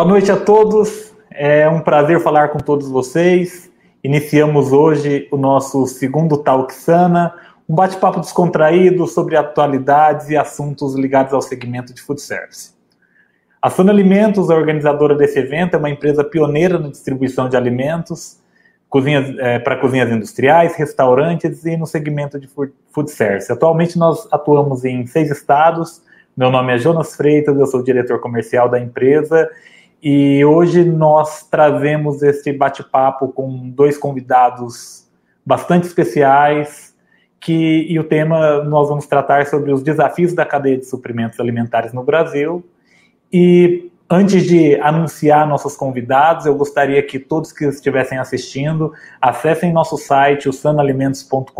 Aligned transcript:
Boa 0.00 0.08
noite 0.08 0.32
a 0.32 0.36
todos. 0.38 1.12
É 1.30 1.68
um 1.68 1.82
prazer 1.82 2.18
falar 2.20 2.48
com 2.48 2.58
todos 2.58 2.88
vocês. 2.88 3.70
Iniciamos 4.02 4.72
hoje 4.72 5.28
o 5.30 5.36
nosso 5.36 5.86
segundo 5.86 6.38
Talk 6.38 6.72
Sana, 6.72 7.34
um 7.68 7.74
bate-papo 7.74 8.18
descontraído 8.18 9.06
sobre 9.06 9.36
atualidades 9.36 10.30
e 10.30 10.38
assuntos 10.38 10.94
ligados 10.94 11.34
ao 11.34 11.42
segmento 11.42 11.92
de 11.92 12.00
food 12.00 12.18
service. 12.18 12.72
A 13.60 13.68
Sana 13.68 13.92
Alimentos, 13.92 14.48
a 14.48 14.54
organizadora 14.54 15.14
desse 15.14 15.38
evento, 15.38 15.74
é 15.74 15.78
uma 15.78 15.90
empresa 15.90 16.24
pioneira 16.24 16.78
na 16.78 16.88
distribuição 16.88 17.46
de 17.46 17.58
alimentos 17.58 18.38
é, 19.38 19.58
para 19.58 19.76
cozinhas 19.76 20.10
industriais, 20.10 20.76
restaurantes 20.76 21.66
e 21.66 21.76
no 21.76 21.86
segmento 21.86 22.40
de 22.40 22.48
food 22.48 23.10
service. 23.10 23.52
Atualmente 23.52 23.98
nós 23.98 24.26
atuamos 24.32 24.82
em 24.82 25.06
seis 25.06 25.30
estados. 25.30 26.00
Meu 26.34 26.50
nome 26.50 26.74
é 26.74 26.78
Jonas 26.78 27.14
Freitas, 27.14 27.54
eu 27.60 27.66
sou 27.66 27.82
diretor 27.82 28.18
comercial 28.18 28.66
da 28.66 28.80
empresa 28.80 29.46
e 30.02 30.44
hoje 30.44 30.84
nós 30.84 31.46
trazemos 31.48 32.22
este 32.22 32.52
bate-papo 32.52 33.28
com 33.28 33.70
dois 33.70 33.98
convidados 33.98 35.08
bastante 35.44 35.86
especiais 35.86 36.94
que 37.40 37.86
e 37.88 37.98
o 37.98 38.04
tema 38.04 38.62
nós 38.64 38.88
vamos 38.88 39.06
tratar 39.06 39.46
sobre 39.46 39.72
os 39.72 39.82
desafios 39.82 40.34
da 40.34 40.44
cadeia 40.44 40.76
de 40.76 40.84
suprimentos 40.84 41.40
alimentares 41.40 41.92
no 41.92 42.02
Brasil. 42.02 42.64
E 43.32 43.90
Antes 44.12 44.42
de 44.42 44.74
anunciar 44.80 45.46
nossos 45.46 45.76
convidados, 45.76 46.44
eu 46.44 46.56
gostaria 46.56 47.00
que 47.00 47.16
todos 47.16 47.52
que 47.52 47.64
estivessem 47.64 48.18
assistindo 48.18 48.92
acessem 49.20 49.72
nosso 49.72 49.96
site, 49.96 50.48
o 50.48 50.52
sanalimentos.com.br 50.52 51.54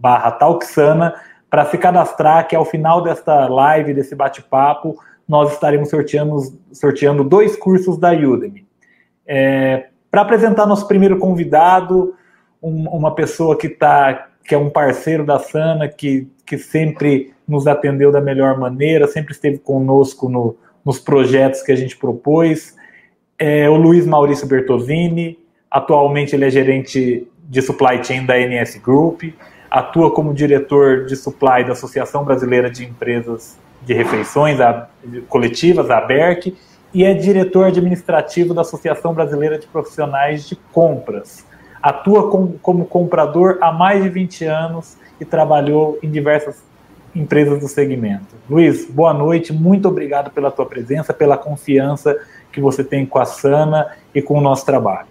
barra 0.00 0.30
Talksana, 0.30 1.14
para 1.50 1.66
se 1.66 1.76
cadastrar, 1.76 2.48
que 2.48 2.56
ao 2.56 2.64
final 2.64 3.02
desta 3.02 3.46
live, 3.46 3.92
desse 3.92 4.14
bate-papo, 4.14 4.98
nós 5.30 5.52
estaremos 5.52 5.88
sorteando, 5.88 6.38
sorteando 6.72 7.22
dois 7.22 7.54
cursos 7.54 7.96
da 7.96 8.10
Udemy. 8.10 8.66
É, 9.24 9.86
para 10.10 10.22
apresentar 10.22 10.66
nosso 10.66 10.88
primeiro 10.88 11.20
convidado, 11.20 12.16
um, 12.60 12.88
uma 12.88 13.14
pessoa 13.14 13.56
que, 13.56 13.68
tá, 13.68 14.28
que 14.42 14.56
é 14.56 14.58
um 14.58 14.68
parceiro 14.68 15.24
da 15.24 15.38
Sana, 15.38 15.86
que, 15.86 16.26
que 16.44 16.58
sempre 16.58 17.32
nos 17.46 17.68
atendeu 17.68 18.10
da 18.10 18.20
melhor 18.20 18.58
maneira, 18.58 19.06
sempre 19.06 19.32
esteve 19.32 19.58
conosco 19.58 20.28
no, 20.28 20.56
nos 20.84 20.98
projetos 20.98 21.62
que 21.62 21.70
a 21.70 21.76
gente 21.76 21.96
propôs. 21.96 22.74
É 23.38 23.70
o 23.70 23.76
Luiz 23.76 24.04
Maurício 24.04 24.48
Bertozini, 24.48 25.38
atualmente 25.70 26.34
ele 26.34 26.46
é 26.46 26.50
gerente 26.50 27.24
de 27.48 27.62
supply 27.62 28.02
chain 28.02 28.26
da 28.26 28.36
NS 28.36 28.78
Group, 28.78 29.22
atua 29.70 30.12
como 30.12 30.34
diretor 30.34 31.06
de 31.06 31.14
supply 31.14 31.62
da 31.64 31.70
Associação 31.70 32.24
Brasileira 32.24 32.68
de 32.68 32.84
Empresas 32.84 33.56
de 33.82 33.94
Refeições 33.94 34.58
Coletivas, 35.28 35.90
a 35.90 35.98
ABERC, 35.98 36.56
e 36.92 37.04
é 37.04 37.14
diretor 37.14 37.66
administrativo 37.66 38.52
da 38.52 38.62
Associação 38.62 39.14
Brasileira 39.14 39.58
de 39.58 39.66
Profissionais 39.66 40.48
de 40.48 40.56
Compras. 40.72 41.46
Atua 41.82 42.30
com, 42.30 42.52
como 42.58 42.84
comprador 42.84 43.58
há 43.60 43.72
mais 43.72 44.02
de 44.02 44.08
20 44.08 44.44
anos 44.44 44.96
e 45.20 45.24
trabalhou 45.24 45.98
em 46.02 46.10
diversas 46.10 46.62
empresas 47.14 47.60
do 47.60 47.68
segmento. 47.68 48.34
Luiz, 48.48 48.88
boa 48.90 49.14
noite, 49.14 49.52
muito 49.52 49.88
obrigado 49.88 50.30
pela 50.30 50.50
tua 50.50 50.66
presença, 50.66 51.12
pela 51.12 51.36
confiança 51.36 52.16
que 52.52 52.60
você 52.60 52.84
tem 52.84 53.06
com 53.06 53.18
a 53.18 53.24
Sana 53.24 53.88
e 54.14 54.20
com 54.20 54.38
o 54.38 54.40
nosso 54.40 54.66
trabalho. 54.66 55.08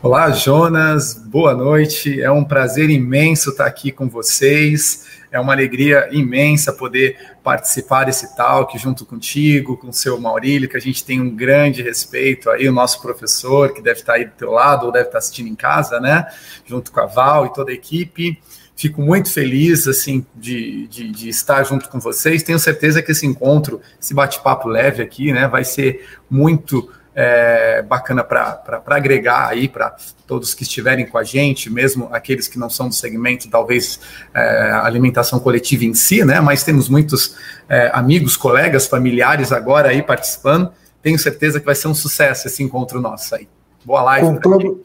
Olá, 0.00 0.30
Jonas, 0.30 1.14
boa 1.14 1.54
noite. 1.54 2.22
É 2.22 2.30
um 2.30 2.44
prazer 2.44 2.88
imenso 2.88 3.50
estar 3.50 3.66
aqui 3.66 3.90
com 3.90 4.08
vocês. 4.08 5.17
É 5.30 5.38
uma 5.38 5.52
alegria 5.52 6.08
imensa 6.10 6.72
poder 6.72 7.16
participar 7.42 8.04
desse 8.04 8.36
talk 8.36 8.78
junto 8.78 9.04
contigo, 9.04 9.76
com 9.76 9.88
o 9.88 9.92
seu 9.92 10.18
Maurílio, 10.20 10.68
que 10.68 10.76
a 10.76 10.80
gente 10.80 11.04
tem 11.04 11.20
um 11.20 11.34
grande 11.34 11.82
respeito 11.82 12.50
aí, 12.50 12.68
o 12.68 12.72
nosso 12.72 13.00
professor, 13.02 13.72
que 13.72 13.82
deve 13.82 14.00
estar 14.00 14.14
aí 14.14 14.24
do 14.24 14.32
teu 14.32 14.50
lado 14.50 14.86
ou 14.86 14.92
deve 14.92 15.06
estar 15.06 15.18
assistindo 15.18 15.48
em 15.48 15.54
casa, 15.54 16.00
né? 16.00 16.26
Junto 16.64 16.90
com 16.90 17.00
a 17.00 17.06
Val 17.06 17.46
e 17.46 17.52
toda 17.52 17.70
a 17.70 17.74
equipe. 17.74 18.40
Fico 18.78 19.02
muito 19.02 19.32
feliz 19.32 19.88
assim 19.88 20.24
de, 20.36 20.86
de, 20.86 21.10
de, 21.10 21.28
estar 21.28 21.64
junto 21.64 21.88
com 21.88 21.98
vocês. 21.98 22.44
Tenho 22.44 22.60
certeza 22.60 23.02
que 23.02 23.10
esse 23.10 23.26
encontro, 23.26 23.80
esse 24.00 24.14
bate-papo 24.14 24.68
leve 24.68 25.02
aqui, 25.02 25.32
né, 25.32 25.48
vai 25.48 25.64
ser 25.64 26.06
muito 26.30 26.88
é, 27.20 27.82
bacana 27.82 28.22
para 28.22 28.80
agregar 28.86 29.48
aí 29.48 29.66
para 29.68 29.96
todos 30.24 30.54
que 30.54 30.62
estiverem 30.62 31.04
com 31.04 31.18
a 31.18 31.24
gente, 31.24 31.68
mesmo 31.68 32.08
aqueles 32.12 32.46
que 32.46 32.56
não 32.56 32.70
são 32.70 32.88
do 32.88 32.94
segmento, 32.94 33.50
talvez 33.50 33.98
é, 34.32 34.70
alimentação 34.84 35.40
coletiva 35.40 35.84
em 35.84 35.94
si, 35.94 36.24
né? 36.24 36.40
Mas 36.40 36.62
temos 36.62 36.88
muitos 36.88 37.34
é, 37.68 37.90
amigos, 37.92 38.36
colegas, 38.36 38.86
familiares 38.86 39.50
agora 39.50 39.88
aí 39.88 40.00
participando. 40.00 40.70
Tenho 41.02 41.18
certeza 41.18 41.58
que 41.58 41.66
vai 41.66 41.74
ser 41.74 41.88
um 41.88 41.94
sucesso 41.94 42.46
esse 42.46 42.62
encontro 42.62 43.00
nosso 43.00 43.34
aí. 43.34 43.48
Boa 43.84 44.02
live. 44.02 44.26
Com 44.28 44.36
todo. 44.36 44.80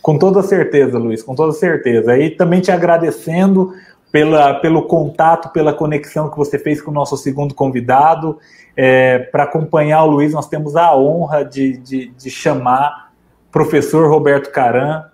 Com 0.00 0.18
toda 0.18 0.42
certeza, 0.44 0.98
Luiz, 0.98 1.20
com 1.20 1.34
toda 1.34 1.52
certeza. 1.52 2.16
E 2.16 2.30
também 2.30 2.60
te 2.60 2.70
agradecendo 2.70 3.74
pela, 4.12 4.54
pelo 4.54 4.82
contato, 4.82 5.50
pela 5.50 5.72
conexão 5.72 6.28
que 6.30 6.36
você 6.36 6.58
fez 6.58 6.80
com 6.80 6.90
o 6.90 6.94
nosso 6.94 7.16
segundo 7.16 7.54
convidado. 7.54 8.38
É, 8.76 9.18
Para 9.18 9.44
acompanhar 9.44 10.04
o 10.04 10.10
Luiz, 10.10 10.32
nós 10.32 10.48
temos 10.48 10.76
a 10.76 10.96
honra 10.96 11.44
de, 11.44 11.76
de, 11.78 12.06
de 12.08 12.30
chamar 12.30 13.10
professor 13.50 14.08
Roberto 14.08 14.50
Caran, 14.50 15.04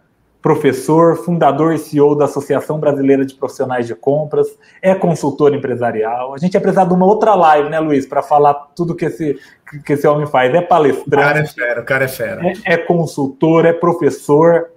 professor, 0.41 1.17
fundador 1.17 1.75
e 1.75 1.79
CEO 1.79 2.15
da 2.15 2.27
Associação 2.27 2.79
Brasileira 2.79 3.27
de 3.27 3.35
Profissionais 3.35 3.87
de 3.87 3.97
Compras, 3.97 4.47
é 4.81 4.95
consultor 4.95 5.53
empresarial. 5.53 6.35
A 6.35 6.39
gente 6.39 6.57
é 6.57 6.61
precisar 6.61 6.85
de 6.85 6.95
uma 6.95 7.05
outra 7.05 7.35
live, 7.35 7.69
né, 7.69 7.81
Luiz, 7.81 8.07
para 8.07 8.23
falar 8.23 8.55
tudo 8.77 8.95
que 8.95 9.07
esse, 9.07 9.37
que 9.85 9.95
esse 9.95 10.07
homem 10.07 10.27
faz. 10.27 10.55
É 10.55 10.61
palestrante. 10.61 11.09
O 11.09 11.19
cara 11.19 11.39
é 11.41 11.47
fera, 11.47 11.81
o 11.81 11.85
cara 11.85 12.05
é 12.05 12.09
fera. 12.09 12.47
É, 12.47 12.75
é 12.75 12.77
consultor, 12.77 13.65
é 13.65 13.73
professor, 13.73 14.71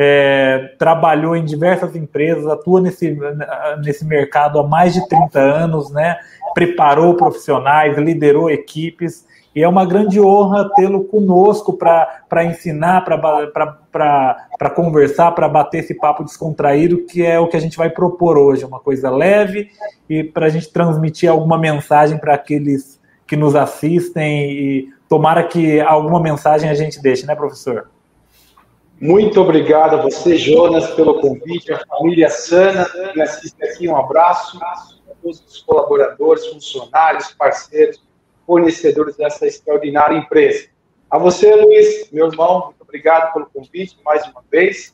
é, 0.00 0.76
trabalhou 0.78 1.34
em 1.34 1.44
diversas 1.44 1.96
empresas, 1.96 2.46
atua 2.46 2.80
nesse, 2.80 3.18
nesse 3.84 4.04
mercado 4.04 4.60
há 4.60 4.62
mais 4.62 4.94
de 4.94 5.04
30 5.08 5.40
anos, 5.40 5.90
né? 5.90 6.16
preparou 6.54 7.16
profissionais, 7.16 7.98
liderou 7.98 8.48
equipes 8.48 9.26
e 9.56 9.60
é 9.60 9.68
uma 9.68 9.84
grande 9.84 10.20
honra 10.20 10.70
tê-lo 10.76 11.02
conosco 11.02 11.72
para 11.72 12.44
ensinar, 12.44 13.04
para 13.04 14.70
conversar, 14.70 15.32
para 15.32 15.48
bater 15.48 15.78
esse 15.78 15.94
papo 15.94 16.22
descontraído, 16.22 16.98
que 16.98 17.26
é 17.26 17.40
o 17.40 17.48
que 17.48 17.56
a 17.56 17.60
gente 17.60 17.76
vai 17.76 17.90
propor 17.90 18.38
hoje, 18.38 18.64
uma 18.64 18.78
coisa 18.78 19.10
leve 19.10 19.68
e 20.08 20.22
para 20.22 20.46
a 20.46 20.48
gente 20.48 20.72
transmitir 20.72 21.28
alguma 21.28 21.58
mensagem 21.58 22.18
para 22.18 22.34
aqueles 22.34 23.00
que 23.26 23.34
nos 23.34 23.56
assistem 23.56 24.52
e 24.52 24.88
tomara 25.08 25.42
que 25.42 25.80
alguma 25.80 26.20
mensagem 26.20 26.70
a 26.70 26.74
gente 26.74 27.02
deixe, 27.02 27.26
né, 27.26 27.34
professor? 27.34 27.88
Muito 29.00 29.40
obrigado 29.40 29.94
a 29.94 30.02
você, 30.02 30.36
Jonas, 30.36 30.90
pelo 30.90 31.20
convite, 31.20 31.72
a 31.72 31.78
família 31.86 32.28
Sana 32.28 32.84
que 33.12 33.20
assiste 33.20 33.62
aqui, 33.62 33.88
um 33.88 33.96
abraço 33.96 34.58
a 34.62 35.14
todos 35.22 35.40
os 35.46 35.62
colaboradores, 35.62 36.44
funcionários, 36.48 37.32
parceiros, 37.32 38.02
fornecedores 38.44 39.16
dessa 39.16 39.46
extraordinária 39.46 40.16
empresa. 40.16 40.66
A 41.08 41.16
você, 41.16 41.54
Luiz, 41.54 42.10
meu 42.10 42.26
irmão, 42.26 42.66
muito 42.66 42.82
obrigado 42.82 43.32
pelo 43.32 43.46
convite 43.46 43.96
mais 44.04 44.26
uma 44.26 44.42
vez. 44.50 44.92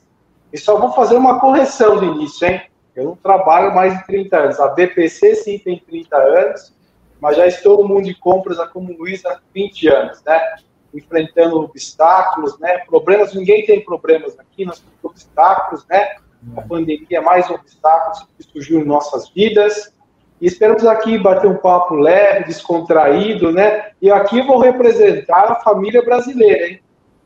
E 0.53 0.59
só 0.59 0.79
vou 0.79 0.93
fazer 0.93 1.17
uma 1.17 1.41
correção 1.41 1.97
no 1.97 2.15
início, 2.15 2.47
hein? 2.47 2.61
Eu 2.95 3.05
não 3.05 3.17
trabalho 3.17 3.75
mais 3.75 3.97
de 3.97 4.07
30 4.07 4.37
anos. 4.37 4.61
A 4.61 4.69
BPC 4.69 5.35
sim 5.35 5.59
tem 5.59 5.79
30 5.79 6.15
anos, 6.15 6.77
mas 7.19 7.39
já 7.39 7.47
estou 7.47 7.83
no 7.83 7.89
mundo 7.89 8.05
de 8.05 8.15
compras 8.15 8.59
como 8.69 8.97
Luiz 8.97 9.25
há 9.25 9.41
20 9.55 9.89
anos, 9.89 10.23
né? 10.25 10.57
Enfrentando 10.95 11.61
obstáculos, 11.61 12.59
né? 12.59 12.79
Problemas, 12.87 13.35
ninguém 13.35 13.67
tem 13.67 13.85
problemas 13.85 14.39
aqui, 14.39 14.65
nós 14.65 14.79
temos 14.79 14.97
obstáculos, 15.03 15.85
né? 15.89 16.17
A 16.57 16.63
pandemia 16.63 17.19
é 17.19 17.21
mais 17.21 17.49
um 17.51 17.55
obstáculo 17.55 18.29
que 18.37 18.45
surgiu 18.45 18.81
em 18.81 18.85
nossas 18.85 19.29
vidas. 19.31 19.93
E 20.41 20.47
esperamos 20.47 20.85
aqui 20.85 21.19
bater 21.19 21.49
um 21.49 21.57
papo 21.57 21.95
leve, 21.95 22.45
descontraído, 22.45 23.51
né? 23.51 23.93
E 24.01 24.11
aqui 24.11 24.39
eu 24.39 24.47
vou 24.47 24.59
representar 24.59 25.51
a 25.51 25.57
família 25.57 26.03
brasileira, 26.03 26.69
hein? 26.69 26.81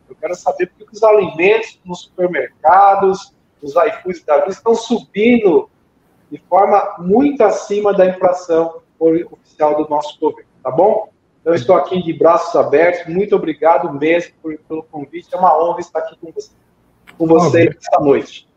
Eu 0.08 0.16
quero 0.16 0.34
saber 0.34 0.66
por 0.66 0.86
que 0.86 0.96
os 0.96 1.02
alimentos 1.02 1.80
nos 1.84 2.02
supermercados, 2.02 3.34
os 3.62 3.74
iFoods 3.74 4.24
da 4.24 4.38
vida 4.38 4.50
estão 4.50 4.74
subindo 4.74 5.68
de 6.30 6.38
forma 6.48 6.96
muito 6.98 7.42
acima 7.42 7.92
da 7.92 8.06
inflação 8.06 8.80
oficial 8.98 9.82
do 9.82 9.88
nosso 9.88 10.18
governo, 10.20 10.50
tá 10.62 10.70
bom? 10.70 11.08
Então, 11.40 11.54
estou 11.54 11.76
aqui 11.76 12.02
de 12.02 12.12
braços 12.12 12.54
abertos. 12.56 13.12
Muito 13.12 13.34
obrigado 13.34 13.92
mesmo 13.92 14.32
por, 14.42 14.58
pelo 14.68 14.82
convite. 14.82 15.28
É 15.32 15.36
uma 15.36 15.56
honra 15.58 15.80
estar 15.80 16.00
aqui 16.00 16.16
com 16.20 16.32
você, 16.32 16.50
com 17.16 17.26
você 17.26 17.68
esta 17.68 18.00
noite. 18.00 18.48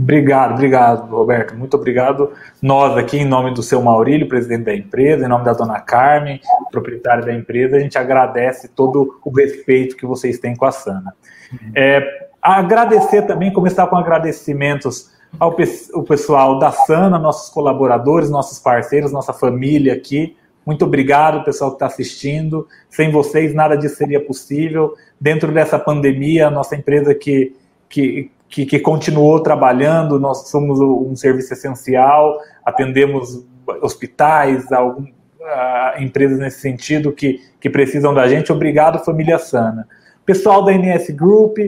Obrigado, 0.00 0.54
obrigado, 0.54 1.14
Roberto. 1.14 1.54
Muito 1.54 1.76
obrigado. 1.76 2.32
Nós 2.62 2.96
aqui, 2.96 3.18
em 3.18 3.24
nome 3.26 3.52
do 3.52 3.62
seu 3.62 3.82
Maurílio, 3.82 4.26
presidente 4.26 4.64
da 4.64 4.74
empresa, 4.74 5.26
em 5.26 5.28
nome 5.28 5.44
da 5.44 5.52
dona 5.52 5.78
Carmen, 5.78 6.40
proprietária 6.70 7.22
da 7.22 7.34
empresa, 7.34 7.76
a 7.76 7.80
gente 7.80 7.98
agradece 7.98 8.68
todo 8.68 9.20
o 9.22 9.30
respeito 9.30 9.96
que 9.96 10.06
vocês 10.06 10.38
têm 10.38 10.56
com 10.56 10.64
a 10.64 10.72
Sana. 10.72 11.14
É, 11.74 12.30
agradecer 12.40 13.22
também, 13.22 13.52
começar 13.52 13.86
com 13.88 13.96
agradecimentos 13.96 15.10
ao 15.38 15.54
pessoal 16.04 16.58
da 16.58 16.72
Sana, 16.72 17.18
nossos 17.18 17.50
colaboradores, 17.50 18.30
nossos 18.30 18.58
parceiros, 18.58 19.12
nossa 19.12 19.34
família 19.34 19.92
aqui. 19.92 20.34
Muito 20.70 20.84
obrigado, 20.84 21.44
pessoal 21.44 21.72
que 21.72 21.74
está 21.74 21.86
assistindo. 21.86 22.64
Sem 22.88 23.10
vocês, 23.10 23.52
nada 23.52 23.74
disso 23.74 23.96
seria 23.96 24.24
possível. 24.24 24.94
Dentro 25.20 25.50
dessa 25.50 25.80
pandemia, 25.80 26.46
a 26.46 26.50
nossa 26.50 26.76
empresa 26.76 27.12
que, 27.12 27.56
que, 27.88 28.30
que, 28.48 28.64
que 28.64 28.78
continuou 28.78 29.40
trabalhando, 29.40 30.16
nós 30.20 30.48
somos 30.48 30.78
um 30.78 31.16
serviço 31.16 31.52
essencial, 31.54 32.38
atendemos 32.64 33.44
hospitais, 33.82 34.70
algum, 34.70 35.02
uh, 35.02 36.00
empresas 36.00 36.38
nesse 36.38 36.60
sentido 36.60 37.10
que, 37.10 37.40
que 37.60 37.68
precisam 37.68 38.14
da 38.14 38.28
gente. 38.28 38.52
Obrigado, 38.52 39.04
família 39.04 39.40
Sana. 39.40 39.88
Pessoal 40.24 40.64
da 40.64 40.70
NS 40.70 41.10
Group, 41.10 41.58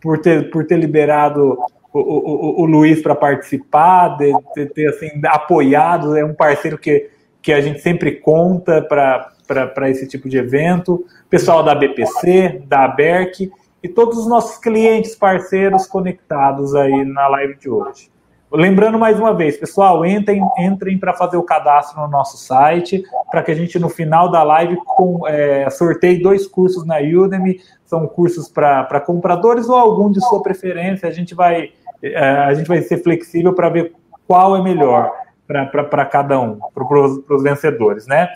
por 0.00 0.18
ter, 0.20 0.48
por 0.52 0.64
ter 0.64 0.76
liberado 0.76 1.58
o, 1.92 1.98
o, 1.98 2.62
o 2.62 2.64
Luiz 2.66 3.02
para 3.02 3.16
participar, 3.16 4.16
de, 4.16 4.32
de, 4.54 4.66
ter 4.66 4.90
assim, 4.90 5.10
apoiado, 5.26 6.16
é 6.16 6.24
um 6.24 6.34
parceiro 6.34 6.78
que, 6.78 7.17
que 7.42 7.52
a 7.52 7.60
gente 7.60 7.80
sempre 7.80 8.12
conta 8.12 8.82
para 8.82 9.90
esse 9.90 10.06
tipo 10.06 10.28
de 10.28 10.38
evento. 10.38 11.04
Pessoal 11.30 11.62
da 11.62 11.74
BPC, 11.74 12.62
da 12.66 12.84
ABERC 12.84 13.50
e 13.82 13.88
todos 13.88 14.18
os 14.18 14.26
nossos 14.26 14.58
clientes, 14.58 15.14
parceiros 15.14 15.86
conectados 15.86 16.74
aí 16.74 17.04
na 17.04 17.28
live 17.28 17.56
de 17.56 17.70
hoje. 17.70 18.10
Lembrando 18.50 18.98
mais 18.98 19.20
uma 19.20 19.34
vez, 19.34 19.58
pessoal, 19.58 20.06
entrem, 20.06 20.42
entrem 20.58 20.98
para 20.98 21.12
fazer 21.12 21.36
o 21.36 21.42
cadastro 21.42 22.00
no 22.00 22.08
nosso 22.08 22.38
site, 22.38 23.04
para 23.30 23.42
que 23.42 23.50
a 23.50 23.54
gente 23.54 23.78
no 23.78 23.90
final 23.90 24.30
da 24.30 24.42
live 24.42 24.76
com, 24.86 25.28
é, 25.28 25.68
sorteie 25.68 26.22
dois 26.22 26.46
cursos 26.46 26.86
na 26.86 26.96
Udemy, 26.98 27.60
são 27.84 28.06
cursos 28.06 28.48
para 28.48 29.00
compradores 29.00 29.68
ou 29.68 29.76
algum 29.76 30.10
de 30.10 30.20
sua 30.26 30.42
preferência. 30.42 31.06
A 31.06 31.12
gente 31.12 31.34
vai, 31.34 31.72
é, 32.02 32.18
a 32.18 32.54
gente 32.54 32.66
vai 32.66 32.80
ser 32.80 33.02
flexível 33.02 33.52
para 33.52 33.68
ver 33.68 33.92
qual 34.26 34.56
é 34.56 34.62
melhor 34.62 35.12
para 35.48 36.06
cada 36.06 36.38
um, 36.38 36.58
para 36.74 36.84
os 36.84 37.42
vencedores, 37.42 38.06
né? 38.06 38.28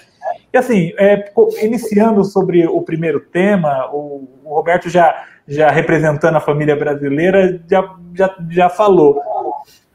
E 0.53 0.57
assim, 0.57 0.93
é, 0.99 1.31
iniciando 1.63 2.25
sobre 2.25 2.67
o 2.67 2.83
primeiro 2.83 3.21
tema, 3.21 3.89
o, 3.93 4.29
o 4.45 4.55
Roberto 4.55 4.89
já, 4.89 5.25
já 5.47 5.71
representando 5.71 6.37
a 6.37 6.41
família 6.41 6.75
brasileira 6.75 7.63
já, 7.69 7.95
já, 8.15 8.37
já 8.49 8.69
falou 8.69 9.21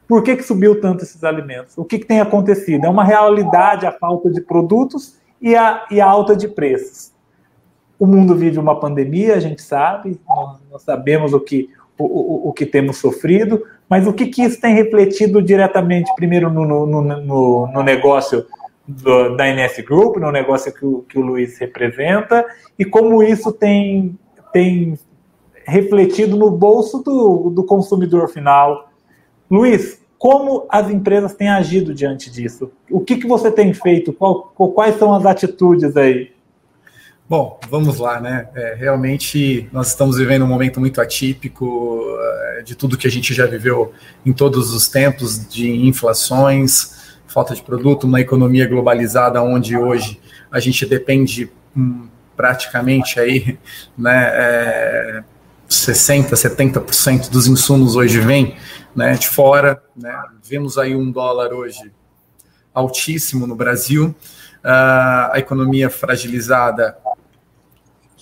por 0.08 0.22
que, 0.22 0.36
que 0.36 0.42
subiu 0.42 0.80
tanto 0.80 1.04
esses 1.04 1.22
alimentos? 1.22 1.76
O 1.76 1.84
que, 1.84 1.98
que 1.98 2.06
tem 2.06 2.18
acontecido? 2.18 2.86
É 2.86 2.88
uma 2.88 3.04
realidade 3.04 3.84
a 3.84 3.92
falta 3.92 4.30
de 4.30 4.40
produtos 4.40 5.18
e 5.40 5.54
a, 5.54 5.86
e 5.90 6.00
a 6.00 6.06
alta 6.06 6.34
de 6.34 6.48
preços. 6.48 7.12
O 7.98 8.06
mundo 8.06 8.34
vive 8.34 8.58
uma 8.58 8.80
pandemia, 8.80 9.34
a 9.36 9.40
gente 9.40 9.60
sabe, 9.60 10.18
nós, 10.26 10.58
nós 10.70 10.82
sabemos 10.82 11.34
o 11.34 11.40
que, 11.40 11.68
o, 11.98 12.04
o, 12.04 12.48
o, 12.48 12.52
que 12.54 12.64
temos 12.64 12.96
sofrido, 12.96 13.62
mas 13.88 14.06
o 14.06 14.12
que, 14.12 14.26
que 14.26 14.42
isso 14.42 14.60
tem 14.60 14.74
refletido 14.74 15.40
diretamente, 15.40 16.14
primeiro 16.14 16.50
no, 16.50 16.64
no, 16.64 16.86
no, 16.86 17.66
no 17.66 17.82
negócio 17.82 18.46
do, 18.86 19.36
da 19.36 19.46
NS 19.46 19.80
Group, 19.84 20.16
no 20.16 20.30
negócio 20.30 20.72
que 20.72 20.84
o, 20.84 21.02
que 21.08 21.18
o 21.18 21.22
Luiz 21.22 21.58
representa, 21.58 22.44
e 22.78 22.84
como 22.84 23.22
isso 23.22 23.52
tem, 23.52 24.18
tem 24.52 24.98
refletido 25.64 26.36
no 26.36 26.50
bolso 26.50 27.02
do, 27.02 27.50
do 27.50 27.64
consumidor 27.64 28.28
final, 28.28 28.90
Luiz, 29.50 30.00
como 30.18 30.66
as 30.68 30.90
empresas 30.90 31.34
têm 31.34 31.48
agido 31.48 31.94
diante 31.94 32.30
disso? 32.30 32.70
O 32.90 33.00
que, 33.00 33.16
que 33.16 33.26
você 33.26 33.50
tem 33.50 33.72
feito? 33.72 34.12
Qual, 34.12 34.52
quais 34.74 34.96
são 34.96 35.14
as 35.14 35.24
atitudes 35.24 35.96
aí? 35.96 36.32
Bom, 37.28 37.60
vamos 37.68 37.98
lá, 37.98 38.18
né? 38.18 38.48
É, 38.54 38.74
realmente 38.74 39.68
nós 39.70 39.88
estamos 39.88 40.16
vivendo 40.16 40.46
um 40.46 40.48
momento 40.48 40.80
muito 40.80 40.98
atípico 40.98 42.02
é, 42.56 42.62
de 42.62 42.74
tudo 42.74 42.96
que 42.96 43.06
a 43.06 43.10
gente 43.10 43.34
já 43.34 43.44
viveu 43.44 43.92
em 44.24 44.32
todos 44.32 44.72
os 44.72 44.88
tempos 44.88 45.46
de 45.46 45.70
inflações, 45.86 47.18
falta 47.26 47.54
de 47.54 47.60
produto, 47.60 48.04
uma 48.04 48.18
economia 48.18 48.66
globalizada 48.66 49.42
onde 49.42 49.76
hoje 49.76 50.18
a 50.50 50.58
gente 50.58 50.86
depende 50.86 51.50
hum, 51.76 52.08
praticamente 52.34 53.20
aí, 53.20 53.58
né? 53.96 54.30
É, 54.32 55.24
60%, 55.68 56.30
70% 56.30 57.28
dos 57.28 57.46
insumos 57.46 57.94
hoje 57.94 58.20
vêm 58.20 58.56
né, 58.96 59.12
de 59.12 59.28
fora. 59.28 59.82
Né? 59.94 60.10
Vemos 60.42 60.78
aí 60.78 60.96
um 60.96 61.10
dólar 61.10 61.52
hoje 61.52 61.92
altíssimo 62.72 63.46
no 63.46 63.54
Brasil, 63.54 64.14
uh, 64.64 65.32
a 65.32 65.34
economia 65.36 65.90
fragilizada, 65.90 66.96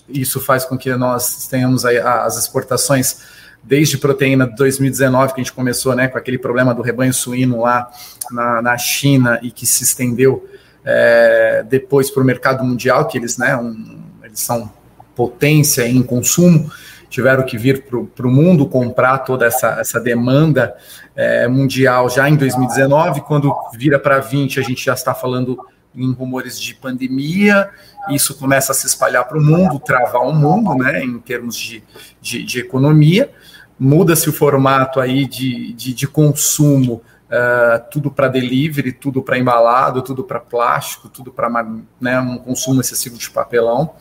isso 0.09 0.41
faz 0.41 0.65
com 0.65 0.77
que 0.77 0.95
nós 0.95 1.47
tenhamos 1.49 1.85
as 1.85 2.39
exportações 2.39 3.21
desde 3.63 3.99
proteína 3.99 4.47
de 4.47 4.55
2019, 4.55 5.35
que 5.35 5.41
a 5.41 5.45
gente 5.45 5.53
começou 5.53 5.95
né, 5.95 6.07
com 6.07 6.17
aquele 6.17 6.39
problema 6.39 6.73
do 6.73 6.83
rebanho 6.83 7.13
suíno 7.13 7.63
lá 7.63 7.91
na, 8.31 8.63
na 8.63 8.79
China 8.79 9.41
e 9.43 9.51
que 9.51 9.67
se 9.67 9.83
estendeu 9.83 10.49
é, 10.85 11.65
depois 11.69 12.11
para 12.11 12.23
o 12.23 12.27
mercado 12.27 12.65
mundial, 12.65 13.09
que 13.09 13.19
eles, 13.19 13.37
né, 13.37 13.57
um, 13.57 13.99
eles 14.23 14.39
são 14.39 14.71
potência 15.17 15.87
em 15.89 16.03
consumo, 16.03 16.71
tiveram 17.09 17.43
que 17.45 17.59
vir 17.59 17.85
para 17.85 18.27
o 18.27 18.31
mundo 18.31 18.67
comprar 18.67 19.19
toda 19.19 19.47
essa, 19.47 19.81
essa 19.81 19.99
demanda 19.99 20.77
é, 21.17 21.49
mundial 21.49 22.09
já 22.09 22.29
em 22.29 22.37
2019. 22.37 23.23
Quando 23.23 23.53
vira 23.75 23.99
para 23.99 24.21
20, 24.21 24.61
a 24.61 24.63
gente 24.63 24.85
já 24.85 24.95
está 24.95 25.13
falando 25.15 25.59
em 25.97 26.13
rumores 26.13 26.61
de 26.61 26.75
pandemia, 26.75 27.71
isso 28.11 28.35
começa 28.37 28.73
a 28.73 28.75
se 28.75 28.87
espalhar 28.87 29.27
para 29.27 29.39
o 29.39 29.43
mundo, 29.43 29.79
travar 29.79 30.23
o 30.23 30.33
mundo, 30.33 30.75
né, 30.75 31.03
em 31.03 31.19
termos 31.19 31.57
de, 31.57 31.83
de, 32.21 32.43
de 32.45 32.61
economia. 32.61 33.31
Muda-se 33.79 34.29
o 34.29 34.33
formato 34.33 35.01
aí 35.01 35.27
de, 35.27 35.73
de, 35.73 35.93
de 35.93 36.07
consumo 36.07 37.03
Uh, 37.27 37.83
tudo 37.91 38.09
para 38.09 38.29
delivery, 38.29 38.93
tudo 38.93 39.21
para 39.21 39.37
embalado, 39.37 40.01
tudo 40.01 40.23
para 40.23 40.39
plástico, 40.39 41.09
tudo 41.09 41.33
para 41.33 41.51
né, 42.01 42.21
um 42.21 42.39
consumo 42.39 42.81
excessivo 42.81 43.19
de 43.19 43.29
papelão. 43.29 43.97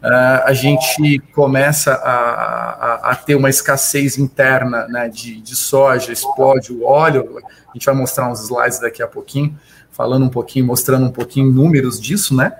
Uh, 0.00 0.44
a 0.44 0.52
gente 0.52 1.18
começa 1.34 1.94
a, 1.94 2.12
a, 2.12 3.10
a, 3.10 3.16
ter 3.16 3.34
uma 3.34 3.50
escassez 3.50 4.16
interna 4.16 4.86
né, 4.86 5.08
de, 5.08 5.40
de 5.40 5.56
soja, 5.56 6.12
explode 6.12 6.72
o 6.72 6.84
óleo. 6.84 7.38
A 7.68 7.72
gente 7.72 7.84
vai 7.84 7.96
mostrar 7.96 8.30
uns 8.30 8.44
slides 8.44 8.78
daqui 8.78 9.02
a 9.02 9.08
pouquinho, 9.08 9.58
falando 9.98 10.24
um 10.24 10.30
pouquinho, 10.30 10.64
mostrando 10.64 11.04
um 11.04 11.12
pouquinho 11.12 11.52
números 11.52 12.00
disso, 12.00 12.34
né? 12.34 12.56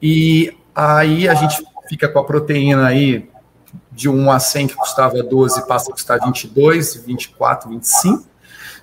E 0.00 0.56
aí 0.72 1.28
a 1.28 1.34
gente 1.34 1.64
fica 1.88 2.08
com 2.08 2.20
a 2.20 2.24
proteína 2.24 2.86
aí 2.86 3.28
de 3.90 4.08
1 4.08 4.30
a 4.30 4.38
100 4.38 4.68
que 4.68 4.74
custava 4.76 5.20
12 5.22 5.66
passa 5.66 5.90
a 5.90 5.92
custar 5.92 6.20
22, 6.24 6.96
24, 7.04 7.68
25 7.70 8.32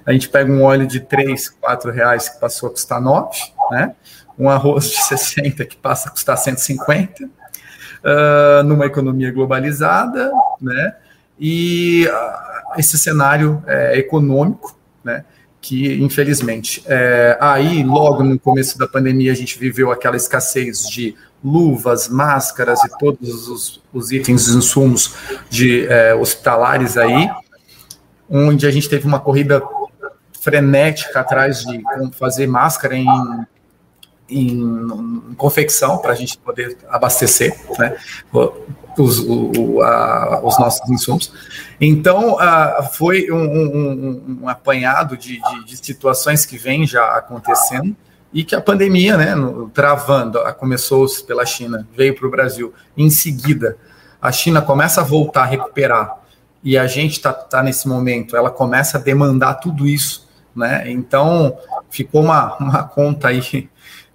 a 0.09 0.11
gente 0.11 0.29
pega 0.29 0.51
um 0.51 0.63
óleo 0.63 0.87
de 0.87 0.99
3, 0.99 1.49
4 1.49 1.91
reais 1.91 2.29
que 2.29 2.39
passou 2.39 2.67
a 2.67 2.71
custar 2.71 2.99
9, 2.99 3.37
né? 3.71 3.95
um 4.37 4.49
arroz 4.49 4.89
de 4.89 5.03
60 5.03 5.63
que 5.65 5.77
passa 5.77 6.09
a 6.09 6.11
custar 6.11 6.35
150, 6.35 7.25
uh, 7.25 7.29
ah, 8.03 8.63
numa 8.63 8.85
economia 8.85 9.31
globalizada, 9.31 10.31
né? 10.59 10.95
e 11.39 12.07
uh, 12.07 12.79
esse 12.79 12.97
cenário 12.97 13.63
é, 13.67 13.99
econômico, 13.99 14.75
né? 15.03 15.25
Que 15.61 16.01
infelizmente, 16.01 16.83
é, 16.85 17.37
aí 17.39 17.83
logo 17.83 18.23
no 18.23 18.39
começo 18.39 18.77
da 18.77 18.87
pandemia 18.87 19.31
a 19.31 19.35
gente 19.35 19.59
viveu 19.59 19.91
aquela 19.91 20.15
escassez 20.15 20.87
de 20.89 21.15
luvas, 21.43 22.07
máscaras 22.07 22.83
e 22.83 22.89
todos 22.97 23.47
os, 23.47 23.81
os 23.93 24.11
itens, 24.11 24.47
os 24.47 24.55
insumos 24.55 25.15
de 25.49 25.85
é, 25.87 26.13
hospitalares 26.15 26.97
aí, 26.97 27.29
onde 28.29 28.67
a 28.67 28.71
gente 28.71 28.89
teve 28.89 29.05
uma 29.05 29.19
corrida 29.19 29.61
frenética 30.39 31.19
atrás 31.19 31.61
de 31.61 31.81
fazer 32.13 32.47
máscara 32.47 32.95
em, 32.95 33.07
em, 34.29 34.49
em 34.49 35.33
confecção 35.35 35.97
para 35.97 36.13
a 36.13 36.15
gente 36.15 36.37
poder 36.37 36.77
abastecer 36.89 37.59
né, 37.77 37.97
os, 38.97 39.19
o, 39.19 39.81
a, 39.81 40.41
os 40.43 40.57
nossos 40.59 40.89
insumos. 40.89 41.31
Então, 41.79 42.35
uh, 42.35 42.83
foi 42.93 43.31
um, 43.31 43.37
um, 43.37 44.39
um 44.41 44.49
apanhado 44.49 45.17
de, 45.17 45.41
de, 45.41 45.65
de, 45.65 45.77
situações 45.77 46.45
que 46.45 46.57
vem 46.57 46.85
já 46.85 47.15
acontecendo 47.15 47.95
e 48.33 48.43
que 48.43 48.55
a 48.55 48.61
pandemia, 48.61 49.17
né, 49.17 49.35
no, 49.35 49.69
travando, 49.69 50.39
começou 50.55 51.05
pela 51.25 51.45
China, 51.45 51.87
veio 51.95 52.15
para 52.15 52.27
o 52.27 52.31
Brasil. 52.31 52.73
Em 52.97 53.09
seguida, 53.09 53.77
a 54.21 54.31
China 54.31 54.61
começa 54.61 55.01
a 55.01 55.03
voltar 55.03 55.43
a 55.43 55.45
recuperar 55.45 56.17
e 56.63 56.77
a 56.77 56.87
gente 56.87 57.13
está 57.13 57.31
tá 57.31 57.63
nesse 57.63 57.87
momento, 57.87 58.35
ela 58.35 58.49
começa 58.49 58.97
a 58.97 59.01
demandar 59.01 59.55
tudo 59.55 59.87
isso 59.87 60.29
né? 60.55 60.91
Então 60.91 61.57
ficou 61.89 62.21
uma, 62.23 62.55
uma 62.57 62.83
conta 62.83 63.29
aí, 63.29 63.69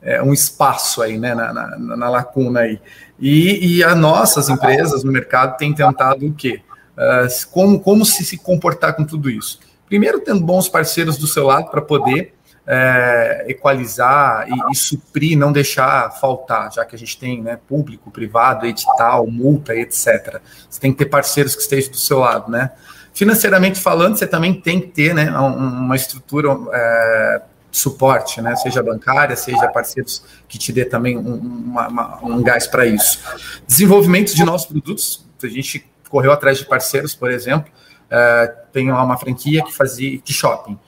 é, 0.04 0.22
um 0.22 0.32
espaço 0.32 1.02
aí, 1.02 1.18
né, 1.18 1.34
na, 1.34 1.52
na, 1.52 1.96
na 1.96 2.10
lacuna 2.10 2.60
aí. 2.60 2.78
E, 3.18 3.78
e 3.78 3.84
as 3.84 3.96
nossas 3.96 4.48
empresas 4.48 5.02
no 5.02 5.10
mercado 5.10 5.56
têm 5.56 5.72
tentado 5.74 6.26
o 6.26 6.34
quê? 6.34 6.60
Uh, 6.96 7.50
como, 7.50 7.80
como 7.80 8.04
se, 8.04 8.24
se 8.24 8.36
comportar 8.38 8.94
com 8.94 9.04
tudo 9.04 9.30
isso? 9.30 9.58
Primeiro, 9.86 10.20
tendo 10.20 10.40
bons 10.40 10.68
parceiros 10.68 11.16
do 11.16 11.26
seu 11.26 11.46
lado 11.46 11.70
para 11.70 11.80
poder 11.80 12.34
é, 12.66 13.44
equalizar 13.48 14.46
e, 14.48 14.72
e, 14.72 14.76
suprir, 14.76 15.36
não 15.36 15.52
deixar 15.52 16.10
faltar, 16.12 16.72
já 16.72 16.84
que 16.84 16.96
a 16.96 16.98
gente 16.98 17.18
tem 17.18 17.42
né, 17.42 17.58
público, 17.68 18.10
privado, 18.10 18.66
edital, 18.66 19.26
multa, 19.26 19.74
etc. 19.74 20.40
Você 20.68 20.80
tem 20.80 20.92
que 20.92 20.98
ter 20.98 21.06
parceiros 21.06 21.54
que 21.54 21.62
estejam 21.62 21.90
do 21.90 21.96
seu 21.96 22.18
lado, 22.20 22.50
né? 22.50 22.70
Financeiramente 23.12 23.78
falando, 23.78 24.16
você 24.16 24.26
também 24.26 24.54
tem 24.54 24.80
que 24.80 24.88
ter 24.88 25.14
né, 25.14 25.30
uma 25.30 25.94
estrutura 25.94 26.48
é, 26.72 27.42
suporte, 27.76 28.40
né? 28.40 28.54
Seja 28.56 28.82
bancária, 28.82 29.36
seja 29.36 29.68
parceiros 29.68 30.24
que 30.48 30.58
te 30.58 30.72
dê 30.72 30.84
também 30.84 31.16
um, 31.16 31.34
uma, 31.34 31.88
uma, 31.88 32.24
um 32.24 32.42
gás 32.42 32.66
para 32.66 32.86
isso. 32.86 33.20
Desenvolvimento 33.66 34.34
de 34.34 34.44
novos 34.44 34.64
produtos, 34.64 35.26
a 35.42 35.48
gente 35.48 35.84
correu 36.08 36.32
atrás 36.32 36.58
de 36.58 36.64
parceiros, 36.64 37.14
por 37.14 37.30
exemplo, 37.30 37.72
é, 38.08 38.46
tem 38.72 38.90
uma 38.90 39.16
franquia 39.16 39.62
que 39.64 39.72
fazia 39.72 40.20
shopping, 40.24 40.78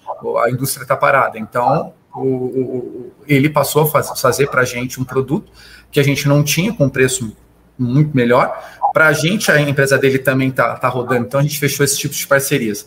a 0.45 0.50
indústria 0.50 0.85
está 0.85 0.97
parada, 0.97 1.38
então 1.38 1.93
o, 2.14 2.21
o, 2.21 3.12
ele 3.26 3.50
passou 3.50 3.83
a 3.83 3.87
faz, 3.87 4.09
fazer 4.21 4.49
para 4.49 4.62
a 4.62 4.64
gente 4.64 5.00
um 5.00 5.05
produto 5.05 5.50
que 5.90 5.99
a 5.99 6.02
gente 6.02 6.28
não 6.28 6.43
tinha 6.43 6.73
com 6.73 6.88
preço 6.88 7.37
muito 7.78 8.16
melhor. 8.16 8.57
Para 8.93 9.09
a 9.09 9.12
gente, 9.12 9.50
a 9.50 9.61
empresa 9.61 9.99
dele 9.99 10.19
também 10.19 10.49
está 10.49 10.76
tá 10.76 10.88
rodando, 10.88 11.26
então 11.26 11.40
a 11.40 11.43
gente 11.43 11.59
fechou 11.59 11.85
esse 11.85 11.99
tipo 11.99 12.14
de 12.14 12.26
parcerias. 12.26 12.87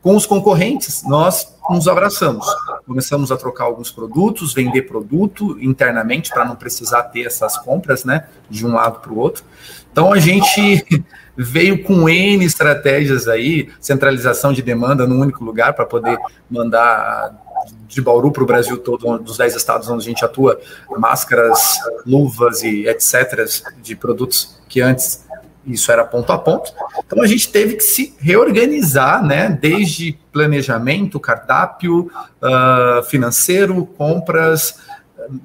Com 0.00 0.16
os 0.16 0.26
concorrentes, 0.26 1.02
nós 1.04 1.54
nos 1.70 1.86
abraçamos. 1.86 2.46
Começamos 2.86 3.32
a 3.32 3.36
trocar 3.36 3.64
alguns 3.64 3.90
produtos, 3.90 4.52
vender 4.52 4.82
produto 4.82 5.56
internamente 5.60 6.30
para 6.30 6.44
não 6.44 6.54
precisar 6.54 7.04
ter 7.04 7.26
essas 7.26 7.56
compras, 7.58 8.04
né, 8.04 8.26
de 8.50 8.66
um 8.66 8.74
lado 8.74 9.00
para 9.00 9.12
o 9.12 9.18
outro. 9.18 9.44
Então 9.90 10.12
a 10.12 10.18
gente 10.18 10.84
veio 11.36 11.82
com 11.82 12.08
N 12.08 12.44
estratégias 12.44 13.26
aí, 13.26 13.70
centralização 13.80 14.52
de 14.52 14.62
demanda 14.62 15.06
num 15.06 15.20
único 15.20 15.44
lugar 15.44 15.72
para 15.72 15.86
poder 15.86 16.18
mandar 16.50 17.42
de 17.86 18.00
Bauru 18.00 18.30
para 18.30 18.42
o 18.42 18.46
Brasil 18.46 18.76
todo, 18.78 19.18
dos 19.18 19.38
10 19.38 19.54
estados 19.54 19.88
onde 19.88 20.04
a 20.04 20.08
gente 20.08 20.24
atua, 20.24 20.60
máscaras, 20.98 21.78
luvas 22.06 22.62
e 22.62 22.86
etc. 22.86 23.48
de 23.82 23.96
produtos 23.96 24.60
que 24.68 24.80
antes 24.80 25.23
isso 25.66 25.90
era 25.90 26.04
ponto 26.04 26.32
a 26.32 26.38
ponto. 26.38 26.72
Então 27.06 27.22
a 27.22 27.26
gente 27.26 27.50
teve 27.50 27.74
que 27.74 27.82
se 27.82 28.14
reorganizar, 28.18 29.24
né? 29.24 29.48
Desde 29.48 30.18
planejamento, 30.32 31.20
cardápio, 31.20 32.10
uh, 32.42 33.02
financeiro, 33.04 33.86
compras, 33.86 34.78
uh, 35.18 35.40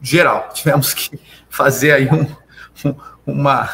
geral. 0.00 0.50
Tivemos 0.54 0.94
que 0.94 1.18
fazer 1.48 1.92
aí 1.92 2.08
um, 2.08 2.26
um 2.88 2.94
uma. 3.28 3.68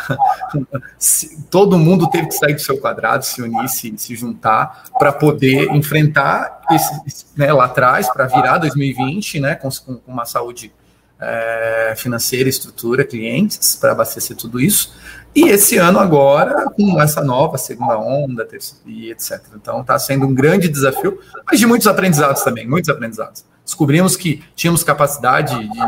todo 1.48 1.78
mundo 1.78 2.10
teve 2.10 2.26
que 2.26 2.34
sair 2.34 2.54
do 2.54 2.60
seu 2.60 2.78
quadrado, 2.78 3.24
se 3.24 3.40
unir, 3.40 3.68
se, 3.68 3.94
se 3.96 4.16
juntar, 4.16 4.84
para 4.98 5.12
poder 5.12 5.70
enfrentar 5.70 6.60
esse, 6.70 7.26
né, 7.36 7.52
lá 7.52 7.66
atrás, 7.66 8.12
para 8.12 8.26
virar 8.26 8.58
2020, 8.58 9.40
né, 9.40 9.54
com, 9.54 9.68
com 9.70 10.00
uma 10.06 10.24
saúde 10.24 10.72
é, 11.20 11.94
financeira, 11.96 12.48
estrutura, 12.48 13.04
clientes, 13.04 13.76
para 13.76 13.92
abastecer 13.92 14.36
tudo 14.36 14.60
isso. 14.60 14.92
E 15.34 15.48
esse 15.48 15.78
ano 15.78 15.98
agora, 15.98 16.70
com 16.70 17.00
essa 17.02 17.22
nova 17.22 17.58
segunda 17.58 17.98
onda, 17.98 18.46
e 18.86 19.10
etc. 19.10 19.40
Então 19.56 19.80
está 19.80 19.98
sendo 19.98 20.26
um 20.26 20.34
grande 20.34 20.68
desafio, 20.68 21.18
mas 21.44 21.58
de 21.58 21.66
muitos 21.66 21.86
aprendizados 21.86 22.42
também, 22.42 22.68
muitos 22.68 22.88
aprendizados. 22.88 23.44
Descobrimos 23.64 24.16
que 24.16 24.42
tínhamos 24.54 24.84
capacidade 24.84 25.58
de 25.58 25.78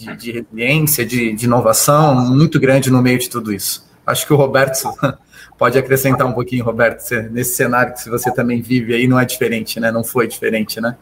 de, 0.00 0.16
de 0.16 0.32
resiliência, 0.32 1.04
de, 1.04 1.32
de, 1.32 1.44
inovação 1.44 2.14
muito 2.14 2.58
grande 2.58 2.90
no 2.90 3.02
meio 3.02 3.18
de 3.18 3.28
tudo 3.28 3.52
isso. 3.52 3.88
Acho 4.06 4.26
que 4.26 4.32
o 4.32 4.36
Roberto 4.36 4.82
pode 5.58 5.78
acrescentar 5.78 6.26
um 6.26 6.32
pouquinho, 6.32 6.64
Roberto, 6.64 7.02
nesse 7.30 7.54
cenário 7.54 7.94
que 7.94 8.08
você 8.08 8.32
também 8.32 8.62
vive 8.62 8.94
aí, 8.94 9.06
não 9.06 9.20
é 9.20 9.24
diferente, 9.24 9.78
né? 9.78 9.92
Não 9.92 10.02
foi 10.02 10.26
diferente, 10.26 10.80
né? 10.80 10.96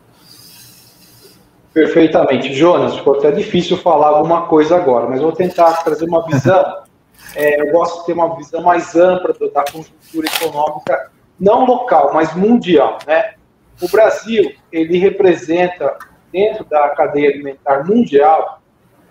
Perfeitamente. 1.73 2.53
Jonas, 2.55 2.97
ficou 2.97 3.19
até 3.19 3.31
difícil 3.31 3.77
falar 3.77 4.09
alguma 4.09 4.47
coisa 4.47 4.77
agora, 4.77 5.09
mas 5.09 5.21
vou 5.21 5.33
tentar 5.33 5.85
trazer 5.85 6.07
uma 6.07 6.27
visão. 6.27 6.88
É, 7.35 7.61
eu 7.61 7.73
gosto 7.73 8.01
de 8.01 8.07
ter 8.07 8.13
uma 8.15 8.35
visão 8.37 8.63
mais 8.63 8.97
ampla 8.97 9.35
da 9.51 9.65
conjuntura 9.65 10.27
econômica, 10.27 11.11
não 11.39 11.65
local, 11.65 12.13
mas 12.13 12.35
mundial. 12.35 12.99
Né? 13.07 13.35
O 13.81 13.89
Brasil, 13.89 14.53
ele 14.73 14.99
representa, 14.99 15.97
dentro 16.33 16.65
da 16.65 16.89
cadeia 16.91 17.31
alimentar 17.31 17.85
mundial, 17.87 18.61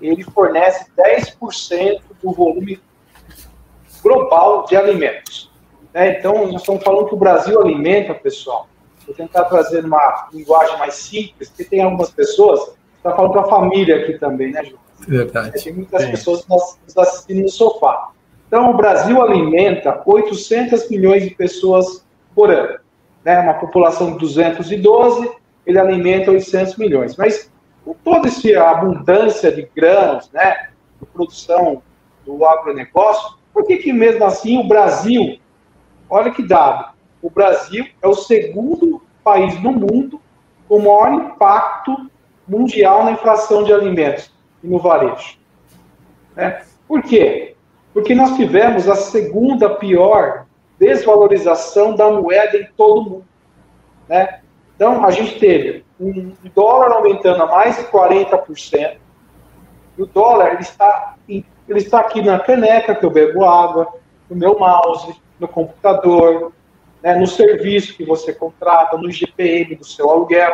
ele 0.01 0.23
fornece 0.23 0.85
10% 0.97 2.01
do 2.21 2.31
volume 2.33 2.81
global 4.01 4.65
de 4.65 4.75
alimentos. 4.75 5.51
Né? 5.93 6.19
Então, 6.19 6.47
nós 6.47 6.61
estamos 6.61 6.83
falando 6.83 7.07
que 7.07 7.15
o 7.15 7.17
Brasil 7.17 7.59
alimenta, 7.59 8.13
pessoal. 8.13 8.67
Vou 9.05 9.15
tentar 9.15 9.45
trazer 9.45 9.85
uma 9.85 10.27
linguagem 10.33 10.77
mais 10.77 10.95
simples, 10.95 11.49
porque 11.49 11.63
tem 11.63 11.81
algumas 11.81 12.11
pessoas, 12.11 12.75
está 12.97 13.15
falando 13.15 13.31
para 13.31 13.41
a 13.41 13.49
família 13.49 14.03
aqui 14.03 14.19
também, 14.19 14.51
né, 14.51 14.63
Ju? 14.65 14.77
Verdade. 15.07 15.63
Tem 15.63 15.73
muitas 15.73 16.03
é. 16.03 16.11
pessoas 16.11 16.45
nos 16.47 16.97
assistindo 16.97 17.43
no 17.43 17.49
sofá. 17.49 18.11
Então, 18.47 18.71
o 18.71 18.77
Brasil 18.77 19.21
alimenta 19.21 20.01
800 20.05 20.89
milhões 20.89 21.23
de 21.23 21.31
pessoas 21.31 22.05
por 22.35 22.51
ano. 22.51 22.79
Né? 23.23 23.39
Uma 23.39 23.55
população 23.55 24.13
de 24.13 24.19
212, 24.19 25.31
ele 25.65 25.79
alimenta 25.79 26.31
800 26.31 26.77
milhões. 26.77 27.15
Mas 27.15 27.51
com 27.83 27.93
toda 27.93 28.27
essa 28.27 28.69
abundância 28.69 29.51
de 29.51 29.69
grãos, 29.75 30.29
né, 30.31 30.69
de 30.99 31.05
produção 31.07 31.81
do 32.25 32.45
agronegócio, 32.45 33.37
por 33.53 33.65
que, 33.65 33.77
que 33.77 33.93
mesmo 33.93 34.25
assim 34.25 34.59
o 34.59 34.67
Brasil, 34.67 35.39
olha 36.09 36.31
que 36.31 36.43
dado, 36.43 36.93
o 37.21 37.29
Brasil 37.29 37.85
é 38.01 38.07
o 38.07 38.13
segundo 38.13 39.01
país 39.23 39.61
no 39.61 39.71
mundo 39.71 40.21
com 40.67 40.79
maior 40.79 41.13
impacto 41.13 42.09
mundial 42.47 43.05
na 43.05 43.11
inflação 43.11 43.63
de 43.63 43.73
alimentos 43.73 44.31
e 44.63 44.67
no 44.67 44.79
varejo. 44.79 45.37
Né? 46.35 46.61
Por 46.87 47.01
quê? 47.01 47.55
Porque 47.93 48.13
nós 48.13 48.35
tivemos 48.35 48.87
a 48.87 48.95
segunda 48.95 49.69
pior 49.69 50.45
desvalorização 50.79 51.95
da 51.95 52.09
moeda 52.09 52.57
em 52.57 52.67
todo 52.77 52.99
o 52.99 53.03
mundo. 53.03 53.25
Né? 54.07 54.41
Então, 54.75 55.03
a 55.03 55.11
gente 55.11 55.39
teve 55.39 55.83
um 55.99 56.33
dólar 56.53 56.91
aumentando 56.91 57.41
a 57.41 57.47
mais 57.47 57.77
de 57.77 57.83
40%. 57.85 58.97
E 59.97 60.01
o 60.01 60.05
dólar 60.05 60.53
ele 60.53 60.61
está, 60.61 61.15
ele 61.27 61.45
está 61.79 61.99
aqui 61.99 62.21
na 62.21 62.39
caneca 62.39 62.93
que 62.93 63.03
eu 63.03 63.09
bebo 63.09 63.43
água, 63.43 63.91
no 64.29 64.35
meu 64.35 64.59
mouse, 64.59 65.19
no 65.39 65.47
computador, 65.47 66.53
né, 67.01 67.15
no 67.15 67.25
serviço 67.25 67.95
que 67.95 68.05
você 68.05 68.33
contrata, 68.33 68.97
no 68.97 69.11
GPM 69.11 69.75
do 69.75 69.83
seu 69.83 70.09
aluguel. 70.09 70.53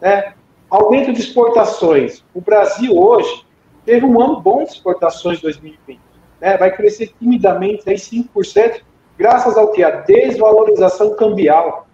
Né? 0.00 0.34
Aumento 0.68 1.12
de 1.12 1.20
exportações. 1.20 2.24
O 2.34 2.40
Brasil 2.40 2.96
hoje 2.96 3.44
teve 3.84 4.04
um 4.04 4.20
ano 4.20 4.40
bom 4.40 4.64
de 4.64 4.70
exportações 4.70 5.38
em 5.38 5.42
2020. 5.42 6.00
Né? 6.40 6.56
Vai 6.56 6.74
crescer 6.74 7.12
timidamente 7.18 7.88
aí 7.88 7.96
5%, 7.96 8.80
graças 9.16 9.56
ao 9.56 9.70
que? 9.70 9.84
A 9.84 9.90
desvalorização 9.90 11.14
cambial. 11.14 11.86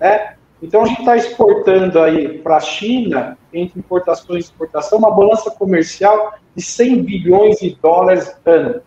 Né? 0.00 0.36
Então, 0.62 0.82
a 0.82 0.86
gente 0.86 1.00
está 1.00 1.16
exportando 1.16 2.00
aí 2.00 2.38
para 2.38 2.56
a 2.56 2.60
China, 2.60 3.36
entre 3.52 3.78
importações 3.78 4.44
e 4.44 4.48
exportação, 4.48 4.98
uma 4.98 5.10
balança 5.10 5.50
comercial 5.50 6.34
de 6.54 6.62
100 6.62 7.02
bilhões 7.02 7.58
de 7.58 7.76
dólares 7.82 8.34
ano. 8.46 8.80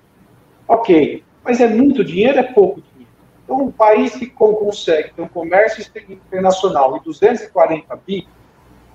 Ok, 0.68 1.24
mas 1.44 1.62
é 1.62 1.68
muito 1.68 2.04
dinheiro, 2.04 2.40
é 2.40 2.44
pouco 2.44 2.82
dinheiro. 2.82 3.14
Então, 3.44 3.62
um 3.62 3.72
país 3.72 4.16
que 4.16 4.28
consegue 4.28 5.14
ter 5.14 5.22
um 5.22 5.28
comércio 5.28 5.84
internacional 6.10 6.98
de 6.98 7.06
240 7.06 7.96
bi, 8.06 8.28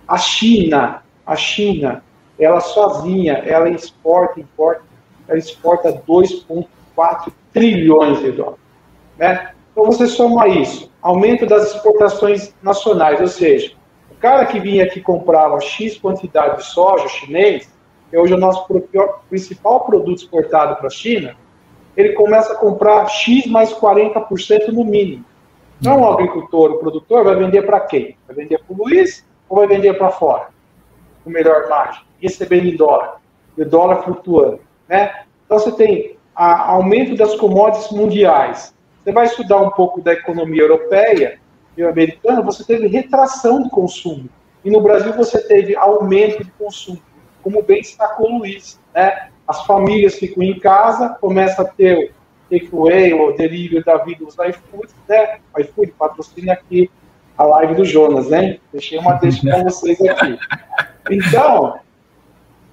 a 0.07 0.17
China, 0.19 1.03
a 1.27 1.37
China, 1.37 2.03
ela 2.39 2.61
sozinha, 2.61 3.35
ela 3.47 3.69
exporta, 3.69 4.41
importa, 4.41 4.83
ela 5.29 5.39
exporta 5.39 5.93
2,4 5.93 7.33
trilhões 7.53 8.21
de 8.21 8.33
dólares. 8.33 8.61
Né? 9.19 9.53
Então, 9.73 9.85
você 9.85 10.07
soma 10.07 10.49
isso 10.49 10.93
aumento 11.05 11.45
das 11.45 11.75
exportações 11.75 12.55
nacionais, 12.63 13.21
ou 13.21 13.29
seja, 13.29 13.75
o 14.11 14.15
cara 14.15 14.47
que 14.47 14.59
vinha 14.59 14.85
aqui 14.85 15.03
comprava 15.03 15.61
X 15.61 15.99
quantidade 15.99 16.57
de 16.57 16.65
soja 16.65 17.07
chinês, 17.09 17.71
que 18.09 18.17
hoje 18.17 18.33
é 18.33 18.37
o 18.37 18.41
nosso 18.41 18.67
principal 19.29 19.85
produto 19.85 20.17
exportado 20.17 20.77
para 20.77 20.87
a 20.87 20.91
China, 20.91 21.37
ele 21.95 22.15
começa 22.15 22.55
a 22.55 22.57
comprar 22.57 23.07
X 23.07 23.47
mais 23.47 23.71
40% 23.75 24.69
no 24.69 24.83
mínimo. 24.83 25.27
Não 25.79 26.01
o 26.01 26.11
agricultor, 26.11 26.71
o 26.71 26.79
produtor 26.79 27.23
vai 27.23 27.37
vender 27.37 27.63
para 27.67 27.81
quem? 27.81 28.17
Vai 28.27 28.37
vender 28.37 28.59
para 28.65 28.75
o 28.75 28.85
Luiz 28.85 29.27
ou 29.49 29.59
vai 29.59 29.67
vender 29.67 29.95
para 29.95 30.11
fora? 30.11 30.49
Com 31.23 31.31
melhor 31.31 31.69
margem, 31.69 32.03
recebendo 32.21 32.67
em 32.67 32.77
dólar, 32.77 33.21
e 33.57 33.63
o 33.63 33.69
dólar 33.69 34.03
flutuando. 34.03 34.61
Né? 34.89 35.25
Então 35.45 35.59
você 35.59 35.73
tem 35.73 36.17
a, 36.35 36.73
aumento 36.73 37.17
das 37.17 37.35
commodities 37.37 37.91
mundiais, 37.91 38.75
você 39.03 39.13
vai 39.13 39.27
estudar 39.27 39.59
um 39.59 39.71
pouco 39.71 40.01
da 40.01 40.13
economia 40.13 40.63
europeia 40.63 41.39
e 41.77 41.83
americana, 41.83 42.41
você 42.41 42.65
teve 42.65 42.87
retração 42.87 43.63
do 43.63 43.71
consumo. 43.71 44.29
E 44.65 44.71
no 44.71 44.81
Brasil 44.81 45.13
você 45.13 45.41
teve 45.47 45.77
aumento 45.77 46.43
de 46.43 46.51
consumo, 46.53 47.01
como 47.43 47.63
bem 47.63 47.83
destacou 47.83 48.31
o 48.31 48.39
Luiz. 48.39 48.81
Né? 48.95 49.29
As 49.47 49.65
famílias 49.67 50.15
ficam 50.15 50.43
em 50.43 50.59
casa, 50.59 51.11
começa 51.21 51.63
a 51.63 51.65
ter 51.67 51.99
o 51.99 52.25
takeaway 52.51 53.13
ou 53.13 53.37
delivery 53.37 53.85
da 53.85 53.99
vida 53.99 54.25
dos 54.25 54.35
iFood, 54.35 54.89
né? 55.07 55.39
O 55.55 55.61
iFood 55.61 55.93
patrocina 55.99 56.55
aqui 56.55 56.91
a 57.37 57.45
live 57.45 57.75
do 57.75 57.85
Jonas, 57.85 58.29
né? 58.29 58.59
Deixei 58.73 58.99
uma 58.99 59.15
deixa 59.15 59.41
para 59.43 59.65
vocês 59.65 60.01
aqui. 60.01 60.39
Então, 61.11 61.79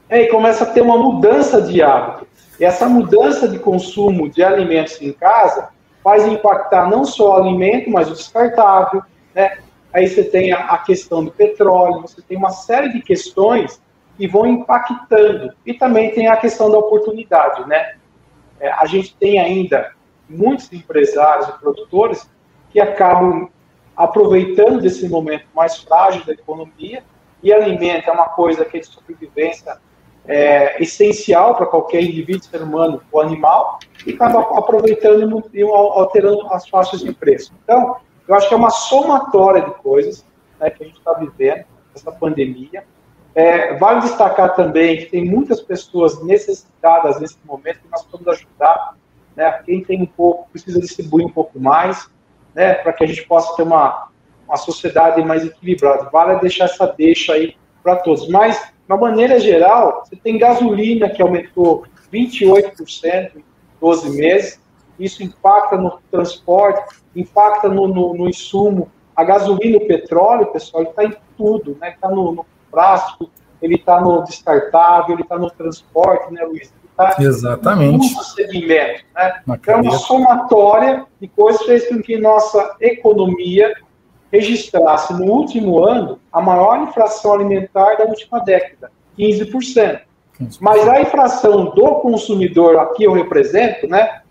aí 0.09 0.27
começa 0.27 0.63
a 0.63 0.67
ter 0.67 0.81
uma 0.81 0.97
mudança 0.97 1.61
de 1.61 1.81
hábito. 1.81 2.27
E 2.59 2.65
essa 2.65 2.87
mudança 2.87 3.47
de 3.47 3.57
consumo 3.57 4.29
de 4.29 4.43
alimentos 4.43 5.01
em 5.01 5.11
casa 5.11 5.69
faz 6.03 6.25
impactar 6.25 6.89
não 6.89 7.03
só 7.03 7.31
o 7.31 7.43
alimento, 7.43 7.89
mas 7.89 8.09
o 8.09 8.13
descartável, 8.13 9.03
né? 9.33 9.57
aí 9.93 10.07
você 10.07 10.23
tem 10.23 10.51
a, 10.51 10.59
a 10.59 10.77
questão 10.79 11.23
do 11.23 11.31
petróleo, 11.31 12.01
você 12.01 12.21
tem 12.21 12.37
uma 12.37 12.51
série 12.51 12.93
de 12.93 13.01
questões 13.01 13.81
que 14.17 14.27
vão 14.27 14.45
impactando. 14.45 15.53
E 15.65 15.73
também 15.73 16.11
tem 16.11 16.27
a 16.27 16.37
questão 16.37 16.69
da 16.69 16.77
oportunidade, 16.77 17.67
né? 17.67 17.95
É, 18.59 18.71
a 18.71 18.85
gente 18.85 19.15
tem 19.15 19.39
ainda 19.39 19.91
muitos 20.29 20.71
empresários 20.71 21.49
e 21.49 21.59
produtores 21.59 22.29
que 22.69 22.79
acabam 22.79 23.49
aproveitando 24.03 24.81
desse 24.81 25.07
momento 25.07 25.45
mais 25.55 25.77
frágil 25.77 26.25
da 26.25 26.33
economia 26.33 27.03
e 27.43 27.51
alimento 27.51 28.09
é 28.09 28.13
uma 28.13 28.29
coisa 28.29 28.65
que 28.65 28.77
é 28.77 28.79
de 28.79 28.87
sobrevivência 28.87 29.77
é, 30.25 30.81
essencial 30.81 31.55
para 31.55 31.65
qualquer 31.65 32.03
indivíduo, 32.03 32.43
ser 32.43 32.61
humano 32.61 33.01
ou 33.11 33.21
animal, 33.21 33.79
e 34.05 34.13
acaba 34.13 34.41
aproveitando 34.57 35.43
e 35.53 35.61
alterando 35.61 36.47
as 36.53 36.67
faixas 36.67 37.01
de 37.01 37.13
preço. 37.13 37.53
Então, 37.63 37.97
eu 38.27 38.35
acho 38.35 38.47
que 38.47 38.53
é 38.53 38.57
uma 38.57 38.69
somatória 38.69 39.61
de 39.61 39.71
coisas 39.75 40.25
né, 40.59 40.69
que 40.69 40.83
a 40.83 40.87
gente 40.87 40.97
está 40.97 41.13
vivendo, 41.13 41.65
essa 41.93 42.11
pandemia. 42.11 42.85
É, 43.33 43.77
vale 43.77 44.01
destacar 44.01 44.55
também 44.55 44.97
que 44.97 45.05
tem 45.05 45.25
muitas 45.25 45.61
pessoas 45.61 46.23
necessitadas 46.23 47.19
nesse 47.19 47.37
momento 47.45 47.79
que 47.79 47.89
nós 47.91 48.03
podemos 48.03 48.27
ajudar. 48.27 48.95
Né? 49.35 49.51
Quem 49.65 49.83
tem 49.83 50.01
um 50.01 50.05
pouco 50.05 50.49
precisa 50.51 50.79
distribuir 50.79 51.25
um 51.25 51.31
pouco 51.31 51.59
mais, 51.59 52.09
né, 52.53 52.75
para 52.75 52.93
que 52.93 53.03
a 53.03 53.07
gente 53.07 53.25
possa 53.27 53.55
ter 53.55 53.63
uma, 53.63 54.07
uma 54.47 54.57
sociedade 54.57 55.23
mais 55.23 55.45
equilibrada. 55.45 56.09
Vale 56.09 56.39
deixar 56.39 56.65
essa 56.65 56.87
deixa 56.87 57.33
aí 57.33 57.55
para 57.81 57.97
todos. 57.97 58.27
Mas, 58.27 58.57
de 58.59 58.71
uma 58.93 58.97
maneira 58.97 59.39
geral, 59.39 60.03
você 60.03 60.15
tem 60.15 60.37
gasolina 60.37 61.09
que 61.09 61.21
aumentou 61.21 61.85
28% 62.11 63.37
em 63.37 63.43
12 63.79 64.17
meses, 64.17 64.61
isso 64.99 65.23
impacta 65.23 65.77
no 65.77 65.99
transporte, 66.11 66.95
impacta 67.15 67.67
no, 67.67 67.87
no, 67.87 68.13
no 68.13 68.29
insumo. 68.29 68.91
A 69.15 69.23
gasolina 69.23 69.77
o 69.77 69.87
petróleo, 69.87 70.47
pessoal, 70.47 70.83
está 70.83 71.03
em 71.03 71.15
tudo, 71.35 71.77
né? 71.79 71.91
Está 71.91 72.09
no, 72.09 72.31
no 72.31 72.45
plástico, 72.69 73.29
ele 73.61 73.75
está 73.75 73.99
no 73.99 74.23
descartável, 74.23 75.15
ele 75.15 75.23
está 75.23 75.37
no 75.37 75.49
transporte, 75.49 76.31
né, 76.33 76.43
Luiz? 76.43 76.73
Tá 76.95 77.15
Exatamente. 77.19 78.07
Em 78.07 78.23
segmento, 78.23 79.03
né? 79.15 79.41
É 79.67 79.75
uma 79.75 79.93
somatória 79.93 81.05
de 81.19 81.27
coisas 81.27 81.63
fez 81.63 81.87
com 81.87 82.01
que 82.01 82.17
nossa 82.17 82.75
economia 82.79 83.73
registrasse 84.31 85.13
no 85.13 85.25
último 85.25 85.83
ano 85.83 86.19
a 86.31 86.41
maior 86.41 86.83
inflação 86.83 87.33
alimentar 87.33 87.95
da 87.95 88.05
última 88.05 88.39
década, 88.39 88.91
15%. 89.17 90.01
15%. 90.39 90.57
Mas 90.59 90.87
a 90.87 91.01
inflação 91.01 91.65
do 91.65 91.95
consumidor, 91.95 92.77
aqui 92.79 93.03
eu 93.03 93.13
represento, 93.13 93.87
né, 93.87 94.21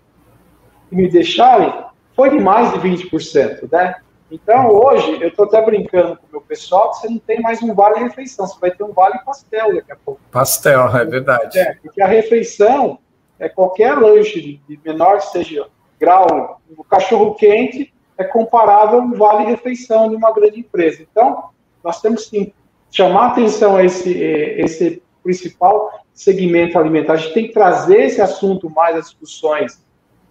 que 0.89 0.95
me 0.95 1.07
deixarem, 1.07 1.73
foi 2.15 2.31
de 2.31 2.39
mais 2.39 2.73
de 2.73 2.79
20%, 2.79 3.69
né? 3.71 3.95
Então, 4.31 4.69
hoje, 4.69 5.21
eu 5.21 5.27
estou 5.27 5.45
até 5.45 5.61
brincando 5.61 6.15
com 6.15 6.25
o 6.25 6.31
meu 6.31 6.41
pessoal 6.41 6.91
que 6.91 6.99
você 6.99 7.09
não 7.09 7.19
tem 7.19 7.41
mais 7.41 7.61
um 7.61 7.73
vale 7.73 7.99
refeição, 7.99 8.47
você 8.47 8.57
vai 8.59 8.71
ter 8.71 8.83
um 8.83 8.93
vale 8.93 9.19
pastel 9.25 9.75
daqui 9.75 9.91
a 9.91 9.95
pouco. 9.95 10.21
Pastel, 10.31 10.87
é 10.95 11.03
verdade. 11.03 11.59
É, 11.59 11.75
porque 11.81 12.01
a 12.01 12.07
refeição 12.07 12.99
é 13.37 13.49
qualquer 13.49 13.97
lanche 13.97 14.61
de 14.67 14.79
menor 14.85 15.17
que 15.17 15.31
seja 15.31 15.67
grau, 15.99 16.61
o 16.77 16.83
cachorro 16.83 17.35
quente 17.35 17.93
é 18.17 18.23
comparável 18.23 18.99
a 18.99 19.03
um 19.03 19.13
vale 19.13 19.45
refeição 19.45 20.09
de 20.09 20.15
uma 20.15 20.31
grande 20.31 20.61
empresa. 20.61 21.05
Então, 21.11 21.49
nós 21.83 22.01
temos 22.01 22.29
que 22.29 22.53
chamar 22.89 23.31
atenção 23.31 23.75
a 23.75 23.83
esse, 23.83 24.11
esse 24.17 25.03
principal 25.23 25.91
segmento 26.13 26.77
alimentar. 26.77 27.13
A 27.13 27.17
gente 27.17 27.33
tem 27.33 27.47
que 27.47 27.53
trazer 27.53 28.01
esse 28.01 28.21
assunto 28.21 28.69
mais 28.69 28.95
às 28.95 29.05
discussões 29.05 29.83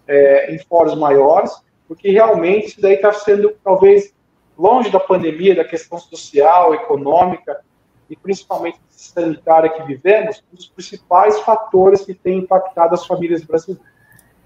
é, 0.07 0.55
em 0.55 0.59
fóruns 0.59 0.97
maiores, 0.97 1.53
porque 1.91 2.09
realmente 2.09 2.69
isso 2.69 2.81
daí 2.81 2.95
está 2.95 3.13
sendo, 3.13 3.53
talvez, 3.65 4.15
longe 4.57 4.91
da 4.91 5.01
pandemia, 5.01 5.57
da 5.57 5.65
questão 5.65 5.99
social, 5.99 6.73
econômica 6.73 7.59
e 8.09 8.15
principalmente 8.15 8.79
sanitária 8.89 9.69
que 9.69 9.83
vivemos, 9.83 10.41
os 10.57 10.69
principais 10.69 11.41
fatores 11.41 12.03
que 12.03 12.15
têm 12.15 12.39
impactado 12.39 12.95
as 12.95 13.05
famílias 13.05 13.43
brasileiras. 13.43 13.85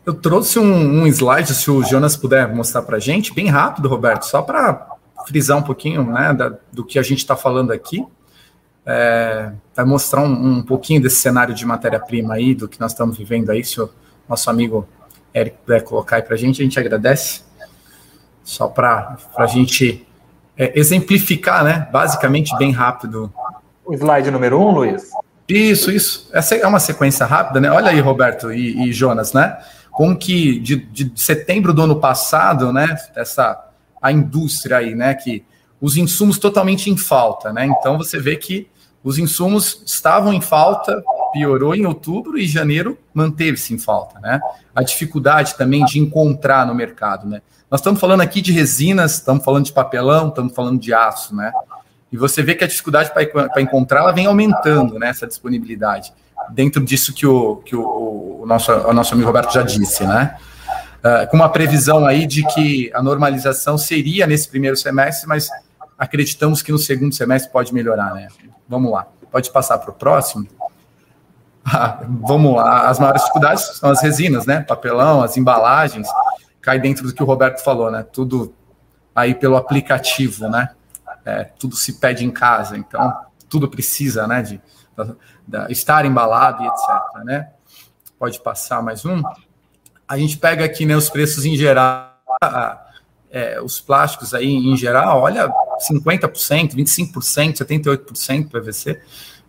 Eu 0.07 0.15
trouxe 0.15 0.59
um, 0.59 1.03
um 1.03 1.07
slide, 1.07 1.53
se 1.53 1.71
o 1.71 1.83
Jonas 1.83 2.17
puder 2.17 2.49
mostrar 2.55 2.81
para 2.81 2.97
a 2.97 3.01
gente, 3.01 3.35
bem 3.35 3.49
rápido, 3.49 3.91
Roberto, 3.91 4.23
só 4.23 4.41
para 4.41 4.97
frisar 5.27 5.59
um 5.59 5.63
pouquinho 5.63 6.03
né, 6.03 6.33
da, 6.33 6.57
do 6.73 6.83
que 6.83 6.99
a 6.99 7.03
gente 7.03 7.19
está 7.19 7.37
falando 7.37 7.75
aqui. 7.75 8.07
É, 8.87 9.53
vai 9.77 9.85
mostrar 9.85 10.23
um, 10.23 10.33
um, 10.33 10.63
pouquinho 10.63 11.03
desse 11.03 11.17
cenário 11.17 11.55
de 11.55 11.67
matéria-prima 11.67 12.37
aí, 12.37 12.55
do 12.55 12.67
que 12.67 12.81
nós 12.81 12.93
estamos 12.93 13.19
vivendo 13.19 13.51
aí, 13.51 13.63
se 13.63 13.79
o 13.83 13.91
nosso 14.27 14.49
amigo 14.49 14.89
Eric 15.35 15.57
puder 15.65 15.83
colocar 15.83 16.17
aí 16.17 16.23
para 16.23 16.35
a 16.35 16.39
gente, 16.39 16.61
a 16.61 16.65
gente 16.65 16.79
agradece. 16.79 17.43
Só 18.45 18.69
para 18.69 19.17
a 19.37 19.47
gente 19.47 20.07
é, 20.57 20.79
exemplificar, 20.79 21.65
né? 21.65 21.89
Basicamente, 21.91 22.57
bem 22.57 22.71
rápido. 22.71 23.33
O 23.85 23.95
slide 23.95 24.31
número 24.31 24.61
um, 24.61 24.71
Luiz? 24.71 25.11
Isso, 25.49 25.91
isso. 25.91 26.31
Essa 26.33 26.55
é 26.55 26.67
uma 26.67 26.81
sequência 26.81 27.27
rápida, 27.27 27.61
né? 27.61 27.71
Olha 27.71 27.91
aí, 27.91 28.01
Roberto 28.01 28.53
e, 28.53 28.89
e 28.89 28.93
Jonas, 28.93 29.33
né? 29.33 29.59
Como 29.91 30.17
que 30.17 30.59
de, 30.59 30.77
de, 30.77 31.13
setembro 31.15 31.73
do 31.73 31.83
ano 31.83 32.01
passado, 32.01 32.73
né? 32.73 32.97
Essa 33.15 33.71
a 34.01 34.13
indústria 34.13 34.79
aí, 34.79 34.95
né? 34.95 35.15
Que 35.15 35.45
os 35.81 35.97
insumos 35.97 36.39
totalmente 36.39 36.91
em 36.91 36.97
falta, 36.97 37.53
né? 37.53 37.67
Então 37.67 37.99
você 37.99 38.19
vê 38.19 38.37
que 38.37 38.69
os 39.05 39.19
insumos 39.19 39.83
estavam 39.85 40.33
em 40.33 40.41
falta, 40.41 41.05
piorou 41.31 41.75
em 41.75 41.85
outubro 41.85 42.39
e 42.39 42.47
janeiro 42.47 42.99
manteve-se 43.13 43.75
em 43.75 43.79
falta, 43.79 44.19
né? 44.19 44.41
A 44.75 44.83
dificuldade 44.83 45.55
também 45.57 45.85
de 45.85 46.01
encontrar 46.01 46.67
no 46.67 46.75
mercado, 46.75 47.29
né? 47.29 47.43
Nós 47.71 47.81
estamos 47.81 48.01
falando 48.01 48.23
aqui 48.23 48.41
de 48.41 48.51
resinas, 48.51 49.15
estamos 49.15 49.45
falando 49.45 49.67
de 49.67 49.73
papelão, 49.73 50.29
estamos 50.29 50.55
falando 50.55 50.81
de 50.81 50.95
aço, 50.95 51.37
né? 51.37 51.53
E 52.11 52.17
você 52.17 52.43
vê 52.43 52.55
que 52.55 52.65
a 52.65 52.67
dificuldade 52.67 53.13
para 53.13 53.61
encontrar 53.61 54.01
ela 54.01 54.13
vem 54.13 54.25
aumentando, 54.25 54.99
né? 54.99 55.11
Essa 55.11 55.27
disponibilidade 55.27 56.13
dentro 56.51 56.83
disso 56.83 57.13
que 57.13 57.27
o, 57.27 57.57
que 57.57 57.77
o, 57.77 58.41
o 58.43 58.47
nosso, 58.47 58.73
o 58.73 58.93
nosso 58.93 59.13
amigo 59.13 59.27
Roberto 59.27 59.53
já 59.53 59.63
disse, 59.63 60.05
né? 60.07 60.37
Uh, 61.05 61.29
com 61.31 61.37
uma 61.37 61.51
previsão 61.51 62.07
aí 62.07 62.27
de 62.27 62.43
que 62.47 62.91
a 62.95 63.03
normalização 63.03 63.77
seria 63.77 64.27
nesse 64.27 64.49
primeiro 64.49 64.77
semestre, 64.77 65.29
mas 65.29 65.51
acreditamos 65.99 66.63
que 66.63 66.73
no 66.73 66.79
segundo 66.79 67.15
semestre 67.15 67.53
pode 67.53 67.73
melhorar, 67.73 68.15
né? 68.15 68.29
Vamos 68.69 68.93
lá. 68.93 69.07
Pode 69.31 69.51
passar 69.51 69.79
para 69.79 69.91
o 69.91 69.95
próximo. 69.95 70.47
Ah, 71.65 72.01
vamos 72.07 72.55
lá. 72.55 72.89
As 72.89 72.99
maiores 72.99 73.23
dificuldades 73.23 73.79
são 73.79 73.91
as 73.91 74.03
resinas, 74.03 74.47
né? 74.47 74.61
Papelão, 74.61 75.23
as 75.23 75.37
embalagens. 75.37 76.07
Cai 76.61 76.79
dentro 76.79 77.07
do 77.07 77.15
que 77.15 77.23
o 77.23 77.27
Roberto 77.27 77.63
falou, 77.63 77.91
né? 77.91 78.03
Tudo 78.03 78.55
aí 79.15 79.35
pelo 79.35 79.57
aplicativo, 79.57 80.49
né? 80.49 80.71
É, 81.25 81.45
tudo 81.45 81.75
se 81.75 81.95
pede 81.95 82.25
em 82.25 82.31
casa, 82.31 82.77
então 82.77 83.17
tudo 83.49 83.69
precisa, 83.69 84.27
né? 84.27 84.43
De, 84.43 84.61
de 85.47 85.73
estar 85.73 86.05
embalado 86.05 86.63
e 86.63 86.67
etc. 86.67 87.25
Né? 87.25 87.51
Pode 88.19 88.41
passar 88.41 88.83
mais 88.83 89.05
um. 89.05 89.23
A 90.07 90.19
gente 90.19 90.37
pega 90.37 90.65
aqui 90.65 90.85
né, 90.85 90.95
os 90.95 91.09
preços 91.09 91.45
em 91.45 91.57
geral, 91.57 92.13
é, 93.31 93.61
os 93.61 93.81
plásticos 93.81 94.35
aí 94.35 94.53
em 94.53 94.77
geral, 94.77 95.21
olha, 95.21 95.51
50%, 95.79 96.75
25%, 96.75 97.57
78% 97.59 98.49
PVC, 98.49 99.01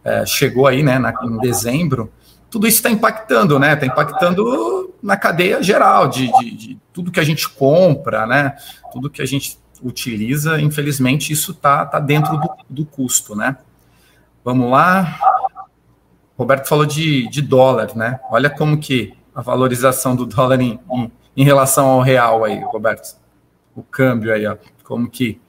é, 0.03 0.25
chegou 0.25 0.67
aí, 0.67 0.83
né, 0.83 0.99
na, 0.99 1.13
em 1.23 1.37
dezembro, 1.39 2.11
tudo 2.49 2.67
isso 2.67 2.77
está 2.77 2.89
impactando, 2.89 3.59
né, 3.59 3.73
está 3.73 3.85
impactando 3.85 4.93
na 5.01 5.17
cadeia 5.17 5.61
geral 5.61 6.07
de, 6.07 6.31
de, 6.39 6.51
de, 6.55 6.79
tudo 6.93 7.11
que 7.11 7.19
a 7.19 7.23
gente 7.23 7.49
compra, 7.49 8.25
né, 8.25 8.55
tudo 8.93 9.09
que 9.09 9.21
a 9.21 9.25
gente 9.25 9.57
utiliza, 9.83 10.61
infelizmente 10.61 11.33
isso 11.33 11.51
está 11.51 11.85
tá 11.85 11.99
dentro 11.99 12.37
do, 12.37 12.49
do 12.69 12.85
custo, 12.85 13.35
né. 13.35 13.57
Vamos 14.43 14.69
lá. 14.69 15.19
Roberto 16.37 16.67
falou 16.67 16.85
de, 16.85 17.27
de 17.29 17.41
dólar, 17.41 17.95
né, 17.95 18.19
olha 18.29 18.49
como 18.49 18.77
que 18.77 19.13
a 19.33 19.41
valorização 19.41 20.15
do 20.15 20.25
dólar 20.25 20.61
em, 20.61 20.79
em, 20.91 21.11
em 21.35 21.43
relação 21.43 21.87
ao 21.87 22.01
real 22.01 22.45
aí, 22.45 22.59
Roberto, 22.63 23.17
o 23.75 23.83
câmbio 23.83 24.33
aí, 24.33 24.45
ó, 24.45 24.55
como 24.83 25.09
que 25.09 25.41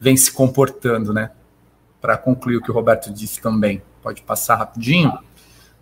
vem 0.00 0.16
se 0.16 0.32
comportando, 0.32 1.12
né? 1.12 1.30
Para 2.00 2.16
concluir 2.16 2.56
o 2.56 2.62
que 2.62 2.70
o 2.70 2.74
Roberto 2.74 3.12
disse 3.12 3.40
também, 3.40 3.82
pode 4.02 4.22
passar 4.22 4.56
rapidinho. 4.56 5.12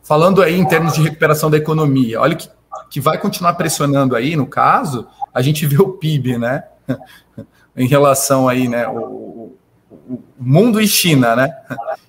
Falando 0.02 0.42
aí 0.42 0.58
em 0.58 0.66
termos 0.66 0.94
de 0.94 1.02
recuperação 1.02 1.48
da 1.48 1.56
economia, 1.56 2.20
olha 2.20 2.34
que, 2.34 2.50
que 2.90 3.00
vai 3.00 3.16
continuar 3.16 3.54
pressionando 3.54 4.16
aí, 4.16 4.34
no 4.34 4.46
caso, 4.46 5.06
a 5.32 5.40
gente 5.40 5.64
vê 5.64 5.80
o 5.80 5.90
PIB, 5.90 6.36
né? 6.36 6.64
em 7.76 7.86
relação 7.86 8.48
aí, 8.48 8.66
né? 8.66 8.88
O, 8.88 9.54
o, 9.90 10.22
mundo 10.36 10.80
e 10.80 10.88
China, 10.88 11.36
né? 11.36 11.56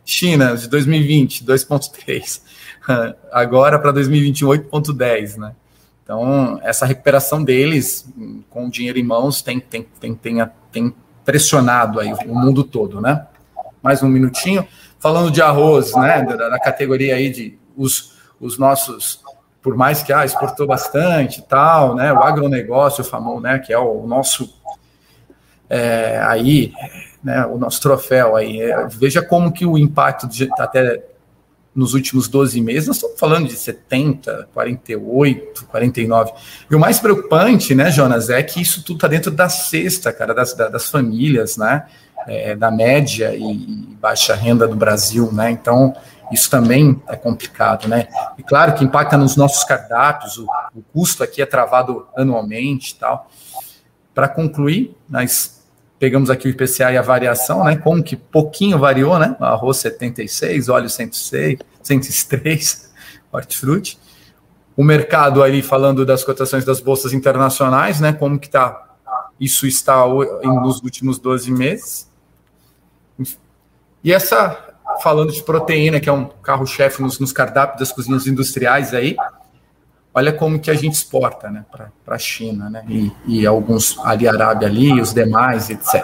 China 0.04 0.56
de 0.58 0.68
2020, 0.68 1.46
2,3. 1.46 2.42
Agora 3.32 3.78
para 3.78 3.92
2021, 3.92 4.50
8,10, 4.50 5.38
né? 5.38 5.54
Então, 6.04 6.60
essa 6.64 6.88
recuperação 6.88 7.44
deles, 7.44 8.12
com 8.50 8.66
o 8.66 8.72
dinheiro 8.72 8.98
em 8.98 9.04
mãos, 9.04 9.44
tem, 9.44 9.60
tem, 9.60 9.86
tem, 10.00 10.16
tem, 10.16 10.50
tem 10.72 10.96
pressionado 11.30 12.00
aí 12.00 12.12
o 12.12 12.34
mundo 12.34 12.64
todo, 12.64 13.00
né? 13.00 13.28
Mais 13.84 14.02
um 14.02 14.10
minutinho. 14.10 14.68
Falando 15.00 15.30
de 15.30 15.44
arroz, 15.44 15.94
né? 15.94 16.24
Da, 16.24 16.50
da 16.50 16.60
categoria 16.60 17.14
aí 17.14 17.30
de 17.30 17.56
os, 17.78 18.18
os 18.42 18.58
nossos, 18.58 19.22
por 19.62 19.78
mais 19.78 20.02
que 20.02 20.12
ah, 20.12 20.26
exportou 20.26 20.66
bastante 20.66 21.38
e 21.40 21.44
tal, 21.44 21.94
né? 21.94 22.12
O 22.12 22.24
agronegócio 22.24 23.04
famoso, 23.04 23.42
né? 23.42 23.60
Que 23.60 23.72
é 23.72 23.78
o 23.78 24.08
nosso 24.08 24.52
é, 25.70 26.20
aí 26.24 26.74
né, 27.24 27.46
o 27.46 27.60
nosso 27.60 27.80
troféu 27.80 28.36
aí. 28.36 28.60
É, 28.60 28.88
veja 28.88 29.22
como 29.22 29.52
que 29.52 29.68
o 29.68 29.78
impacto 29.78 30.28
de, 30.28 30.50
até 30.58 31.06
nos 31.74 31.94
últimos 31.94 32.28
12 32.28 32.60
meses, 32.62 32.88
nós 32.88 32.98
estamos 32.98 33.20
falando 33.20 33.48
de 33.48 33.56
70, 33.56 34.50
48, 34.54 35.66
49. 35.66 36.32
E 36.70 36.76
o 36.76 36.80
mais 36.80 37.00
preocupante, 37.00 37.76
né, 37.76 37.92
Jonas, 37.92 38.30
é 38.30 38.42
que 38.42 38.62
isso 38.62 38.84
tudo 38.84 38.98
está 38.98 39.08
dentro 39.08 39.32
da 39.32 39.48
cesta, 39.50 40.12
cara, 40.12 40.34
das, 40.34 40.54
das 40.54 40.90
famílias, 40.90 41.58
né, 41.58 41.86
é, 42.28 42.56
da 42.56 42.72
média 42.72 43.36
e 43.36 43.56
baixa 44.02 44.36
renda 44.36 44.68
do 44.68 44.76
Brasil, 44.76 45.32
né, 45.32 45.52
então 45.52 45.96
isso 46.32 46.50
também 46.50 47.02
é 47.08 47.16
complicado, 47.16 47.88
né? 47.88 48.08
E 48.38 48.44
claro 48.44 48.76
que 48.76 48.84
impacta 48.84 49.18
nos 49.18 49.36
nossos 49.36 49.64
cardápios, 49.64 50.38
o, 50.38 50.46
o 50.76 50.84
custo 50.94 51.24
aqui 51.24 51.42
é 51.42 51.46
travado 51.46 52.08
anualmente 52.16 52.92
e 52.92 52.96
tal. 52.96 53.30
Para 54.14 54.28
concluir, 54.28 54.96
nós 55.10 55.59
pegamos 56.00 56.30
aqui 56.30 56.48
o 56.48 56.50
IPCA 56.50 56.94
e 56.94 56.98
a 56.98 57.02
variação, 57.02 57.64
né? 57.64 57.76
Como 57.76 58.02
que 58.02 58.16
pouquinho 58.16 58.80
variou, 58.80 59.20
né? 59.20 59.36
Arroz 59.40 59.78
76, 59.78 60.70
óleo 60.70 60.90
106, 60.90 61.60
103, 61.84 62.92
hortifruti. 63.32 64.00
O 64.78 64.84
mercado 64.84 65.44
ali 65.44 65.62
falando 65.62 66.06
das 66.06 66.24
cotações 66.24 66.64
das 66.64 66.80
bolsas 66.80 67.12
internacionais, 67.12 68.00
né? 68.00 68.14
Como 68.14 68.40
que 68.40 68.50
tá 68.50 68.86
isso 69.40 69.66
está 69.66 70.06
nos 70.06 70.82
últimos 70.82 71.20
12 71.20 71.52
meses. 71.52 72.10
E 74.04 74.14
essa 74.14 74.70
falando 75.02 75.32
de 75.32 75.44
proteína, 75.44 76.00
que 76.00 76.10
é 76.10 76.12
um 76.12 76.26
carro-chefe 76.26 77.02
nos, 77.02 77.20
nos 77.20 77.32
cardápios 77.32 77.80
das 77.80 77.92
cozinhas 77.92 78.28
industriais 78.28 78.94
aí, 78.94 79.16
olha 80.14 80.34
como 80.34 80.60
que 80.60 80.72
a 80.72 80.74
gente 80.74 80.94
exporta 80.94 81.50
né, 81.50 81.66
para 81.72 81.92
a 82.08 82.18
China, 82.18 82.70
né, 82.70 82.84
e, 82.88 83.12
e, 83.28 83.46
alguns 83.46 83.98
ali, 84.00 84.28
Arábia 84.28 84.68
ali, 84.68 85.00
os 85.00 85.14
demais, 85.14 85.70
etc. 85.70 86.04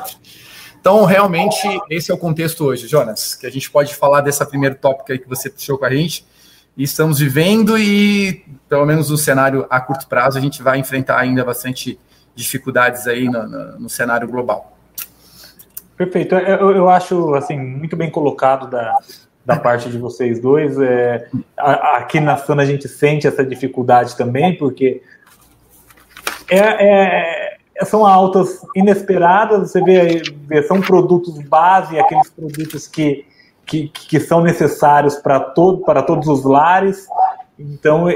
Então, 0.80 1.04
realmente, 1.04 1.68
esse 1.90 2.12
é 2.12 2.14
o 2.14 2.18
contexto 2.18 2.64
hoje, 2.64 2.88
Jonas, 2.88 3.34
que 3.34 3.48
a 3.48 3.52
gente 3.52 3.72
pode 3.72 3.96
falar 3.96 4.22
dessa 4.22 4.46
primeira 4.46 4.76
tópica 4.76 5.14
aí 5.14 5.20
que 5.20 5.28
você 5.28 5.50
puxou 5.50 5.78
com 5.78 5.86
a 5.86 5.90
gente, 5.90 6.26
e 6.78 6.84
estamos 6.84 7.20
vivendo 7.20 7.78
e, 7.78 8.46
pelo 8.68 8.86
menos 8.86 9.10
no 9.10 9.18
cenário 9.18 9.66
a 9.70 9.80
curto 9.80 10.08
prazo, 10.08 10.38
a 10.38 10.42
gente 10.42 10.62
vai 10.62 10.78
enfrentar 10.78 11.18
ainda 11.18 11.44
bastante 11.44 11.98
dificuldades 12.36 13.08
aí 13.08 13.26
no, 13.26 13.48
no, 13.48 13.80
no 13.80 13.90
cenário 13.90 14.28
global. 14.28 14.78
Perfeito. 15.96 16.36
Eu, 16.36 16.72
eu 16.72 16.90
acho, 16.90 17.34
assim, 17.36 17.58
muito 17.58 17.96
bem 17.96 18.12
colocado 18.12 18.70
da, 18.70 18.94
da 19.46 19.58
parte 19.58 19.90
de 19.90 19.98
vocês 19.98 20.40
dois. 20.40 20.78
É, 20.80 21.28
aqui 21.58 22.20
na 22.20 22.38
Sana 22.38 22.64
a 22.64 22.66
gente 22.66 22.88
sente 22.88 23.28
essa 23.28 23.46
dificuldade 23.46 24.18
também, 24.18 24.58
porque 24.58 25.02
é, 26.50 26.58
é, 26.58 27.86
são 27.86 28.06
altas 28.06 28.62
inesperadas, 28.76 29.72
você 29.72 29.82
vê, 29.82 30.64
são 30.64 30.82
produtos 30.82 31.38
base, 31.44 32.00
aqueles 32.00 32.30
produtos 32.30 32.88
que, 32.88 33.26
que, 33.66 33.90
que 33.90 34.20
são 34.20 34.42
necessários 34.42 35.16
para 35.16 35.40
todo, 35.40 35.84
para 35.84 36.02
todos 36.02 36.28
os 36.28 36.44
lares, 36.44 37.08
então, 37.58 38.08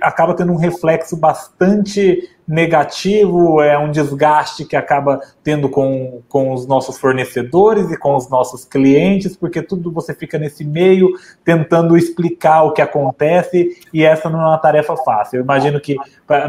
acaba 0.00 0.34
tendo 0.34 0.52
um 0.52 0.56
reflexo 0.56 1.16
bastante 1.16 2.22
negativo, 2.46 3.60
é 3.60 3.76
um 3.76 3.90
desgaste 3.90 4.64
que 4.64 4.76
acaba 4.76 5.20
tendo 5.42 5.68
com, 5.68 6.22
com 6.28 6.54
os 6.54 6.66
nossos 6.66 6.96
fornecedores 6.98 7.90
e 7.90 7.96
com 7.98 8.14
os 8.14 8.30
nossos 8.30 8.64
clientes, 8.64 9.36
porque 9.36 9.60
tudo 9.60 9.92
você 9.92 10.14
fica 10.14 10.38
nesse 10.38 10.64
meio 10.64 11.10
tentando 11.44 11.96
explicar 11.96 12.62
o 12.62 12.72
que 12.72 12.80
acontece 12.80 13.76
e 13.92 14.04
essa 14.04 14.30
não 14.30 14.40
é 14.40 14.46
uma 14.46 14.58
tarefa 14.58 14.96
fácil. 14.96 15.38
Eu 15.38 15.42
imagino 15.42 15.80
que 15.80 15.96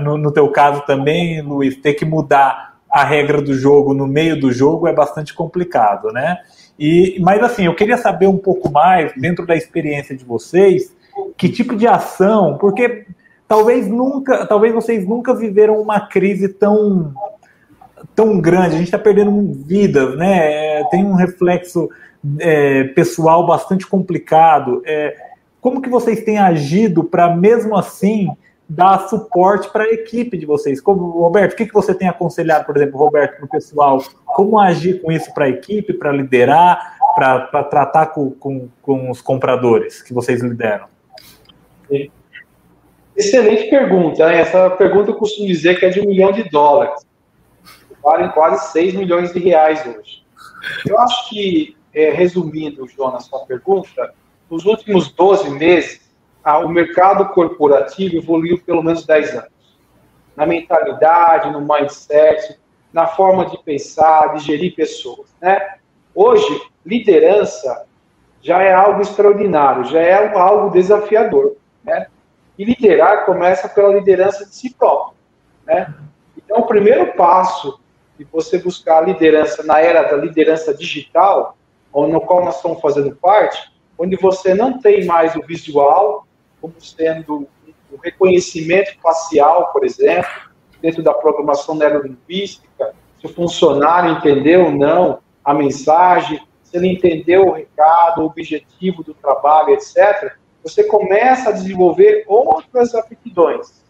no, 0.04 0.16
no 0.16 0.32
teu 0.32 0.48
caso 0.52 0.84
também, 0.86 1.42
Luiz, 1.42 1.76
ter 1.76 1.96
que 1.96 2.06
mudar 2.06 2.78
a 2.90 3.04
regra 3.04 3.42
do 3.42 3.54
jogo 3.54 3.94
no 3.94 4.08
meio 4.08 4.40
do 4.40 4.52
jogo 4.52 4.88
é 4.88 4.94
bastante 4.94 5.34
complicado, 5.34 6.12
né? 6.12 6.38
E, 6.78 7.20
mas 7.20 7.42
assim, 7.44 7.66
eu 7.66 7.76
queria 7.76 7.98
saber 7.98 8.28
um 8.28 8.38
pouco 8.38 8.72
mais, 8.72 9.12
dentro 9.18 9.46
da 9.46 9.56
experiência 9.56 10.16
de 10.16 10.24
vocês, 10.24 10.96
que 11.38 11.50
tipo 11.50 11.76
de 11.76 11.88
ação, 11.88 12.58
porque 12.60 13.06
talvez 13.48 13.88
nunca, 13.88 14.46
talvez 14.46 14.74
vocês 14.74 15.08
nunca 15.08 15.34
viveram 15.34 15.82
uma 15.82 16.00
crise 16.00 16.48
tão 16.48 17.14
tão 18.16 18.40
grande, 18.40 18.76
a 18.76 18.78
gente 18.78 18.84
está 18.84 19.00
perdendo 19.00 19.54
vidas, 19.66 20.18
né? 20.18 20.80
É, 20.80 20.84
tem 20.90 21.06
um 21.06 21.14
reflexo 21.14 21.90
é, 22.40 22.84
pessoal 22.86 23.46
bastante 23.46 23.88
complicado. 23.88 24.82
É, 24.86 25.16
como 25.62 25.82
que 25.82 25.90
vocês 25.90 26.24
têm 26.24 26.38
agido 26.38 27.04
para 27.04 27.36
mesmo 27.36 27.76
assim 27.76 28.30
dar 28.68 29.08
suporte 29.08 29.70
para 29.72 29.86
a 29.86 29.94
equipe 29.94 30.38
de 30.38 30.46
vocês? 30.46 30.80
Como 30.80 31.10
Roberto, 31.12 31.54
o 31.54 31.56
que, 31.56 31.66
que 31.66 31.74
você 31.74 31.94
tem 31.94 32.08
aconselhado, 32.08 32.66
por 32.66 32.78
exemplo, 32.78 33.00
Roberto, 33.00 33.38
para 33.38 33.46
o 33.46 33.50
pessoal? 33.50 34.04
Como 34.26 34.60
agir 34.60 35.02
com 35.02 35.12
isso 35.12 35.34
para 35.34 35.46
a 35.46 35.50
equipe, 35.50 35.94
para 35.94 36.12
liderar, 36.12 36.98
para 37.16 37.64
tratar 37.64 38.08
com, 38.08 38.32
com, 38.32 38.68
com 38.82 39.10
os 39.10 39.22
compradores 39.22 40.02
que 40.02 40.14
vocês 40.14 40.42
lideram? 40.42 40.86
Excelente 43.16 43.70
pergunta. 43.70 44.26
Né? 44.26 44.40
Essa 44.40 44.70
pergunta 44.72 45.12
eu 45.12 45.16
costumo 45.16 45.48
dizer 45.48 45.80
que 45.80 45.86
é 45.86 45.90
de 45.90 46.00
um 46.00 46.08
milhão 46.08 46.32
de 46.32 46.44
dólares. 46.50 47.06
Valem 48.02 48.30
quase 48.30 48.72
6 48.72 48.94
milhões 48.94 49.34
de 49.34 49.40
reais 49.40 49.86
hoje. 49.86 50.24
Eu 50.88 50.98
acho 51.00 51.30
que, 51.30 51.76
é, 51.94 52.12
resumindo, 52.12 52.88
Jonas, 52.88 53.26
sua 53.26 53.46
pergunta, 53.46 54.14
nos 54.50 54.66
últimos 54.66 55.12
12 55.12 55.50
meses, 55.50 56.10
a, 56.44 56.60
o 56.60 56.70
mercado 56.70 57.28
corporativo 57.34 58.16
evoluiu 58.16 58.58
pelo 58.60 58.82
menos 58.82 59.06
10 59.06 59.32
anos. 59.32 59.80
Na 60.36 60.46
mentalidade, 60.46 61.52
no 61.52 61.62
mindset, 61.62 62.58
na 62.94 63.06
forma 63.08 63.46
de 63.48 63.62
pensar, 63.64 64.34
de 64.34 64.46
gerir 64.46 64.74
pessoas. 64.76 65.28
Né? 65.42 65.76
Hoje, 66.16 66.62
liderança 66.86 67.86
já 68.42 68.62
é 68.62 68.74
algo 68.74 69.02
extraordinário, 69.02 69.84
já 69.86 70.00
é 70.00 70.38
algo 70.38 70.72
desafiador. 70.72 71.58
Né? 71.90 72.08
E 72.58 72.66
liderar 72.66 73.26
começa 73.26 73.68
pela 73.68 73.94
liderança 73.94 74.46
de 74.46 74.56
si 74.56 74.74
próprio. 74.74 75.18
Né? 75.66 75.94
Então, 76.38 76.60
o 76.60 76.68
primeiro 76.68 77.14
passo 77.14 77.80
de 78.18 78.26
você 78.26 78.58
buscar 78.58 79.00
a 79.00 79.06
liderança 79.06 79.64
na 79.64 79.80
era 79.80 80.04
da 80.04 80.18
liderança 80.18 80.74
digital, 80.74 81.58
no 81.94 82.22
qual 82.22 82.44
nós 82.44 82.58
estamos 82.58 82.82
fazendo 82.82 83.16
parte, 83.16 83.72
onde 83.98 84.16
você 84.16 84.54
não 84.54 84.80
tem 84.80 85.06
mais 85.06 85.36
o 85.36 85.42
visual 85.42 86.28
como 86.62 86.74
sendo 86.80 87.48
o 87.92 87.98
reconhecimento 88.04 89.00
facial, 89.02 89.72
por 89.72 89.86
exemplo, 89.86 90.30
dentro 90.82 91.02
da 91.02 91.14
programação 91.14 91.76
neurolinguística, 91.76 92.94
se 93.20 93.26
o 93.26 93.30
funcionário 93.30 94.12
entendeu 94.12 94.66
ou 94.66 94.72
não 94.72 95.20
a 95.44 95.54
mensagem, 95.54 96.42
se 96.62 96.78
ele 96.78 96.90
entendeu 96.90 97.48
o 97.48 97.54
recado, 97.54 98.22
o 98.22 98.26
objetivo 98.26 99.04
do 99.04 99.14
trabalho, 99.14 99.70
etc 99.70 100.38
você 100.70 100.84
começa 100.84 101.50
a 101.50 101.54
desenvolver 101.54 102.24
outras 102.28 102.94
aptidões, 102.96 103.84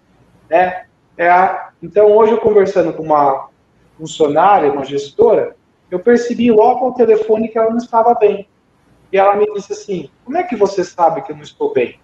né? 0.49 0.85
É 1.17 1.29
a, 1.29 1.71
então, 1.83 2.15
hoje, 2.15 2.31
eu 2.31 2.39
conversando 2.39 2.93
com 2.93 3.03
uma 3.03 3.49
funcionária, 3.97 4.71
uma 4.71 4.85
gestora, 4.85 5.55
eu 5.91 5.99
percebi 5.99 6.49
logo 6.51 6.85
ao 6.85 6.93
telefone 6.93 7.49
que 7.49 7.57
ela 7.57 7.69
não 7.69 7.77
estava 7.77 8.13
bem. 8.13 8.47
E 9.11 9.17
ela 9.17 9.35
me 9.35 9.45
disse 9.53 9.73
assim: 9.73 10.09
Como 10.23 10.37
é 10.37 10.43
que 10.43 10.55
você 10.55 10.83
sabe 10.83 11.21
que 11.21 11.31
eu 11.31 11.35
não 11.35 11.43
estou 11.43 11.73
bem? 11.73 11.99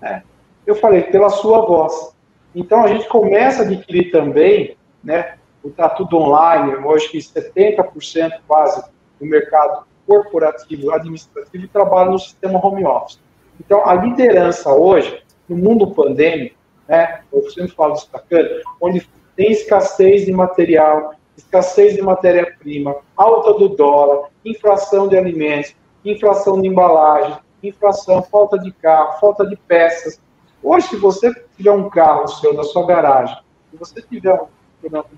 É, 0.00 0.22
eu 0.66 0.76
falei: 0.76 1.02
Pela 1.02 1.28
sua 1.28 1.66
voz. 1.66 2.14
Então, 2.54 2.84
a 2.84 2.88
gente 2.88 3.08
começa 3.08 3.62
a 3.62 3.66
adquirir 3.66 4.10
também, 4.10 4.76
né? 5.02 5.38
Está 5.64 5.88
tudo 5.88 6.16
online, 6.16 6.76
hoje 6.76 7.08
que 7.08 7.18
70% 7.18 8.40
quase 8.46 8.80
do 9.18 9.26
mercado 9.26 9.84
corporativo, 10.06 10.92
administrativo, 10.92 11.66
trabalha 11.68 12.10
no 12.10 12.18
sistema 12.18 12.64
home 12.64 12.84
office. 12.86 13.25
Então, 13.60 13.86
a 13.86 13.94
liderança 13.94 14.72
hoje, 14.72 15.22
no 15.48 15.56
mundo 15.56 15.92
pandêmico, 15.92 16.56
né, 16.88 17.20
eu 17.32 17.48
sempre 17.50 17.72
falo 17.72 17.94
destacando, 17.94 18.62
onde 18.80 19.08
tem 19.34 19.50
escassez 19.50 20.24
de 20.24 20.32
material, 20.32 21.14
escassez 21.36 21.94
de 21.94 22.02
matéria-prima, 22.02 22.96
alta 23.16 23.54
do 23.54 23.68
dólar, 23.68 24.30
inflação 24.44 25.08
de 25.08 25.16
alimentos, 25.16 25.74
inflação 26.04 26.60
de 26.60 26.68
embalagem, 26.68 27.36
inflação, 27.62 28.22
falta 28.22 28.58
de 28.58 28.72
carro, 28.72 29.18
falta 29.20 29.46
de 29.46 29.56
peças. 29.56 30.20
Hoje, 30.62 30.88
se 30.88 30.96
você 30.96 31.32
tiver 31.56 31.72
um 31.72 31.90
carro 31.90 32.28
seu 32.28 32.54
na 32.54 32.62
sua 32.62 32.86
garagem, 32.86 33.36
se 33.70 33.76
você 33.76 34.00
tiver 34.02 34.32
um 34.32 34.46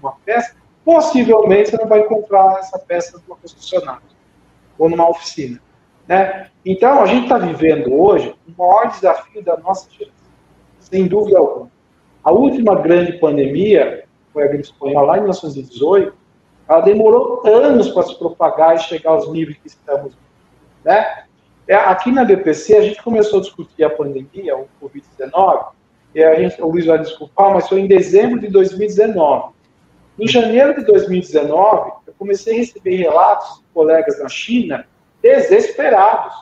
uma 0.00 0.12
peça, 0.24 0.56
possivelmente 0.84 1.70
você 1.70 1.76
não 1.76 1.88
vai 1.88 2.04
comprar 2.04 2.58
essa 2.58 2.78
peça 2.78 3.20
numa 3.26 3.36
concessionária 3.36 4.02
ou 4.78 4.88
numa 4.88 5.08
oficina. 5.08 5.60
Né? 6.08 6.48
Então, 6.64 7.02
a 7.02 7.06
gente 7.06 7.24
está 7.24 7.36
vivendo 7.36 7.94
hoje 7.94 8.34
o 8.48 8.52
maior 8.58 8.90
desafio 8.90 9.42
da 9.44 9.58
nossa 9.58 9.88
geração, 9.90 10.14
sem 10.80 11.06
dúvida 11.06 11.38
alguma. 11.38 11.70
A 12.24 12.32
última 12.32 12.74
grande 12.76 13.12
pandemia, 13.18 14.04
foi 14.32 14.44
a 14.44 14.48
gripe 14.48 14.64
espanhola 14.64 15.08
lá 15.08 15.16
em 15.18 15.20
1918, 15.20 16.16
ela 16.66 16.80
demorou 16.80 17.46
anos 17.46 17.88
para 17.90 18.02
se 18.04 18.18
propagar 18.18 18.76
e 18.76 18.78
chegar 18.80 19.10
aos 19.10 19.30
níveis 19.30 19.58
que 19.58 19.68
estamos. 19.68 20.14
Né? 20.84 21.24
É, 21.66 21.74
aqui 21.74 22.10
na 22.10 22.24
BPC, 22.24 22.76
a 22.76 22.82
gente 22.82 23.02
começou 23.02 23.38
a 23.38 23.42
discutir 23.42 23.84
a 23.84 23.90
pandemia, 23.90 24.56
o 24.56 24.66
Covid-19, 24.82 25.66
e 26.14 26.24
a 26.24 26.34
gente, 26.34 26.60
o 26.60 26.68
Luiz 26.68 26.86
vai 26.86 26.98
desculpar, 26.98 27.52
mas 27.52 27.68
foi 27.68 27.80
em 27.80 27.86
dezembro 27.86 28.40
de 28.40 28.48
2019. 28.48 29.52
Em 30.18 30.26
janeiro 30.26 30.74
de 30.74 30.84
2019, 30.84 31.92
eu 32.06 32.14
comecei 32.18 32.54
a 32.54 32.56
receber 32.56 32.96
relatos 32.96 33.58
de 33.58 33.64
colegas 33.72 34.18
na 34.18 34.28
China 34.28 34.86
desesperados. 35.36 36.34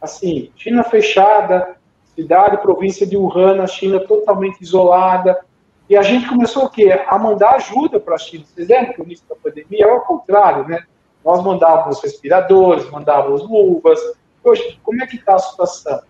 Assim, 0.00 0.50
China 0.56 0.82
fechada, 0.84 1.76
cidade, 2.14 2.58
província 2.58 3.06
de 3.06 3.16
Wuhan, 3.16 3.56
na 3.56 3.66
China 3.66 4.00
totalmente 4.00 4.60
isolada. 4.60 5.44
E 5.88 5.96
a 5.96 6.02
gente 6.02 6.28
começou 6.28 6.64
o 6.64 6.70
quê? 6.70 7.04
A 7.06 7.18
mandar 7.18 7.56
ajuda 7.56 8.00
para 8.00 8.14
a 8.14 8.18
China. 8.18 8.44
Vocês 8.46 8.68
lembram 8.68 8.92
que 8.92 9.00
o 9.00 9.04
início 9.04 9.26
da 9.28 9.36
pandemia 9.36 9.84
era 9.84 9.96
o 9.96 10.00
contrário, 10.00 10.66
né? 10.66 10.84
Nós 11.24 11.42
mandávamos 11.42 12.02
respiradores, 12.02 12.90
mandávamos 12.90 13.48
luvas. 13.48 14.00
Hoje, 14.42 14.78
como 14.82 15.02
é 15.02 15.06
que 15.06 15.16
está 15.16 15.34
a 15.34 15.38
situação? 15.38 16.02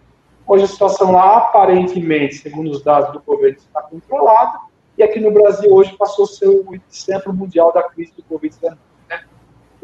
Hoje 0.46 0.64
a 0.64 0.68
situação 0.68 1.12
lá, 1.12 1.38
aparentemente, 1.38 2.34
segundo 2.34 2.70
os 2.70 2.82
dados 2.82 3.12
do 3.12 3.20
governo, 3.20 3.56
está 3.56 3.80
controlada 3.82 4.58
e 4.96 5.02
aqui 5.02 5.18
no 5.18 5.30
Brasil 5.30 5.72
hoje 5.72 5.96
passou 5.96 6.24
a 6.24 6.28
ser 6.28 6.48
o 6.48 6.64
centro 6.88 7.32
mundial 7.32 7.72
da 7.72 7.82
crise 7.82 8.12
do 8.16 8.22
Covid-19. 8.22 8.76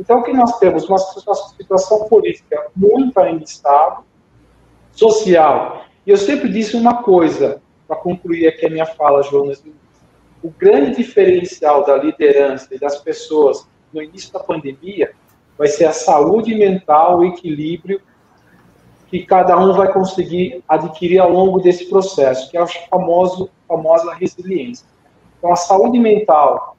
Então, 0.00 0.20
o 0.20 0.22
que 0.22 0.32
nós 0.32 0.58
temos? 0.58 0.88
Uma 0.88 0.98
situação 0.98 2.08
política 2.08 2.68
muito 2.74 3.20
ainda 3.20 3.44
estável, 3.44 4.02
social. 4.92 5.84
E 6.06 6.10
eu 6.10 6.16
sempre 6.16 6.48
disse 6.48 6.74
uma 6.74 7.02
coisa, 7.02 7.60
para 7.86 7.96
concluir 7.96 8.48
aqui 8.48 8.64
a 8.64 8.70
minha 8.70 8.86
fala, 8.86 9.22
Jonas. 9.22 9.62
O 10.42 10.48
grande 10.48 10.96
diferencial 10.96 11.84
da 11.84 11.98
liderança 11.98 12.74
e 12.74 12.78
das 12.78 12.98
pessoas 12.98 13.68
no 13.92 14.02
início 14.02 14.32
da 14.32 14.40
pandemia 14.40 15.12
vai 15.58 15.68
ser 15.68 15.84
a 15.84 15.92
saúde 15.92 16.54
mental, 16.54 17.18
o 17.18 17.24
equilíbrio 17.26 18.00
que 19.08 19.26
cada 19.26 19.58
um 19.58 19.74
vai 19.74 19.92
conseguir 19.92 20.64
adquirir 20.66 21.18
ao 21.18 21.30
longo 21.30 21.60
desse 21.60 21.90
processo, 21.90 22.50
que 22.50 22.56
é 22.56 22.62
a 22.62 22.66
famoso, 22.66 23.50
famosa 23.68 24.14
resiliência. 24.14 24.86
Então, 25.36 25.52
a 25.52 25.56
saúde 25.56 25.98
mental 25.98 26.76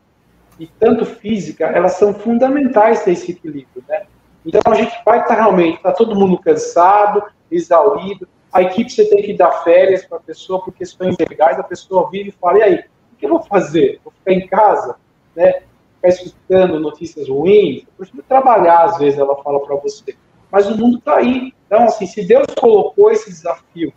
e 0.62 0.68
tanto 0.80 1.04
física, 1.04 1.66
elas 1.66 1.94
são 1.94 2.14
fundamentais 2.14 3.08
esse 3.08 3.32
equilíbrio, 3.32 3.84
né? 3.90 4.04
Então, 4.46 4.62
a 4.72 4.76
gente 4.76 4.94
vai 5.04 5.22
estar 5.22 5.34
realmente, 5.34 5.78
está 5.78 5.92
todo 5.92 6.16
mundo 6.16 6.38
cansado, 6.38 7.24
exaurido, 7.50 8.28
a 8.54 8.62
equipe 8.62 8.92
você 8.92 9.06
tem 9.06 9.24
que 9.24 9.34
dar 9.34 9.64
férias 9.64 10.06
para 10.06 10.20
a 10.20 10.22
pessoa, 10.22 10.64
porque 10.64 10.80
questões 10.80 11.16
legais, 11.18 11.58
a 11.58 11.64
pessoa 11.64 12.12
vive 12.12 12.30
e 12.30 12.32
fala, 12.34 12.60
e 12.60 12.62
aí, 12.62 12.76
o 13.12 13.16
que 13.18 13.26
eu 13.26 13.32
vou 13.32 13.42
fazer? 13.42 14.00
Vou 14.04 14.14
ficar 14.14 14.34
em 14.34 14.46
casa, 14.46 14.98
né? 15.36 15.64
Ficar 15.96 16.10
escutando 16.10 16.80
notícias 16.80 17.28
ruins? 17.28 17.82
Eu 17.82 17.94
preciso 17.98 18.22
trabalhar, 18.22 18.84
às 18.84 19.00
vezes, 19.00 19.18
ela 19.18 19.42
fala 19.42 19.60
para 19.62 19.76
você. 19.78 20.16
Mas 20.52 20.70
o 20.70 20.78
mundo 20.78 21.00
está 21.00 21.16
aí. 21.16 21.54
Então, 21.66 21.86
assim, 21.86 22.06
se 22.06 22.24
Deus 22.24 22.46
colocou 22.60 23.10
esse 23.10 23.32
desafio 23.32 23.92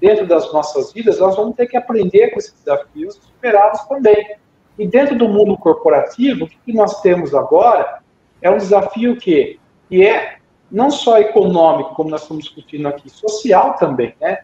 dentro 0.00 0.28
das 0.28 0.52
nossas 0.52 0.92
vidas, 0.92 1.18
nós 1.18 1.34
vamos 1.34 1.56
ter 1.56 1.66
que 1.66 1.76
aprender 1.76 2.30
com 2.30 2.38
esses 2.38 2.52
desafios 2.52 3.14
superá-los 3.14 3.80
também. 3.86 4.36
E 4.78 4.86
dentro 4.86 5.16
do 5.16 5.28
mundo 5.28 5.56
corporativo, 5.56 6.44
o 6.44 6.48
que 6.48 6.72
nós 6.72 7.00
temos 7.00 7.34
agora 7.34 8.00
é 8.42 8.50
um 8.50 8.58
desafio 8.58 9.16
que, 9.16 9.58
que 9.88 10.06
é 10.06 10.38
não 10.70 10.90
só 10.90 11.18
econômico, 11.18 11.94
como 11.94 12.10
nós 12.10 12.22
estamos 12.22 12.44
discutindo 12.44 12.88
aqui, 12.88 13.08
social 13.08 13.76
também, 13.76 14.14
né? 14.20 14.38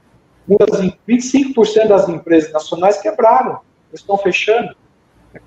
25% 0.49 1.89
das 1.89 2.09
empresas 2.09 2.53
nacionais 2.53 3.01
quebraram, 3.01 3.61
estão 3.93 4.17
fechando. 4.17 4.75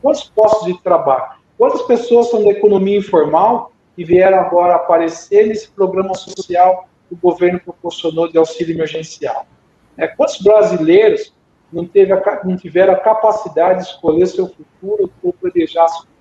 Quantos 0.02 0.24
postos 0.30 0.68
de 0.68 0.82
trabalho? 0.82 1.34
Quantas 1.58 1.82
pessoas 1.84 2.30
são 2.30 2.44
da 2.44 2.52
economia 2.52 2.98
informal 2.98 3.72
e 3.98 4.04
vieram 4.04 4.40
agora 4.40 4.76
aparecer 4.76 5.48
nesse 5.48 5.70
programa 5.70 6.14
social 6.16 6.88
que 7.08 7.16
o 7.16 7.18
governo 7.18 7.60
proporcionou 7.60 8.30
de 8.30 8.38
auxílio 8.38 8.76
emergencial? 8.76 9.46
É, 9.98 10.08
quantos 10.08 10.42
brasileiros 10.42 11.34
não, 11.74 11.86
teve 11.86 12.14
a, 12.14 12.42
não 12.44 12.56
tiveram 12.56 12.94
a 12.94 13.00
capacidade 13.00 13.80
de 13.80 13.90
escolher 13.90 14.28
seu 14.28 14.48
futuro 14.48 15.12
ou 15.22 15.34
planejar 15.34 15.88
seu 15.88 16.02
futuro? 16.02 16.14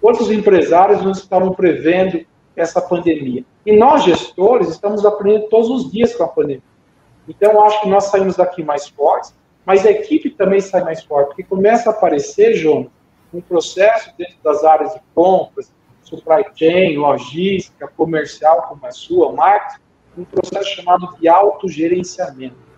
Quantos 0.00 0.30
empresários 0.30 1.02
não 1.02 1.12
estavam 1.12 1.52
prevendo 1.52 2.24
essa 2.56 2.80
pandemia? 2.80 3.44
E 3.64 3.76
nós, 3.76 4.04
gestores, 4.04 4.68
estamos 4.68 5.06
aprendendo 5.06 5.48
todos 5.48 5.70
os 5.70 5.90
dias 5.90 6.14
com 6.14 6.24
a 6.24 6.28
pandemia. 6.28 6.62
Então, 7.28 7.62
acho 7.62 7.82
que 7.82 7.88
nós 7.88 8.04
saímos 8.04 8.36
daqui 8.36 8.62
mais 8.62 8.88
fortes, 8.88 9.34
mas 9.64 9.86
a 9.86 9.90
equipe 9.90 10.30
também 10.30 10.60
sai 10.60 10.82
mais 10.82 11.04
forte, 11.04 11.28
porque 11.28 11.42
começa 11.44 11.90
a 11.90 11.92
aparecer, 11.92 12.54
João, 12.54 12.90
um 13.32 13.40
processo 13.40 14.10
dentro 14.16 14.36
das 14.42 14.64
áreas 14.64 14.94
de 14.94 15.00
compras, 15.14 15.70
supply 16.02 16.44
chain, 16.56 16.96
logística, 16.96 17.86
comercial, 17.88 18.62
como 18.62 18.86
a 18.86 18.90
sua, 18.90 19.32
marketing, 19.32 19.82
um 20.16 20.24
processo 20.24 20.70
chamado 20.70 21.14
de 21.20 21.28
autogerenciamento 21.28 22.68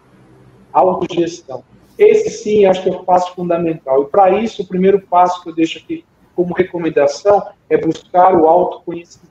autogestão. 0.72 1.64
Esse 2.02 2.30
sim, 2.30 2.64
acho 2.64 2.82
que 2.82 2.88
é 2.88 2.92
o 2.92 3.04
passo 3.04 3.34
fundamental. 3.34 4.02
E 4.02 4.06
para 4.06 4.30
isso, 4.40 4.62
o 4.62 4.66
primeiro 4.66 5.00
passo 5.02 5.42
que 5.42 5.50
eu 5.50 5.54
deixo 5.54 5.78
aqui 5.78 6.02
como 6.34 6.54
recomendação 6.54 7.46
é 7.68 7.76
buscar 7.76 8.34
o 8.34 8.48
autoconhecimento. 8.48 9.30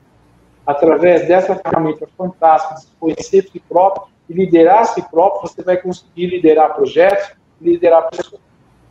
Através 0.65 1.27
dessa 1.27 1.55
ferramenta 1.55 2.08
fantástica 2.15 2.75
de 2.82 2.88
conhecer 2.99 3.49
si 3.51 3.60
próprio 3.60 4.13
e 4.29 4.34
liderar 4.34 4.86
si 4.86 5.01
próprio, 5.10 5.49
você 5.49 5.63
vai 5.63 5.77
conseguir 5.77 6.27
liderar 6.27 6.75
projetos, 6.75 7.32
liderar 7.60 8.08
pessoas. 8.12 8.39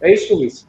É 0.00 0.12
isso, 0.12 0.34
Luiz. 0.34 0.66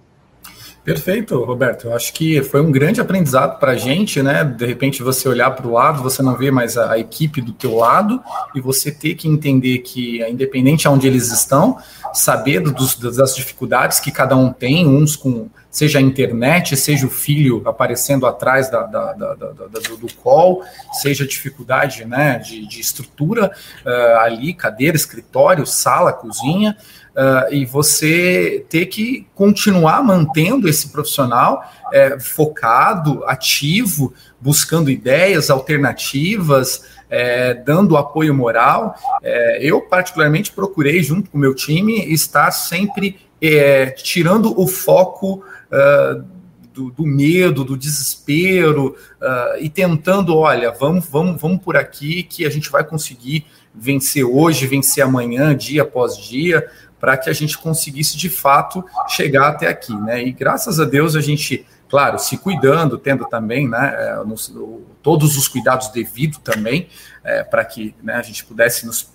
Perfeito, 0.90 1.44
Roberto. 1.44 1.86
Eu 1.86 1.96
acho 1.96 2.12
que 2.12 2.42
foi 2.42 2.60
um 2.62 2.72
grande 2.72 3.00
aprendizado 3.00 3.60
para 3.60 3.74
a 3.74 3.76
gente, 3.76 4.24
né? 4.24 4.44
De 4.44 4.66
repente 4.66 5.04
você 5.04 5.30
olhar 5.30 5.52
para 5.52 5.68
o 5.68 5.72
lado, 5.72 6.02
você 6.02 6.24
não 6.24 6.36
vê 6.36 6.50
mais 6.50 6.80
a, 6.80 6.94
a, 6.94 6.98
equipe 6.98 7.42
do 7.42 7.54
teu 7.54 7.76
lado 7.76 8.20
e 8.56 8.60
você 8.60 8.92
ter 8.92 9.14
que 9.14 9.28
entender 9.28 9.78
que, 9.80 10.20
independente 10.28 10.88
aonde 10.88 11.06
eles 11.06 11.32
estão, 11.32 11.78
saber 12.12 12.62
dos, 12.62 12.96
das 12.96 13.36
dificuldades 13.36 14.00
que 14.00 14.12
cada 14.12 14.36
um 14.36 14.52
tem, 14.52 14.88
uns 14.88 15.16
com 15.16 15.48
seja 15.70 16.00
a 16.00 16.02
internet, 16.02 16.76
seja 16.76 17.06
o 17.06 17.10
filho 17.12 17.62
aparecendo 17.68 18.26
atrás 18.26 18.72
da, 18.72 18.88
da, 18.88 19.14
da, 19.14 19.34
do, 19.36 19.98
do 19.98 20.14
call, 20.16 20.64
seja 20.94 21.28
dificuldade 21.28 22.04
né, 22.06 22.40
de, 22.40 22.68
de 22.68 22.80
estrutura 22.80 23.52
uh, 23.86 24.18
ali, 24.22 24.56
cadeira, 24.56 24.98
escritório, 24.98 25.68
sala, 25.68 26.12
cozinha 26.12 26.76
uh, 27.20 27.54
e 27.54 27.66
você 27.66 28.66
ter 28.70 28.86
que 28.86 29.28
continuar 29.36 30.02
mantendo 30.02 30.70
esse 30.70 30.88
profissional 30.90 31.62
é, 31.92 32.18
focado, 32.20 33.24
ativo, 33.26 34.14
buscando 34.40 34.90
ideias, 34.90 35.50
alternativas, 35.50 36.86
é, 37.10 37.54
dando 37.54 37.98
apoio 37.98 38.34
moral. 38.34 38.96
É, 39.22 39.60
eu, 39.62 39.82
particularmente, 39.82 40.52
procurei, 40.52 41.04
junto 41.04 41.30
com 41.30 41.38
o 41.38 41.42
meu 41.42 41.54
time, 41.54 42.06
estar 42.14 42.52
sempre 42.52 43.20
é, 43.42 43.88
tirando 43.88 44.58
o 44.60 44.68
foco. 44.68 45.44
Uh, 45.72 46.40
do, 46.72 46.92
do, 46.92 47.06
medo, 47.06 47.66
do 47.66 47.76
desespero 47.76 48.96
uh, 49.22 49.58
e 49.60 49.70
tentando, 49.70 50.38
olha, 50.38 50.72
vamos, 50.72 51.06
vamos, 51.08 51.42
vamos 51.42 51.62
por 51.62 51.76
aqui 51.76 52.24
que 52.24 52.46
a 52.46 52.50
gente 52.50 52.70
vai 52.70 52.86
conseguir 52.86 53.46
vencer 53.74 54.24
hoje, 54.24 54.66
vencer 54.66 55.04
amanhã, 55.04 55.56
dia 55.56 55.82
após 55.82 56.18
dia, 56.18 56.70
para 57.00 57.18
que 57.18 57.30
a 57.30 57.34
gente 57.34 57.58
conseguisse 57.58 58.18
de 58.18 58.30
fato 58.30 58.84
chegar 59.08 59.50
até 59.50 59.68
aqui, 59.68 59.96
né? 59.96 60.22
E 60.22 60.32
graças 60.32 60.80
a 60.80 60.86
Deus 60.86 61.16
a 61.16 61.22
gente, 61.22 61.66
claro, 61.90 62.20
se 62.20 62.38
cuidando, 62.38 62.98
tendo 62.98 63.26
também, 63.26 63.68
né, 63.68 63.96
é, 63.98 64.18
todos 65.02 65.38
os 65.38 65.48
cuidados 65.48 65.88
devidos 65.90 66.40
também, 66.40 66.88
é, 67.24 67.44
para 67.44 67.64
que 67.64 67.96
né, 68.04 68.16
a 68.16 68.22
gente 68.22 68.46
pudesse 68.46 68.86
nos, 68.86 69.10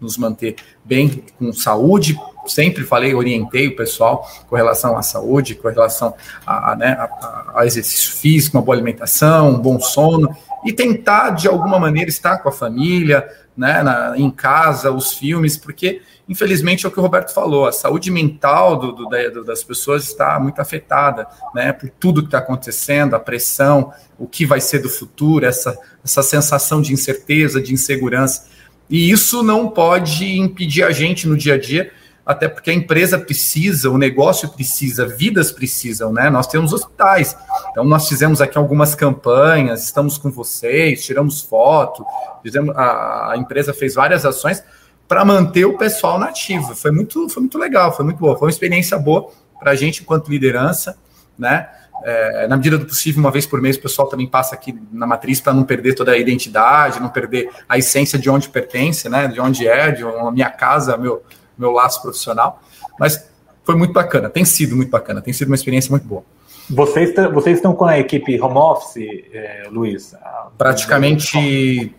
nos 0.00 0.16
manter 0.16 0.56
bem 0.84 1.24
com 1.38 1.52
saúde. 1.52 2.18
Sempre 2.46 2.84
falei, 2.84 3.14
orientei 3.14 3.68
o 3.68 3.76
pessoal 3.76 4.28
com 4.48 4.56
relação 4.56 4.96
à 4.96 5.02
saúde, 5.02 5.54
com 5.54 5.68
relação 5.68 6.14
a, 6.46 6.72
a, 6.72 6.76
né, 6.76 6.92
a, 6.98 7.52
a 7.56 7.66
exercício 7.66 8.12
físico, 8.12 8.56
uma 8.56 8.62
boa 8.62 8.76
alimentação, 8.76 9.50
um 9.50 9.58
bom 9.58 9.78
sono 9.78 10.34
e 10.64 10.72
tentar 10.72 11.30
de 11.30 11.48
alguma 11.48 11.78
maneira 11.78 12.08
estar 12.08 12.38
com 12.38 12.48
a 12.48 12.52
família, 12.52 13.28
né, 13.56 13.82
na, 13.82 14.16
em 14.16 14.30
casa, 14.30 14.92
os 14.92 15.14
filmes, 15.14 15.56
porque 15.56 16.00
infelizmente 16.28 16.86
é 16.86 16.88
o 16.88 16.92
que 16.92 16.98
o 16.98 17.02
Roberto 17.02 17.34
falou, 17.34 17.66
a 17.66 17.72
saúde 17.72 18.10
mental 18.10 18.76
do, 18.76 18.92
do, 18.92 19.08
da, 19.08 19.28
das 19.42 19.64
pessoas 19.64 20.04
está 20.04 20.38
muito 20.38 20.60
afetada, 20.60 21.26
né, 21.54 21.72
por 21.72 21.88
tudo 21.88 22.22
que 22.22 22.28
está 22.28 22.38
acontecendo, 22.38 23.14
a 23.14 23.20
pressão, 23.20 23.92
o 24.16 24.28
que 24.28 24.46
vai 24.46 24.60
ser 24.60 24.78
do 24.78 24.88
futuro, 24.88 25.44
essa, 25.44 25.76
essa 26.04 26.22
sensação 26.22 26.80
de 26.80 26.92
incerteza, 26.92 27.60
de 27.60 27.72
insegurança, 27.72 28.46
e 28.88 29.10
isso 29.10 29.42
não 29.42 29.68
pode 29.68 30.38
impedir 30.38 30.84
a 30.84 30.90
gente 30.90 31.26
no 31.26 31.36
dia 31.36 31.54
a 31.54 31.58
dia 31.58 31.90
até 32.28 32.46
porque 32.46 32.70
a 32.70 32.74
empresa 32.74 33.18
precisa, 33.18 33.88
o 33.88 33.96
negócio 33.96 34.50
precisa, 34.50 35.06
vidas 35.06 35.50
precisam, 35.50 36.12
né? 36.12 36.28
Nós 36.28 36.46
temos 36.46 36.74
hospitais. 36.74 37.34
Então, 37.70 37.84
nós 37.84 38.06
fizemos 38.06 38.42
aqui 38.42 38.58
algumas 38.58 38.94
campanhas, 38.94 39.82
estamos 39.82 40.18
com 40.18 40.30
vocês, 40.30 41.02
tiramos 41.02 41.40
foto, 41.40 42.04
fizemos, 42.42 42.76
a, 42.76 43.32
a 43.32 43.36
empresa 43.38 43.72
fez 43.72 43.94
várias 43.94 44.26
ações 44.26 44.62
para 45.08 45.24
manter 45.24 45.64
o 45.64 45.78
pessoal 45.78 46.18
nativo. 46.18 46.76
Foi 46.76 46.90
muito, 46.90 47.30
foi 47.30 47.40
muito 47.40 47.56
legal, 47.56 47.96
foi 47.96 48.04
muito 48.04 48.18
boa, 48.18 48.36
foi 48.36 48.48
uma 48.48 48.52
experiência 48.52 48.98
boa 48.98 49.30
para 49.58 49.70
a 49.70 49.74
gente 49.74 50.02
enquanto 50.02 50.28
liderança, 50.28 50.98
né? 51.38 51.66
É, 52.04 52.46
na 52.46 52.58
medida 52.58 52.76
do 52.76 52.84
possível, 52.84 53.20
uma 53.20 53.30
vez 53.30 53.46
por 53.46 53.58
mês, 53.62 53.76
o 53.76 53.80
pessoal 53.80 54.06
também 54.06 54.26
passa 54.26 54.54
aqui 54.54 54.78
na 54.92 55.06
matriz 55.06 55.40
para 55.40 55.54
não 55.54 55.64
perder 55.64 55.94
toda 55.94 56.12
a 56.12 56.18
identidade, 56.18 57.00
não 57.00 57.08
perder 57.08 57.48
a 57.66 57.78
essência 57.78 58.18
de 58.18 58.28
onde 58.28 58.50
pertence, 58.50 59.08
né? 59.08 59.28
De 59.28 59.40
onde 59.40 59.66
é, 59.66 59.90
de 59.90 60.04
a 60.04 60.30
minha 60.30 60.50
casa, 60.50 60.94
meu, 60.98 61.22
meu 61.58 61.72
laço 61.72 62.00
profissional. 62.00 62.62
Mas 62.98 63.28
foi 63.64 63.76
muito 63.76 63.92
bacana, 63.92 64.30
tem 64.30 64.44
sido 64.44 64.76
muito 64.76 64.90
bacana, 64.90 65.20
tem 65.20 65.32
sido 65.32 65.48
uma 65.48 65.54
experiência 65.54 65.90
muito 65.90 66.06
boa. 66.06 66.22
Vocês, 66.70 67.14
vocês 67.32 67.56
estão 67.56 67.74
com 67.74 67.86
a 67.86 67.98
equipe 67.98 68.40
home 68.40 68.56
office, 68.56 69.02
é, 69.32 69.68
Luiz? 69.70 70.14
Praticamente 70.56 71.94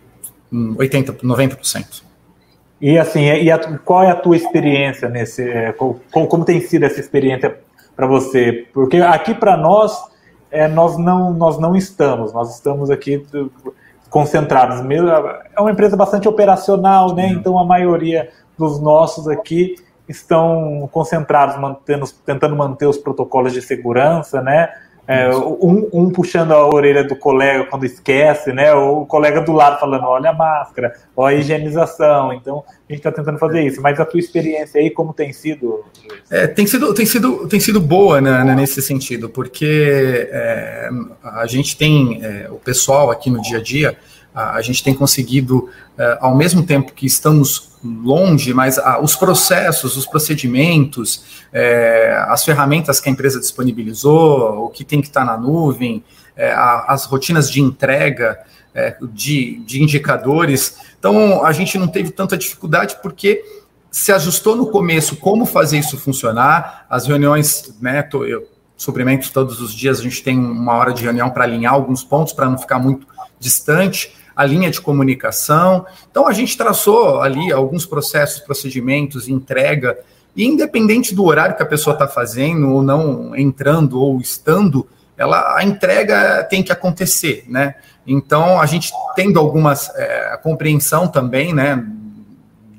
80%, 0.52 1.20
90%. 1.22 2.02
E 2.80 2.98
assim, 2.98 3.24
e 3.24 3.50
a, 3.50 3.58
qual 3.78 4.02
é 4.02 4.10
a 4.10 4.14
tua 4.14 4.36
experiência 4.36 5.08
nesse. 5.08 5.42
É, 5.42 5.72
como, 5.72 6.00
como 6.10 6.44
tem 6.44 6.60
sido 6.60 6.84
essa 6.84 6.98
experiência 6.98 7.58
para 7.94 8.06
você? 8.06 8.66
Porque 8.72 8.96
aqui 8.96 9.34
para 9.34 9.56
nós, 9.56 10.00
é, 10.50 10.66
nós, 10.66 10.96
não, 10.96 11.32
nós 11.32 11.58
não 11.58 11.76
estamos, 11.76 12.32
nós 12.32 12.54
estamos 12.54 12.90
aqui 12.90 13.24
concentrados. 14.10 14.80
É 15.56 15.60
uma 15.60 15.70
empresa 15.70 15.96
bastante 15.96 16.28
operacional, 16.28 17.14
né? 17.14 17.28
Então 17.28 17.58
a 17.58 17.64
maioria 17.64 18.28
dos 18.58 18.80
nossos 18.80 19.26
aqui 19.28 19.76
estão 20.08 20.88
concentrados, 20.92 21.56
mantendo, 21.56 22.04
tentando 22.26 22.56
manter 22.56 22.86
os 22.86 22.98
protocolos 22.98 23.52
de 23.52 23.62
segurança, 23.62 24.42
né? 24.42 24.68
É, 25.06 25.28
um, 25.34 25.88
um, 25.92 26.10
puxando 26.10 26.52
a 26.52 26.66
orelha 26.66 27.02
do 27.02 27.16
colega 27.16 27.64
quando 27.64 27.84
esquece, 27.84 28.52
né? 28.52 28.72
O 28.72 29.04
colega 29.04 29.40
do 29.40 29.52
lado 29.52 29.80
falando, 29.80 30.04
olha 30.04 30.30
a 30.30 30.32
máscara, 30.32 30.94
olha 31.16 31.36
a 31.36 31.40
higienização. 31.40 32.32
Então, 32.32 32.64
a 32.68 32.92
gente 32.92 33.00
está 33.00 33.10
tentando 33.10 33.38
fazer 33.38 33.62
isso. 33.62 33.82
Mas 33.82 33.98
a 33.98 34.04
tua 34.04 34.20
experiência 34.20 34.80
aí, 34.80 34.90
como 34.90 35.12
tem 35.12 35.32
sido? 35.32 35.84
É, 36.30 36.46
tem 36.46 36.66
sido, 36.66 36.94
tem 36.94 37.06
sido, 37.06 37.48
tem 37.48 37.58
sido 37.58 37.80
boa 37.80 38.20
né, 38.20 38.44
né 38.44 38.54
nesse 38.54 38.80
sentido, 38.80 39.28
porque 39.28 40.28
é, 40.30 40.88
a 41.22 41.46
gente 41.46 41.76
tem 41.76 42.20
é, 42.22 42.48
o 42.50 42.56
pessoal 42.56 43.10
aqui 43.10 43.30
no 43.30 43.40
dia 43.40 43.58
a 43.58 43.62
dia, 43.62 43.96
a, 44.34 44.60
gente 44.62 44.82
tem 44.82 44.94
conseguido, 44.94 45.68
é, 45.98 46.18
ao 46.20 46.36
mesmo 46.36 46.62
tempo 46.62 46.92
que 46.92 47.06
estamos 47.06 47.70
longe, 47.82 48.52
mas 48.54 48.78
os 49.02 49.16
processos, 49.16 49.96
os 49.96 50.06
procedimentos, 50.06 51.44
é, 51.52 52.24
as 52.28 52.44
ferramentas 52.44 53.00
que 53.00 53.08
a 53.08 53.12
empresa 53.12 53.40
disponibilizou, 53.40 54.66
o 54.66 54.68
que 54.68 54.84
tem 54.84 55.00
que 55.00 55.08
estar 55.08 55.24
na 55.24 55.36
nuvem, 55.36 56.04
é, 56.36 56.52
as 56.52 57.04
rotinas 57.04 57.50
de 57.50 57.60
entrega 57.60 58.38
de, 59.12 59.60
de 59.66 59.82
indicadores. 59.82 60.76
Então, 60.96 61.44
a 61.44 61.50
gente 61.50 61.76
não 61.76 61.88
teve 61.88 62.12
tanta 62.12 62.38
dificuldade 62.38 62.98
porque 63.02 63.42
se 63.90 64.12
ajustou 64.12 64.54
no 64.54 64.68
começo 64.68 65.16
como 65.16 65.44
fazer 65.44 65.78
isso 65.78 65.98
funcionar. 65.98 66.86
As 66.88 67.06
reuniões, 67.08 67.74
né, 67.80 68.08
eu 68.12 68.46
suprimento 68.76 69.30
todos 69.32 69.60
os 69.60 69.74
dias, 69.74 69.98
a 69.98 70.02
gente 70.02 70.22
tem 70.22 70.38
uma 70.38 70.74
hora 70.74 70.92
de 70.92 71.02
reunião 71.02 71.30
para 71.30 71.42
alinhar 71.42 71.74
alguns 71.74 72.04
pontos 72.04 72.32
para 72.32 72.48
não 72.48 72.56
ficar 72.56 72.78
muito 72.78 73.06
distante 73.40 74.14
a 74.40 74.46
linha 74.46 74.70
de 74.70 74.80
comunicação. 74.80 75.84
Então, 76.10 76.26
a 76.26 76.32
gente 76.32 76.56
traçou 76.56 77.20
ali 77.20 77.52
alguns 77.52 77.84
processos, 77.84 78.40
procedimentos, 78.40 79.28
entrega, 79.28 79.98
e 80.34 80.46
independente 80.46 81.14
do 81.14 81.26
horário 81.26 81.54
que 81.54 81.62
a 81.62 81.66
pessoa 81.66 81.92
está 81.92 82.08
fazendo, 82.08 82.70
ou 82.70 82.82
não 82.82 83.36
entrando, 83.36 84.00
ou 84.00 84.18
estando, 84.18 84.88
ela, 85.14 85.58
a 85.58 85.62
entrega 85.62 86.42
tem 86.44 86.62
que 86.62 86.72
acontecer, 86.72 87.44
né? 87.48 87.74
Então, 88.06 88.58
a 88.58 88.64
gente 88.64 88.90
tendo 89.14 89.38
algumas 89.38 89.94
é, 89.94 90.38
compreensão 90.42 91.06
também, 91.06 91.52
né, 91.52 91.86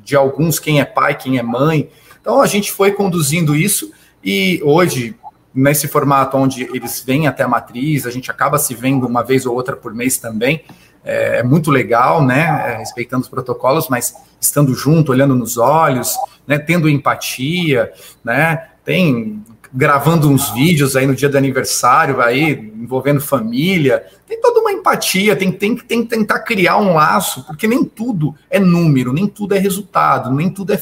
de 0.04 0.16
alguns, 0.16 0.58
quem 0.58 0.82
é 0.82 0.86
pai, 0.86 1.16
quem 1.16 1.38
é 1.38 1.44
mãe. 1.44 1.92
Então, 2.20 2.42
a 2.42 2.48
gente 2.48 2.72
foi 2.72 2.92
conduzindo 2.92 3.56
isso, 3.56 3.92
e 4.24 4.60
hoje, 4.64 5.16
nesse 5.54 5.88
formato 5.88 6.36
onde 6.38 6.64
eles 6.76 7.04
vêm 7.06 7.28
até 7.28 7.44
a 7.44 7.48
matriz, 7.48 8.08
a 8.08 8.10
gente 8.10 8.32
acaba 8.32 8.58
se 8.58 8.74
vendo 8.74 9.06
uma 9.06 9.22
vez 9.22 9.46
ou 9.46 9.54
outra 9.54 9.76
por 9.76 9.94
mês 9.94 10.18
também, 10.18 10.64
é, 11.04 11.40
é, 11.40 11.44
muito 11.44 11.72
legal, 11.72 12.24
né? 12.24 12.74
É, 12.74 12.78
respeitando 12.78 13.24
os 13.24 13.30
protocolos, 13.30 13.88
mas 13.90 14.16
estando 14.40 14.74
junto, 14.74 15.12
olhando 15.12 15.36
nos 15.36 15.58
olhos, 15.58 16.16
né? 16.48 16.58
Tendo 16.60 16.90
empatia, 16.90 17.92
né? 18.24 18.70
Tem 18.86 19.44
gravando 19.74 20.30
uns 20.30 20.50
vídeos 20.50 20.98
aí 20.98 21.08
no 21.08 21.16
dia 21.16 21.30
do 21.30 21.38
aniversário, 21.38 22.22
aí 22.22 22.52
envolvendo 22.52 23.22
família. 23.22 24.06
Tem 24.28 24.40
toda 24.42 24.60
uma 24.60 24.72
empatia, 24.72 25.36
tem, 25.36 25.52
tem, 25.52 25.78
tem 25.78 26.04
que 26.04 26.10
tentar 26.10 26.40
criar 26.40 26.78
um 26.78 26.94
laço, 26.94 27.46
porque 27.46 27.68
nem 27.68 27.84
tudo 27.86 28.36
é 28.50 28.60
número, 28.60 29.14
nem 29.14 29.28
tudo 29.28 29.56
é 29.56 29.60
resultado, 29.60 30.32
nem 30.34 30.50
tudo 30.50 30.74
é. 30.74 30.82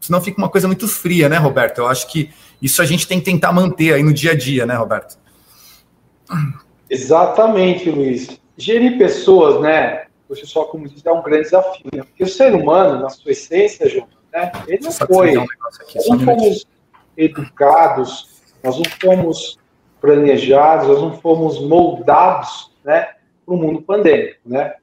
Senão 0.00 0.20
fica 0.20 0.38
uma 0.38 0.48
coisa 0.48 0.66
muito 0.66 0.88
fria, 0.88 1.28
né, 1.28 1.36
Roberto? 1.36 1.78
Eu 1.78 1.86
acho 1.86 2.10
que 2.10 2.28
isso 2.60 2.82
a 2.82 2.84
gente 2.84 3.06
tem 3.06 3.20
que 3.20 3.24
tentar 3.24 3.52
manter 3.52 3.94
aí 3.94 4.02
no 4.02 4.12
dia 4.12 4.32
a 4.32 4.36
dia, 4.36 4.66
né, 4.66 4.74
Roberto? 4.74 5.16
Exatamente, 6.90 7.88
Luiz 7.88 8.43
gerir 8.56 8.98
pessoas, 8.98 9.60
né? 9.60 10.06
Poxa, 10.26 10.46
só 10.46 10.64
como 10.64 10.88
diz, 10.88 11.04
é 11.04 11.12
um 11.12 11.22
grande 11.22 11.44
desafio. 11.44 11.90
Né? 11.92 12.02
Porque 12.02 12.24
o 12.24 12.28
ser 12.28 12.54
humano, 12.54 13.00
na 13.00 13.10
sua 13.10 13.32
essência, 13.32 13.88
João, 13.88 14.08
né? 14.32 14.50
Ele 14.66 14.82
não 14.82 14.92
foi. 14.92 15.36
Um 15.36 15.46
nós 15.94 16.08
não 16.08 16.18
fomos 16.20 16.66
educados, 17.16 18.42
nós 18.62 18.76
não 18.76 18.84
fomos 19.00 19.58
planejados, 20.00 20.88
nós 20.88 21.00
não 21.00 21.20
fomos 21.20 21.60
moldados, 21.60 22.72
né? 22.84 23.14
Para 23.44 23.54
o 23.54 23.58
mundo 23.58 23.82
pandêmico, 23.82 24.40
né? 24.44 24.74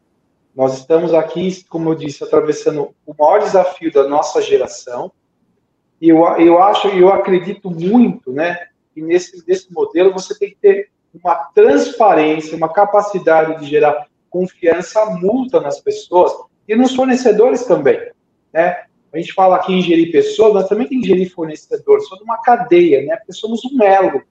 Nós 0.56 0.78
estamos 0.78 1.14
aqui, 1.14 1.64
como 1.66 1.90
eu 1.90 1.96
disse, 1.96 2.24
atravessando 2.24 2.94
o 3.06 3.16
maior 3.18 3.40
desafio 3.40 3.92
da 3.92 4.08
nossa 4.08 4.42
geração. 4.42 5.12
E 6.00 6.10
eu, 6.10 6.20
eu 6.38 6.62
acho, 6.62 6.90
eu 6.90 7.12
acredito 7.12 7.72
muito, 7.72 8.34
né? 8.34 8.68
Que 8.94 9.02
nesse, 9.02 9.44
nesse 9.48 9.72
modelo 9.72 10.12
você 10.12 10.38
tem 10.38 10.50
que 10.50 10.58
ter 10.58 10.90
uma 11.14 11.36
transparência, 11.54 12.58
uma 12.58 12.70
capacidade 12.70 13.60
de 13.60 13.70
gerar 13.70 14.08
confiança 14.30 15.06
multa 15.06 15.60
nas 15.60 15.80
pessoas 15.80 16.32
e 16.68 16.76
nos 16.76 16.96
fornecedores 16.96 17.66
também, 17.66 18.00
né? 18.54 18.84
A 19.14 19.18
gente 19.18 19.34
fala 19.34 19.58
aqui 19.58 19.74
em 19.74 19.82
gerir 19.82 20.10
pessoas, 20.10 20.54
mas 20.54 20.70
também 20.70 20.88
tem 20.88 21.02
que 21.02 21.08
gerir 21.08 21.30
fornecedores, 21.34 22.08
somos 22.08 22.24
uma 22.24 22.42
cadeia, 22.42 23.06
né? 23.06 23.18
Porque 23.18 23.34
somos 23.34 23.62
um 23.66 23.84
elo. 23.84 24.22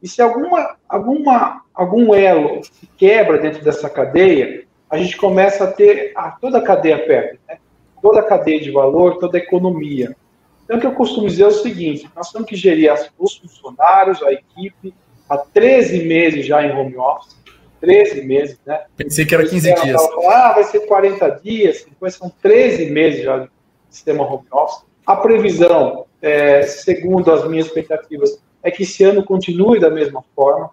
E 0.00 0.08
se 0.08 0.22
alguma, 0.22 0.76
alguma, 0.88 1.62
algum 1.74 2.14
elo 2.14 2.62
se 2.62 2.86
quebra 2.96 3.38
dentro 3.38 3.64
dessa 3.64 3.90
cadeia, 3.90 4.64
a 4.88 4.96
gente 4.96 5.16
começa 5.16 5.64
a 5.64 5.72
ter 5.72 6.12
a, 6.14 6.30
toda 6.30 6.58
a 6.58 6.62
cadeia 6.62 7.04
perto, 7.04 7.38
né? 7.48 7.58
Toda 8.00 8.20
a 8.20 8.24
cadeia 8.24 8.60
de 8.60 8.70
valor, 8.70 9.18
toda 9.18 9.36
a 9.36 9.40
economia. 9.40 10.16
Então, 10.64 10.76
o 10.76 10.80
que 10.80 10.86
eu 10.86 10.94
costumo 10.94 11.26
dizer 11.26 11.42
é 11.42 11.46
o 11.48 11.50
seguinte: 11.50 12.08
nós 12.14 12.30
temos 12.30 12.48
que 12.48 12.54
gerir 12.54 12.94
os 13.18 13.38
funcionários, 13.38 14.22
a 14.22 14.32
equipe, 14.32 14.94
há 15.28 15.38
13 15.38 16.04
meses 16.04 16.46
já 16.46 16.64
em 16.64 16.72
home 16.72 16.96
office. 16.96 17.36
13 17.80 18.22
meses, 18.22 18.58
né? 18.66 18.84
Pensei 18.96 19.24
que 19.24 19.34
era 19.34 19.46
15 19.46 19.74
dias. 19.82 20.02
Ah, 20.28 20.52
vai 20.52 20.64
ser 20.64 20.80
40 20.80 21.28
dias, 21.42 21.84
depois 21.88 22.14
são 22.14 22.28
13 22.42 22.90
meses 22.90 23.22
já 23.22 23.38
de 23.38 23.50
sistema 23.88 24.24
home 24.24 24.46
office. 24.50 24.84
A 25.06 25.16
previsão, 25.16 26.06
é, 26.20 26.62
segundo 26.62 27.32
as 27.32 27.48
minhas 27.48 27.66
expectativas, 27.66 28.42
é 28.62 28.70
que 28.70 28.82
esse 28.82 29.04
ano 29.04 29.24
continue 29.24 29.78
da 29.78 29.90
mesma 29.90 30.24
forma, 30.34 30.70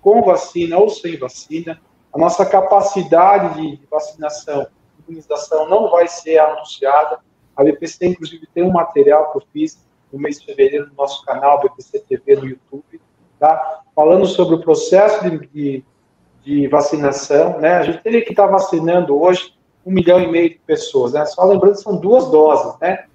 com 0.00 0.22
vacina 0.22 0.78
ou 0.78 0.88
sem 0.88 1.16
vacina. 1.16 1.80
A 2.12 2.18
nossa 2.18 2.44
capacidade 2.44 3.60
de 3.60 3.80
vacinação, 3.90 4.66
imunização 5.06 5.68
não 5.68 5.90
vai 5.90 6.08
ser 6.08 6.38
anunciada. 6.38 7.20
A 7.56 7.64
BPC, 7.64 8.06
inclusive, 8.06 8.46
tem 8.52 8.64
um 8.64 8.70
material 8.70 9.30
que 9.30 9.38
eu 9.38 9.42
fiz 9.52 9.86
no 10.12 10.18
mês 10.18 10.40
de 10.40 10.46
fevereiro 10.46 10.86
no 10.88 10.94
nosso 10.94 11.24
canal, 11.24 11.60
BPC 11.60 12.00
TV 12.00 12.36
no 12.36 12.46
YouTube, 12.46 13.00
tá? 13.38 13.80
falando 13.98 14.26
sobre 14.26 14.54
o 14.54 14.60
processo 14.60 15.28
de, 15.28 15.48
de, 15.48 15.84
de, 16.44 16.68
vacinação, 16.68 17.58
né? 17.58 17.78
A 17.78 17.82
gente 17.82 18.00
teria 18.00 18.22
que 18.22 18.30
estar 18.30 18.46
vacinando 18.46 19.20
hoje 19.20 19.52
um 19.84 19.90
milhão 19.90 20.20
e 20.20 20.28
meio 20.28 20.50
de 20.50 20.60
pessoas, 20.60 21.14
né? 21.14 21.24
Só 21.26 21.44
lembrando 21.44 21.74
que 21.74 21.82
são 21.82 21.96
duas 21.96 22.30
doses, 22.30 22.78
né? 22.80 23.06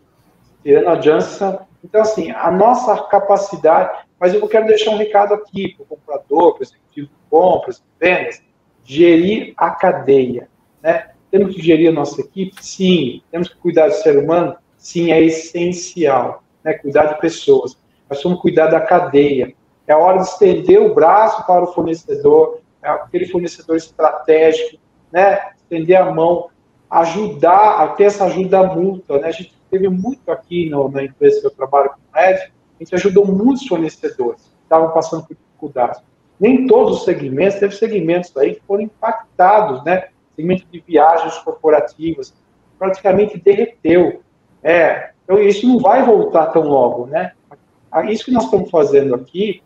Tirando 0.62 0.90
a 0.90 1.00
Janssen. 1.00 1.58
Então, 1.82 2.02
assim, 2.02 2.32
a 2.32 2.52
nossa 2.52 3.02
capacidade, 3.04 3.98
mas 4.20 4.34
eu 4.34 4.46
quero 4.46 4.68
deixar 4.68 4.92
um 4.92 4.98
recado 4.98 5.34
aqui 5.34 5.74
para 5.74 5.84
o 5.84 5.86
comprador, 5.86 6.54
para 6.56 6.60
o 6.60 6.64
executivo 6.64 7.08
de 7.08 7.30
compras, 7.30 7.82
vendas, 7.98 8.42
gerir 8.84 9.54
a 9.56 9.72
cadeia, 9.72 10.50
né? 10.82 11.12
Temos 11.32 11.56
que 11.56 11.62
gerir 11.62 11.90
a 11.90 11.94
nossa 11.94 12.20
equipe? 12.20 12.54
Sim. 12.62 13.22
Temos 13.32 13.48
que 13.48 13.56
cuidar 13.56 13.88
do 13.88 13.94
ser 13.94 14.18
humano? 14.18 14.56
Sim, 14.78 15.14
é 15.14 15.24
essencial, 15.24 16.44
né? 16.62 16.74
Cuidar 16.74 17.06
de 17.06 17.22
pessoas. 17.22 17.78
Mas 18.10 18.22
vamos 18.22 18.42
cuidar 18.42 18.68
da 18.68 18.82
cadeia. 18.82 19.56
É 19.88 19.94
a 19.94 19.98
hora 19.98 20.20
de 20.20 20.28
estender 20.28 20.82
o 20.82 20.94
braço 20.94 21.46
para 21.46 21.64
o 21.64 21.74
fornecedor, 21.74 22.60
é 22.82 22.90
aquele 22.90 23.28
fornecedor 23.28 23.76
estratégico, 23.76 24.82
né? 25.12 25.52
Estender 25.56 26.02
a 26.02 26.12
mão, 26.12 26.50
ajudar 26.90 27.82
a 27.82 27.88
ter 27.90 28.06
essa 28.06 28.26
ajuda 28.26 28.64
mútua, 28.64 29.20
né? 29.20 29.28
A 29.28 29.32
gente 29.32 29.54
teve 29.70 29.90
muito 29.90 30.32
aqui 30.32 30.70
no, 30.70 30.90
na 30.90 31.04
empresa 31.04 31.42
que 31.42 31.48
eu 31.48 31.52
trabalho 31.52 31.90
com 31.90 31.96
o 31.96 32.22
Red, 32.22 32.36
a 32.36 32.84
gente 32.84 32.96
ajudou 32.96 33.26
muitos 33.26 33.68
fornecedores 33.68 34.42
que 34.42 34.64
estavam 34.64 34.92
passando 34.92 35.26
por 35.26 35.36
dificuldades. 35.36 36.02
Nem 36.40 36.68
todos 36.68 37.00
os 37.00 37.06
segmentos, 37.06 37.60
teve 37.60 37.76
segmentos 37.76 38.36
aí 38.38 38.56
que 38.56 38.62
foram 38.68 38.84
impactados, 38.84 39.84
né? 39.84 40.10
Segmento 40.36 40.66
de 40.72 40.84
viagens 40.86 41.38
corporativas, 41.40 42.34
praticamente 42.78 43.38
derreteu. 43.38 44.22
É, 44.62 45.12
então 45.24 45.40
isso 45.40 45.68
não 45.68 45.80
vai 45.80 46.04
voltar 46.04 46.48
tão 46.48 46.64
logo, 46.64 47.06
né? 47.06 47.34
Isso 48.10 48.26
que 48.26 48.32
nós 48.32 48.46
estamos 48.46 48.70
fazendo 48.70 49.14
aqui 49.14 49.62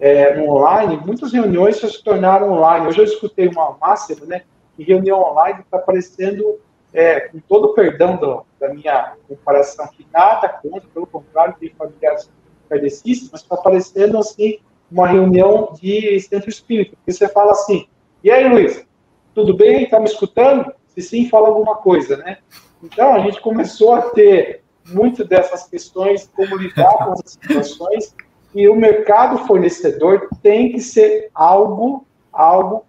é, 0.00 0.40
online, 0.40 1.00
muitas 1.04 1.32
reuniões 1.32 1.76
se 1.76 2.02
tornaram 2.02 2.52
online. 2.52 2.86
Hoje 2.86 2.98
eu 2.98 3.04
escutei 3.04 3.48
uma 3.48 3.76
máxima, 3.80 4.26
né, 4.26 4.42
que 4.76 4.82
reunião 4.82 5.20
online 5.20 5.60
está 5.60 5.78
parecendo, 5.78 6.60
é, 6.92 7.20
com 7.20 7.38
todo 7.40 7.66
o 7.66 7.74
perdão 7.74 8.16
do, 8.16 8.44
da 8.60 8.68
minha 8.68 9.14
comparação, 9.26 9.88
que 9.88 10.06
nada 10.12 10.48
contra, 10.48 10.88
pelo 10.88 11.06
contrário, 11.06 11.56
tem 11.58 11.72
familiares 11.76 12.30
kardecistas, 12.68 13.42
está 13.42 13.56
parecendo 13.56 14.18
assim, 14.18 14.58
uma 14.90 15.06
reunião 15.06 15.74
de 15.80 16.18
centro 16.20 16.48
espírita. 16.48 16.96
Porque 16.96 17.12
você 17.12 17.28
fala 17.28 17.52
assim, 17.52 17.86
e 18.22 18.30
aí, 18.30 18.48
Luiz, 18.48 18.86
tudo 19.34 19.54
bem? 19.54 19.84
Está 19.84 19.98
me 19.98 20.06
escutando? 20.06 20.72
Se 20.88 21.02
sim, 21.02 21.28
fala 21.28 21.48
alguma 21.48 21.76
coisa, 21.76 22.16
né? 22.16 22.38
Então, 22.82 23.14
a 23.14 23.20
gente 23.20 23.40
começou 23.40 23.94
a 23.94 24.02
ter 24.10 24.62
muito 24.86 25.24
dessas 25.24 25.68
questões, 25.68 26.30
como 26.34 26.56
lidar 26.56 26.96
com 26.98 27.12
essas 27.12 27.32
situações, 27.32 28.14
e 28.54 28.68
o 28.68 28.74
mercado 28.74 29.46
fornecedor 29.46 30.28
tem 30.42 30.72
que 30.72 30.80
ser 30.80 31.30
algo, 31.34 32.06
algo 32.32 32.84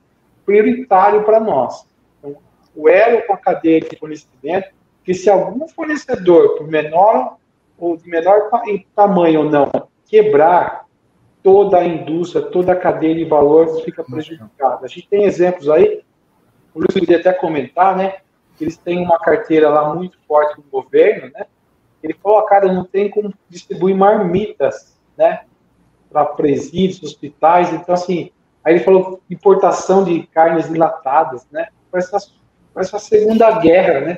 prioritário 0.46 1.24
para 1.24 1.40
nós. 1.40 1.86
Então, 2.18 2.38
o 2.76 2.90
elo 2.90 3.26
com 3.28 3.34
a 3.34 3.38
cadeia 3.38 3.82
de 3.82 3.98
fornecimento, 3.98 4.70
que 5.04 5.14
se 5.14 5.30
algum 5.30 5.68
fornecedor, 5.68 6.58
por 6.58 6.68
menor 6.68 7.38
ou 7.78 7.98
de 7.98 8.10
menor 8.10 8.50
tamanho 8.96 9.44
ou 9.44 9.50
não, 9.50 9.70
quebrar, 10.06 10.86
toda 11.42 11.78
a 11.78 11.86
indústria, 11.86 12.46
toda 12.46 12.74
a 12.74 12.76
cadeia 12.76 13.16
de 13.16 13.26
valores 13.26 13.80
fica 13.82 14.04
prejudicada. 14.04 14.86
A 14.86 14.88
gente 14.88 15.08
tem 15.08 15.24
exemplos 15.24 15.70
aí, 15.70 16.04
o 16.74 16.80
Luiz 16.80 16.94
podia 16.94 17.18
até 17.18 17.34
comentar, 17.34 17.96
né? 17.96 18.18
Eles 18.60 18.78
têm 18.78 19.04
uma 19.04 19.18
carteira 19.18 19.70
lá 19.70 19.94
muito 19.94 20.18
forte 20.28 20.58
do 20.58 20.64
governo, 20.70 21.32
né? 21.34 21.46
Ele 22.04 22.14
falou, 22.14 22.44
cara, 22.44 22.72
não 22.72 22.84
tem 22.84 23.10
como 23.10 23.34
distribuir 23.50 23.96
marmitas, 23.96 25.00
né? 25.18 25.42
Para 26.12 26.26
presídios, 26.26 27.04
hospitais. 27.04 27.72
Então, 27.74 27.94
assim, 27.94 28.32
aí 28.64 28.76
ele 28.76 28.84
falou 28.84 29.22
importação 29.30 30.04
de 30.04 30.24
carnes 30.28 30.70
enlatadas, 30.70 31.46
né? 31.52 31.68
Parece 31.92 32.16
a, 32.16 32.20
parece 32.74 32.96
a 32.96 33.00
Segunda 33.00 33.52
Guerra, 33.60 34.02
né? 34.02 34.18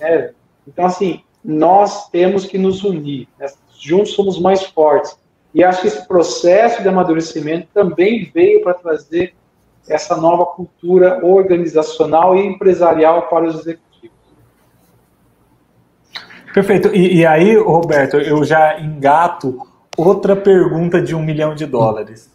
É, 0.00 0.32
então, 0.66 0.86
assim, 0.86 1.22
nós 1.44 2.08
temos 2.08 2.46
que 2.46 2.58
nos 2.58 2.84
unir. 2.84 3.28
Né? 3.38 3.46
Juntos 3.78 4.14
somos 4.14 4.38
mais 4.38 4.62
fortes. 4.62 5.18
E 5.54 5.62
acho 5.62 5.82
que 5.82 5.88
esse 5.88 6.06
processo 6.06 6.82
de 6.82 6.88
amadurecimento 6.88 7.68
também 7.74 8.30
veio 8.32 8.62
para 8.62 8.74
trazer 8.74 9.34
essa 9.88 10.16
nova 10.16 10.46
cultura 10.46 11.24
organizacional 11.24 12.36
e 12.36 12.46
empresarial 12.46 13.28
para 13.28 13.46
os 13.46 13.56
executivos. 13.56 14.16
Perfeito. 16.54 16.88
E, 16.94 17.18
e, 17.18 17.26
aí, 17.26 17.56
Roberto, 17.56 18.16
eu 18.18 18.44
já 18.44 18.78
engato 18.78 19.66
outra 19.96 20.34
pergunta 20.34 21.00
de 21.00 21.14
um 21.14 21.22
milhão 21.22 21.54
de 21.54 21.66
dólares. 21.66 22.30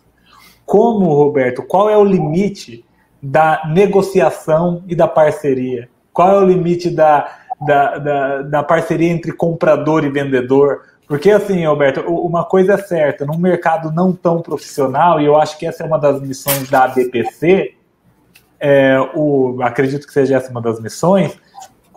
Como, 0.66 1.14
Roberto, 1.14 1.64
qual 1.64 1.89
é 1.89 1.97
o 1.97 2.03
limite 2.03 2.86
da 3.22 3.64
negociação 3.68 4.84
e 4.88 4.95
da 4.95 5.08
parceria? 5.08 5.89
Qual 6.12 6.30
é 6.30 6.38
o 6.38 6.45
limite 6.45 6.89
da, 6.89 7.32
da, 7.66 7.97
da, 7.97 8.41
da 8.41 8.64
parceria 8.64 9.10
entre 9.10 9.32
comprador 9.32 10.03
e 10.03 10.10
vendedor? 10.10 10.82
Porque, 11.08 11.32
assim, 11.32 11.66
Roberto, 11.66 12.01
uma 12.01 12.43
coisa 12.43 12.74
é 12.74 12.78
certa, 12.78 13.26
num 13.26 13.38
mercado 13.38 13.91
não 13.91 14.12
tão 14.12 14.41
profissional, 14.41 15.22
e 15.22 15.26
eu 15.26 15.38
acho 15.38 15.58
que 15.58 15.66
essa 15.66 15.84
é 15.84 15.88
uma 15.88 15.97
das 15.97 16.22
missões 16.22 16.70
da 16.70 16.84
ABPC, 16.84 17.76
é, 18.60 18.99
o, 19.16 19.58
acredito 19.62 20.05
que 20.05 20.12
seja 20.12 20.36
essa 20.36 20.51
uma 20.51 20.62
das 20.62 20.82
missões, 20.82 21.39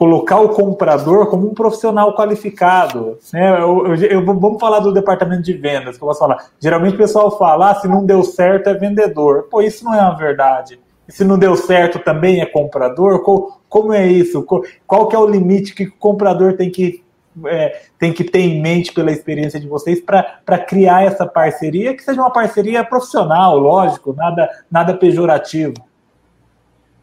colocar 0.00 0.40
o 0.40 0.48
comprador 0.48 1.26
como 1.26 1.46
um 1.46 1.52
profissional 1.52 2.16
qualificado. 2.16 3.18
Né? 3.34 3.50
Eu, 3.60 3.86
eu, 3.86 3.94
eu, 3.96 4.24
vamos 4.24 4.58
falar 4.58 4.80
do 4.80 4.94
departamento 4.94 5.42
de 5.42 5.52
vendas, 5.52 5.98
que 5.98 6.02
eu 6.02 6.08
posso 6.08 6.20
falar. 6.20 6.42
Geralmente 6.58 6.94
o 6.94 6.96
pessoal 6.96 7.36
fala, 7.36 7.72
ah, 7.72 7.74
se 7.74 7.86
não 7.86 8.06
deu 8.06 8.22
certo 8.22 8.70
é 8.70 8.72
vendedor. 8.72 9.48
Pô, 9.50 9.60
isso 9.60 9.84
não 9.84 9.94
é 9.94 10.00
uma 10.00 10.16
verdade. 10.16 10.80
E 11.06 11.12
se 11.12 11.22
não 11.22 11.38
deu 11.38 11.54
certo 11.54 11.98
também 11.98 12.40
é 12.40 12.46
comprador? 12.46 13.22
Como 13.68 13.92
é 13.92 14.06
isso? 14.06 14.42
Qual, 14.42 14.62
qual 14.86 15.06
que 15.06 15.14
é 15.14 15.18
o 15.18 15.26
limite 15.26 15.74
que 15.74 15.84
o 15.84 15.92
comprador 15.98 16.56
tem 16.56 16.70
que, 16.70 17.04
é, 17.44 17.82
tem 17.98 18.10
que 18.10 18.24
ter 18.24 18.40
em 18.40 18.58
mente 18.58 18.94
pela 18.94 19.12
experiência 19.12 19.60
de 19.60 19.68
vocês 19.68 20.00
para 20.00 20.58
criar 20.66 21.04
essa 21.04 21.26
parceria, 21.26 21.94
que 21.94 22.02
seja 22.02 22.22
uma 22.22 22.32
parceria 22.32 22.82
profissional, 22.82 23.58
lógico, 23.58 24.14
nada, 24.14 24.48
nada 24.70 24.94
pejorativo. 24.94 25.74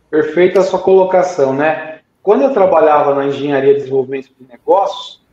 Perfeita 0.10 0.62
a 0.62 0.64
sua 0.64 0.80
colocação, 0.80 1.54
né? 1.54 1.97
Quando 2.28 2.42
eu 2.42 2.52
trabalhava 2.52 3.16
na 3.16 3.26
engenharia 3.26 3.74
de 3.74 3.80
desenvolvimento 3.80 4.32
de 4.38 4.46
negócios, 4.46 5.26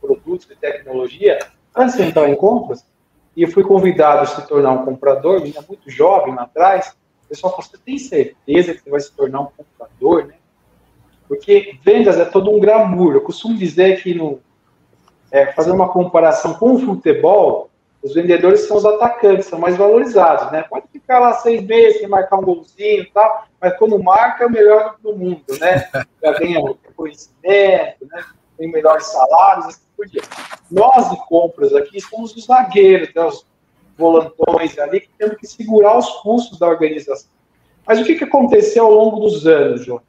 produtos 0.00 0.48
e 0.50 0.56
tecnologia, 0.56 1.38
antes 1.76 1.98
de 1.98 2.02
entrar 2.02 2.30
em 2.30 2.34
compras, 2.34 2.82
e 3.36 3.42
eu 3.42 3.50
fui 3.50 3.62
convidado 3.62 4.22
a 4.22 4.24
se 4.24 4.48
tornar 4.48 4.70
um 4.70 4.86
comprador, 4.86 5.42
ainda 5.42 5.62
muito 5.68 5.90
jovem 5.90 6.34
lá 6.34 6.44
atrás, 6.44 6.96
o 7.26 7.28
pessoal 7.28 7.52
falou, 7.52 7.68
você 7.70 7.76
tem 7.76 7.98
certeza 7.98 8.72
que 8.72 8.80
você 8.82 8.88
vai 8.88 9.00
se 9.00 9.12
tornar 9.12 9.42
um 9.42 9.48
comprador, 9.54 10.28
né? 10.28 10.34
Porque 11.28 11.76
vendas 11.84 12.18
é 12.18 12.24
todo 12.24 12.50
um 12.50 12.58
glamour. 12.58 13.16
Eu 13.16 13.20
costumo 13.20 13.54
dizer 13.58 14.02
que, 14.02 14.14
no, 14.14 14.40
é, 15.30 15.52
fazendo 15.52 15.74
uma 15.74 15.90
comparação 15.90 16.54
com 16.54 16.72
o 16.72 16.78
futebol, 16.78 17.68
os 18.02 18.14
vendedores 18.14 18.60
são 18.60 18.78
os 18.78 18.84
atacantes, 18.84 19.46
são 19.46 19.58
mais 19.58 19.76
valorizados, 19.76 20.50
né? 20.50 20.62
Pode 20.62 20.86
ficar 20.90 21.18
lá 21.18 21.34
seis 21.34 21.62
meses 21.62 21.98
sem 21.98 22.08
marcar 22.08 22.38
um 22.38 22.42
golzinho 22.42 23.02
e 23.02 23.10
tal, 23.12 23.44
mas 23.60 23.76
quando 23.76 24.02
marca 24.02 24.44
é 24.44 24.46
o 24.46 24.50
melhor 24.50 24.96
do 25.02 25.14
mundo, 25.14 25.44
né? 25.60 25.88
Já 26.22 26.32
ganha 26.38 26.60
conhecimento, 26.96 28.06
né? 28.06 28.24
Tem 28.56 28.70
melhores 28.70 29.06
salários, 29.06 29.66
assim 29.66 29.82
por 29.96 30.06
diante. 30.06 30.28
Nós 30.70 31.10
de 31.10 31.16
compras 31.26 31.74
aqui 31.74 32.00
somos 32.00 32.34
os 32.34 32.46
zagueiros, 32.46 33.12
né? 33.14 33.24
os 33.24 33.46
volantões 33.98 34.78
ali, 34.78 35.00
que 35.00 35.10
temos 35.18 35.36
que 35.36 35.46
segurar 35.46 35.98
os 35.98 36.08
custos 36.22 36.58
da 36.58 36.66
organização. 36.66 37.30
Mas 37.86 38.00
o 38.00 38.04
que, 38.04 38.14
que 38.14 38.24
aconteceu 38.24 38.84
ao 38.86 38.92
longo 38.92 39.20
dos 39.20 39.46
anos, 39.46 39.84
João? 39.84 40.00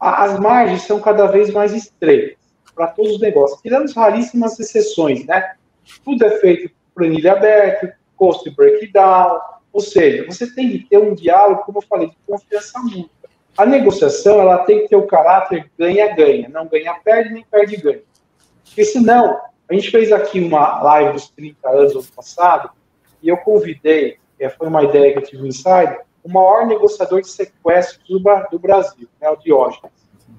As 0.00 0.38
margens 0.40 0.82
são 0.82 1.00
cada 1.00 1.26
vez 1.26 1.50
mais 1.52 1.72
estreitas 1.72 2.36
para 2.74 2.88
todos 2.88 3.12
os 3.12 3.20
negócios, 3.20 3.60
tirando 3.60 3.84
as 3.84 3.94
raríssimas 3.94 4.58
exceções, 4.58 5.24
né? 5.26 5.54
Tudo 6.04 6.24
é 6.24 6.38
feito 6.38 6.72
planilha 6.94 7.32
aberta, 7.32 7.96
cost 8.16 8.48
breakdown, 8.50 9.40
ou 9.72 9.80
seja, 9.80 10.26
você 10.26 10.52
tem 10.54 10.70
que 10.70 10.80
ter 10.80 10.98
um 10.98 11.14
diálogo, 11.14 11.62
como 11.64 11.78
eu 11.78 11.82
falei, 11.82 12.08
de 12.08 12.16
confiança 12.26 12.78
mútua. 12.78 13.30
A 13.56 13.66
negociação 13.66 14.40
ela 14.40 14.58
tem 14.58 14.82
que 14.82 14.88
ter 14.88 14.96
o 14.96 15.06
caráter 15.06 15.70
ganha-ganha, 15.78 16.48
não 16.48 16.66
ganha-perde 16.66 17.32
nem 17.32 17.44
perde-ganha. 17.50 18.02
Porque 18.64 18.84
senão, 18.84 19.40
a 19.68 19.74
gente 19.74 19.90
fez 19.90 20.12
aqui 20.12 20.40
uma 20.40 20.82
live 20.82 21.12
dos 21.12 21.28
30 21.30 21.68
anos 21.68 21.92
do 21.92 21.98
ano 22.00 22.08
passado, 22.14 22.70
e 23.22 23.28
eu 23.28 23.36
convidei, 23.38 24.18
é, 24.38 24.48
foi 24.48 24.68
uma 24.68 24.82
ideia 24.82 25.12
que 25.12 25.18
eu 25.18 25.22
tive 25.22 25.42
no 25.42 25.48
Inside, 25.48 25.98
o 26.24 26.30
maior 26.30 26.66
negociador 26.66 27.20
de 27.20 27.28
sequestro 27.28 28.00
do, 28.08 28.20
do 28.50 28.58
Brasil, 28.58 29.08
né, 29.20 29.28
o 29.28 29.36
Diógenes. 29.36 29.92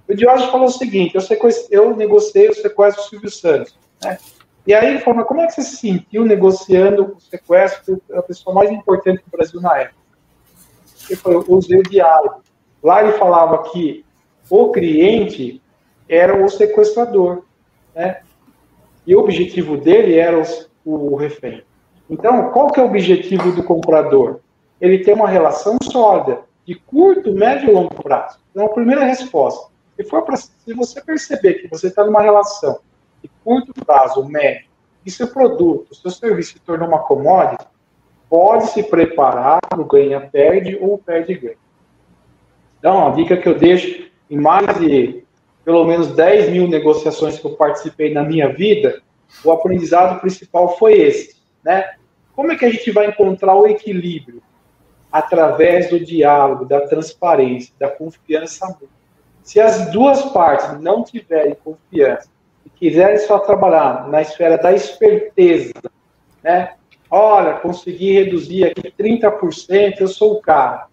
O 0.08 0.14
Diógenes 0.14 0.52
falou 0.52 0.68
o 0.68 0.72
seguinte: 0.72 1.16
eu, 1.16 1.50
eu 1.70 1.96
negociei 1.96 2.50
o 2.50 2.54
sequestro 2.54 3.04
do 3.04 3.10
Silvio 3.10 3.30
Santos. 3.30 3.78
Né? 4.04 4.18
E 4.66 4.74
aí 4.74 4.88
ele 4.88 5.00
falou, 5.00 5.18
mas 5.18 5.28
como 5.28 5.42
é 5.42 5.48
que 5.48 5.54
você 5.54 5.62
se 5.62 5.76
sentiu 5.76 6.24
negociando 6.24 7.16
o 7.18 7.20
sequestro 7.20 8.02
da 8.08 8.22
pessoa 8.24 8.56
mais 8.56 8.72
importante 8.72 9.24
do 9.24 9.32
Brasil 9.32 9.60
na 9.60 9.78
época? 9.78 9.98
Ele 11.10 11.20
falou, 11.20 11.46
eu 11.48 11.56
usei 11.56 11.80
o 11.80 11.84
diálogo. 11.84 12.42
Lá 12.82 13.04
ele 13.04 13.18
falava 13.18 13.70
que 13.70 14.06
o 14.50 14.72
cliente 14.72 15.62
era 16.08 16.44
o 16.44 16.48
sequestrador, 16.50 17.44
né? 17.94 18.22
E 19.06 19.16
o 19.16 19.20
objetivo 19.20 19.76
dele 19.76 20.18
era 20.18 20.42
o, 20.86 21.14
o 21.14 21.16
refém. 21.16 21.64
Então, 22.10 22.52
qual 22.52 22.68
que 22.68 22.80
é 22.80 22.84
o 22.84 22.88
objetivo 22.88 23.52
do 23.52 23.64
comprador? 23.64 24.40
Ele 24.80 25.00
tem 25.00 25.14
uma 25.14 25.28
relação 25.28 25.78
sólida, 25.82 26.42
de 26.66 26.76
curto, 26.76 27.34
médio 27.34 27.70
e 27.70 27.74
longo 27.74 27.94
prazo. 27.96 28.40
Então, 28.52 28.66
a 28.66 28.70
primeira 28.70 29.04
resposta. 29.04 29.72
Se, 29.98 30.04
for 30.06 30.24
pra, 30.24 30.38
se 30.38 30.74
você 30.74 31.02
perceber 31.02 31.56
que 31.56 31.68
você 31.68 31.88
está 31.88 32.06
numa 32.06 32.22
relação 32.22 32.80
de 33.24 33.32
curto 33.44 33.74
prazo, 33.86 34.28
médio, 34.28 34.68
e 35.06 35.10
seu 35.10 35.28
produto, 35.28 35.96
seu 35.96 36.12
serviço 36.12 36.54
se 36.54 36.60
tornou 36.60 36.88
uma 36.88 37.00
commodity, 37.00 37.66
pode 38.30 38.68
se 38.68 38.84
preparar 38.84 39.60
para 39.62 39.82
o 39.82 39.86
ganha-perde 39.86 40.78
ou 40.80 40.98
perde-ganha. 40.98 41.58
Então, 42.80 43.08
a 43.08 43.12
dica 43.12 43.38
que 43.38 43.48
eu 43.48 43.58
deixo 43.58 44.10
em 44.30 44.38
mais 44.38 44.78
de 44.80 45.24
pelo 45.64 45.86
menos 45.86 46.10
10 46.10 46.50
mil 46.50 46.68
negociações 46.68 47.40
que 47.40 47.46
eu 47.46 47.56
participei 47.56 48.14
na 48.14 48.24
minha 48.24 48.52
vida, 48.52 49.02
o 49.46 49.52
aprendizado 49.52 50.20
principal 50.20 50.78
foi 50.78 50.94
esse, 50.94 51.38
né? 51.64 51.96
Como 52.36 52.52
é 52.52 52.58
que 52.58 52.66
a 52.66 52.70
gente 52.70 52.92
vai 52.92 53.08
encontrar 53.08 53.56
o 53.56 53.68
equilíbrio? 53.68 54.42
Através 55.12 55.90
do 55.90 56.04
diálogo, 56.04 56.66
da 56.66 56.82
transparência, 56.82 57.74
da 57.80 57.88
confiança. 57.88 58.76
Se 59.44 59.60
as 59.60 59.92
duas 59.92 60.24
partes 60.32 60.82
não 60.82 61.04
tiverem 61.04 61.56
confiança 61.64 62.33
quiserem 62.72 63.18
só 63.20 63.40
trabalhar 63.40 64.08
na 64.10 64.22
esfera 64.22 64.58
da 64.58 64.74
esperteza, 64.74 65.74
né? 66.44 66.74
Olha, 67.10 67.54
consegui 67.54 68.12
reduzir 68.14 68.66
aqui 68.66 68.92
30%, 68.92 70.02
eu 70.02 70.08
sou 70.08 70.34
o 70.34 70.42
cara. 70.42 70.88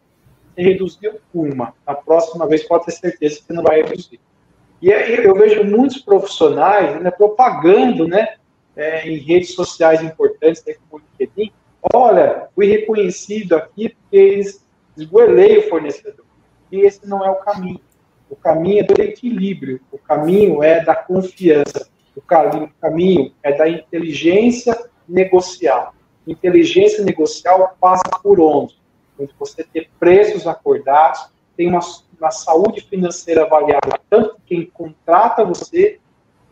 Você 0.54 0.62
reduziu 0.62 1.20
uma, 1.32 1.72
a 1.86 1.94
próxima 1.94 2.46
vez 2.46 2.62
pode 2.64 2.84
ter 2.86 2.92
certeza 2.92 3.40
que 3.46 3.52
não 3.52 3.62
vai 3.62 3.82
reduzir. 3.82 4.20
E 4.82 4.92
aí 4.92 5.24
eu 5.24 5.34
vejo 5.34 5.64
muitos 5.64 5.98
profissionais 5.98 7.00
né, 7.02 7.10
propagando 7.10 8.06
né, 8.06 8.36
é, 8.76 9.08
em 9.08 9.16
redes 9.18 9.54
sociais 9.54 10.02
importantes, 10.02 10.62
né, 10.66 10.74
como 10.88 11.02
o 11.02 11.06
LinkedIn, 11.18 11.52
olha, 11.92 12.48
fui 12.54 12.66
reconhecido 12.66 13.54
aqui 13.54 13.90
porque 13.90 14.16
eles 14.16 14.64
esgoelei 14.96 15.58
o 15.58 15.68
fornecedor. 15.68 16.24
E 16.70 16.80
esse 16.80 17.06
não 17.06 17.24
é 17.24 17.30
o 17.30 17.36
caminho. 17.36 17.80
O 18.30 18.36
caminho 18.36 18.80
é 18.80 18.82
do 18.84 19.02
equilíbrio, 19.02 19.80
o 19.90 19.98
caminho 19.98 20.62
é 20.62 20.84
da 20.84 20.94
confiança, 20.94 21.90
o 22.16 22.22
caminho 22.22 23.34
é 23.42 23.52
da 23.52 23.68
inteligência 23.68 24.78
negocial. 25.08 25.92
Inteligência 26.26 27.04
negocial 27.04 27.76
passa 27.80 28.08
por 28.22 28.40
onde? 28.40 28.78
Onde 29.18 29.34
você 29.36 29.64
ter 29.64 29.90
preços 29.98 30.46
acordados, 30.46 31.28
tem 31.56 31.68
uma, 31.68 31.80
uma 32.18 32.30
saúde 32.30 32.82
financeira 32.82 33.42
avaliada, 33.42 34.00
tanto 34.08 34.36
de 34.36 34.42
quem 34.46 34.66
contrata 34.66 35.44
você 35.44 35.98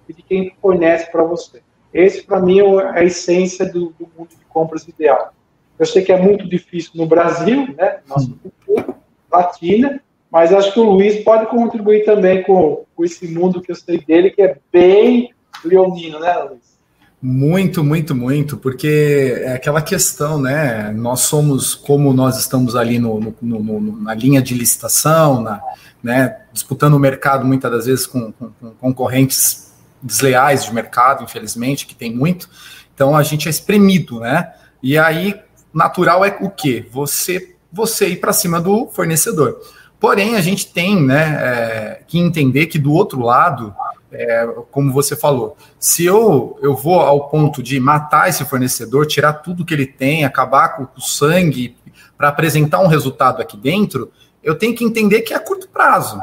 e 0.09 0.13
de 0.13 0.23
quem 0.23 0.55
fornece 0.61 1.11
para 1.13 1.23
você. 1.23 1.63
Esse, 1.95 2.23
para 2.23 2.41
mim, 2.41 2.61
é 2.61 2.99
a 2.99 3.05
essência 3.05 3.65
do, 3.65 3.91
do, 3.99 4.11
mundo 4.17 4.31
de 4.31 4.45
compras 4.49 4.87
ideal. 4.87 5.33
Eu 5.79 5.87
sei 5.87 6.05
que 6.05 6.13
é 6.13 6.21
muito 6.21 6.49
difícil 6.49 6.93
no 6.95 7.07
Brasil, 7.07 7.73
né, 7.77 8.01
nossa 8.07 8.31
cultura 8.43 8.97
latina, 9.31 10.03
mas 10.31 10.53
acho 10.53 10.73
que 10.73 10.81
o 10.81 10.91
Luiz 10.93 11.23
pode 11.23 11.47
contribuir 11.47 12.05
também 12.05 12.43
com, 12.43 12.85
com 12.95 13.05
esse 13.05 13.27
mundo 13.29 13.63
que 13.63 13.73
eu 13.73 13.77
sei 13.77 13.99
dele, 13.99 14.31
que 14.31 14.43
é 14.43 14.57
bem 14.73 15.33
leonino, 15.65 16.21
né, 16.21 16.35
Luiz? 16.35 16.69
Muito, 17.21 17.83
muito, 17.83 18.15
muito, 18.15 18.57
porque 18.57 19.41
é 19.43 19.55
aquela 19.55 19.83
questão, 19.83 20.41
né? 20.41 20.93
Nós 20.93 21.21
somos, 21.21 21.75
como 21.75 22.13
nós 22.13 22.39
estamos 22.39 22.77
ali 22.77 23.01
no, 23.01 23.19
no, 23.19 23.35
no, 23.41 24.03
na 24.03 24.15
linha 24.15 24.41
de 24.41 24.55
licitação, 24.55 25.41
na, 25.41 25.61
né, 26.01 26.43
disputando 26.53 26.95
o 26.95 26.99
mercado 26.99 27.45
muitas 27.45 27.71
das 27.73 27.87
vezes 27.87 28.07
com, 28.07 28.31
com, 28.31 28.51
com, 28.51 28.71
concorrentes 28.75 29.73
desleais 30.01 30.65
de 30.65 30.73
mercado, 30.73 31.25
infelizmente, 31.25 31.87
que 31.87 31.95
tem 31.95 32.15
muito. 32.15 32.49
Então 32.95 33.17
a 33.17 33.23
gente 33.25 33.49
é 33.49 33.51
espremido, 33.51 34.21
né? 34.21 34.53
E 34.81 34.97
aí, 34.97 35.35
natural 35.75 36.25
é 36.25 36.39
o 36.41 36.49
quê? 36.49 36.87
Você, 36.93 37.57
você 37.73 38.11
ir 38.11 38.21
para 38.21 38.33
cima 38.33 38.61
do 38.61 38.87
fornecedor. 38.89 39.61
Porém, 40.01 40.37
a 40.37 40.41
gente 40.41 40.73
tem 40.73 41.03
né, 41.03 41.39
é, 41.41 42.03
que 42.07 42.19
entender 42.19 42.67
que 42.67 42.79
do 42.79 42.93
outro 42.93 43.21
lado, 43.21 43.75
é, 44.13 44.47
como 44.71 44.93
você 44.93 45.17
falou, 45.17 45.57
se 45.79 46.05
eu, 46.05 46.57
eu 46.63 46.75
vou 46.75 47.01
ao 47.01 47.29
ponto 47.29 47.63
de 47.63 47.81
matar 47.81 48.29
esse 48.29 48.45
fornecedor, 48.45 49.07
tirar 49.07 49.35
tudo 49.35 49.65
que 49.65 49.75
ele 49.75 49.87
tem, 49.87 50.25
acabar 50.25 50.77
com 50.77 50.87
o 50.97 51.01
sangue 51.01 51.77
para 52.17 52.29
apresentar 52.29 52.81
um 52.81 52.87
resultado 52.87 53.43
aqui 53.43 53.57
dentro, 53.57 54.11
eu 54.43 54.55
tenho 54.55 54.75
que 54.75 54.85
entender 54.85 55.23
que 55.23 55.35
é 55.35 55.37
a 55.37 55.41
curto 55.41 55.69
prazo. 55.69 56.21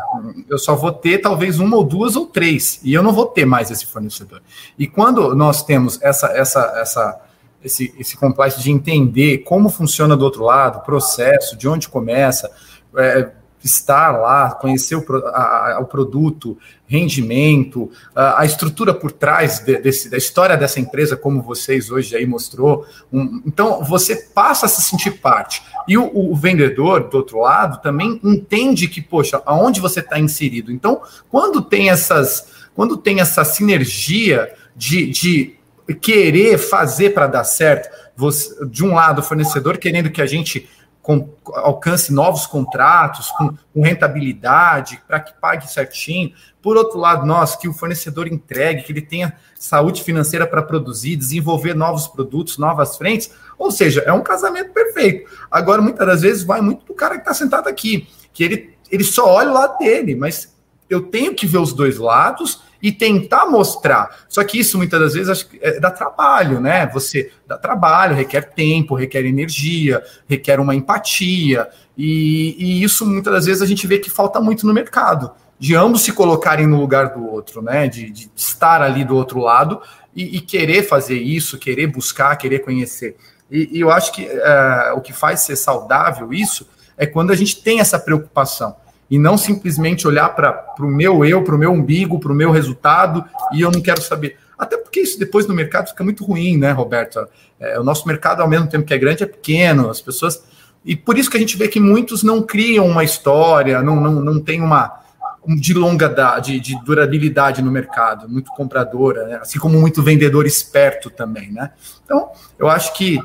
Eu 0.49 0.57
só 0.57 0.73
vou 0.73 0.91
ter 0.91 1.19
talvez 1.19 1.59
uma 1.59 1.75
ou 1.75 1.83
duas 1.83 2.15
ou 2.15 2.25
três, 2.25 2.79
e 2.81 2.93
eu 2.93 3.03
não 3.03 3.11
vou 3.11 3.25
ter 3.25 3.45
mais 3.45 3.69
esse 3.69 3.85
fornecedor. 3.85 4.41
E 4.79 4.87
quando 4.87 5.35
nós 5.35 5.63
temos 5.63 6.01
essa, 6.01 6.27
essa, 6.27 6.61
essa, 6.77 7.21
esse, 7.63 7.93
esse 7.99 8.15
complexo 8.15 8.61
de 8.61 8.71
entender 8.71 9.39
como 9.39 9.69
funciona 9.69 10.15
do 10.15 10.23
outro 10.23 10.43
lado, 10.43 10.83
processo, 10.85 11.57
de 11.57 11.67
onde 11.67 11.89
começa, 11.89 12.49
é, 12.95 13.31
estar 13.65 14.11
lá, 14.11 14.51
conhecer 14.51 14.95
o, 14.95 15.03
a, 15.33 15.79
o 15.81 15.85
produto, 15.85 16.55
rendimento, 16.87 17.89
a, 18.15 18.41
a, 18.41 18.45
estrutura 18.45 18.93
por 18.93 19.11
trás 19.11 19.59
de, 19.59 19.77
desse, 19.79 20.07
da 20.07 20.17
história 20.17 20.55
dessa 20.55 20.79
empresa, 20.79 21.17
como 21.17 21.41
vocês 21.41 21.89
hoje 21.89 22.15
aí 22.15 22.27
mostrou. 22.27 22.85
Um, 23.11 23.41
então, 23.43 23.83
você 23.83 24.15
passa 24.15 24.67
a 24.67 24.69
se 24.69 24.83
sentir 24.83 25.19
parte. 25.19 25.63
E 25.87 25.97
o, 25.97 26.11
o, 26.13 26.35
vendedor, 26.35 27.09
do 27.09 27.17
outro 27.17 27.39
lado, 27.39 27.81
também 27.81 28.19
entende 28.23 28.87
que, 28.87 29.01
poxa, 29.01 29.41
aonde 29.45 29.81
você 29.81 29.99
está 29.99 30.19
inserido. 30.19 30.71
Então, 30.71 31.01
quando 31.29 31.59
tem 31.59 31.89
essas, 31.89 32.67
quando 32.75 32.95
tem 32.95 33.19
essa 33.19 33.43
sinergia 33.43 34.53
de, 34.75 35.07
de 35.07 35.55
querer 36.01 36.59
fazer 36.59 37.15
para 37.15 37.25
dar 37.25 37.43
certo, 37.43 37.89
você, 38.15 38.63
de 38.67 38.85
um 38.85 38.93
lado, 38.93 39.19
o 39.19 39.23
fornecedor 39.23 39.77
querendo 39.79 40.11
que 40.11 40.21
a 40.21 40.25
gente 40.27 40.69
com, 41.05 41.29
alcance 41.53 42.11
novos 42.11 42.47
contratos, 42.47 43.29
com, 43.37 43.55
com 43.71 43.81
rentabilidade, 43.83 44.99
para 45.07 45.19
que 45.19 45.39
pague 45.39 45.71
certinho. 45.71 46.33
Por 46.63 46.77
outro 46.77 46.97
lado, 46.97 47.27
nós, 47.27 47.55
que 47.55 47.67
o 47.67 47.73
fornecedor 47.73 48.27
entregue, 48.27 48.81
que 48.81 48.91
ele 48.91 49.03
tenha 49.03 49.35
saúde 49.53 50.01
financeira 50.01 50.47
para 50.47 50.63
produzir, 50.63 51.15
desenvolver 51.15 51.75
novos 51.75 52.07
produtos, 52.07 52.57
novas 52.57 52.97
frentes. 52.97 53.29
Ou 53.55 53.69
seja, 53.69 54.01
é 54.01 54.11
um 54.11 54.23
casamento 54.23 54.73
perfeito. 54.73 55.29
Agora, 55.51 55.79
muitas 55.79 56.07
das 56.07 56.21
vezes, 56.23 56.43
vai 56.43 56.59
muito 56.59 56.83
do 56.87 56.95
cara 56.95 57.13
que 57.13 57.21
está 57.21 57.35
sentado 57.35 57.69
aqui, 57.69 58.07
que 58.33 58.43
ele, 58.43 58.73
ele 58.89 59.03
só 59.03 59.31
olha 59.31 59.51
o 59.51 59.53
lado 59.53 59.77
dele, 59.77 60.15
mas 60.15 60.57
eu 60.89 61.03
tenho 61.03 61.35
que 61.35 61.45
ver 61.45 61.59
os 61.59 61.71
dois 61.71 61.99
lados 61.99 62.63
e 62.85 62.91
tentar 62.91 63.47
mostrar. 63.47 64.15
Só 64.29 64.43
que 64.43 64.59
isso 64.59 64.77
muitas 64.77 64.99
das 64.99 65.13
vezes 65.15 65.27
acho 65.27 65.49
que 65.49 65.59
é, 65.59 65.79
dá 65.79 65.89
trabalho, 65.89 66.61
né? 66.61 66.85
Você 66.93 67.31
dá 67.47 67.57
trabalho, 67.57 68.15
requer 68.15 68.53
tempo, 68.53 68.93
requer 68.93 69.25
energia, 69.25 70.03
requer 70.29 70.59
uma 70.59 70.75
empatia, 70.75 71.67
e, 71.97 72.55
e 72.59 72.83
isso 72.83 73.03
muitas 73.03 73.33
das 73.33 73.45
vezes 73.47 73.63
a 73.63 73.65
gente 73.65 73.87
vê 73.87 73.97
que 73.97 74.07
falta 74.07 74.39
muito 74.39 74.67
no 74.67 74.73
mercado, 74.73 75.31
de 75.57 75.73
ambos 75.75 76.03
se 76.03 76.11
colocarem 76.11 76.67
no 76.67 76.79
lugar 76.79 77.09
do 77.15 77.25
outro, 77.25 77.59
né? 77.59 77.87
De, 77.87 78.11
de 78.11 78.29
estar 78.35 78.83
ali 78.83 79.03
do 79.03 79.15
outro 79.15 79.39
lado 79.39 79.81
e, 80.15 80.37
e, 80.37 80.39
querer 80.39 80.83
fazer 80.83 81.17
isso, 81.17 81.57
querer 81.57 81.87
buscar, 81.87 82.35
querer 82.35 82.59
conhecer. 82.59 83.17
E, 83.49 83.79
e 83.79 83.81
eu 83.81 83.89
acho 83.89 84.11
que 84.11 84.27
é, 84.27 84.93
o 84.95 85.01
que 85.01 85.11
faz 85.11 85.39
ser 85.39 85.55
saudável 85.55 86.31
isso 86.31 86.69
é 86.95 87.07
quando 87.07 87.31
a 87.31 87.35
gente 87.35 87.63
tem 87.63 87.79
essa 87.79 87.97
preocupação 87.97 88.75
e 89.09 89.19
não 89.19 89.37
simplesmente 89.37 90.07
olhar 90.07 90.29
para 90.29 90.65
o 90.79 90.87
meu 90.87 91.23
eu, 91.23 91.43
para 91.43 91.55
o 91.55 91.57
meu 91.57 91.71
umbigo, 91.71 92.19
para 92.19 92.31
o 92.31 92.35
meu 92.35 92.51
resultado 92.51 93.23
e 93.53 93.61
eu 93.61 93.71
não 93.71 93.81
quero 93.81 94.01
saber. 94.01 94.37
Até 94.57 94.77
porque 94.77 95.01
isso 95.01 95.19
depois 95.19 95.45
no 95.47 95.53
mercado 95.53 95.89
fica 95.89 96.03
muito 96.03 96.23
ruim, 96.23 96.57
né, 96.57 96.71
Roberto? 96.71 97.27
É, 97.59 97.79
o 97.79 97.83
nosso 97.83 98.07
mercado, 98.07 98.41
ao 98.41 98.47
mesmo 98.47 98.67
tempo 98.67 98.85
que 98.85 98.93
é 98.93 98.97
grande, 98.97 99.23
é 99.23 99.27
pequeno, 99.27 99.89
as 99.89 100.01
pessoas. 100.01 100.43
E 100.83 100.95
por 100.95 101.17
isso 101.17 101.29
que 101.29 101.37
a 101.37 101.39
gente 101.39 101.57
vê 101.57 101.67
que 101.67 101.79
muitos 101.79 102.23
não 102.23 102.41
criam 102.41 102.87
uma 102.87 103.03
história, 103.03 103.81
não, 103.81 103.99
não, 103.99 104.13
não 104.13 104.39
tem 104.39 104.61
uma 104.61 105.03
de 105.47 105.73
longa 105.73 106.07
de, 106.39 106.59
de 106.59 106.83
durabilidade 106.83 107.61
no 107.61 107.71
mercado, 107.71 108.27
muito 108.27 108.51
compradora, 108.51 109.27
né? 109.27 109.39
assim 109.41 109.59
como 109.59 109.79
muito 109.79 110.01
vendedor 110.01 110.45
esperto 110.47 111.09
também, 111.09 111.51
né? 111.51 111.71
Então, 112.03 112.31
eu 112.57 112.67
acho 112.67 112.93
que 112.93 113.19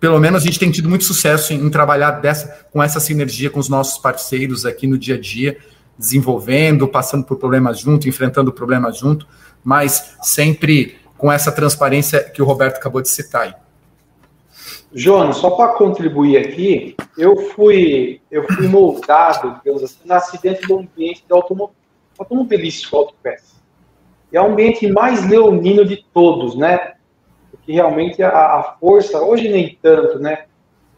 pelo 0.00 0.18
menos 0.18 0.42
a 0.42 0.44
gente 0.44 0.58
tem 0.58 0.70
tido 0.70 0.88
muito 0.88 1.04
sucesso 1.04 1.52
em, 1.52 1.56
em, 1.56 1.70
trabalhar 1.70 2.12
dessa, 2.12 2.66
com 2.72 2.82
essa 2.82 2.98
sinergia 2.98 3.50
com 3.50 3.60
os 3.60 3.68
nossos 3.68 3.98
parceiros 3.98 4.64
aqui 4.64 4.86
no 4.86 4.96
dia 4.96 5.16
a 5.16 5.20
dia, 5.20 5.58
desenvolvendo, 5.98 6.88
passando 6.88 7.24
por 7.24 7.36
problemas 7.36 7.78
junto, 7.78 8.08
enfrentando 8.08 8.50
problemas 8.50 8.96
junto, 8.96 9.28
mas 9.62 10.16
sempre 10.22 10.96
com 11.18 11.30
essa 11.30 11.52
transparência 11.52 12.24
que 12.24 12.40
o 12.40 12.46
Roberto 12.46 12.78
acabou 12.78 13.02
de 13.02 13.10
citar 13.10 13.42
aí. 13.42 13.54
Jonas, 14.92 15.36
só 15.36 15.50
para 15.50 15.74
contribuir 15.74 16.38
aqui, 16.38 16.96
eu 17.16 17.36
fui 17.50 18.20
eu 18.30 18.44
fui 18.44 18.66
moldado, 18.66 19.60
digamos 19.62 19.84
assim, 19.84 19.98
nasci 20.04 20.40
dentro 20.40 20.66
do 20.66 20.78
ambiente 20.78 21.22
do 21.28 21.34
automobilístico 22.18 22.96
autopeça. 22.96 23.60
E 24.32 24.36
é 24.36 24.40
o 24.40 24.46
ambiente 24.46 24.90
mais 24.90 25.28
leonino 25.28 25.84
de 25.84 26.04
todos, 26.12 26.56
né? 26.56 26.94
Que 27.70 27.74
realmente 27.74 28.20
a, 28.20 28.30
a, 28.30 28.62
força, 28.80 29.22
hoje 29.22 29.48
nem 29.48 29.78
tanto, 29.80 30.18
né, 30.18 30.46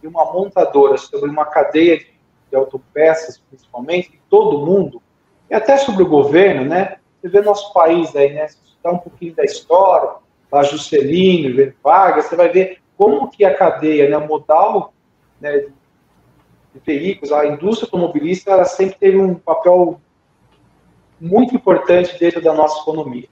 de 0.01 0.09
uma 0.09 0.33
montadora 0.33 0.97
sobre 0.97 1.29
uma 1.29 1.45
cadeia 1.45 1.99
de, 1.99 2.07
de 2.51 2.57
autopeças, 2.57 3.37
principalmente, 3.51 4.19
todo 4.31 4.65
mundo, 4.65 5.03
e 5.51 5.55
até 5.55 5.77
sobre 5.77 6.03
o 6.03 6.09
governo, 6.09 6.65
né, 6.65 6.97
você 7.21 7.29
vê 7.29 7.43
nosso 7.43 7.75
país 7.75 8.17
aí, 8.17 8.33
né, 8.33 8.49
se 8.49 8.57
estudar 8.65 8.93
um 8.93 8.99
pouquinho 8.99 9.35
da 9.35 9.45
história, 9.45 10.15
lá 10.51 10.63
Juscelino, 10.63 11.75
Vargas, 11.85 12.25
você 12.25 12.37
vai 12.37 12.49
ver 12.49 12.79
como 12.97 13.31
que 13.31 13.45
a 13.45 13.55
cadeia, 13.55 14.09
né, 14.09 14.27
modal, 14.27 14.95
né, 15.39 15.59
de, 15.59 15.73
veículos, 16.87 17.33
a 17.33 17.45
indústria 17.45 17.87
automobilística, 17.87 18.51
ela 18.51 18.65
sempre 18.65 18.97
teve 18.99 19.19
um 19.19 19.35
papel 19.35 20.01
muito 21.21 21.55
importante 21.55 22.19
dentro 22.19 22.41
da 22.41 22.55
nossa 22.55 22.81
economia. 22.81 23.29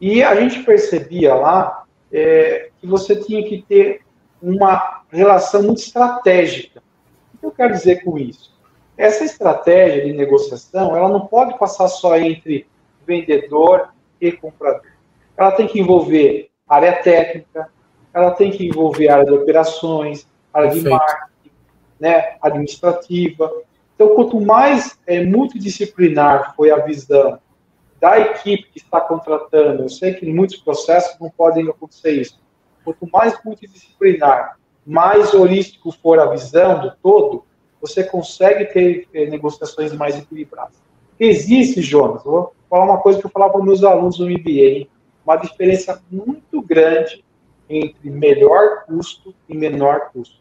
E 0.00 0.22
a 0.22 0.34
gente 0.34 0.62
percebia 0.62 1.34
lá 1.34 1.83
é, 2.14 2.70
que 2.80 2.86
você 2.86 3.16
tinha 3.16 3.42
que 3.42 3.62
ter 3.62 4.02
uma 4.40 5.02
relação 5.10 5.64
muito 5.64 5.78
estratégica. 5.78 6.80
O 7.34 7.38
que 7.38 7.46
eu 7.46 7.50
quero 7.50 7.72
dizer 7.74 8.04
com 8.04 8.16
isso? 8.16 8.54
Essa 8.96 9.24
estratégia 9.24 10.04
de 10.04 10.12
negociação, 10.12 10.96
ela 10.96 11.08
não 11.08 11.26
pode 11.26 11.58
passar 11.58 11.88
só 11.88 12.16
entre 12.16 12.66
vendedor 13.04 13.88
e 14.20 14.30
comprador. 14.30 14.92
Ela 15.36 15.50
tem 15.50 15.66
que 15.66 15.80
envolver 15.80 16.50
área 16.68 16.92
técnica, 17.02 17.68
ela 18.12 18.30
tem 18.30 18.52
que 18.52 18.64
envolver 18.64 19.08
área 19.08 19.24
de 19.24 19.32
operações, 19.32 20.28
área 20.52 20.70
Perfeito. 20.70 20.84
de 20.84 20.90
marketing, 20.90 21.50
né, 21.98 22.36
administrativa. 22.40 23.52
Então, 23.96 24.14
quanto 24.14 24.40
mais 24.40 24.96
é, 25.04 25.24
multidisciplinar 25.24 26.54
foi 26.54 26.70
a 26.70 26.76
visão 26.76 27.40
da 28.04 28.20
equipe 28.20 28.68
que 28.70 28.78
está 28.78 29.00
contratando, 29.00 29.84
eu 29.84 29.88
sei 29.88 30.12
que 30.12 30.28
em 30.28 30.34
muitos 30.34 30.58
processos 30.58 31.18
não 31.18 31.30
podem 31.30 31.66
acontecer 31.70 32.12
isso. 32.20 32.38
Quanto 32.84 33.10
mais 33.10 33.34
multidisciplinar, 33.42 34.58
mais 34.86 35.32
holístico 35.32 35.90
for 35.90 36.18
a 36.18 36.26
visão 36.26 36.82
do 36.82 36.92
todo, 37.02 37.46
você 37.80 38.04
consegue 38.04 38.66
ter 38.66 39.08
eh, 39.14 39.24
negociações 39.30 39.94
mais 39.94 40.18
equilibradas. 40.18 40.76
Existe, 41.18 41.80
Jonas, 41.80 42.22
vou 42.24 42.52
falar 42.68 42.84
uma 42.84 42.98
coisa 42.98 43.18
que 43.18 43.24
eu 43.24 43.30
falava 43.30 43.54
para 43.54 43.64
meus 43.64 43.82
alunos 43.82 44.18
do 44.18 44.26
MBA, 44.26 44.86
uma 45.24 45.36
diferença 45.36 46.02
muito 46.12 46.60
grande 46.60 47.24
entre 47.70 48.10
melhor 48.10 48.84
custo 48.84 49.34
e 49.48 49.56
menor 49.56 50.10
custo. 50.12 50.36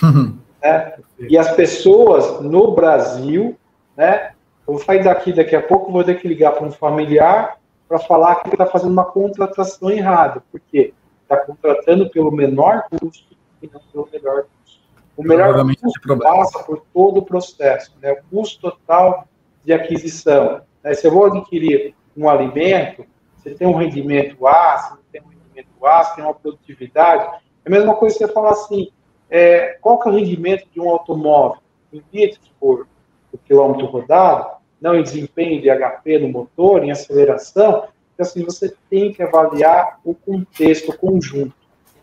né? 0.62 0.94
E 1.18 1.36
as 1.36 1.50
pessoas 1.56 2.40
no 2.40 2.76
Brasil, 2.76 3.58
né, 3.96 4.34
eu 4.66 4.74
vou 4.74 4.82
sair 4.82 5.02
daqui 5.02 5.32
daqui 5.32 5.56
a 5.56 5.62
pouco, 5.62 5.92
vou 5.92 6.04
ter 6.04 6.20
que 6.20 6.28
ligar 6.28 6.52
para 6.52 6.66
um 6.66 6.72
familiar 6.72 7.58
para 7.88 7.98
falar 7.98 8.36
que 8.36 8.48
está 8.48 8.64
fazendo 8.64 8.92
uma 8.92 9.04
contratação 9.04 9.90
errada, 9.90 10.42
porque 10.50 10.94
está 11.22 11.36
contratando 11.36 12.08
pelo 12.08 12.30
menor 12.30 12.84
custo, 12.88 13.36
e 13.60 13.68
não 13.72 13.80
pelo 13.92 14.08
melhor 14.10 14.44
custo. 14.44 14.80
O 15.14 15.22
melhor 15.22 15.54
custo 15.76 16.18
passa 16.18 16.58
por 16.60 16.82
todo 16.92 17.18
o 17.18 17.22
processo, 17.22 17.92
né? 18.00 18.12
o 18.12 18.22
custo 18.30 18.70
total 18.70 19.28
de 19.62 19.72
aquisição. 19.72 20.62
Né? 20.82 20.94
Se 20.94 21.06
eu 21.06 21.12
vou 21.12 21.26
adquirir 21.26 21.94
um 22.16 22.28
alimento, 22.28 23.04
você 23.36 23.54
tem 23.54 23.66
um 23.66 23.76
rendimento 23.76 24.46
A, 24.46 24.78
você 24.78 25.02
tem 25.12 25.22
um 25.22 25.28
rendimento 25.28 25.86
A, 25.86 26.04
você 26.04 26.14
tem 26.14 26.24
uma 26.24 26.34
produtividade. 26.34 27.24
É 27.64 27.68
a 27.68 27.70
mesma 27.70 27.94
coisa 27.94 28.16
que 28.16 28.24
você 28.24 28.32
falar 28.32 28.52
assim, 28.52 28.90
é, 29.28 29.76
qual 29.80 29.98
que 29.98 30.08
é 30.08 30.12
o 30.12 30.14
rendimento 30.14 30.66
de 30.72 30.80
um 30.80 30.88
automóvel 30.88 31.60
em 31.92 32.02
litros 32.12 32.50
por, 32.58 32.86
por 33.32 33.40
quilômetro 33.40 33.86
rodado, 33.86 34.58
não 34.80 34.94
em 34.94 35.02
desempenho 35.02 35.60
de 35.60 35.68
HP 35.68 36.18
no 36.18 36.28
motor, 36.28 36.84
em 36.84 36.92
aceleração, 36.92 37.88
então, 38.14 38.26
assim, 38.26 38.44
você 38.44 38.74
tem 38.90 39.12
que 39.12 39.22
avaliar 39.22 39.98
o 40.04 40.14
contexto, 40.14 40.90
o 40.90 40.98
conjunto. 40.98 41.54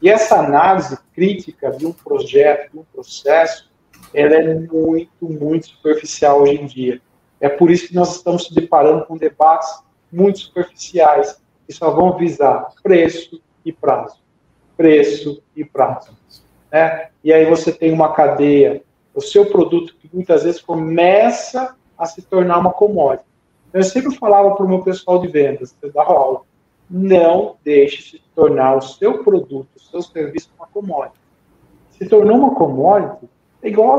E 0.02 0.10
essa 0.10 0.40
análise 0.40 0.98
crítica 1.14 1.72
de 1.72 1.86
um 1.86 1.94
projeto, 1.94 2.72
de 2.72 2.80
um 2.80 2.84
processo, 2.84 3.70
ela 4.14 4.36
é 4.36 4.54
muito, 4.54 5.30
muito 5.30 5.68
superficial 5.68 6.42
hoje 6.42 6.62
em 6.62 6.66
dia. 6.66 7.02
É 7.40 7.48
por 7.48 7.70
isso 7.70 7.88
que 7.88 7.96
nós 7.96 8.16
estamos 8.16 8.46
se 8.46 8.54
deparando 8.54 9.06
com 9.06 9.18
debates 9.18 9.70
muito 10.12 10.40
superficiais, 10.40 11.42
que 11.68 11.74
só 11.74 11.92
vão 11.92 12.18
visar 12.18 12.68
preço 12.82 13.42
e 13.64 13.72
prazo. 13.72 14.18
Preço 14.76 15.44
e 15.56 15.64
prazo. 15.64 16.18
Né? 16.72 17.10
E 17.24 17.32
aí 17.32 17.46
você 17.46 17.72
tem 17.72 17.92
uma 17.92 18.14
cadeia, 18.14 18.82
o 19.14 19.22
seu 19.22 19.46
produto 19.46 19.96
que 20.00 20.10
muitas 20.14 20.44
vezes 20.44 20.62
começa 20.62 21.76
a 21.98 22.06
se 22.06 22.22
tornar 22.22 22.60
uma 22.60 22.72
commodity. 22.72 23.28
Eu 23.74 23.84
sempre 23.84 24.16
falava 24.16 24.56
para 24.56 24.66
o 24.66 24.70
meu 24.70 24.82
pessoal 24.82 25.20
de 25.20 25.28
vendas, 25.28 25.76
eu 25.82 25.92
dava 25.92 26.42
não 26.90 27.58
deixe 27.64 28.02
se 28.02 28.22
tornar 28.34 28.76
o 28.78 28.82
seu 28.82 29.24
produto, 29.24 29.70
o 29.76 29.80
seu 29.80 30.02
serviço 30.02 30.50
uma 30.58 30.68
commodity. 30.68 31.20
Se 31.92 32.08
tornou 32.08 32.38
uma 32.38 32.56
commodity, 32.56 33.30
é 33.62 33.68
igual, 33.68 33.98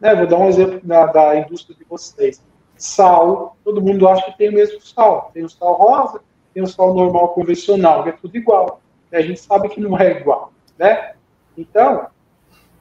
né, 0.00 0.14
vou 0.14 0.26
dar 0.26 0.38
um 0.38 0.48
exemplo 0.48 0.80
da, 0.84 1.06
da 1.06 1.36
indústria 1.36 1.76
de 1.76 1.84
vocês. 1.84 2.40
Sal, 2.76 3.56
todo 3.64 3.82
mundo 3.82 4.06
acha 4.06 4.30
que 4.30 4.38
tem 4.38 4.50
o 4.50 4.52
mesmo 4.52 4.80
sal. 4.80 5.32
Tem 5.34 5.42
o 5.42 5.48
sal 5.48 5.74
rosa, 5.74 6.20
tem 6.54 6.62
o 6.62 6.66
sal 6.68 6.94
normal 6.94 7.30
convencional, 7.30 8.04
que 8.04 8.10
é 8.10 8.12
tudo 8.12 8.36
igual. 8.36 8.80
A 9.12 9.20
gente 9.20 9.40
sabe 9.40 9.68
que 9.68 9.80
não 9.80 9.98
é 9.98 10.20
igual, 10.20 10.52
né? 10.78 11.14
Então, 11.56 12.06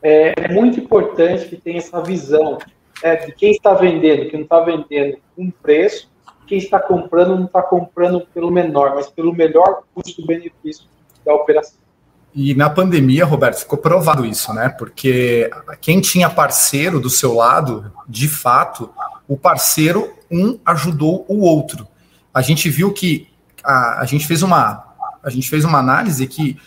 é, 0.02 0.34
é 0.36 0.48
muito 0.48 0.80
importante 0.80 1.48
que 1.48 1.58
tenha 1.58 1.80
essa 1.80 2.02
visão 2.02 2.58
né, 3.04 3.16
de 3.16 3.32
quem 3.34 3.52
está 3.52 3.74
vendendo, 3.74 4.30
quem 4.30 4.40
não 4.40 4.44
está 4.44 4.60
vendendo 4.62 5.18
com 5.36 5.52
preço, 5.52 6.10
quem 6.48 6.58
está 6.58 6.80
comprando 6.80 7.36
não 7.36 7.46
está 7.46 7.62
comprando 7.62 8.26
pelo 8.34 8.52
menor, 8.52 8.96
mas 8.96 9.10
pelo 9.10 9.34
melhor 9.34 9.84
custo-benefício 9.94 10.86
da 11.26 11.34
operação. 11.34 11.80
E 12.34 12.54
na 12.54 12.70
pandemia, 12.70 13.26
Roberto, 13.26 13.60
ficou 13.60 13.78
provado 13.78 14.26
isso, 14.26 14.54
né? 14.54 14.70
Porque 14.70 15.50
quem 15.82 16.00
tinha 16.00 16.30
parceiro 16.30 17.00
do 17.00 17.10
seu 17.10 17.34
lado, 17.34 17.92
de 18.08 18.28
fato, 18.28 18.90
o 19.28 19.36
parceiro 19.36 20.14
um 20.32 20.60
ajudou 20.66 21.26
o 21.28 21.42
outro. 21.42 21.88
A 22.34 22.42
gente 22.42 22.70
viu 22.70 22.94
que 22.94 23.28
a, 23.64 24.02
a 24.02 24.06
gente 24.06 24.28
fez 24.28 24.44
uma 24.44 24.86
a 25.24 25.30
gente 25.30 25.50
fez 25.50 25.66
uma 25.66 25.80
análise 25.80 26.26
que 26.28 26.58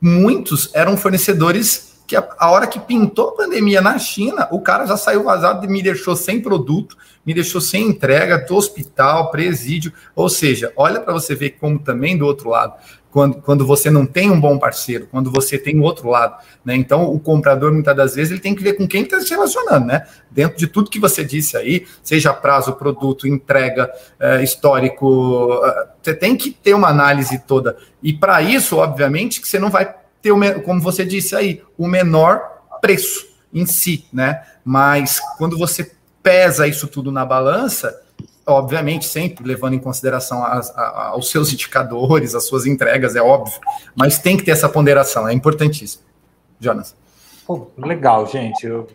muitos 0.00 0.74
eram 0.74 0.96
fornecedores 0.96 1.91
que 2.06 2.16
a, 2.16 2.28
a, 2.38 2.50
hora 2.50 2.66
que 2.66 2.78
pintou 2.80 3.30
a 3.30 3.36
pandemia 3.36 3.80
na 3.80 3.98
China, 3.98 4.48
o 4.50 4.60
cara 4.60 4.86
já 4.86 4.96
saiu 4.96 5.24
vazado 5.24 5.64
e 5.64 5.68
me 5.68 5.82
deixou 5.82 6.16
sem 6.16 6.40
produto, 6.40 6.96
me 7.24 7.32
deixou 7.32 7.60
sem 7.60 7.86
entrega, 7.86 8.38
do 8.38 8.56
hospital, 8.56 9.30
presídio. 9.30 9.92
Ou 10.14 10.28
seja, 10.28 10.72
olha 10.76 11.00
para 11.00 11.12
você 11.12 11.34
ver 11.34 11.50
como 11.50 11.78
também 11.78 12.16
do 12.16 12.26
outro 12.26 12.50
lado, 12.50 12.74
quando, 13.12 13.42
quando 13.42 13.66
você 13.66 13.90
não 13.90 14.06
tem 14.06 14.30
um 14.30 14.40
bom 14.40 14.58
parceiro, 14.58 15.06
quando 15.10 15.30
você 15.30 15.58
tem 15.58 15.78
o 15.78 15.82
outro 15.82 16.08
lado, 16.08 16.42
né? 16.64 16.74
Então, 16.74 17.04
o 17.04 17.20
comprador, 17.20 17.70
muitas 17.70 17.94
das 17.94 18.14
vezes, 18.14 18.32
ele 18.32 18.40
tem 18.40 18.54
que 18.54 18.62
ver 18.62 18.72
com 18.72 18.88
quem 18.88 19.02
está 19.02 19.20
se 19.20 19.28
relacionando, 19.28 19.86
né? 19.86 20.06
Dentro 20.30 20.56
de 20.56 20.66
tudo 20.66 20.90
que 20.90 20.98
você 20.98 21.22
disse 21.22 21.56
aí, 21.56 21.86
seja 22.02 22.32
prazo, 22.32 22.72
produto, 22.72 23.28
entrega, 23.28 23.92
é, 24.18 24.42
histórico, 24.42 25.60
é, 25.62 25.88
você 26.02 26.14
tem 26.14 26.34
que 26.36 26.50
ter 26.50 26.72
uma 26.72 26.88
análise 26.88 27.38
toda. 27.38 27.76
E 28.02 28.14
para 28.14 28.40
isso, 28.40 28.78
obviamente, 28.78 29.42
que 29.42 29.46
você 29.46 29.58
não 29.58 29.68
vai 29.68 30.01
ter, 30.22 30.32
o, 30.32 30.62
como 30.62 30.80
você 30.80 31.04
disse 31.04 31.34
aí, 31.34 31.62
o 31.76 31.86
menor 31.86 32.62
preço 32.80 33.26
em 33.52 33.66
si, 33.66 34.06
né? 34.12 34.42
Mas 34.64 35.20
quando 35.36 35.58
você 35.58 35.92
pesa 36.22 36.66
isso 36.66 36.86
tudo 36.86 37.10
na 37.10 37.24
balança, 37.26 38.00
obviamente, 38.46 39.04
sempre 39.04 39.46
levando 39.46 39.74
em 39.74 39.78
consideração 39.78 40.44
as, 40.44 40.70
a, 40.76 41.08
aos 41.08 41.30
seus 41.30 41.52
indicadores, 41.52 42.34
as 42.34 42.46
suas 42.46 42.64
entregas, 42.64 43.16
é 43.16 43.20
óbvio, 43.20 43.60
mas 43.94 44.18
tem 44.18 44.36
que 44.36 44.44
ter 44.44 44.52
essa 44.52 44.68
ponderação, 44.68 45.28
é 45.28 45.32
importantíssimo. 45.32 46.04
Jonas. 46.58 46.94
Pô, 47.44 47.68
legal, 47.76 48.26
gente. 48.26 48.64
Eu, 48.64 48.86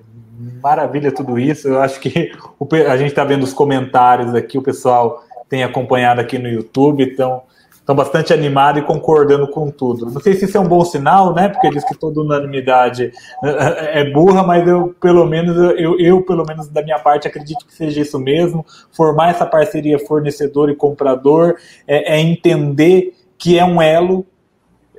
maravilha 0.64 1.12
tudo 1.12 1.38
isso. 1.38 1.68
Eu 1.68 1.82
acho 1.82 2.00
que 2.00 2.32
o, 2.58 2.68
a 2.90 2.98
gente 2.98 3.10
está 3.10 3.26
vendo 3.26 3.44
os 3.44 3.54
comentários 3.54 4.34
aqui, 4.34 4.58
o 4.58 4.62
pessoal 4.62 5.24
tem 5.50 5.64
acompanhado 5.64 6.22
aqui 6.22 6.38
no 6.38 6.48
YouTube, 6.48 7.04
então 7.04 7.44
estão 7.88 7.96
bastante 7.96 8.34
animados 8.34 8.82
e 8.82 8.86
concordando 8.86 9.48
com 9.48 9.72
tudo. 9.72 10.12
Não 10.12 10.20
sei 10.20 10.34
se 10.34 10.44
isso 10.44 10.58
é 10.58 10.60
um 10.60 10.68
bom 10.68 10.84
sinal, 10.84 11.34
né? 11.34 11.48
Porque 11.48 11.70
diz 11.70 11.86
que 11.86 11.98
toda 11.98 12.20
unanimidade 12.20 13.14
é, 13.42 14.02
é 14.02 14.12
burra, 14.12 14.44
mas 14.44 14.68
eu, 14.68 14.94
pelo 15.00 15.26
menos, 15.26 15.56
eu, 15.80 15.98
eu, 15.98 16.22
pelo 16.22 16.46
menos 16.46 16.68
da 16.68 16.84
minha 16.84 17.00
parte, 17.00 17.30
acredito 17.30 17.66
que 17.66 17.74
seja 17.74 18.02
isso 18.02 18.20
mesmo. 18.20 18.66
Formar 18.92 19.30
essa 19.30 19.46
parceria 19.46 19.98
fornecedor 20.00 20.70
e 20.70 20.76
comprador 20.76 21.56
é, 21.88 22.16
é 22.16 22.20
entender 22.20 23.14
que 23.38 23.58
é 23.58 23.64
um 23.64 23.82
elo. 23.82 24.26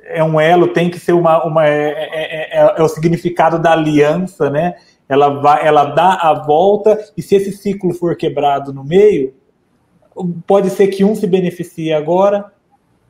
É 0.03 0.23
um 0.23 0.41
elo, 0.41 0.69
tem 0.69 0.89
que 0.89 0.99
ser 0.99 1.13
uma. 1.13 1.45
uma 1.45 1.67
é, 1.67 1.91
é, 1.91 2.59
é, 2.59 2.73
é 2.75 2.81
o 2.81 2.89
significado 2.89 3.59
da 3.59 3.71
aliança, 3.71 4.49
né? 4.49 4.73
Ela, 5.07 5.29
vai, 5.39 5.67
ela 5.67 5.85
dá 5.85 6.13
a 6.13 6.33
volta, 6.33 6.97
e 7.15 7.21
se 7.21 7.35
esse 7.35 7.51
ciclo 7.51 7.93
for 7.93 8.15
quebrado 8.15 8.73
no 8.73 8.83
meio, 8.83 9.35
pode 10.47 10.71
ser 10.71 10.87
que 10.87 11.03
um 11.03 11.15
se 11.15 11.27
beneficie 11.27 11.93
agora, 11.93 12.51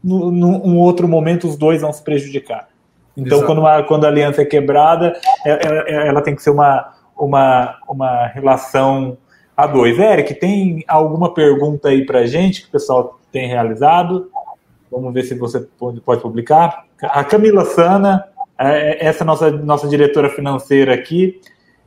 no, 0.03 0.31
num 0.31 0.77
outro 0.77 1.07
momento 1.07 1.47
os 1.47 1.57
dois 1.57 1.81
vão 1.81 1.91
se 1.91 2.03
prejudicar. 2.03 2.67
Então, 3.15 3.43
quando, 3.45 3.59
uma, 3.59 3.83
quando 3.83 4.05
a 4.05 4.07
aliança 4.07 4.41
é 4.41 4.45
quebrada, 4.45 5.13
ela, 5.45 5.59
é, 5.61 5.93
é, 5.93 6.07
ela, 6.07 6.21
tem 6.21 6.35
que 6.35 6.41
ser 6.41 6.51
uma, 6.51 6.93
uma, 7.17 7.77
uma 7.87 8.27
relação 8.27 9.17
a 9.55 9.67
dois. 9.67 9.99
Eric, 9.99 10.35
tem 10.35 10.83
alguma 10.87 11.33
pergunta 11.33 11.89
aí 11.89 12.05
para 12.05 12.25
gente 12.25 12.61
que 12.61 12.69
o 12.69 12.71
pessoal 12.71 13.19
tem 13.31 13.47
realizado? 13.47 14.31
Vamos 14.89 15.13
ver 15.13 15.23
se 15.23 15.35
você 15.35 15.59
pode, 15.59 15.99
pode 15.99 16.21
publicar. 16.21 16.85
A 17.01 17.23
Camila 17.23 17.65
Sana, 17.65 18.25
é, 18.57 19.05
essa 19.05 19.25
nossa, 19.25 19.51
nossa 19.51 19.87
diretora 19.87 20.29
financeira 20.29 20.93
aqui, 20.93 21.41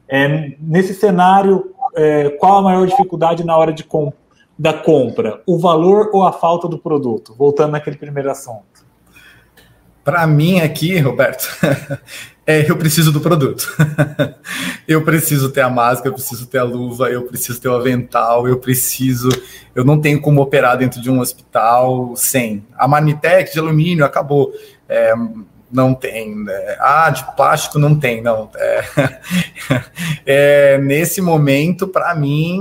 é, 0.07 0.53
nesse 0.61 0.93
cenário, 0.95 1.73
é, 1.97 2.29
qual 2.31 2.59
a 2.59 2.63
maior 2.63 2.87
dificuldade 2.87 3.45
na 3.45 3.57
hora 3.57 3.73
de 3.73 3.85
comprar? 3.85 4.22
Da 4.59 4.73
compra, 4.73 5.43
o 5.47 5.59
valor 5.59 6.11
ou 6.13 6.23
a 6.23 6.33
falta 6.33 6.69
do 6.69 6.79
produto? 6.79 7.35
Voltando 7.37 7.73
naquele 7.73 7.97
primeiro 7.97 8.31
assunto. 8.31 8.83
Para 10.05 10.27
mim 10.27 10.61
aqui, 10.61 10.99
Roberto, 10.99 11.49
é 12.45 12.69
eu 12.69 12.77
preciso 12.77 13.13
do 13.13 13.21
produto. 13.21 13.69
eu 14.87 15.03
preciso 15.03 15.51
ter 15.51 15.61
a 15.61 15.71
máscara, 15.71 16.09
eu 16.09 16.15
preciso 16.15 16.47
ter 16.47 16.59
a 16.59 16.65
luva, 16.65 17.09
eu 17.09 17.23
preciso 17.23 17.61
ter 17.61 17.69
o 17.69 17.77
avental, 17.77 18.49
eu 18.49 18.59
preciso. 18.59 19.29
Eu 19.75 19.85
não 19.85 20.01
tenho 20.01 20.21
como 20.21 20.43
operar 20.43 20.77
dentro 20.77 21.01
de 21.01 21.09
um 21.09 21.21
hospital 21.21 22.15
sem. 22.17 22.67
A 22.77 22.89
Manitec 22.89 23.53
de 23.53 23.61
alumínio 23.61 24.05
acabou. 24.05 24.53
É, 24.89 25.15
não 25.73 25.95
tem. 25.95 26.37
Né? 26.37 26.77
Ah, 26.79 27.11
de 27.11 27.25
plástico 27.35 27.79
não 27.79 27.99
tem, 27.99 28.21
não. 28.21 28.51
É, 28.55 28.85
é 30.75 30.79
nesse 30.79 31.21
momento, 31.21 31.89
para 31.89 32.15
mim, 32.15 32.61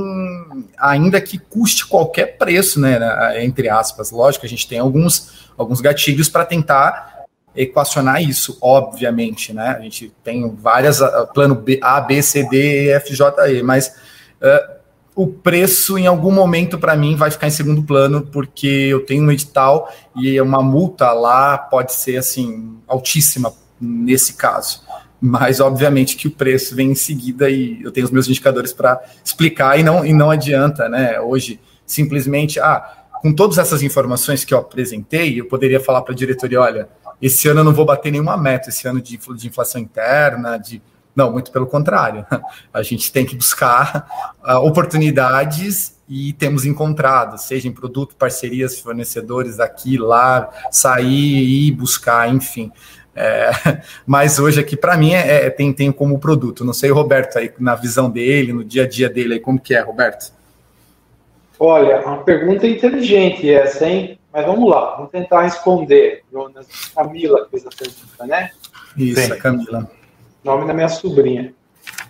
ainda 0.80 1.20
que 1.20 1.38
custe 1.38 1.86
qualquer 1.86 2.38
preço, 2.38 2.80
né, 2.80 2.97
né? 2.97 3.43
Entre 3.43 3.70
aspas, 3.70 4.12
lógico, 4.12 4.45
a 4.45 4.49
gente 4.49 4.68
tem 4.68 4.80
alguns, 4.80 5.49
alguns 5.57 5.82
gatilhos 5.82 6.30
para 6.30 6.45
tentar 6.45 7.12
equacionar 7.55 8.22
isso, 8.22 8.57
obviamente, 8.62 9.53
né? 9.53 9.76
A 9.78 9.82
gente 9.82 10.14
tem 10.24 10.49
várias 10.55 10.99
plano 11.34 11.55
B, 11.55 11.80
A, 11.84 11.99
B, 11.99 12.22
C, 12.22 12.47
D, 12.47 12.89
F, 12.91 13.14
J, 13.14 13.51
E, 13.51 13.62
mas 13.62 13.93
uh, 14.41 14.80
o 15.16 15.28
preço 15.28 15.97
em 15.97 16.07
algum 16.07 16.32
momento 16.32 16.78
para 16.78 16.95
mim 16.95 17.16
vai 17.16 17.30
ficar 17.30 17.47
em 17.47 17.51
segundo 17.51 17.84
plano 17.84 18.22
porque 18.22 18.68
eu 18.68 19.05
tenho 19.05 19.24
um 19.24 19.32
edital 19.32 19.91
e 20.16 20.39
uma 20.39 20.62
multa 20.64 21.12
lá 21.12 21.57
pode 21.57 21.93
ser 21.93 22.18
assim 22.18 22.78
altíssima 22.88 23.53
nesse 23.80 24.34
caso. 24.34 24.82
Mas 25.20 25.59
obviamente 25.59 26.16
que 26.16 26.28
o 26.28 26.32
preço 26.32 26.76
vem 26.76 26.91
em 26.91 26.95
seguida 26.95 27.49
e 27.49 27.82
eu 27.84 27.91
tenho 27.91 28.05
os 28.05 28.12
meus 28.12 28.28
indicadores 28.28 28.74
para 28.74 29.01
explicar 29.24 29.78
e 29.78 29.84
não 29.84 30.05
e 30.05 30.14
não 30.14 30.32
adianta, 30.32 30.88
né? 30.88 31.20
Hoje 31.20 31.59
simplesmente 31.86 32.59
ah, 32.59 33.01
com 33.22 33.34
todas 33.34 33.57
essas 33.57 33.84
informações 33.84 34.43
que 34.43 34.53
eu 34.53 34.57
apresentei, 34.57 35.39
eu 35.39 35.45
poderia 35.45 35.80
falar 35.80 36.01
para 36.01 36.14
a 36.14 36.18
diretoria, 36.18 36.59
olha, 36.59 36.89
esse 37.22 37.47
ano 37.47 37.59
eu 37.59 37.64
não 37.64 37.74
vou 37.74 37.86
bater 37.86 38.12
nenhuma 38.12 38.36
meta, 38.36 38.70
esse 38.70 38.88
ano 38.88 38.99
de, 38.99 39.18
de 39.18 39.47
inflação 39.47 39.80
interna, 39.80 40.57
de 40.57 40.82
não, 41.16 41.32
muito 41.32 41.51
pelo 41.51 41.68
contrário. 41.68 42.26
A 42.74 42.82
gente 42.82 43.12
tem 43.12 43.26
que 43.26 43.36
buscar 43.36 44.36
uh, 44.43 44.57
oportunidades 44.57 45.99
e 46.07 46.34
temos 46.34 46.66
encontrado, 46.66 47.38
seja 47.38 47.68
em 47.68 47.72
produto, 47.72 48.16
parcerias, 48.16 48.80
fornecedores 48.80 49.59
aqui, 49.59 49.97
lá, 49.97 50.49
sair 50.70 51.68
e 51.68 51.72
buscar, 51.72 52.28
enfim. 52.30 52.72
É, 53.16 53.51
mas 54.05 54.39
hoje 54.39 54.59
aqui, 54.59 54.76
para 54.76 54.97
mim, 54.97 55.14
é, 55.14 55.45
é, 55.45 55.49
tem, 55.49 55.72
tem 55.72 55.91
como 55.91 56.20
produto. 56.20 56.66
Não 56.66 56.74
sei 56.74 56.91
o 56.91 56.95
Roberto 56.95 57.38
aí, 57.38 57.51
na 57.59 57.76
visão 57.76 58.09
dele, 58.09 58.53
no 58.53 58.64
dia 58.64 58.84
a 58.84 58.88
dia 58.88 59.09
dele, 59.09 59.36
aí, 59.36 59.39
como 59.39 59.59
que 59.59 59.74
é, 59.74 59.80
Roberto? 59.80 60.34
Olha, 61.59 62.01
uma 62.01 62.24
pergunta 62.24 62.66
inteligente 62.66 63.49
essa, 63.49 63.88
hein? 63.88 64.18
Mas 64.34 64.45
vamos 64.45 64.70
lá, 64.70 64.95
vamos 64.95 65.12
tentar 65.12 65.43
responder. 65.43 66.24
Jonas, 66.32 66.66
Camila 66.95 67.47
fez 67.51 67.66
a 67.66 67.70
pergunta, 67.70 68.26
né? 68.26 68.49
Isso, 68.97 69.22
Sim. 69.22 69.38
Camila. 69.38 69.91
Nome 70.43 70.65
da 70.65 70.73
minha 70.73 70.89
sobrinha. 70.89 71.53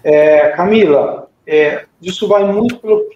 É, 0.04 0.50
Camila, 0.50 1.30
é, 1.46 1.86
isso 2.02 2.28
vai 2.28 2.44
muito 2.44 2.80
pelo. 2.80 3.10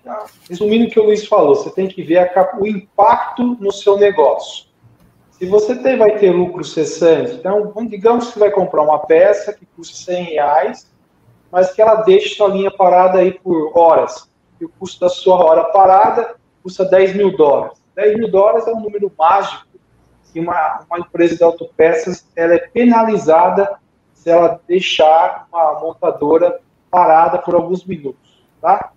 Resumindo 0.49 0.85
o 0.85 0.89
que 0.89 0.99
o 0.99 1.05
Luiz 1.05 1.25
falou, 1.27 1.55
você 1.55 1.69
tem 1.69 1.87
que 1.87 2.03
ver 2.03 2.17
a, 2.17 2.57
o 2.59 2.67
impacto 2.67 3.57
no 3.59 3.71
seu 3.71 3.97
negócio. 3.97 4.65
Se 5.31 5.45
você 5.45 5.75
tem, 5.75 5.97
vai 5.97 6.17
ter 6.17 6.31
lucro 6.31 6.63
cessante, 6.63 7.33
então, 7.33 7.73
digamos 7.87 8.27
que 8.27 8.33
você 8.33 8.39
vai 8.39 8.51
comprar 8.51 8.81
uma 8.81 8.99
peça 8.99 9.51
que 9.51 9.65
custa 9.65 9.95
100 9.97 10.23
reais, 10.23 10.89
mas 11.51 11.73
que 11.73 11.81
ela 11.81 11.95
deixe 12.03 12.35
sua 12.35 12.47
linha 12.47 12.71
parada 12.71 13.19
aí 13.19 13.33
por 13.33 13.77
horas. 13.77 14.29
E 14.59 14.65
o 14.65 14.69
custo 14.69 15.01
da 15.01 15.09
sua 15.09 15.43
hora 15.43 15.65
parada 15.65 16.35
custa 16.63 16.85
10 16.85 17.15
mil 17.15 17.35
dólares. 17.35 17.77
10 17.95 18.17
mil 18.17 18.31
dólares 18.31 18.67
é 18.67 18.71
um 18.71 18.79
número 18.79 19.11
mágico 19.17 19.65
que 20.31 20.39
uma, 20.39 20.85
uma 20.89 20.99
empresa 20.99 21.35
de 21.35 21.43
autopeças 21.43 22.27
ela 22.35 22.55
é 22.55 22.59
penalizada 22.59 23.77
se 24.25 24.31
ela 24.31 24.59
deixar 24.67 25.47
uma 25.53 25.79
montadora 25.79 26.59
parada 26.89 27.37
por 27.37 27.53
alguns 27.53 27.85
minutos, 27.85 28.43
tá? 28.59 28.91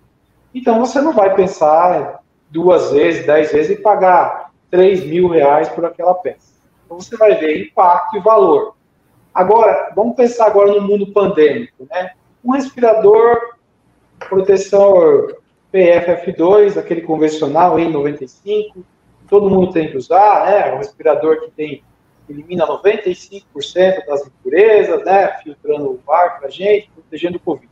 Então 0.54 0.80
você 0.80 1.02
não 1.02 1.12
vai 1.12 1.34
pensar 1.34 2.20
duas 2.48 2.92
vezes, 2.92 3.26
dez 3.26 3.52
vezes 3.52 3.78
e 3.78 3.82
pagar 3.82 4.50
3 4.70 5.04
mil 5.04 5.28
reais 5.28 5.68
por 5.68 5.84
aquela 5.84 6.14
peça. 6.14 6.54
Então 6.86 6.98
você 6.98 7.14
vai 7.14 7.34
ver 7.34 7.66
impacto 7.66 8.16
e 8.16 8.20
valor. 8.20 8.74
Agora, 9.34 9.92
vamos 9.94 10.16
pensar 10.16 10.46
agora 10.46 10.72
no 10.72 10.80
mundo 10.80 11.12
pandêmico, 11.12 11.86
né? 11.90 12.12
Um 12.42 12.52
respirador, 12.52 13.38
proteção 14.30 14.94
PFF2, 15.70 16.78
aquele 16.78 17.02
convencional 17.02 17.76
N95, 17.76 18.82
todo 19.28 19.50
mundo 19.50 19.72
tem 19.72 19.90
que 19.90 19.96
usar, 19.98 20.46
né? 20.46 20.72
Um 20.72 20.78
respirador 20.78 21.42
que 21.42 21.50
tem 21.50 21.84
elimina 22.28 22.66
95% 22.66 23.44
das 24.06 24.26
impurezas, 24.26 25.04
né? 25.04 25.28
Filtrando 25.42 26.00
o 26.04 26.12
ar 26.12 26.38
para 26.38 26.48
a 26.48 26.50
gente, 26.50 26.90
protegendo 26.90 27.36
o 27.36 27.40
Covid. 27.40 27.68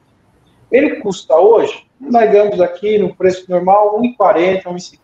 Ele 0.71 0.97
custa 0.97 1.37
hoje, 1.37 1.87
digamos 2.01 2.61
aqui 2.61 2.99
no 2.99 3.15
preço 3.15 3.49
normal, 3.51 4.01
1,40, 4.01 4.65
1,50. 4.65 4.99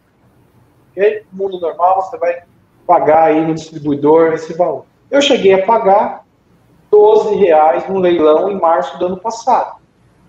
Ok? 0.90 1.24
No 1.32 1.38
mundo 1.44 1.61
normal, 1.61 2.03
você 2.03 2.18
vai 2.18 2.42
pagar 2.86 3.24
aí 3.24 3.46
no 3.46 3.55
distribuidor 3.55 4.32
esse 4.32 4.53
valor. 4.55 4.86
Eu 5.11 5.22
cheguei 5.22 5.53
a 5.53 5.64
pagar 5.64 6.24
12 6.90 7.36
reais 7.36 7.88
no 7.88 7.98
leilão 7.98 8.50
em 8.50 8.61
março 8.61 8.98
do 8.98 9.07
ano 9.07 9.16
passado. 9.18 9.80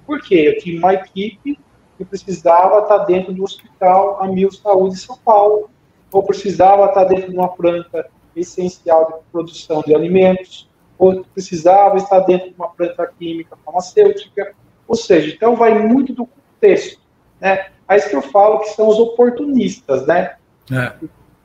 Por 0.05 0.21
quê? 0.21 0.45
Eu 0.47 0.57
tinha 0.61 0.77
uma 0.77 0.93
equipe 0.93 1.59
que 1.97 2.05
precisava 2.05 2.79
estar 2.79 2.99
dentro 2.99 3.33
do 3.33 3.43
hospital 3.43 4.21
Amil 4.21 4.51
Saúde 4.51 4.95
de 4.95 5.01
São 5.01 5.17
Paulo, 5.17 5.69
ou 6.11 6.23
precisava 6.23 6.85
estar 6.85 7.05
dentro 7.05 7.31
de 7.31 7.37
uma 7.37 7.49
planta 7.49 8.09
essencial 8.35 9.05
de 9.07 9.31
produção 9.31 9.81
de 9.81 9.93
alimentos, 9.93 10.69
ou 10.97 11.23
precisava 11.33 11.97
estar 11.97 12.19
dentro 12.21 12.49
de 12.49 12.55
uma 12.55 12.69
planta 12.69 13.05
química 13.19 13.57
farmacêutica, 13.65 14.53
ou 14.87 14.95
seja, 14.95 15.33
então 15.33 15.55
vai 15.55 15.77
muito 15.77 16.13
do 16.13 16.25
contexto, 16.25 17.01
né? 17.39 17.67
Aí 17.87 18.01
que 18.01 18.15
eu 18.15 18.21
falo 18.21 18.59
que 18.59 18.69
são 18.69 18.87
os 18.87 18.99
oportunistas, 18.99 20.05
né? 20.07 20.35
É. 20.71 20.93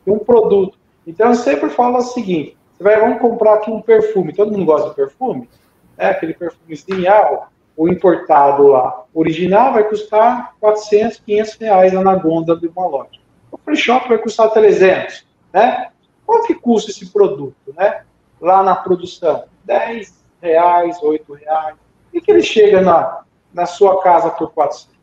Um 0.07 0.19
produto. 0.19 0.79
Então 1.07 1.29
eu 1.29 1.35
sempre 1.35 1.69
falo 1.71 1.99
o 1.99 2.03
seguinte: 2.03 2.57
você 2.77 2.85
vai, 2.85 3.01
vamos 3.01 3.21
comprar 3.21 3.55
aqui 3.55 3.71
um 3.71 3.83
perfume. 3.83 4.33
Todo 4.33 4.53
mundo 4.53 4.65
gosta 4.65 4.91
de 4.91 4.95
perfume, 4.95 5.49
né? 5.97 6.11
Aquele 6.11 6.35
perfumezinho, 6.35 7.11
ah, 7.11 7.49
o 7.77 7.89
importado 7.89 8.69
lá, 8.69 9.05
original 9.15 9.73
vai 9.73 9.85
custar 9.85 10.55
400, 10.61 11.21
500 11.21 11.55
reais 11.55 11.93
lá 11.93 12.03
na 12.03 12.17
gôndola 12.17 12.59
de 12.59 12.67
uma 12.69 12.87
loja. 12.87 13.21
O 13.51 13.59
free 13.59 13.77
shop 13.77 14.09
vai 14.09 14.19
custar 14.19 14.51
300, 14.51 15.27
né? 15.53 15.89
Quanto 16.29 16.47
que 16.47 16.55
custa 16.55 16.91
esse 16.91 17.11
produto, 17.11 17.57
né? 17.75 18.03
Lá 18.39 18.63
na 18.63 18.77
produção, 18.77 19.45
10 19.65 20.23
reais, 20.43 21.03
8 21.03 21.33
reais. 21.33 21.75
E 22.13 22.21
que 22.21 22.31
ele 22.31 22.43
chega 22.43 22.83
na, 22.83 23.23
na 23.51 23.65
sua 23.65 24.03
casa 24.03 24.29
por 24.29 24.53
400. 24.53 24.95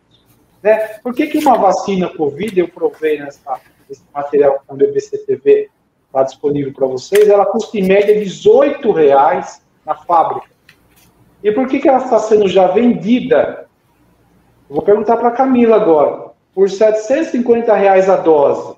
Né? 0.62 0.78
Por 1.02 1.16
que, 1.16 1.26
que 1.26 1.40
uma 1.40 1.58
vacina 1.58 2.16
Covid, 2.16 2.60
eu 2.60 2.68
provei 2.68 3.18
nessa, 3.18 3.60
nesse 3.90 4.04
material 4.14 4.54
que 4.54 4.60
está 4.60 4.74
no 4.74 4.78
BBC 4.78 5.18
TV, 5.18 5.72
está 6.06 6.22
disponível 6.22 6.72
para 6.72 6.86
vocês, 6.86 7.28
ela 7.28 7.48
custa 7.48 7.76
em 7.80 7.88
média 7.88 8.20
18 8.20 8.92
reais 8.92 9.66
na 9.84 9.96
fábrica. 9.96 10.48
E 11.44 11.52
por 11.52 11.68
que, 11.68 11.80
que 11.80 11.90
ela 11.90 12.04
está 12.04 12.20
sendo 12.20 12.48
já 12.48 12.68
vendida? 12.68 13.68
Eu 14.70 14.76
vou 14.76 14.86
perguntar 14.86 15.18
para 15.18 15.30
a 15.30 15.36
Camila 15.36 15.78
agora. 15.78 16.30
Por 16.54 16.70
750 16.70 17.74
reais 17.74 18.08
a 18.12 18.18
dose. 18.18 18.76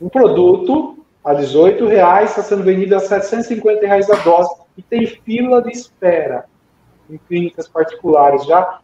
Um 0.00 0.08
produto 0.08 0.96
a 1.24 1.34
18 1.34 1.86
reais 1.86 2.30
está 2.30 2.42
sendo 2.42 2.62
vendido 2.62 2.96
a 2.96 3.00
750 3.00 3.86
reais 3.86 4.10
a 4.10 4.16
dose 4.16 4.54
e 4.76 4.82
tem 4.82 5.06
fila 5.06 5.62
de 5.62 5.70
espera 5.70 6.46
em 7.08 7.18
clínicas 7.18 7.68
particulares. 7.68 8.44
Já 8.44 8.80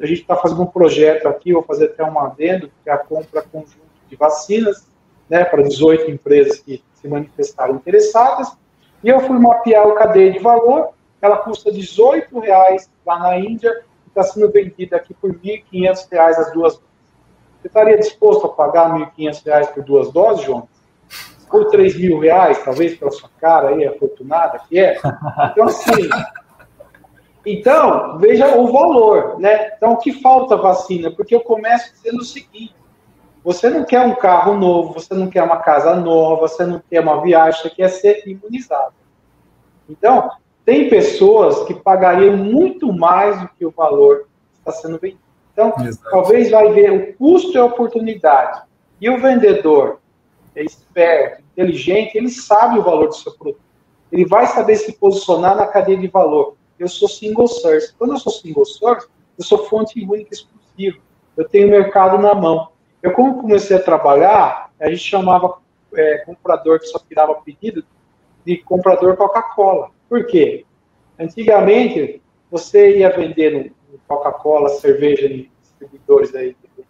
a 0.00 0.06
gente 0.06 0.22
está 0.22 0.36
fazendo 0.36 0.62
um 0.62 0.66
projeto 0.66 1.28
aqui, 1.28 1.52
vou 1.52 1.62
fazer 1.62 1.86
até 1.86 2.04
um 2.04 2.18
adendo, 2.18 2.70
que 2.82 2.90
é 2.90 2.92
a 2.92 2.98
compra 2.98 3.42
conjunta 3.42 3.78
de 4.08 4.16
vacinas, 4.16 4.88
né, 5.28 5.44
para 5.44 5.62
18 5.62 6.10
empresas 6.10 6.58
que 6.58 6.82
se 6.94 7.06
manifestaram 7.06 7.76
interessadas, 7.76 8.56
e 9.04 9.08
eu 9.08 9.20
fui 9.20 9.38
mapear 9.38 9.86
o 9.86 9.94
cadeia 9.94 10.32
de 10.32 10.38
valor, 10.38 10.90
ela 11.20 11.36
custa 11.36 11.70
18 11.70 12.38
reais 12.40 12.90
lá 13.06 13.18
na 13.18 13.38
Índia, 13.38 13.70
e 14.06 14.08
está 14.08 14.22
sendo 14.22 14.50
vendida 14.50 14.96
aqui 14.96 15.14
por 15.14 15.32
1.500 15.32 16.08
reais 16.10 16.38
as 16.38 16.52
duas. 16.52 16.74
Você 16.74 17.68
estaria 17.68 17.96
disposto 17.98 18.46
a 18.46 18.48
pagar 18.48 18.92
1.500 18.92 19.44
reais 19.44 19.68
por 19.68 19.84
duas 19.84 20.10
doses, 20.10 20.44
João? 20.44 20.68
Ou 21.50 21.64
3 21.66 21.98
mil 21.98 22.18
reais, 22.18 22.62
talvez, 22.64 22.96
pela 22.96 23.10
sua 23.10 23.30
cara 23.40 23.70
aí, 23.70 23.86
afortunada 23.86 24.60
que 24.68 24.78
é? 24.78 24.98
Então, 25.52 25.66
assim, 25.66 26.08
então, 27.44 28.18
veja 28.18 28.56
o 28.58 28.70
valor, 28.70 29.38
né? 29.38 29.72
Então, 29.76 29.92
o 29.92 29.96
que 29.96 30.12
falta 30.20 30.56
vacina? 30.56 31.10
Porque 31.10 31.34
eu 31.34 31.40
começo 31.40 31.92
dizendo 31.94 32.20
o 32.20 32.24
seguinte: 32.24 32.74
você 33.42 33.70
não 33.70 33.84
quer 33.84 34.04
um 34.04 34.14
carro 34.14 34.56
novo, 34.56 34.92
você 34.92 35.14
não 35.14 35.28
quer 35.28 35.42
uma 35.42 35.56
casa 35.56 35.94
nova, 35.96 36.48
você 36.48 36.66
não 36.66 36.82
quer 36.90 37.00
uma 37.00 37.22
viagem, 37.22 37.62
você 37.62 37.70
quer 37.70 37.88
ser 37.88 38.22
imunizado. 38.26 38.94
Então, 39.88 40.30
tem 40.64 40.90
pessoas 40.90 41.64
que 41.64 41.72
pagariam 41.72 42.36
muito 42.36 42.92
mais 42.92 43.40
do 43.40 43.48
que 43.48 43.64
o 43.64 43.70
valor 43.70 44.26
que 44.52 44.58
está 44.58 44.72
sendo 44.72 44.98
vendido. 44.98 45.22
Então, 45.52 45.72
Exato. 45.80 46.10
talvez 46.10 46.50
vai 46.50 46.70
ver 46.72 46.92
o 46.92 47.16
custo 47.16 47.52
e 47.52 47.58
a 47.58 47.64
oportunidade. 47.64 48.62
E 49.00 49.08
o 49.08 49.18
vendedor 49.18 49.97
é 50.60 50.64
esperto, 50.64 51.42
inteligente, 51.52 52.16
ele 52.16 52.30
sabe 52.30 52.78
o 52.78 52.82
valor 52.82 53.08
do 53.08 53.14
seu 53.14 53.32
produto. 53.32 53.60
Ele 54.10 54.24
vai 54.24 54.46
saber 54.46 54.76
se 54.76 54.92
posicionar 54.92 55.56
na 55.56 55.66
cadeia 55.66 55.98
de 55.98 56.08
valor 56.08 56.56
eu 56.78 56.88
sou 56.88 57.08
single 57.08 57.48
source. 57.48 57.92
Quando 57.94 58.12
eu 58.12 58.18
sou 58.18 58.32
single 58.32 58.64
source, 58.64 59.08
eu 59.36 59.44
sou 59.44 59.66
fonte 59.66 60.00
única 60.04 60.32
exclusiva. 60.32 60.98
Eu 61.36 61.48
tenho 61.48 61.68
mercado 61.68 62.18
na 62.18 62.34
mão. 62.34 62.68
Eu, 63.02 63.12
como 63.12 63.40
comecei 63.40 63.76
a 63.76 63.82
trabalhar, 63.82 64.70
a 64.80 64.88
gente 64.88 65.02
chamava 65.02 65.58
é, 65.94 66.18
comprador 66.18 66.78
que 66.78 66.86
só 66.86 66.98
tirava 66.98 67.34
pedido 67.36 67.84
de 68.44 68.58
comprador 68.58 69.16
Coca-Cola. 69.16 69.90
Por 70.08 70.26
quê? 70.26 70.64
Antigamente, 71.18 72.22
você 72.50 72.98
ia 72.98 73.10
vender 73.10 73.72
Coca-Cola, 74.06 74.68
cerveja 74.68 75.26
em 75.26 75.50
distribuidores 75.60 76.34
aí 76.34 76.56
de 76.76 76.84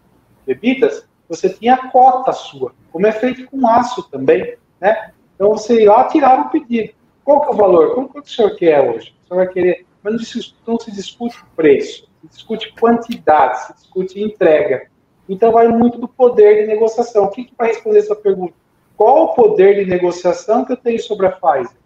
bebidas, 0.46 1.07
você 1.28 1.48
tinha 1.50 1.74
a 1.74 1.90
cota 1.90 2.32
sua, 2.32 2.72
como 2.90 3.06
é 3.06 3.12
feito 3.12 3.46
com 3.46 3.68
aço 3.68 4.08
também, 4.10 4.56
né? 4.80 5.12
Então 5.34 5.50
você 5.50 5.82
ia 5.82 5.92
lá 5.92 6.04
tirar 6.04 6.46
o 6.46 6.50
pedido. 6.50 6.94
Qual 7.24 7.42
que 7.42 7.48
é 7.48 7.50
o 7.50 7.56
valor? 7.56 7.94
Quanto 7.94 8.12
que 8.12 8.20
o 8.20 8.26
senhor 8.26 8.56
quer 8.56 8.80
hoje? 8.80 9.14
Você 9.22 9.34
vai 9.34 9.46
querer. 9.46 9.86
Mas 10.02 10.14
não 10.14 10.20
se, 10.20 10.54
não 10.66 10.80
se 10.80 10.90
discute 10.90 11.36
preço, 11.54 12.08
se 12.20 12.28
discute 12.28 12.72
quantidade, 12.80 13.66
se 13.66 13.74
discute 13.74 14.22
entrega. 14.22 14.88
Então 15.28 15.52
vai 15.52 15.68
muito 15.68 15.98
do 15.98 16.08
poder 16.08 16.62
de 16.62 16.66
negociação. 16.66 17.24
O 17.24 17.30
que, 17.30 17.44
que 17.44 17.54
vai 17.56 17.68
responder 17.68 17.98
essa 17.98 18.16
pergunta? 18.16 18.54
Qual 18.96 19.24
o 19.24 19.34
poder 19.34 19.76
de 19.76 19.90
negociação 19.90 20.64
que 20.64 20.72
eu 20.72 20.76
tenho 20.76 21.00
sobre 21.00 21.26
a 21.26 21.32
Pfizer? 21.32 21.76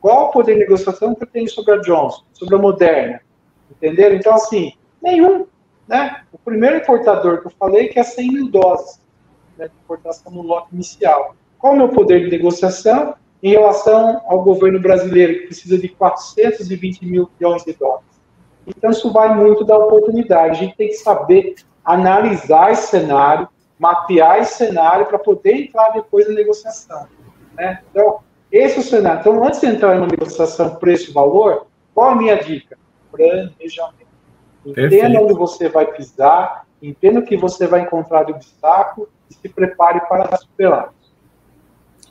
Qual 0.00 0.26
o 0.26 0.30
poder 0.30 0.54
de 0.54 0.60
negociação 0.60 1.14
que 1.14 1.22
eu 1.22 1.28
tenho 1.28 1.48
sobre 1.48 1.74
a 1.74 1.76
Johnson, 1.78 2.24
sobre 2.32 2.54
a 2.56 2.58
Moderna? 2.58 3.20
Entenderam? 3.70 4.16
Então, 4.16 4.34
assim, 4.34 4.72
nenhum. 5.02 5.46
Né? 5.88 6.22
O 6.32 6.38
primeiro 6.38 6.76
importador 6.76 7.40
que 7.40 7.46
eu 7.46 7.52
falei 7.58 7.88
que 7.88 7.98
é 7.98 8.02
100 8.02 8.32
mil 8.32 8.50
doses 8.50 9.00
né, 9.56 9.66
de 9.66 9.74
importação 9.82 10.30
no 10.30 10.42
lote 10.42 10.68
inicial. 10.72 11.34
Qual 11.58 11.72
é 11.72 11.76
o 11.76 11.78
meu 11.78 11.88
poder 11.88 12.24
de 12.24 12.30
negociação? 12.30 13.14
em 13.42 13.50
relação 13.50 14.20
ao 14.26 14.42
governo 14.42 14.80
brasileiro, 14.80 15.40
que 15.40 15.46
precisa 15.46 15.78
de 15.78 15.88
420 15.88 17.04
mil 17.04 17.30
milhões 17.38 17.64
de 17.64 17.72
dólares. 17.72 18.06
Então, 18.66 18.90
isso 18.90 19.12
vai 19.12 19.34
muito 19.34 19.64
da 19.64 19.76
oportunidade. 19.76 20.50
A 20.50 20.54
gente 20.54 20.76
tem 20.76 20.88
que 20.88 20.94
saber 20.94 21.54
analisar 21.84 22.72
esse 22.72 22.88
cenário, 22.88 23.48
mapear 23.78 24.40
esse 24.40 24.56
cenário 24.56 25.06
para 25.06 25.18
poder 25.18 25.54
entrar 25.54 25.90
depois 25.90 26.28
na 26.28 26.34
negociação. 26.34 27.06
Né? 27.54 27.80
Então, 27.90 28.20
Esse 28.50 28.76
é 28.76 28.80
o 28.80 28.82
cenário. 28.82 29.20
Então, 29.20 29.44
antes 29.44 29.60
de 29.60 29.66
entrar 29.66 29.94
em 29.94 29.98
uma 29.98 30.06
negociação 30.06 30.76
preço-valor, 30.76 31.66
qual 31.94 32.10
a 32.10 32.16
minha 32.16 32.36
dica? 32.36 32.78
Planejamento. 33.12 34.07
Entenda 34.70 35.20
onde 35.20 35.34
você 35.34 35.68
vai 35.68 35.86
pisar, 35.86 36.64
entenda 36.82 37.20
o 37.20 37.24
que 37.24 37.36
você 37.36 37.66
vai 37.66 37.82
encontrar 37.82 38.24
de 38.24 38.32
obstáculo 38.32 39.08
e 39.30 39.34
se 39.34 39.48
prepare 39.48 40.00
para 40.08 40.36
superar. 40.36 40.90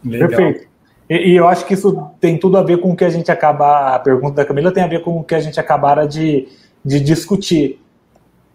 Perfeito. 0.04 0.68
E, 1.10 1.32
e, 1.32 1.36
eu 1.36 1.48
acho 1.48 1.66
que 1.66 1.74
isso 1.74 2.12
tem 2.20 2.38
tudo 2.38 2.58
a 2.58 2.64
ver 2.64 2.80
com 2.80 2.92
o 2.92 2.96
que 2.96 3.06
a 3.06 3.10
gente 3.10 3.32
acaba. 3.32 3.96
A 3.96 4.00
pergunta 4.00 4.36
da 4.36 4.46
Camila 4.46 4.72
tem 4.72 4.84
a 4.84 4.88
ver 4.88 5.02
com 5.02 5.18
o 5.18 5.24
que 5.24 5.36
a 5.36 5.40
gente 5.40 5.60
acabara 5.60 6.08
de, 6.08 6.48
de 6.84 7.00
discutir. 7.00 7.82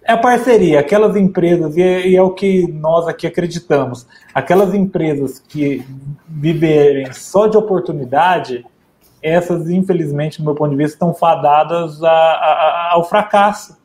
É 0.05 0.13
a 0.13 0.19
parceria, 0.19 0.81
aquelas 0.81 1.15
empresas, 1.15 1.77
e 1.77 1.83
é, 1.83 2.09
e 2.09 2.17
é, 2.17 2.23
o 2.23 2.31
que 2.31 2.67
nós 2.73 3.07
aqui 3.07 3.25
acreditamos, 3.25 4.05
aquelas 4.35 4.75
empresas 4.75 5.39
que 5.39 5.87
viverem 6.27 7.13
só 7.13 7.47
de 7.47 7.57
oportunidade, 7.57 8.67
essas, 9.23 9.71
infelizmente, 9.71 10.39
do 10.39 10.45
meu 10.45 10.57
ponto 10.57 10.71
de 10.71 10.77
vista, 10.77 10.95
estão 10.95 11.15
fadadas 11.15 12.03
a, 12.03 12.11
a, 12.11 12.89
ao 12.95 13.05
fracasso. 13.09 13.81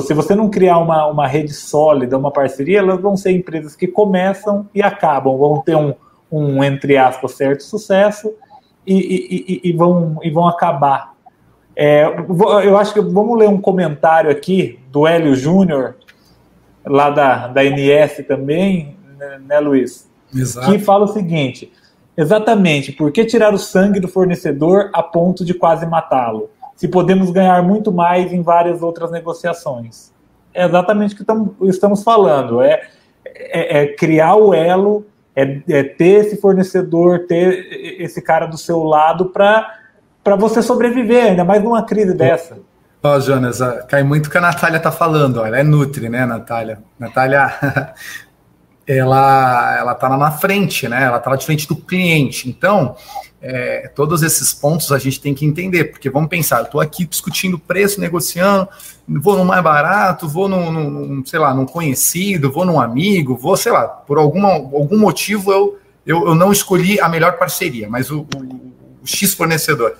Se 0.00 0.12
você 0.12 0.34
não 0.34 0.50
criar 0.50 0.78
uma, 0.78 1.06
uma 1.06 1.26
rede 1.26 1.52
sólida, 1.52 2.18
uma 2.18 2.30
parceria, 2.30 2.80
elas 2.80 3.00
vão 3.00 3.16
ser 3.16 3.32
empresas 3.32 3.74
que 3.74 3.86
começam 3.86 4.68
e 4.74 4.82
acabam, 4.82 5.36
vão 5.36 5.62
ter 5.62 5.76
um, 5.76 5.94
um 6.30 6.62
entre 6.62 6.96
aspas, 6.96 7.32
certo 7.32 7.62
sucesso 7.62 8.32
e, 8.86 8.94
e, 8.94 9.60
e, 9.64 9.70
e 9.70 9.72
vão, 9.72 10.18
e 10.22 10.30
vão 10.30 10.46
acabar. 10.46 11.14
É, 11.74 12.06
eu 12.64 12.76
acho 12.76 12.94
que 12.94 13.00
vamos 13.00 13.38
ler 13.38 13.48
um 13.48 13.60
comentário 13.60 14.30
aqui 14.30 14.78
do 14.90 15.06
Hélio 15.06 15.34
Júnior, 15.34 15.96
lá 16.84 17.10
da, 17.10 17.48
da 17.48 17.62
NS 17.62 18.24
também, 18.26 18.96
né, 19.18 19.40
né, 19.46 19.60
Luiz? 19.60 20.08
Exato. 20.34 20.70
Que 20.70 20.78
fala 20.78 21.04
o 21.04 21.08
seguinte: 21.08 21.70
exatamente, 22.16 22.92
por 22.92 23.12
que 23.12 23.24
tirar 23.24 23.52
o 23.52 23.58
sangue 23.58 24.00
do 24.00 24.08
fornecedor 24.08 24.90
a 24.92 25.02
ponto 25.02 25.44
de 25.44 25.52
quase 25.52 25.84
matá-lo? 25.86 26.50
Se 26.76 26.86
podemos 26.86 27.30
ganhar 27.30 27.62
muito 27.62 27.90
mais 27.90 28.32
em 28.32 28.42
várias 28.42 28.82
outras 28.82 29.10
negociações. 29.10 30.12
É 30.54 30.64
exatamente 30.64 31.14
o 31.14 31.16
que 31.16 31.22
estamos, 31.22 31.50
estamos 31.62 32.02
falando: 32.04 32.60
é, 32.60 32.88
é, 33.24 33.82
é 33.82 33.86
criar 33.94 34.36
o 34.36 34.54
elo 34.54 35.04
é, 35.36 35.60
é 35.68 35.82
ter 35.82 36.24
esse 36.24 36.40
fornecedor, 36.40 37.26
ter 37.28 38.00
esse 38.00 38.22
cara 38.22 38.46
do 38.46 38.56
seu 38.56 38.82
lado 38.82 39.26
para 39.26 40.36
você 40.38 40.62
sobreviver, 40.62 41.26
ainda 41.26 41.44
mais 41.44 41.62
numa 41.62 41.82
crise 41.82 42.14
dessa. 42.14 42.58
Ó, 43.02 43.14
oh, 43.14 43.20
Jonas, 43.20 43.58
cai 43.86 44.02
muito 44.02 44.26
o 44.26 44.30
que 44.30 44.38
a 44.38 44.40
Natália 44.40 44.80
tá 44.80 44.90
falando, 44.90 45.44
ela 45.44 45.58
é 45.58 45.62
Nutri, 45.62 46.08
né, 46.08 46.24
Natália? 46.24 46.78
Natália, 46.98 47.52
ela, 48.88 49.76
ela 49.78 49.94
tá 49.94 50.08
lá 50.08 50.16
na 50.16 50.30
frente, 50.30 50.88
né, 50.88 51.04
ela 51.04 51.20
tá 51.20 51.36
de 51.36 51.44
frente 51.44 51.68
do 51.68 51.76
cliente, 51.76 52.48
então, 52.48 52.96
é, 53.48 53.88
todos 53.94 54.24
esses 54.24 54.52
pontos 54.52 54.90
a 54.90 54.98
gente 54.98 55.20
tem 55.20 55.32
que 55.32 55.46
entender, 55.46 55.84
porque 55.84 56.10
vamos 56.10 56.28
pensar, 56.28 56.62
estou 56.62 56.80
aqui 56.80 57.06
discutindo 57.06 57.56
preço, 57.56 58.00
negociando, 58.00 58.68
vou 59.06 59.38
no 59.38 59.44
mais 59.44 59.62
barato, 59.62 60.28
vou 60.28 60.48
num, 60.48 60.72
num, 60.72 61.24
sei 61.24 61.38
lá, 61.38 61.54
num 61.54 61.64
conhecido, 61.64 62.50
vou 62.50 62.64
num 62.64 62.80
amigo, 62.80 63.36
vou, 63.36 63.56
sei 63.56 63.70
lá, 63.70 63.86
por 63.86 64.18
alguma, 64.18 64.52
algum 64.52 64.98
motivo 64.98 65.52
eu, 65.52 65.78
eu, 66.04 66.26
eu 66.26 66.34
não 66.34 66.50
escolhi 66.50 66.98
a 67.00 67.08
melhor 67.08 67.38
parceria, 67.38 67.88
mas 67.88 68.10
o, 68.10 68.26
o, 68.34 68.42
o 69.02 69.06
X 69.06 69.32
fornecedor. 69.32 69.96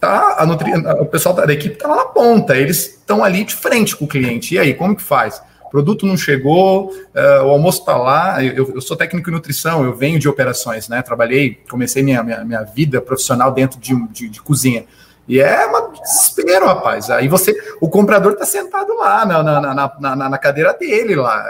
Tá, 0.00 0.36
a 0.38 0.46
nutri, 0.46 0.72
o 0.74 1.06
pessoal 1.06 1.34
da 1.34 1.52
equipe 1.52 1.74
está 1.74 1.86
lá 1.86 1.96
na 1.96 2.06
ponta, 2.06 2.56
eles 2.56 2.86
estão 2.86 3.22
ali 3.22 3.44
de 3.44 3.54
frente 3.54 3.94
com 3.94 4.06
o 4.06 4.08
cliente. 4.08 4.54
E 4.54 4.58
aí, 4.58 4.74
como 4.74 4.96
que 4.96 5.02
faz? 5.02 5.40
Produto 5.70 6.04
não 6.04 6.16
chegou, 6.16 6.90
uh, 6.90 7.44
o 7.44 7.50
almoço 7.50 7.80
está 7.80 7.96
lá. 7.96 8.42
Eu, 8.44 8.74
eu, 8.74 8.80
sou 8.80 8.96
técnico 8.96 9.30
em 9.30 9.32
nutrição, 9.32 9.84
eu 9.84 9.94
venho 9.94 10.18
de 10.18 10.28
operações, 10.28 10.88
né? 10.88 11.00
Trabalhei, 11.00 11.60
comecei 11.70 12.02
minha, 12.02 12.22
minha, 12.22 12.44
minha 12.44 12.62
vida 12.62 13.00
profissional 13.00 13.52
dentro 13.52 13.78
de, 13.78 13.94
de, 14.08 14.28
de 14.28 14.42
cozinha. 14.42 14.84
E 15.28 15.40
é 15.40 15.66
um 15.66 15.92
desespero, 15.92 16.66
rapaz. 16.66 17.08
Aí 17.08 17.28
você, 17.28 17.56
o 17.80 17.88
comprador 17.88 18.32
está 18.32 18.44
sentado 18.44 18.92
lá 18.96 19.24
na, 19.24 19.42
na, 19.42 19.90
na, 20.00 20.28
na, 20.28 20.38
cadeira 20.38 20.74
dele 20.74 21.14
lá. 21.14 21.44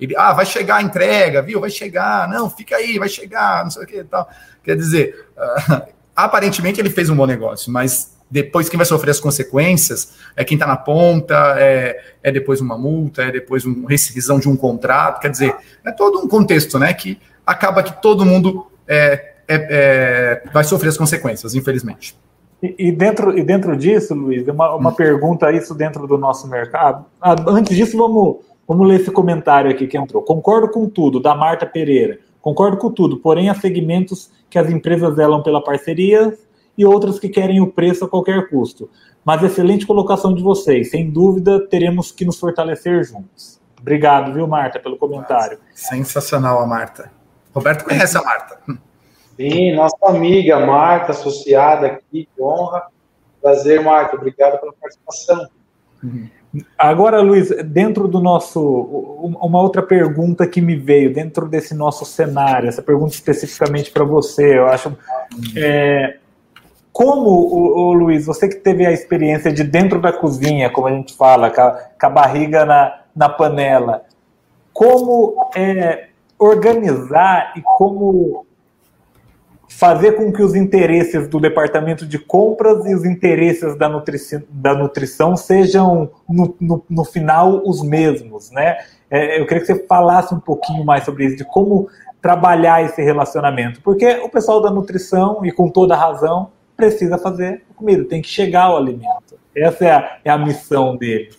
Ele, 0.00 0.16
ah, 0.16 0.32
vai 0.32 0.46
chegar 0.46 0.76
a 0.76 0.82
entrega, 0.82 1.42
viu? 1.42 1.60
Vai 1.60 1.68
chegar, 1.68 2.28
não, 2.28 2.48
fica 2.48 2.76
aí, 2.76 2.98
vai 2.98 3.10
chegar, 3.10 3.62
não 3.62 3.70
sei 3.70 3.82
o 3.82 3.86
que 3.86 3.98
e 3.98 4.04
tal. 4.04 4.26
Quer 4.64 4.74
dizer, 4.76 5.28
uh, 5.36 5.82
aparentemente 6.16 6.80
ele 6.80 6.88
fez 6.88 7.10
um 7.10 7.16
bom 7.16 7.26
negócio, 7.26 7.70
mas 7.70 8.15
depois 8.30 8.68
quem 8.68 8.76
vai 8.76 8.86
sofrer 8.86 9.10
as 9.10 9.20
consequências 9.20 10.14
é 10.34 10.44
quem 10.44 10.56
está 10.56 10.66
na 10.66 10.76
ponta, 10.76 11.54
é, 11.58 12.00
é 12.22 12.32
depois 12.32 12.60
uma 12.60 12.76
multa, 12.76 13.22
é 13.22 13.30
depois 13.30 13.64
uma 13.64 13.88
rescisão 13.88 14.38
de 14.38 14.48
um 14.48 14.56
contrato, 14.56 15.20
quer 15.20 15.30
dizer, 15.30 15.54
é 15.84 15.92
todo 15.92 16.18
um 16.18 16.28
contexto, 16.28 16.78
né, 16.78 16.92
que 16.92 17.18
acaba 17.46 17.82
que 17.82 18.02
todo 18.02 18.26
mundo 18.26 18.66
é, 18.86 19.34
é, 19.48 20.42
é 20.44 20.50
vai 20.52 20.64
sofrer 20.64 20.88
as 20.88 20.96
consequências, 20.96 21.54
infelizmente. 21.54 22.16
E, 22.62 22.88
e, 22.88 22.92
dentro, 22.92 23.38
e 23.38 23.42
dentro 23.44 23.76
disso, 23.76 24.14
Luiz, 24.14 24.46
uma, 24.48 24.74
uma 24.74 24.90
hum. 24.90 24.94
pergunta 24.94 25.52
isso 25.52 25.74
dentro 25.74 26.06
do 26.06 26.18
nosso 26.18 26.48
mercado. 26.48 27.04
Ah, 27.20 27.36
antes 27.48 27.76
disso, 27.76 27.96
vamos, 27.96 28.38
vamos 28.66 28.88
ler 28.88 29.00
esse 29.00 29.10
comentário 29.10 29.70
aqui 29.70 29.86
que 29.86 29.96
entrou. 29.96 30.22
Concordo 30.22 30.68
com 30.70 30.88
tudo, 30.88 31.20
da 31.20 31.34
Marta 31.34 31.66
Pereira. 31.66 32.18
Concordo 32.40 32.76
com 32.76 32.90
tudo, 32.90 33.18
porém 33.18 33.50
há 33.50 33.54
segmentos 33.54 34.30
que 34.48 34.58
as 34.58 34.70
empresas 34.70 35.14
zelam 35.16 35.42
pela 35.42 35.62
parceria 35.62 36.36
e 36.76 36.84
outras 36.84 37.18
que 37.18 37.28
querem 37.28 37.60
o 37.60 37.66
preço 37.66 38.04
a 38.04 38.08
qualquer 38.08 38.48
custo. 38.48 38.88
Mas 39.24 39.42
excelente 39.42 39.86
colocação 39.86 40.34
de 40.34 40.42
vocês. 40.42 40.90
Sem 40.90 41.10
dúvida, 41.10 41.66
teremos 41.68 42.12
que 42.12 42.24
nos 42.24 42.38
fortalecer 42.38 43.04
juntos. 43.04 43.60
Obrigado, 43.80 44.32
viu, 44.32 44.46
Marta, 44.46 44.78
pelo 44.78 44.96
comentário. 44.96 45.58
Sensacional 45.74 46.60
a 46.60 46.66
Marta. 46.66 47.10
Roberto 47.54 47.84
conhece 47.84 48.16
a 48.16 48.22
Marta. 48.22 48.60
Sim, 49.36 49.74
nossa 49.74 49.96
amiga 50.06 50.64
Marta, 50.64 51.12
associada 51.12 51.86
aqui, 51.86 52.28
que 52.34 52.42
honra. 52.42 52.84
Prazer, 53.40 53.82
Marta. 53.82 54.16
Obrigado 54.16 54.58
pela 54.58 54.72
participação. 54.72 55.48
Agora, 56.78 57.20
Luiz, 57.20 57.50
dentro 57.64 58.08
do 58.08 58.20
nosso. 58.20 58.60
Uma 58.60 59.60
outra 59.60 59.82
pergunta 59.82 60.46
que 60.46 60.60
me 60.60 60.76
veio, 60.76 61.12
dentro 61.12 61.48
desse 61.48 61.74
nosso 61.74 62.04
cenário, 62.04 62.68
essa 62.68 62.82
pergunta 62.82 63.14
especificamente 63.14 63.90
para 63.90 64.04
você, 64.04 64.58
eu 64.58 64.66
acho. 64.66 64.96
É, 65.56 66.18
como, 66.96 67.28
o, 67.28 67.78
o, 67.78 67.92
Luiz, 67.92 68.24
você 68.24 68.48
que 68.48 68.54
teve 68.54 68.86
a 68.86 68.90
experiência 68.90 69.52
de 69.52 69.62
dentro 69.62 70.00
da 70.00 70.14
cozinha, 70.14 70.70
como 70.70 70.86
a 70.86 70.90
gente 70.90 71.14
fala, 71.14 71.50
com 71.50 71.60
a, 71.60 71.72
com 71.72 72.06
a 72.06 72.08
barriga 72.08 72.64
na, 72.64 73.00
na 73.14 73.28
panela, 73.28 74.04
como 74.72 75.34
é, 75.54 76.06
organizar 76.38 77.52
e 77.54 77.60
como 77.60 78.46
fazer 79.68 80.12
com 80.12 80.32
que 80.32 80.42
os 80.42 80.54
interesses 80.54 81.28
do 81.28 81.38
departamento 81.38 82.06
de 82.06 82.18
compras 82.18 82.86
e 82.86 82.94
os 82.94 83.04
interesses 83.04 83.76
da, 83.76 83.90
nutrici 83.90 84.42
da 84.48 84.72
nutrição 84.72 85.36
sejam, 85.36 86.10
no, 86.26 86.56
no, 86.58 86.82
no, 86.88 87.04
final, 87.04 87.60
os 87.66 87.82
mesmos, 87.82 88.50
né? 88.50 88.78
É, 89.10 89.38
eu 89.38 89.46
queria 89.46 89.60
que 89.60 89.66
você 89.66 89.86
falasse 89.86 90.34
um 90.34 90.40
pouquinho 90.40 90.82
mais 90.82 91.04
sobre 91.04 91.26
isso, 91.26 91.36
de 91.36 91.44
como 91.44 91.90
trabalhar 92.22 92.82
esse 92.82 93.02
relacionamento, 93.02 93.82
porque 93.82 94.12
o 94.24 94.30
pessoal 94.30 94.62
da 94.62 94.70
nutrição, 94.70 95.44
e 95.44 95.52
com 95.52 95.68
toda 95.68 95.94
razão, 95.94 96.55
precisa 96.76 97.18
fazer 97.18 97.62
comida, 97.74 98.04
tem 98.04 98.20
que 98.20 98.28
chegar 98.28 98.70
o 98.70 98.76
alimento. 98.76 99.38
Essa 99.54 99.84
é 99.84 99.90
a, 99.90 100.18
é 100.24 100.30
a 100.30 100.38
missão 100.38 100.96
deles. 100.96 101.36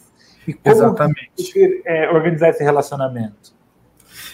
E 0.47 0.53
como 0.53 0.75
Exatamente. 0.75 1.81
É, 1.85 2.09
organizar 2.09 2.49
esse 2.49 2.63
relacionamento? 2.63 3.53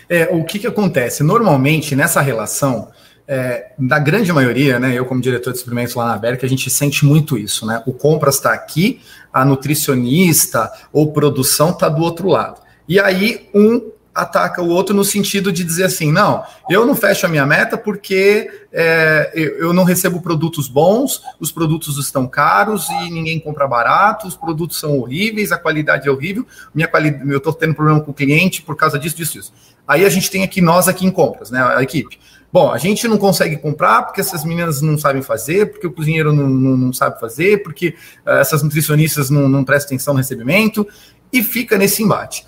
É, 0.08 0.26
o 0.32 0.44
que, 0.44 0.60
que 0.60 0.68
acontece? 0.68 1.24
Normalmente, 1.24 1.96
nessa 1.96 2.22
relação, 2.22 2.90
é, 3.28 3.72
da 3.78 4.00
grande 4.00 4.32
maioria, 4.32 4.80
né, 4.80 4.94
eu 4.94 5.06
como 5.06 5.22
diretor 5.22 5.54
de 5.54 5.60
suplementos 5.60 5.96
lá 5.96 6.08
na 6.08 6.14
América, 6.14 6.46
a 6.46 6.50
gente 6.50 6.70
sente 6.70 7.06
muito 7.06 7.38
isso, 7.38 7.66
né? 7.66 7.82
O 7.86 7.94
compras 7.94 8.36
está 8.36 8.54
aqui, 8.54 9.02
a 9.32 9.44
nutricionista 9.44 10.72
ou 10.92 11.12
produção 11.12 11.72
está 11.72 11.90
do 11.90 12.02
outro 12.02 12.28
lado. 12.28 12.62
E 12.88 13.00
aí 13.00 13.50
um 13.54 13.93
ataca 14.14 14.62
o 14.62 14.70
outro 14.70 14.96
no 14.96 15.04
sentido 15.04 15.52
de 15.52 15.64
dizer 15.64 15.86
assim: 15.86 16.12
não, 16.12 16.44
eu 16.70 16.86
não 16.86 16.96
fecho 16.96 17.26
a 17.26 17.30
minha 17.30 17.46
meta 17.46 17.78
porque 17.78 18.50
é, 18.72 19.32
eu 19.34 19.74
não 19.74 19.84
recebo 19.84 20.22
produtos 20.22 20.68
bons, 20.68 21.22
os 21.40 21.52
produtos 21.52 21.98
estão 21.98 22.28
caros 22.28 22.88
e 22.90 23.10
ninguém 23.10 23.40
compra 23.40 23.68
barato, 23.68 24.28
os 24.28 24.36
produtos 24.36 24.80
são 24.80 24.98
horríveis, 25.00 25.52
a 25.52 25.58
qualidade 25.58 26.08
é 26.08 26.12
horrível, 26.12 26.46
minha 26.74 26.88
qualidade, 26.88 27.30
eu 27.30 27.38
estou 27.38 27.54
tendo 27.54 27.74
problema 27.74 28.02
com 28.02 28.12
o 28.12 28.14
cliente 28.14 28.62
por 28.62 28.76
causa 28.76 29.00
disso, 29.00 29.16
disso, 29.16 29.34
disso. 29.34 29.54
Aí 29.88 30.06
a 30.06 30.10
gente 30.10 30.30
tem 30.30 30.44
aqui, 30.44 30.62
nós 30.62 30.88
aqui 30.88 31.06
em 31.06 31.12
compras, 31.12 31.52
né, 31.52 31.62
a 31.62 31.82
equipe. 31.84 32.20
Bom, 32.54 32.72
a 32.72 32.78
gente 32.78 33.08
não 33.08 33.18
consegue 33.18 33.58
comprar 33.58 34.04
porque 34.04 34.22
essas 34.22 34.46
meninas 34.46 34.80
não 34.80 34.96
sabem 34.96 35.24
fazer, 35.24 35.72
porque 35.72 35.88
o 35.88 35.92
cozinheiro 35.92 36.32
não, 36.32 36.48
não, 36.48 36.78
não 36.78 36.94
sabe 36.94 37.20
fazer, 37.20 37.64
porque 37.64 37.96
uh, 38.28 38.34
essas 38.34 38.62
nutricionistas 38.62 39.32
não, 39.32 39.50
não 39.50 39.64
prestam 39.64 39.88
atenção 39.88 40.14
no 40.14 40.20
recebimento, 40.20 40.88
e 41.34 41.42
fica 41.42 41.80
nesse 41.80 42.04
embate. 42.04 42.46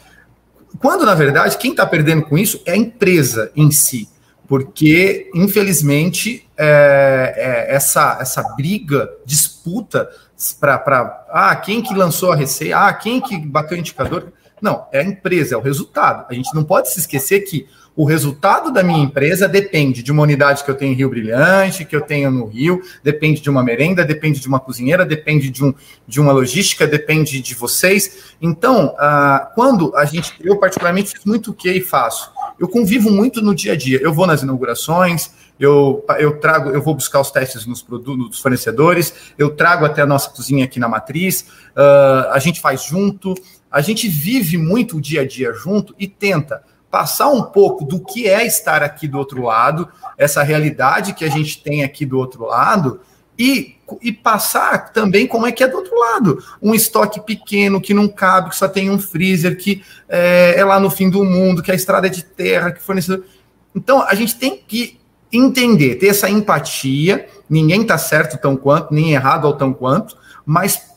Quando, 0.80 1.06
na 1.06 1.16
verdade, 1.16 1.58
quem 1.58 1.72
está 1.72 1.86
perdendo 1.86 2.24
com 2.24 2.38
isso 2.38 2.62
é 2.66 2.74
a 2.74 2.78
empresa 2.78 3.52
em 3.56 3.72
si, 3.72 4.10
porque, 4.48 5.30
infelizmente, 5.34 6.48
é, 6.58 7.34
é, 7.70 7.76
essa, 7.76 8.18
essa 8.20 8.44
briga, 8.56 9.10
disputa 9.26 10.10
para 10.60 11.26
ah, 11.30 11.56
quem 11.56 11.82
que 11.82 11.94
lançou 11.94 12.32
a 12.32 12.36
receita, 12.36 12.78
ah, 12.78 12.94
quem 12.94 13.22
que 13.22 13.38
bateu 13.38 13.78
o 13.78 13.80
indicador. 13.80 14.34
Não, 14.62 14.88
é 14.92 15.00
a 15.00 15.04
empresa, 15.04 15.56
é 15.56 15.58
o 15.58 15.62
resultado. 15.62 16.26
A 16.30 16.34
gente 16.34 16.54
não 16.54 16.64
pode 16.64 16.90
se 16.92 17.00
esquecer 17.00 17.42
que 17.42 17.68
o 17.96 18.04
resultado 18.04 18.72
da 18.72 18.84
minha 18.84 19.02
empresa 19.02 19.48
depende 19.48 20.04
de 20.04 20.12
uma 20.12 20.24
unidade 20.24 20.64
que 20.64 20.70
eu 20.70 20.76
tenho 20.76 20.92
em 20.92 20.96
Rio 20.96 21.10
Brilhante, 21.10 21.86
que 21.86 21.96
eu 21.96 22.02
tenho 22.02 22.30
no 22.30 22.46
Rio, 22.46 22.82
depende 23.02 23.40
de 23.40 23.50
uma 23.50 23.64
merenda, 23.64 24.04
depende 24.04 24.40
de 24.40 24.48
uma 24.48 24.60
cozinheira, 24.60 25.06
depende 25.06 25.50
de, 25.50 25.64
um, 25.64 25.74
de 26.06 26.20
uma 26.20 26.34
logística, 26.34 26.86
depende 26.86 27.40
de 27.40 27.56
vocês. 27.56 28.36
Então, 28.42 28.88
uh, 28.96 29.48
quando 29.56 29.96
a 29.96 30.04
gente, 30.04 30.34
eu 30.42 30.58
particularmente 30.58 31.12
fiz 31.12 31.24
muito 31.24 31.52
o 31.52 31.54
que 31.54 31.72
e 31.72 31.80
faço. 31.80 32.32
Eu 32.60 32.68
convivo 32.68 33.10
muito 33.10 33.42
no 33.42 33.56
dia 33.56 33.74
a 33.74 33.76
dia. 33.78 34.00
Eu 34.02 34.14
vou 34.14 34.28
nas 34.28 34.42
inaugurações, 34.42 35.32
eu, 35.58 36.06
eu 36.20 36.38
trago, 36.38 36.72
eu 36.72 36.82
vou 36.82 36.96
buscar 36.96 37.22
os 37.22 37.32
testes 37.32 37.66
nos 37.66 37.82
produtos 37.82 38.30
dos 38.30 38.40
fornecedores, 38.40 39.14
eu 39.38 39.52
trago 39.52 39.86
até 39.86 40.02
a 40.02 40.06
nossa 40.06 40.30
cozinha 40.30 40.66
aqui 40.66 40.80
na 40.80 40.90
matriz, 40.90 41.46
uh, 41.78 42.32
a 42.32 42.40
gente 42.40 42.60
faz 42.60 42.84
junto, 42.84 43.34
a 43.72 43.80
gente 43.80 44.08
vive 44.10 44.58
muito 44.58 44.98
o 44.98 45.02
dia 45.02 45.22
a 45.22 45.28
dia 45.28 45.54
junto 45.54 45.96
e 45.98 46.08
tenta 46.08 46.62
passar 46.96 47.28
um 47.28 47.44
pouco 47.44 47.84
do 47.84 48.00
que 48.00 48.26
é 48.26 48.48
estar 48.48 48.82
aqui 48.82 49.06
do 49.06 49.18
outro 49.18 49.44
lado, 49.44 49.86
essa 50.18 50.42
realidade 50.42 51.14
que 51.14 51.26
a 51.26 51.30
gente 51.30 51.62
tem 51.62 51.84
aqui 51.84 52.06
do 52.06 52.18
outro 52.18 52.46
lado, 52.46 53.02
e, 53.38 53.76
e 54.02 54.14
passar 54.14 54.94
também 54.94 55.28
como 55.28 55.46
é 55.46 55.52
que 55.52 55.62
é 55.62 55.68
do 55.68 55.76
outro 55.76 55.94
lado. 55.94 56.42
Um 56.62 56.74
estoque 56.74 57.20
pequeno 57.20 57.82
que 57.82 57.94
não 57.94 58.08
cabe, 58.08 58.52
que 58.52 58.56
só 58.56 58.70
tem 58.70 58.90
um 58.90 58.98
freezer, 58.98 59.58
que 59.58 59.84
é, 60.08 60.56
é 60.58 60.64
lá 60.64 60.80
no 60.80 60.90
fim 60.90 61.10
do 61.10 61.26
mundo, 61.26 61.62
que 61.62 61.70
a 61.70 61.76
estrada 61.76 62.08
é 62.08 62.10
de 62.10 62.24
terra, 62.24 62.72
que 62.72 62.82
fornecedor. 62.82 63.26
Então, 63.76 64.02
a 64.02 64.16
gente 64.16 64.38
tem 64.38 64.56
que 64.66 64.98
entender, 65.34 65.96
ter 65.96 66.08
essa 66.08 66.30
empatia. 66.30 67.28
Ninguém 67.50 67.82
está 67.82 67.98
certo 67.98 68.38
tão 68.38 68.56
quanto, 68.56 68.94
nem 68.94 69.12
errado 69.12 69.46
ao 69.48 69.58
tão 69.58 69.74
quanto, 69.74 70.16
mas 70.46 70.96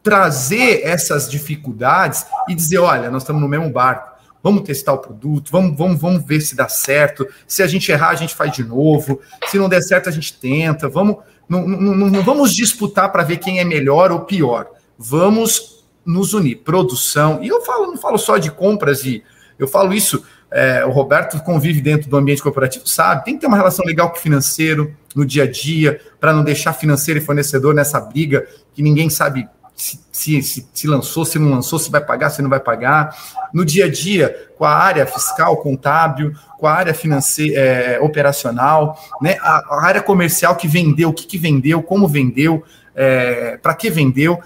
trazer 0.00 0.82
essas 0.84 1.28
dificuldades 1.28 2.24
e 2.48 2.54
dizer: 2.54 2.78
olha, 2.78 3.10
nós 3.10 3.22
estamos 3.22 3.42
no 3.42 3.48
mesmo 3.48 3.68
barco 3.68 4.16
vamos 4.42 4.62
testar 4.62 4.92
o 4.92 4.98
produto, 4.98 5.50
vamos, 5.50 5.76
vamos, 5.76 6.00
vamos 6.00 6.24
ver 6.24 6.40
se 6.40 6.54
dá 6.54 6.68
certo. 6.68 7.26
Se 7.46 7.62
a 7.62 7.66
gente 7.66 7.90
errar, 7.90 8.10
a 8.10 8.14
gente 8.14 8.34
faz 8.34 8.52
de 8.52 8.64
novo. 8.64 9.20
Se 9.46 9.58
não 9.58 9.68
der 9.68 9.82
certo, 9.82 10.08
a 10.08 10.12
gente 10.12 10.38
tenta. 10.38 10.88
Vamos, 10.88 11.16
não, 11.48 11.66
não, 11.66 11.94
não 12.08 12.22
vamos 12.22 12.54
disputar 12.54 13.10
para 13.10 13.22
ver 13.22 13.38
quem 13.38 13.60
é 13.60 13.64
melhor 13.64 14.12
ou 14.12 14.20
pior. 14.20 14.68
Vamos 14.98 15.84
nos 16.04 16.32
unir. 16.34 16.56
Produção. 16.56 17.42
E 17.42 17.48
eu 17.48 17.60
falo, 17.62 17.86
não 17.86 17.96
falo 17.96 18.18
só 18.18 18.38
de 18.38 18.50
compras 18.50 19.04
e 19.04 19.22
eu 19.58 19.68
falo 19.68 19.92
isso. 19.92 20.24
É, 20.50 20.82
o 20.86 20.90
Roberto 20.90 21.38
convive 21.42 21.78
dentro 21.80 22.08
do 22.08 22.16
ambiente 22.16 22.42
corporativo, 22.42 22.88
sabe? 22.88 23.22
Tem 23.22 23.34
que 23.34 23.40
ter 23.40 23.46
uma 23.46 23.56
relação 23.56 23.84
legal 23.84 24.08
com 24.10 24.16
o 24.16 24.20
financeiro 24.20 24.96
no 25.14 25.26
dia 25.26 25.42
a 25.42 25.50
dia, 25.50 26.00
para 26.18 26.32
não 26.32 26.42
deixar 26.42 26.72
financeiro 26.72 27.20
e 27.20 27.22
fornecedor 27.22 27.74
nessa 27.74 28.00
briga 28.00 28.46
que 28.72 28.82
ninguém 28.82 29.10
sabe 29.10 29.46
se, 29.78 30.00
se, 30.10 30.42
se, 30.42 30.66
se, 30.74 30.86
lançou, 30.88 31.24
se 31.24 31.38
não 31.38 31.50
lançou, 31.50 31.78
se 31.78 31.88
vai 31.88 32.04
pagar, 32.04 32.30
se 32.30 32.42
não 32.42 32.50
vai 32.50 32.58
pagar. 32.58 33.16
No 33.54 33.64
dia 33.64 33.84
a 33.84 33.88
dia, 33.88 34.50
com 34.58 34.64
a 34.64 34.74
área 34.74 35.06
fiscal, 35.06 35.56
contábil, 35.58 36.34
com 36.58 36.66
a 36.66 36.72
área 36.72 36.92
financeira, 36.92 37.60
é, 37.60 38.00
operacional, 38.00 38.98
né? 39.22 39.38
A, 39.40 39.76
a, 39.76 39.86
área 39.86 40.02
comercial 40.02 40.56
que 40.56 40.66
vendeu, 40.66 41.10
o 41.10 41.12
que, 41.12 41.24
que 41.24 41.38
vendeu, 41.38 41.80
como 41.80 42.08
vendeu, 42.08 42.64
é, 42.92 43.56
para 43.56 43.72
que 43.72 43.88
vendeu. 43.88 44.40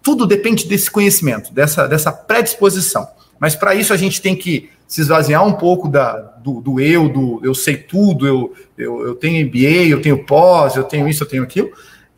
Tudo 0.00 0.28
depende 0.28 0.68
desse 0.68 0.88
conhecimento, 0.88 1.52
dessa, 1.52 1.88
dessa 1.88 2.12
predisposição. 2.12 3.08
Mas 3.40 3.56
para 3.56 3.74
isso 3.74 3.92
a 3.92 3.96
gente 3.96 4.22
tem 4.22 4.36
que 4.36 4.70
se 4.86 5.00
esvaziar 5.00 5.44
um 5.44 5.54
pouco 5.54 5.88
da, 5.88 6.12
do, 6.12 6.60
do 6.60 6.78
eu, 6.78 7.08
do 7.08 7.40
eu 7.42 7.54
sei 7.54 7.78
tudo, 7.78 8.28
eu, 8.28 8.54
eu, 8.78 9.08
eu 9.08 9.14
tenho 9.16 9.44
MBA, 9.44 9.88
eu 9.88 10.00
tenho 10.00 10.24
pós, 10.24 10.76
eu 10.76 10.84
tenho 10.84 11.08
isso, 11.08 11.24
eu 11.24 11.28
tenho 11.28 11.42
aquilo 11.42 11.72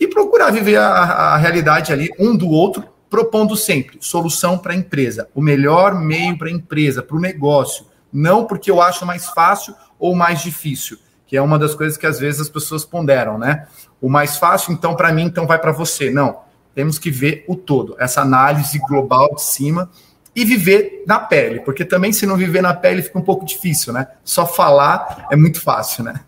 e 0.05 0.09
procurar 0.09 0.50
viver 0.50 0.76
a, 0.76 0.88
a 0.88 1.36
realidade 1.36 1.92
ali 1.92 2.11
um 2.18 2.36
do 2.36 2.48
outro, 2.48 2.84
propondo 3.09 3.57
sempre 3.57 3.98
solução 4.00 4.59
para 4.59 4.72
a 4.72 4.76
empresa, 4.76 5.28
o 5.34 5.40
melhor 5.40 5.94
meio 5.94 6.36
para 6.36 6.48
a 6.48 6.52
empresa, 6.52 7.02
para 7.02 7.16
o 7.16 7.20
negócio, 7.20 7.86
não 8.12 8.44
porque 8.44 8.70
eu 8.70 8.80
acho 8.80 9.07
mais 9.07 9.26
fácil 9.26 9.74
ou 9.98 10.14
mais 10.14 10.40
difícil, 10.40 10.98
que 11.26 11.36
é 11.36 11.42
uma 11.42 11.59
das 11.59 11.74
coisas 11.74 11.96
que 11.96 12.07
às 12.07 12.18
vezes 12.18 12.42
as 12.42 12.48
pessoas 12.48 12.84
ponderam, 12.84 13.38
né? 13.38 13.66
O 14.00 14.09
mais 14.09 14.36
fácil, 14.36 14.72
então, 14.72 14.94
para 14.94 15.12
mim, 15.12 15.24
então 15.24 15.46
vai 15.46 15.59
para 15.59 15.72
você. 15.72 16.11
Não, 16.11 16.40
temos 16.74 16.98
que 16.98 17.11
ver 17.11 17.44
o 17.48 17.57
todo, 17.57 17.96
essa 17.98 18.20
análise 18.20 18.78
global 18.80 19.34
de 19.34 19.42
cima 19.42 19.90
e 20.34 20.44
viver 20.44 21.05
na 21.07 21.20
pele, 21.20 21.61
porque 21.61 21.84
também 21.84 22.12
se 22.12 22.26
não 22.26 22.36
viver 22.36 22.61
na 22.61 22.74
pele 22.74 23.02
fica 23.02 23.18
um 23.18 23.22
pouco 23.22 23.46
difícil, 23.46 23.92
né? 23.92 24.09
Só 24.24 24.46
falar 24.46 25.26
é 25.30 25.36
muito 25.36 25.61
fácil, 25.61 26.05
né? 26.05 26.20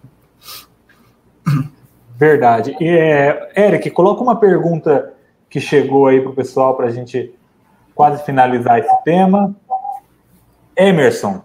Verdade. 2.17 2.75
E, 2.81 2.89
é, 2.89 3.53
Eric, 3.57 3.91
coloca 3.91 4.23
uma 4.23 4.37
pergunta 4.37 5.13
que 5.51 5.61
chegou 5.61 6.07
aí 6.07 6.21
para 6.21 6.31
o 6.31 6.35
pessoal 6.35 6.75
para 6.75 6.87
a 6.87 6.91
gente 6.91 7.33
quase 7.95 8.25
finalizar 8.25 8.79
esse 8.79 9.05
tema. 9.05 9.55
Emerson. 10.77 11.43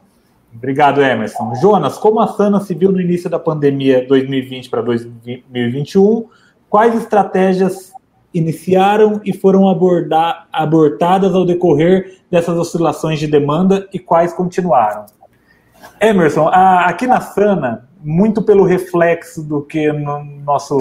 Obrigado, 0.53 1.01
Emerson. 1.01 1.55
Jonas, 1.55 1.97
como 1.97 2.19
a 2.19 2.28
Sana 2.28 2.59
se 2.59 2.74
viu 2.74 2.91
no 2.91 2.99
início 2.99 3.30
da 3.30 3.39
pandemia 3.39 4.05
2020 4.05 4.69
para 4.69 4.82
2021, 4.82 6.28
quais 6.69 6.95
estratégias 6.95 7.93
iniciaram 8.34 9.22
e 9.26 9.34
foram 9.34 9.69
abordar, 9.69 10.47
abortadas 10.51 11.34
ao 11.36 11.45
decorrer 11.45 12.19
dessas 12.30 12.57
oscilações 12.57 13.19
de 13.19 13.28
demanda 13.28 13.88
e 13.93 13.99
quais 13.99 14.34
continuaram? 14.34 15.05
Emerson, 15.99 16.47
a, 16.47 16.86
aqui 16.86 17.07
na 17.07 17.22
Sana, 17.22 17.89
muito 18.01 18.41
pelo 18.41 18.63
reflexo 18.63 19.43
do 19.43 19.61
que 19.61 19.91
no 19.91 20.23
nosso, 20.23 20.77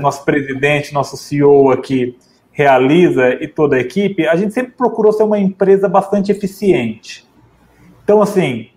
nosso 0.00 0.24
presidente, 0.24 0.92
nosso 0.92 1.16
CEO 1.16 1.70
aqui 1.70 2.16
realiza 2.52 3.42
e 3.42 3.48
toda 3.48 3.76
a 3.76 3.80
equipe, 3.80 4.26
a 4.26 4.36
gente 4.36 4.52
sempre 4.52 4.72
procurou 4.72 5.12
ser 5.12 5.22
uma 5.22 5.38
empresa 5.38 5.88
bastante 5.88 6.30
eficiente. 6.30 7.26
Então, 8.04 8.20
assim, 8.20 8.68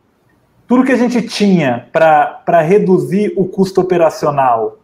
tudo 0.67 0.85
que 0.85 0.91
a 0.91 0.97
gente 0.97 1.21
tinha 1.23 1.87
para 1.91 2.61
reduzir 2.61 3.33
o 3.35 3.45
custo 3.45 3.81
operacional, 3.81 4.77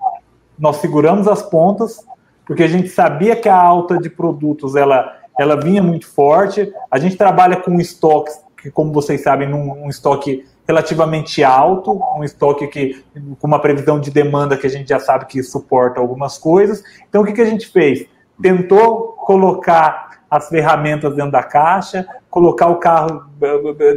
nós 0.57 0.77
seguramos 0.77 1.27
as 1.27 1.41
pontas, 1.41 2.03
porque 2.45 2.63
a 2.63 2.67
gente 2.67 2.89
sabia 2.89 3.35
que 3.35 3.47
a 3.47 3.55
alta 3.55 3.97
de 3.97 4.09
produtos 4.09 4.75
ela, 4.75 5.17
ela 5.39 5.55
vinha 5.55 5.81
muito 5.81 6.07
forte. 6.07 6.71
A 6.91 6.99
gente 6.99 7.15
trabalha 7.15 7.57
com 7.57 7.79
estoques, 7.79 8.33
que, 8.61 8.69
como 8.69 8.91
vocês 8.91 9.21
sabem, 9.21 9.47
num, 9.47 9.85
um 9.85 9.89
estoque 9.89 10.45
relativamente 10.69 11.43
alto, 11.43 11.99
um 12.15 12.23
estoque 12.23 12.67
que 12.67 13.03
com 13.39 13.47
uma 13.47 13.57
previsão 13.57 13.99
de 13.99 14.11
demanda 14.11 14.55
que 14.55 14.67
a 14.67 14.69
gente 14.69 14.87
já 14.87 14.99
sabe 14.99 15.25
que 15.25 15.41
suporta 15.41 15.99
algumas 15.99 16.37
coisas. 16.37 16.83
Então, 17.09 17.23
o 17.23 17.25
que, 17.25 17.33
que 17.33 17.41
a 17.41 17.45
gente 17.45 17.65
fez? 17.65 18.05
Tentou 18.39 19.13
colocar 19.13 20.19
as 20.29 20.47
ferramentas 20.47 21.15
dentro 21.15 21.31
da 21.31 21.41
caixa, 21.41 22.05
colocar 22.29 22.67
o 22.67 22.75
carro, 22.75 23.23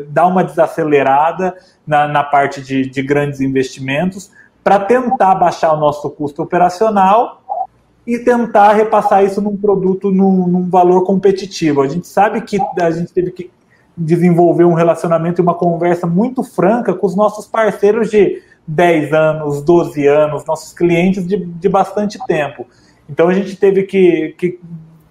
dar 0.08 0.26
uma 0.26 0.42
desacelerada 0.42 1.54
na, 1.86 2.08
na 2.08 2.24
parte 2.24 2.62
de, 2.62 2.88
de 2.88 3.02
grandes 3.02 3.42
investimentos, 3.42 4.30
para 4.64 4.78
tentar 4.78 5.34
baixar 5.34 5.74
o 5.74 5.76
nosso 5.76 6.08
custo 6.08 6.42
operacional 6.42 7.42
e 8.06 8.18
tentar 8.18 8.72
repassar 8.72 9.22
isso 9.22 9.42
num 9.42 9.58
produto 9.58 10.10
num, 10.10 10.46
num, 10.46 10.70
valor 10.70 11.04
competitivo. 11.04 11.82
A 11.82 11.88
gente 11.88 12.08
sabe 12.08 12.40
que 12.40 12.58
a 12.80 12.90
gente 12.90 13.12
teve 13.12 13.30
que 13.30 13.50
desenvolver 13.96 14.64
um 14.64 14.74
relacionamento 14.74 15.40
e 15.40 15.42
uma 15.42 15.54
conversa 15.54 16.06
muito 16.06 16.42
franca 16.42 16.94
com 16.94 17.06
os 17.06 17.14
nossos 17.14 17.46
parceiros 17.46 18.10
de 18.10 18.42
10 18.66 19.12
anos, 19.12 19.62
12 19.62 20.06
anos, 20.06 20.44
nossos 20.44 20.72
clientes 20.72 21.26
de, 21.26 21.36
de 21.36 21.68
bastante 21.68 22.18
tempo. 22.26 22.66
Então 23.08 23.28
a 23.28 23.34
gente 23.34 23.56
teve 23.56 23.82
que, 23.82 24.34
que 24.38 24.58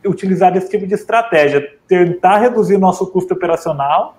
utilizar 0.06 0.56
esse 0.56 0.70
tipo 0.70 0.88
de 0.88 0.96
estratégia, 0.96 1.68
tentar 1.88 2.38
reduzir 2.38 2.78
nosso 2.78 3.08
custo 3.08 3.34
operacional 3.34 4.18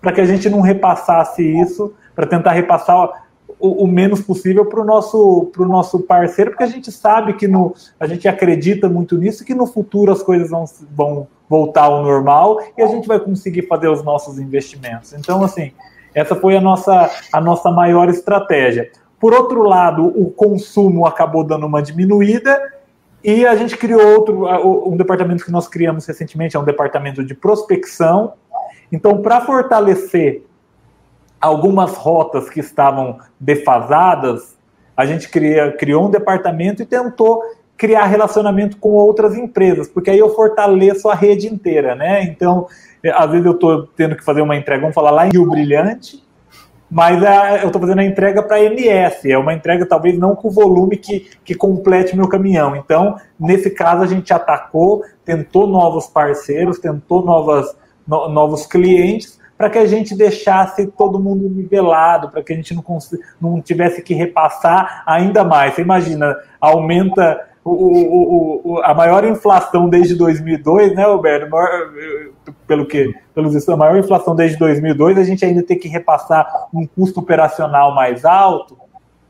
para 0.00 0.12
que 0.12 0.20
a 0.20 0.26
gente 0.26 0.48
não 0.48 0.60
repassasse 0.60 1.42
isso, 1.42 1.94
para 2.14 2.26
tentar 2.26 2.52
repassar 2.52 3.28
o, 3.60 3.84
o 3.84 3.86
menos 3.86 4.22
possível 4.22 4.64
para 4.64 4.80
o 4.80 4.84
nosso, 4.84 5.52
nosso 5.58 6.00
parceiro, 6.00 6.50
porque 6.50 6.64
a 6.64 6.68
gente 6.68 6.90
sabe 6.90 7.34
que 7.34 7.46
no, 7.46 7.74
a 7.98 8.06
gente 8.06 8.26
acredita 8.26 8.88
muito 8.88 9.16
nisso, 9.16 9.44
que 9.44 9.54
no 9.54 9.66
futuro 9.66 10.10
as 10.10 10.22
coisas 10.22 10.48
vão, 10.48 10.64
vão 10.96 11.28
voltar 11.48 11.82
ao 11.82 12.02
normal 12.02 12.60
e 12.76 12.82
a 12.82 12.86
gente 12.86 13.06
vai 13.06 13.20
conseguir 13.20 13.66
fazer 13.68 13.88
os 13.88 14.02
nossos 14.02 14.38
investimentos. 14.38 15.12
Então, 15.12 15.44
assim, 15.44 15.72
essa 16.14 16.34
foi 16.34 16.56
a 16.56 16.60
nossa, 16.60 17.10
a 17.32 17.40
nossa 17.40 17.70
maior 17.70 18.08
estratégia. 18.08 18.90
Por 19.18 19.34
outro 19.34 19.62
lado, 19.62 20.06
o 20.06 20.30
consumo 20.30 21.04
acabou 21.06 21.44
dando 21.44 21.66
uma 21.66 21.82
diminuída 21.82 22.58
e 23.22 23.46
a 23.46 23.54
gente 23.54 23.76
criou 23.76 24.00
outro, 24.14 24.46
um 24.88 24.96
departamento 24.96 25.44
que 25.44 25.52
nós 25.52 25.68
criamos 25.68 26.06
recentemente, 26.06 26.56
é 26.56 26.58
um 26.58 26.64
departamento 26.64 27.22
de 27.22 27.34
prospecção. 27.34 28.32
Então, 28.90 29.20
para 29.20 29.42
fortalecer 29.42 30.42
algumas 31.40 31.94
rotas 31.94 32.50
que 32.50 32.60
estavam 32.60 33.18
defasadas, 33.38 34.56
a 34.96 35.06
gente 35.06 35.28
cria, 35.28 35.72
criou 35.72 36.06
um 36.06 36.10
departamento 36.10 36.82
e 36.82 36.86
tentou 36.86 37.42
criar 37.76 38.04
relacionamento 38.04 38.76
com 38.76 38.90
outras 38.90 39.34
empresas, 39.34 39.88
porque 39.88 40.10
aí 40.10 40.18
eu 40.18 40.34
fortaleço 40.34 41.08
a 41.08 41.14
rede 41.14 41.46
inteira, 41.46 41.94
né? 41.94 42.22
Então, 42.24 42.66
às 43.14 43.30
vezes 43.30 43.46
eu 43.46 43.52
estou 43.52 43.86
tendo 43.96 44.14
que 44.14 44.22
fazer 44.22 44.42
uma 44.42 44.54
entrega, 44.54 44.82
vamos 44.82 44.94
falar 44.94 45.10
lá 45.10 45.26
em 45.26 45.30
Rio 45.30 45.48
Brilhante, 45.48 46.22
mas 46.90 47.22
é, 47.22 47.62
eu 47.62 47.68
estou 47.68 47.80
fazendo 47.80 48.00
a 48.00 48.04
entrega 48.04 48.42
para 48.42 48.62
MS, 48.62 49.32
é 49.32 49.38
uma 49.38 49.54
entrega 49.54 49.86
talvez 49.86 50.18
não 50.18 50.36
com 50.36 50.48
o 50.48 50.50
volume 50.50 50.98
que, 50.98 51.30
que 51.42 51.54
complete 51.54 52.14
meu 52.14 52.28
caminhão. 52.28 52.76
Então, 52.76 53.16
nesse 53.38 53.70
caso, 53.70 54.02
a 54.02 54.06
gente 54.06 54.30
atacou, 54.30 55.02
tentou 55.24 55.66
novos 55.66 56.06
parceiros, 56.06 56.78
tentou 56.78 57.24
novas, 57.24 57.74
no, 58.06 58.28
novos 58.28 58.66
clientes, 58.66 59.39
para 59.60 59.68
que 59.68 59.76
a 59.76 59.84
gente 59.84 60.16
deixasse 60.16 60.86
todo 60.86 61.20
mundo 61.20 61.46
nivelado, 61.46 62.30
para 62.30 62.42
que 62.42 62.50
a 62.50 62.56
gente 62.56 62.74
não, 62.74 62.82
não 63.38 63.60
tivesse 63.60 64.00
que 64.00 64.14
repassar 64.14 65.02
ainda 65.04 65.44
mais. 65.44 65.74
Você 65.74 65.82
imagina, 65.82 66.34
aumenta 66.58 67.46
o, 67.62 67.70
o, 67.70 68.60
o, 68.64 68.78
a 68.78 68.94
maior 68.94 69.22
inflação 69.22 69.86
desde 69.86 70.14
2002, 70.14 70.94
né, 70.94 71.04
Roberto? 71.04 71.50
Maior, 71.50 71.92
pelo 72.66 72.86
que, 72.86 73.14
pelos 73.34 73.68
a 73.68 73.76
maior 73.76 73.98
inflação 73.98 74.34
desde 74.34 74.56
2002, 74.56 75.18
a 75.18 75.24
gente 75.24 75.44
ainda 75.44 75.62
tem 75.62 75.78
que 75.78 75.88
repassar 75.88 76.68
um 76.72 76.86
custo 76.86 77.20
operacional 77.20 77.94
mais 77.94 78.24
alto. 78.24 78.78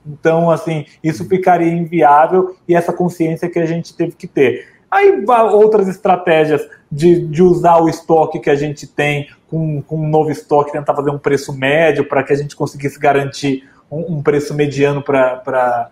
Então, 0.07 0.49
assim, 0.49 0.87
isso 1.03 1.29
ficaria 1.29 1.73
inviável 1.73 2.55
e 2.69 2.77
essa 2.77 2.93
consciência 2.93 3.51
que 3.51 3.59
a 3.59 3.67
gente 3.67 3.97
teve 3.97 4.13
que 4.13 4.29
ter. 4.29 4.70
Aí 4.91 5.25
outras 5.53 5.87
estratégias 5.87 6.67
de, 6.91 7.25
de 7.27 7.43
usar 7.43 7.79
o 7.81 7.89
estoque 7.89 8.41
que 8.41 8.51
a 8.51 8.57
gente 8.57 8.87
tem 8.87 9.29
com, 9.49 9.81
com 9.83 9.97
um 9.97 10.09
novo 10.09 10.31
estoque, 10.31 10.73
tentar 10.73 10.95
fazer 10.95 11.11
um 11.11 11.19
preço 11.19 11.53
médio 11.53 12.09
para 12.09 12.23
que 12.25 12.33
a 12.33 12.37
gente 12.37 12.57
conseguisse 12.57 12.99
garantir 12.99 13.69
um, 13.91 14.17
um 14.17 14.23
preço 14.23 14.55
mediano 14.55 15.03
para 15.03 15.91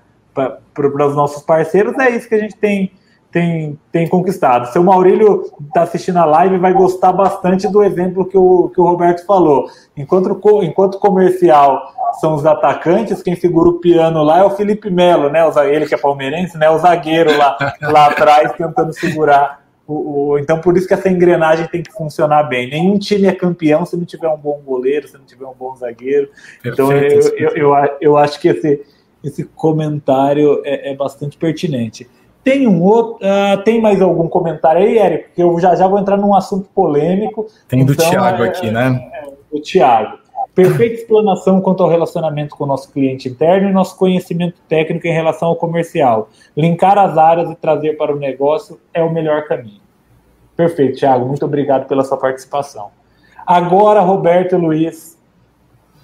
os 0.77 1.15
nossos 1.15 1.43
parceiros, 1.43 1.97
é 1.99 2.11
isso 2.11 2.29
que 2.29 2.35
a 2.35 2.39
gente 2.39 2.57
tem, 2.57 2.93
tem, 3.31 3.79
tem 3.93 4.09
conquistado. 4.09 4.73
Seu 4.73 4.83
Maurílio 4.83 5.45
está 5.67 5.83
assistindo 5.83 6.19
a 6.19 6.25
live 6.25 6.59
vai 6.59 6.73
gostar 6.73 7.13
bastante 7.13 7.69
do 7.69 7.83
exemplo 7.83 8.27
que 8.27 8.39
o, 8.39 8.69
que 8.71 8.81
o 8.81 8.85
Roberto 8.85 9.25
falou. 9.27 9.69
Enquanto, 9.97 10.41
enquanto 10.63 10.99
comercial 10.99 11.95
são 12.21 12.35
os 12.35 12.45
atacantes, 12.45 13.23
quem 13.23 13.37
segura 13.37 13.69
o 13.69 13.79
piano 13.81 14.23
lá 14.23 14.39
é 14.39 14.45
o 14.45 14.51
Felipe 14.51 14.91
Melo, 14.91 15.29
né? 15.29 15.41
Ele 15.71 15.87
que 15.87 15.95
é 15.95 15.99
palmeirense, 15.99 16.57
né? 16.57 16.69
O 16.71 16.79
zagueiro 16.79 17.37
lá, 17.37 17.57
lá 17.83 18.07
atrás 18.07 18.53
tentando 18.53 18.93
segurar 18.93 19.67
o, 19.87 20.33
o, 20.33 20.39
então 20.39 20.61
por 20.61 20.77
isso 20.77 20.87
que 20.87 20.93
essa 20.93 21.09
engrenagem 21.09 21.67
tem 21.67 21.83
que 21.83 21.91
funcionar 21.91 22.43
bem. 22.43 22.69
Nenhum 22.69 22.99
time 22.99 23.27
é 23.27 23.33
campeão 23.33 23.87
se 23.87 23.97
não 23.97 24.05
tiver 24.05 24.29
um 24.29 24.37
bom 24.37 24.61
goleiro, 24.65 25.09
se 25.09 25.17
não 25.17 25.25
tiver 25.25 25.47
um 25.47 25.55
bom 25.55 25.75
zagueiro. 25.75 26.29
Perfeito, 26.63 26.75
então 26.75 26.93
eu, 26.93 27.21
eu, 27.37 27.57
eu, 27.57 27.97
eu, 28.01 28.17
acho 28.19 28.39
que 28.39 28.49
esse, 28.49 28.83
esse 29.25 29.45
comentário 29.45 30.61
é, 30.65 30.91
é 30.91 30.95
bastante 30.95 31.39
pertinente. 31.39 32.07
Tem 32.45 32.67
um 32.67 32.83
outro. 32.83 33.17
Uh, 33.27 33.63
tem 33.63 33.81
mais 33.81 34.01
algum 34.01 34.29
comentário 34.29 34.83
aí, 34.83 34.99
Érico? 34.99 35.25
Porque 35.29 35.43
eu 35.43 35.59
já 35.59 35.75
já 35.75 35.89
vou 35.89 35.99
entrar 35.99 36.17
num 36.17 36.35
assunto 36.35 36.69
polêmico. 36.75 37.47
Tem 37.67 37.85
do 37.85 37.93
então, 37.93 38.11
Tiago 38.11 38.45
é, 38.45 38.49
aqui, 38.49 38.71
né? 38.71 39.11
É, 39.13 39.29
o 39.51 39.61
Tiago. 39.61 40.19
Perfeita 40.59 40.97
explanação 40.97 41.61
quanto 41.61 41.85
ao 41.85 41.89
relacionamento 41.89 42.57
com 42.57 42.65
o 42.65 42.67
nosso 42.67 42.91
cliente 42.91 43.29
interno 43.29 43.69
e 43.69 43.73
nosso 43.73 43.97
conhecimento 43.97 44.57
técnico 44.69 45.07
em 45.07 45.13
relação 45.13 45.51
ao 45.51 45.55
comercial. 45.55 46.31
Linkar 46.57 46.99
as 46.99 47.17
áreas 47.17 47.49
e 47.49 47.55
trazer 47.55 47.97
para 47.97 48.13
o 48.13 48.19
negócio 48.19 48.77
é 48.93 49.01
o 49.01 49.09
melhor 49.09 49.45
caminho. 49.45 49.81
Perfeito, 50.57 50.99
Thiago. 50.99 51.27
Muito 51.27 51.45
obrigado 51.45 51.87
pela 51.87 52.03
sua 52.03 52.17
participação. 52.17 52.91
Agora, 53.47 54.01
Roberto 54.01 54.57
e 54.57 54.59
Luiz, 54.59 55.17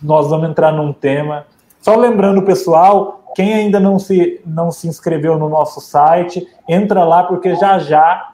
nós 0.01 0.31
vamos 0.31 0.49
entrar 0.49 0.71
num 0.71 0.93
tema. 0.93 1.47
Só 1.81 1.97
lembrando, 1.97 2.41
pessoal, 2.43 3.33
quem 3.35 3.53
ainda 3.53 3.81
não 3.81 3.99
se, 3.99 4.41
não 4.47 4.71
se 4.71 4.87
inscreveu 4.87 5.37
no 5.37 5.49
nosso 5.49 5.81
site, 5.81 6.47
entra 6.69 7.03
lá, 7.03 7.25
porque 7.25 7.57
já 7.57 7.81
já 7.81 8.34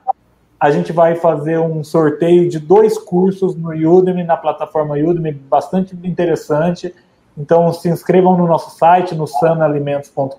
a 0.60 0.70
gente 0.70 0.92
vai 0.92 1.16
fazer 1.16 1.58
um 1.58 1.82
sorteio 1.82 2.46
de 2.46 2.58
dois 2.58 2.98
cursos 2.98 3.56
no 3.56 3.70
Udemy, 3.70 4.22
na 4.22 4.36
plataforma 4.36 4.94
Udemy, 4.94 5.32
bastante 5.32 5.96
interessante. 6.04 6.94
Então 7.36 7.72
se 7.72 7.88
inscrevam 7.88 8.36
no 8.36 8.46
nosso 8.46 8.76
site, 8.76 9.14
no 9.14 9.26
sanalimentos.com.br 9.26 10.34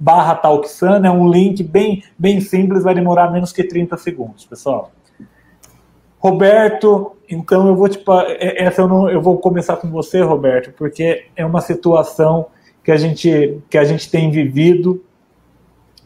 barra 0.00 0.34
talksana, 0.34 1.06
é 1.06 1.10
um 1.10 1.30
link 1.30 1.62
bem, 1.62 2.02
bem 2.18 2.40
simples, 2.40 2.82
vai 2.82 2.94
demorar 2.94 3.30
menos 3.30 3.52
que 3.52 3.62
30 3.62 3.96
segundos, 3.98 4.44
pessoal. 4.44 4.90
Roberto, 6.18 7.12
então 7.30 7.68
eu 7.68 7.76
vou 7.76 7.88
te 7.88 8.02
é, 8.38 8.64
essa 8.64 8.80
eu 8.80 8.88
não 8.88 9.08
eu 9.08 9.22
vou 9.22 9.38
começar 9.38 9.76
com 9.76 9.88
você, 9.90 10.22
Roberto, 10.22 10.72
porque 10.72 11.26
é 11.36 11.46
uma 11.46 11.60
situação 11.60 12.46
que 12.82 12.90
a 12.90 12.96
gente 12.96 13.60
que 13.70 13.78
a 13.78 13.84
gente 13.84 14.10
tem 14.10 14.30
vivido 14.30 15.04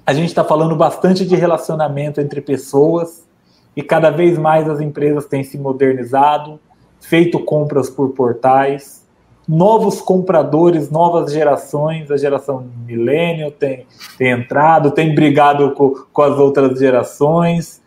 a 0.09 0.15
gente 0.15 0.29
está 0.29 0.43
falando 0.43 0.75
bastante 0.75 1.27
de 1.27 1.37
relacionamento 1.37 2.19
entre 2.19 2.41
pessoas 2.41 3.29
e 3.77 3.83
cada 3.83 4.09
vez 4.09 4.39
mais 4.39 4.67
as 4.67 4.81
empresas 4.81 5.27
têm 5.27 5.45
se 5.45 5.59
modernizado, 5.59 6.59
feito 6.99 7.39
compras 7.39 7.91
por 7.91 8.15
portais, 8.15 9.07
novos 9.47 10.01
compradores, 10.01 10.91
novas 10.91 11.31
gerações, 11.31 12.11
a 12.11 12.17
geração 12.17 12.67
milênio 12.87 13.51
tem, 13.51 13.87
tem 14.17 14.31
entrado, 14.31 14.93
tem 14.93 15.15
brigado 15.15 15.73
com, 15.73 15.91
com 16.11 16.23
as 16.23 16.39
outras 16.39 16.79
gerações. 16.79 17.83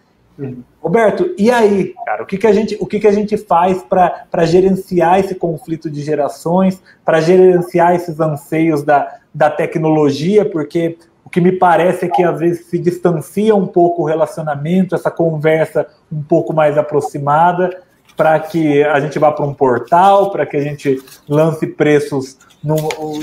Roberto, 0.80 1.34
e 1.40 1.50
aí, 1.50 1.96
cara, 2.06 2.22
o 2.22 2.28
que, 2.28 2.38
que 2.38 2.46
a 2.46 2.54
gente, 2.54 2.78
o 2.80 2.86
que, 2.86 3.00
que 3.00 3.08
a 3.08 3.12
gente 3.12 3.36
faz 3.36 3.82
para 3.82 4.46
gerenciar 4.46 5.20
esse 5.20 5.34
conflito 5.34 5.90
de 5.90 6.04
gerações, 6.04 6.84
para 7.04 7.20
gerenciar 7.20 7.96
esses 7.96 8.20
anseios 8.20 8.84
da, 8.84 9.12
da 9.34 9.50
tecnologia, 9.50 10.46
porque 10.46 11.00
que 11.32 11.40
me 11.40 11.54
parece 11.54 12.06
é 12.06 12.10
que 12.10 12.24
às 12.24 12.40
vezes 12.40 12.66
se 12.66 12.78
distancia 12.78 13.56
um 13.56 13.66
pouco 13.66 14.04
o 14.04 14.06
relacionamento, 14.06 14.94
essa 14.94 15.10
conversa 15.10 15.88
um 16.12 16.22
pouco 16.22 16.54
mais 16.54 16.78
aproximada, 16.78 17.82
para 18.18 18.38
que 18.40 18.84
a 18.84 19.00
gente 19.00 19.18
vá 19.18 19.32
para 19.32 19.46
um 19.46 19.54
portal, 19.54 20.30
para 20.32 20.46
que 20.46 20.58
a 20.58 20.62
gente 20.62 21.02
lance 21.28 21.66
preços 21.66 22.38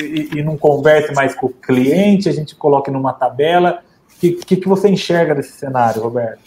e, 0.03 0.39
e, 0.39 0.43
não 0.43 0.57
converse 0.57 1.15
mais 1.15 1.35
com 1.35 1.47
o 1.47 1.51
cliente, 1.51 2.29
a 2.29 2.33
gente 2.33 2.57
coloque 2.57 2.91
numa 2.91 3.13
tabela. 3.13 3.81
O 4.17 4.21
que, 4.21 4.33
que, 4.33 4.57
que 4.57 4.69
você 4.69 4.89
enxerga 4.89 5.35
desse 5.35 5.53
cenário, 5.53 6.03
Roberto? 6.03 6.41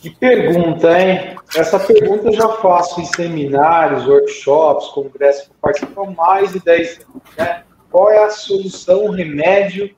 Que 0.00 0.10
pergunta, 0.10 0.98
hein? 0.98 1.36
Essa 1.54 1.78
pergunta 1.78 2.28
eu 2.28 2.32
já 2.32 2.48
faço 2.48 3.00
em 3.00 3.04
seminários, 3.04 4.06
workshops, 4.06 4.88
congressos, 4.88 5.50
participo 5.60 6.02
há 6.02 6.10
mais 6.10 6.52
de 6.52 6.60
10 6.60 7.00
anos. 7.00 7.22
Né? 7.36 7.62
Qual 7.90 8.10
é 8.10 8.24
a 8.24 8.30
solução, 8.30 9.04
o 9.04 9.10
remédio 9.10 9.90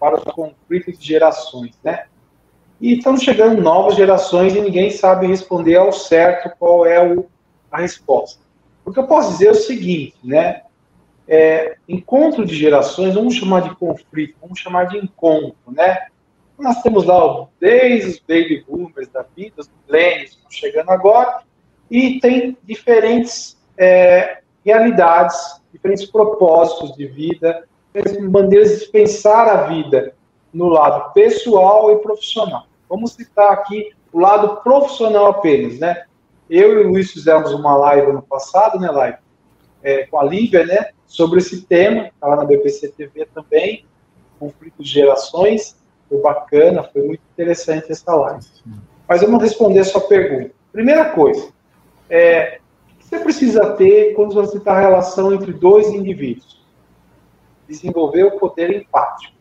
para 0.00 0.16
os 0.16 0.24
conflitos 0.24 0.98
de 0.98 1.06
gerações, 1.06 1.78
né? 1.84 2.06
E 2.80 2.94
estão 2.94 3.16
chegando 3.18 3.60
novas 3.60 3.94
gerações 3.94 4.56
e 4.56 4.60
ninguém 4.60 4.90
sabe 4.90 5.26
responder 5.26 5.76
ao 5.76 5.92
certo 5.92 6.50
qual 6.58 6.86
é 6.86 7.06
o, 7.06 7.26
a 7.70 7.82
resposta. 7.82 8.40
O 8.84 8.90
que 8.90 8.98
eu 8.98 9.06
posso 9.06 9.32
dizer 9.32 9.48
é 9.48 9.50
o 9.50 9.54
seguinte, 9.54 10.16
né? 10.24 10.62
É, 11.28 11.76
encontro 11.86 12.44
de 12.44 12.56
gerações, 12.56 13.14
vamos 13.14 13.34
chamar 13.34 13.60
de 13.60 13.76
conflito, 13.76 14.36
vamos 14.40 14.58
chamar 14.58 14.84
de 14.84 14.96
encontro, 14.96 15.54
né? 15.70 16.06
Nós 16.58 16.82
temos 16.82 17.04
lá 17.04 17.46
desde 17.60 18.10
os 18.10 18.18
baby 18.18 18.64
boomers 18.66 19.08
da 19.08 19.24
vida, 19.36 19.56
os 19.58 19.70
millennials 19.86 20.30
estão 20.30 20.50
chegando 20.50 20.90
agora, 20.90 21.42
e 21.90 22.18
tem 22.20 22.56
diferentes 22.64 23.58
é, 23.76 24.40
realidades, 24.64 25.60
diferentes 25.72 26.06
propósitos 26.06 26.96
de 26.96 27.06
vida, 27.06 27.66
maneiras 28.30 28.80
de 28.80 28.86
pensar 28.86 29.48
a 29.48 29.66
vida 29.66 30.14
no 30.52 30.68
lado 30.68 31.12
pessoal 31.12 31.92
e 31.92 31.96
profissional. 31.96 32.66
Vamos 32.88 33.12
citar 33.12 33.52
aqui 33.52 33.92
o 34.12 34.18
lado 34.18 34.62
profissional 34.62 35.26
apenas, 35.26 35.78
né? 35.78 36.04
Eu 36.48 36.72
e 36.72 36.84
o 36.84 36.88
Luiz 36.88 37.12
fizemos 37.12 37.52
uma 37.52 37.76
live 37.76 38.12
no 38.12 38.22
passado, 38.22 38.78
né, 38.80 38.90
live, 38.90 39.18
é, 39.82 40.04
com 40.06 40.18
a 40.18 40.24
Lívia, 40.24 40.66
né, 40.66 40.90
sobre 41.06 41.38
esse 41.38 41.62
tema, 41.62 42.08
está 42.08 42.34
na 42.34 42.44
BPC 42.44 42.88
TV 42.88 43.24
também, 43.32 43.86
conflito 44.38 44.82
de 44.82 44.88
gerações, 44.88 45.76
foi 46.08 46.18
bacana, 46.20 46.82
foi 46.82 47.02
muito 47.02 47.22
interessante 47.32 47.92
essa 47.92 48.12
live. 48.12 48.44
Mas 49.08 49.20
vamos 49.20 49.40
responder 49.40 49.78
a 49.78 49.84
sua 49.84 50.00
pergunta. 50.00 50.50
Primeira 50.72 51.10
coisa, 51.10 51.52
é, 52.08 52.58
o 52.94 52.98
que 52.98 53.06
você 53.06 53.18
precisa 53.20 53.74
ter 53.74 54.14
quando 54.14 54.34
você 54.34 54.58
está 54.58 54.72
a 54.72 54.80
relação 54.80 55.32
entre 55.32 55.52
dois 55.52 55.86
indivíduos? 55.88 56.59
Desenvolver 57.70 58.24
o 58.24 58.38
poder 58.38 58.74
empático. 58.76 59.34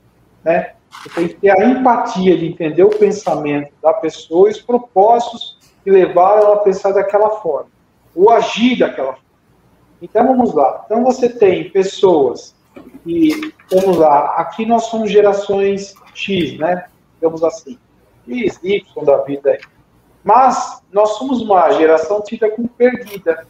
Né? 0.44 0.74
Você 0.90 1.10
tem 1.10 1.28
que 1.28 1.34
ter 1.36 1.50
a 1.50 1.66
empatia 1.66 2.38
de 2.38 2.48
entender 2.48 2.84
o 2.84 2.90
pensamento 2.90 3.72
da 3.82 3.94
pessoa 3.94 4.48
e 4.48 4.52
os 4.52 4.62
propósitos 4.62 5.58
que 5.84 5.90
levaram 5.90 6.44
ela 6.44 6.56
a 6.56 6.60
pensar 6.60 6.92
daquela 6.92 7.30
forma, 7.42 7.70
ou 8.16 8.30
agir 8.30 8.80
daquela 8.80 9.14
forma. 9.14 9.30
Então 10.02 10.26
vamos 10.28 10.54
lá. 10.54 10.84
Então 10.86 11.04
você 11.04 11.30
tem 11.30 11.70
pessoas 11.70 12.56
que, 13.04 13.54
vamos 13.72 13.98
lá, 13.98 14.36
aqui 14.36 14.66
nós 14.66 14.84
somos 14.86 15.12
gerações 15.12 15.94
X, 16.14 16.58
né? 16.58 16.86
Digamos 17.16 17.44
assim, 17.44 17.78
X, 18.28 18.60
Y 18.64 19.06
da 19.06 19.18
vida 19.18 19.52
aí. 19.52 19.60
Mas 20.24 20.82
nós 20.92 21.18
somos 21.18 21.42
uma 21.42 21.72
geração 21.72 22.22
tida 22.22 22.50
como 22.50 22.68
perdida, 22.68 23.46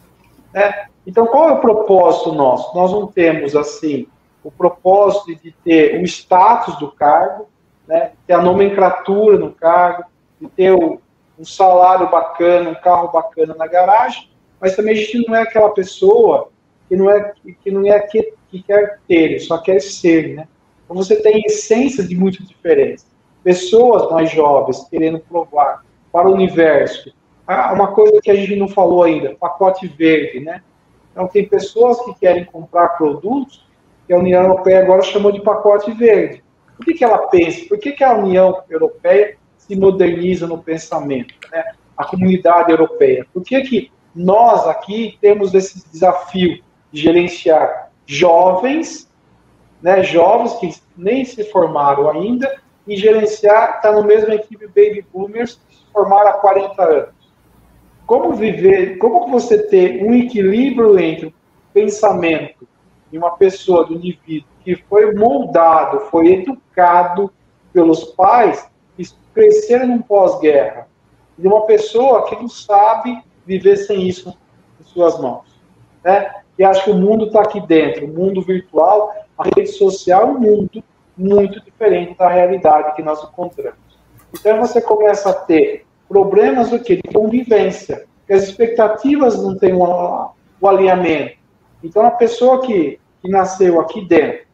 né? 0.52 0.86
Então 1.06 1.26
qual 1.26 1.48
é 1.48 1.52
o 1.52 1.60
propósito 1.60 2.32
nosso? 2.32 2.74
Nós 2.76 2.92
não 2.92 3.06
temos 3.06 3.56
assim 3.56 4.06
o 4.42 4.50
propósito 4.50 5.34
de 5.34 5.52
ter 5.64 6.00
o 6.00 6.04
status 6.04 6.78
do 6.78 6.90
cargo, 6.90 7.48
né, 7.86 8.12
ter 8.26 8.34
a 8.34 8.42
nomenclatura 8.42 9.38
no 9.38 9.52
cargo, 9.52 10.04
de 10.40 10.48
ter 10.48 10.72
o, 10.72 11.00
um 11.38 11.44
salário 11.44 12.10
bacana, 12.10 12.70
um 12.70 12.74
carro 12.74 13.08
bacana 13.08 13.54
na 13.54 13.66
garagem, 13.66 14.30
mas 14.60 14.76
também 14.76 14.94
a 14.94 14.96
gente 14.96 15.26
não 15.26 15.34
é 15.34 15.42
aquela 15.42 15.70
pessoa 15.70 16.50
que 16.88 16.96
não 16.96 17.10
é 17.10 17.32
que 17.62 17.70
não 17.70 17.86
é 17.86 18.00
que, 18.00 18.34
que 18.48 18.62
quer 18.62 18.98
ter, 19.06 19.38
só 19.40 19.58
quer 19.58 19.80
ser, 19.80 20.34
né? 20.34 20.48
Então 20.84 20.96
você 20.96 21.16
tem 21.16 21.42
essências 21.46 22.08
de 22.08 22.16
muito 22.16 22.44
diferentes. 22.44 23.06
Pessoas 23.42 24.10
mais 24.10 24.30
jovens 24.30 24.86
querendo 24.90 25.20
provar 25.20 25.84
para 26.12 26.28
o 26.28 26.32
universo 26.32 27.12
ah, 27.52 27.72
uma 27.72 27.88
coisa 27.88 28.20
que 28.22 28.30
a 28.30 28.34
gente 28.34 28.54
não 28.54 28.68
falou 28.68 29.02
ainda, 29.02 29.34
pacote 29.34 29.88
verde, 29.88 30.38
né? 30.38 30.62
Então, 31.10 31.26
tem 31.26 31.48
pessoas 31.48 32.00
que 32.04 32.14
querem 32.14 32.44
comprar 32.44 32.90
produtos 32.90 33.66
que 34.10 34.14
a 34.14 34.18
União 34.18 34.42
Europeia 34.42 34.80
agora 34.80 35.02
chamou 35.02 35.30
de 35.30 35.40
pacote 35.40 35.92
verde. 35.92 36.42
Por 36.76 36.84
que, 36.84 36.94
que 36.94 37.04
ela 37.04 37.28
pensa? 37.28 37.64
Por 37.68 37.78
que, 37.78 37.92
que 37.92 38.02
a 38.02 38.12
União 38.12 38.60
Europeia 38.68 39.36
se 39.56 39.76
moderniza 39.76 40.48
no 40.48 40.60
pensamento? 40.60 41.32
Né? 41.52 41.62
A 41.96 42.04
comunidade 42.04 42.72
europeia. 42.72 43.24
Por 43.32 43.44
que, 43.44 43.60
que 43.60 43.92
nós 44.12 44.66
aqui 44.66 45.16
temos 45.20 45.54
esse 45.54 45.88
desafio 45.92 46.60
de 46.90 47.00
gerenciar 47.00 47.92
jovens, 48.04 49.08
né, 49.80 50.02
jovens 50.02 50.54
que 50.54 50.74
nem 50.96 51.24
se 51.24 51.44
formaram 51.44 52.10
ainda, 52.10 52.52
e 52.88 52.96
gerenciar, 52.96 53.76
está 53.76 53.92
no 53.92 54.02
mesmo 54.02 54.32
equipe 54.32 54.66
baby 54.66 55.06
boomers 55.12 55.60
que 55.68 55.76
se 55.76 55.84
formaram 55.92 56.30
há 56.30 56.32
40 56.32 56.82
anos. 56.82 57.14
Como 58.08 58.32
viver, 58.32 58.98
como 58.98 59.28
você 59.28 59.68
ter 59.68 60.02
um 60.02 60.12
equilíbrio 60.12 60.98
entre 60.98 61.26
o 61.26 61.34
pensamento 61.72 62.66
de 63.10 63.18
uma 63.18 63.30
pessoa, 63.32 63.84
do 63.84 63.94
indivíduo, 63.94 64.48
que 64.62 64.76
foi 64.76 65.14
moldado, 65.14 66.00
foi 66.10 66.34
educado 66.34 67.32
pelos 67.72 68.04
pais, 68.04 68.68
que 68.96 69.04
cresceram 69.34 69.88
num 69.88 70.02
pós-guerra, 70.02 70.86
de 71.38 71.46
uma 71.46 71.62
pessoa 71.66 72.26
que 72.26 72.36
não 72.36 72.48
sabe 72.48 73.22
viver 73.46 73.76
sem 73.76 74.06
isso 74.06 74.36
em 74.80 74.84
suas 74.84 75.18
mãos. 75.20 75.60
Né? 76.04 76.30
E 76.58 76.64
acho 76.64 76.84
que 76.84 76.90
o 76.90 76.94
mundo 76.94 77.26
está 77.26 77.40
aqui 77.40 77.60
dentro, 77.66 78.06
o 78.06 78.08
mundo 78.08 78.42
virtual, 78.42 79.12
a 79.36 79.44
rede 79.56 79.70
social 79.70 80.22
é 80.22 80.26
um 80.26 80.38
mundo 80.38 80.84
muito 81.16 81.60
diferente 81.64 82.16
da 82.16 82.28
realidade 82.28 82.94
que 82.94 83.02
nós 83.02 83.22
encontramos. 83.22 83.78
Então 84.32 84.58
você 84.58 84.80
começa 84.80 85.30
a 85.30 85.34
ter 85.34 85.86
problemas 86.08 86.70
do 86.70 86.78
que? 86.78 86.96
De 86.96 87.08
convivência, 87.12 88.06
as 88.30 88.44
expectativas 88.44 89.42
não 89.42 89.56
têm 89.56 89.72
o 89.74 90.68
alinhamento. 90.68 91.36
Então 91.82 92.04
a 92.04 92.10
pessoa 92.10 92.60
que, 92.60 92.99
que 93.20 93.28
nasceu 93.28 93.80
aqui 93.80 94.04
dentro, 94.04 94.46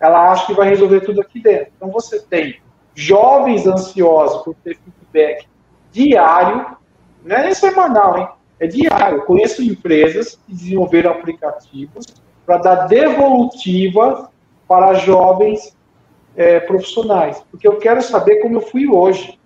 ela 0.00 0.30
acha 0.30 0.46
que 0.46 0.54
vai 0.54 0.68
resolver 0.68 1.00
tudo 1.00 1.20
aqui 1.20 1.40
dentro. 1.40 1.72
Então 1.76 1.90
você 1.90 2.20
tem 2.20 2.60
jovens 2.94 3.66
ansiosos 3.66 4.42
por 4.42 4.54
ter 4.56 4.76
feedback 4.76 5.46
diário, 5.90 6.76
não 7.24 7.36
é 7.36 7.42
nem 7.44 7.54
semanal, 7.54 8.18
hein? 8.18 8.28
É 8.58 8.66
diário. 8.66 9.18
Eu 9.18 9.22
conheço 9.22 9.62
empresas 9.62 10.36
que 10.46 10.52
desenvolveram 10.52 11.12
aplicativos 11.12 12.06
para 12.44 12.58
dar 12.58 12.86
devolutiva 12.86 14.30
para 14.66 14.94
jovens 14.94 15.76
é, 16.34 16.60
profissionais, 16.60 17.44
porque 17.50 17.68
eu 17.68 17.76
quero 17.78 18.02
saber 18.02 18.36
como 18.36 18.56
eu 18.56 18.60
fui 18.60 18.88
hoje. 18.88 19.38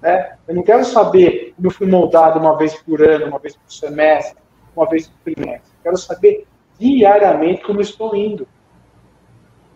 Né? 0.00 0.36
Eu 0.46 0.54
não 0.54 0.62
quero 0.62 0.84
saber 0.84 1.52
como 1.56 1.68
eu 1.68 1.70
fui 1.70 1.86
moldado 1.86 2.38
uma 2.38 2.56
vez 2.56 2.74
por 2.82 3.02
ano, 3.02 3.26
uma 3.26 3.38
vez 3.38 3.56
por 3.56 3.72
semestre, 3.72 4.40
uma 4.76 4.88
vez 4.88 5.08
por 5.08 5.18
trimestre. 5.24 5.72
Eu 5.78 5.82
quero 5.82 5.96
saber 5.96 6.46
diariamente 6.78 7.62
como 7.62 7.80
estou 7.80 8.14
indo. 8.14 8.46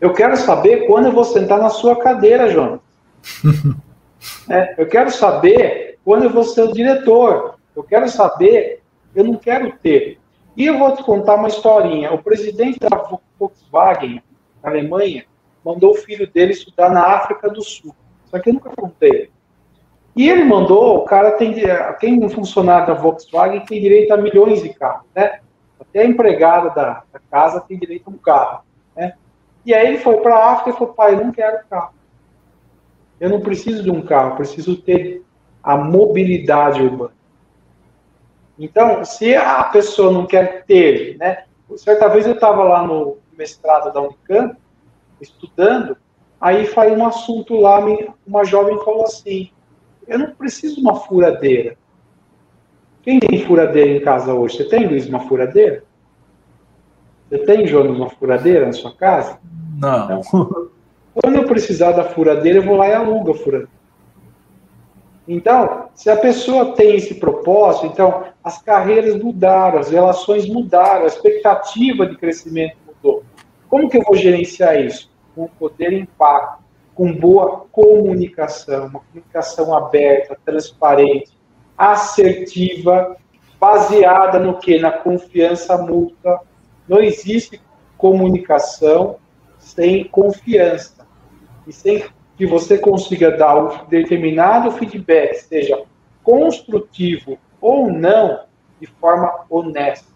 Eu 0.00 0.12
quero 0.12 0.36
saber 0.36 0.86
quando 0.86 1.06
eu 1.06 1.12
vou 1.12 1.24
sentar 1.24 1.58
na 1.58 1.68
sua 1.68 1.96
cadeira, 1.96 2.50
Jonas. 2.50 2.80
é, 4.48 4.74
eu 4.78 4.86
quero 4.86 5.10
saber 5.10 5.98
quando 6.04 6.24
eu 6.24 6.30
vou 6.30 6.44
ser 6.44 6.62
o 6.62 6.72
diretor. 6.72 7.56
Eu 7.74 7.82
quero 7.82 8.08
saber, 8.08 8.82
eu 9.14 9.24
não 9.24 9.34
quero 9.34 9.72
ter. 9.78 10.18
E 10.56 10.66
eu 10.66 10.78
vou 10.78 10.94
te 10.96 11.02
contar 11.02 11.36
uma 11.36 11.48
historinha. 11.48 12.12
O 12.12 12.22
presidente 12.22 12.78
da 12.78 12.88
Volkswagen, 13.38 14.22
na 14.62 14.70
Alemanha, 14.70 15.24
mandou 15.64 15.92
o 15.92 15.96
filho 15.96 16.26
dele 16.26 16.52
estudar 16.52 16.90
na 16.90 17.02
África 17.02 17.48
do 17.48 17.62
Sul. 17.62 17.94
Só 18.26 18.38
que 18.38 18.50
eu 18.50 18.54
nunca 18.54 18.70
contei. 18.70 19.30
E 20.16 20.28
ele 20.28 20.44
mandou, 20.44 20.96
o 20.96 21.04
cara 21.04 21.32
tem, 21.32 21.54
quem 22.00 22.24
é 22.24 22.28
funcionário 22.28 22.88
da 22.88 22.94
Volkswagen 22.94 23.64
tem 23.64 23.80
direito 23.80 24.12
a 24.12 24.16
milhões 24.16 24.62
de 24.62 24.70
carros, 24.70 25.06
né? 25.14 25.40
Até 25.88 26.00
a 26.00 26.06
empregada 26.06 26.70
da, 26.70 27.02
da 27.12 27.18
casa 27.30 27.60
tem 27.60 27.78
direito 27.78 28.08
a 28.08 28.10
um 28.10 28.18
carro, 28.18 28.62
né? 28.96 29.14
E 29.64 29.74
aí 29.74 29.86
ele 29.86 29.98
foi 29.98 30.18
para 30.18 30.34
a 30.36 30.52
África 30.52 30.70
e 30.70 30.72
falou, 30.74 30.94
pai, 30.94 31.14
eu 31.14 31.24
não 31.24 31.32
quero 31.32 31.66
carro. 31.68 31.94
Eu 33.20 33.30
não 33.30 33.40
preciso 33.40 33.82
de 33.82 33.90
um 33.90 34.02
carro, 34.02 34.36
preciso 34.36 34.80
ter 34.80 35.24
a 35.62 35.76
mobilidade 35.76 36.82
urbana. 36.82 37.12
Então, 38.58 39.04
se 39.04 39.34
a 39.36 39.64
pessoa 39.64 40.12
não 40.12 40.26
quer 40.26 40.64
ter, 40.64 41.16
né? 41.18 41.44
Certa 41.76 42.08
vez 42.08 42.26
eu 42.26 42.34
estava 42.34 42.62
lá 42.64 42.86
no 42.86 43.18
mestrado 43.36 43.92
da 43.92 44.00
Unicamp, 44.00 44.56
estudando, 45.20 45.96
aí 46.40 46.66
foi 46.66 46.90
um 46.90 47.06
assunto 47.06 47.54
lá, 47.54 47.80
uma 48.26 48.44
jovem 48.44 48.82
falou 48.84 49.04
assim, 49.04 49.50
eu 50.06 50.18
não 50.18 50.30
preciso 50.34 50.76
de 50.76 50.80
uma 50.80 50.96
furadeira. 50.96 51.76
Quem 53.02 53.20
tem 53.20 53.44
furadeira 53.44 53.90
em 53.90 54.00
casa 54.00 54.34
hoje? 54.34 54.56
Você 54.56 54.64
tem, 54.64 54.86
Luiz, 54.86 55.08
uma 55.08 55.20
furadeira? 55.20 55.84
Você 57.28 57.38
tem, 57.38 57.66
Jonas, 57.66 57.96
uma 57.96 58.10
furadeira 58.10 58.66
na 58.66 58.72
sua 58.72 58.94
casa? 58.94 59.38
Não. 59.78 60.04
Então, 60.04 60.70
quando 61.14 61.36
eu 61.36 61.44
precisar 61.44 61.92
da 61.92 62.04
furadeira, 62.04 62.58
eu 62.58 62.62
vou 62.62 62.76
lá 62.76 62.88
e 62.88 62.94
alugo 62.94 63.32
a 63.32 63.34
furadeira. 63.34 63.78
Então, 65.26 65.90
se 65.94 66.08
a 66.08 66.16
pessoa 66.16 66.74
tem 66.74 66.96
esse 66.96 67.16
propósito, 67.16 67.86
então 67.86 68.24
as 68.42 68.62
carreiras 68.62 69.14
mudaram, 69.22 69.78
as 69.78 69.90
relações 69.90 70.48
mudaram, 70.48 71.04
a 71.04 71.06
expectativa 71.06 72.06
de 72.06 72.16
crescimento 72.16 72.78
mudou. 72.86 73.22
Como 73.68 73.90
que 73.90 73.98
eu 73.98 74.02
vou 74.02 74.16
gerenciar 74.16 74.80
isso? 74.80 75.10
Com 75.34 75.46
poder 75.46 75.92
impacto, 75.92 76.64
com 76.94 77.12
boa 77.12 77.66
comunicação, 77.70 78.86
uma 78.86 79.00
comunicação 79.00 79.76
aberta, 79.76 80.38
transparente, 80.46 81.30
assertiva, 81.78 83.16
baseada 83.60 84.40
no 84.40 84.58
que? 84.58 84.80
Na 84.80 84.90
confiança 84.90 85.78
mútua. 85.78 86.42
Não 86.88 87.00
existe 87.00 87.60
comunicação 87.96 89.16
sem 89.58 90.04
confiança. 90.04 91.06
E 91.66 91.72
sem 91.72 92.04
que 92.36 92.46
você 92.46 92.78
consiga 92.78 93.36
dar 93.36 93.56
um 93.56 93.86
determinado 93.86 94.70
feedback, 94.72 95.34
seja 95.34 95.82
construtivo 96.22 97.38
ou 97.60 97.90
não, 97.90 98.44
de 98.80 98.86
forma 98.86 99.44
honesta. 99.48 100.12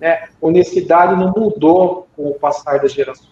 Né? 0.00 0.28
Honestidade 0.40 1.16
não 1.16 1.32
mudou 1.36 2.06
com 2.14 2.28
o 2.28 2.34
passar 2.34 2.80
das 2.80 2.92
gerações. 2.92 3.30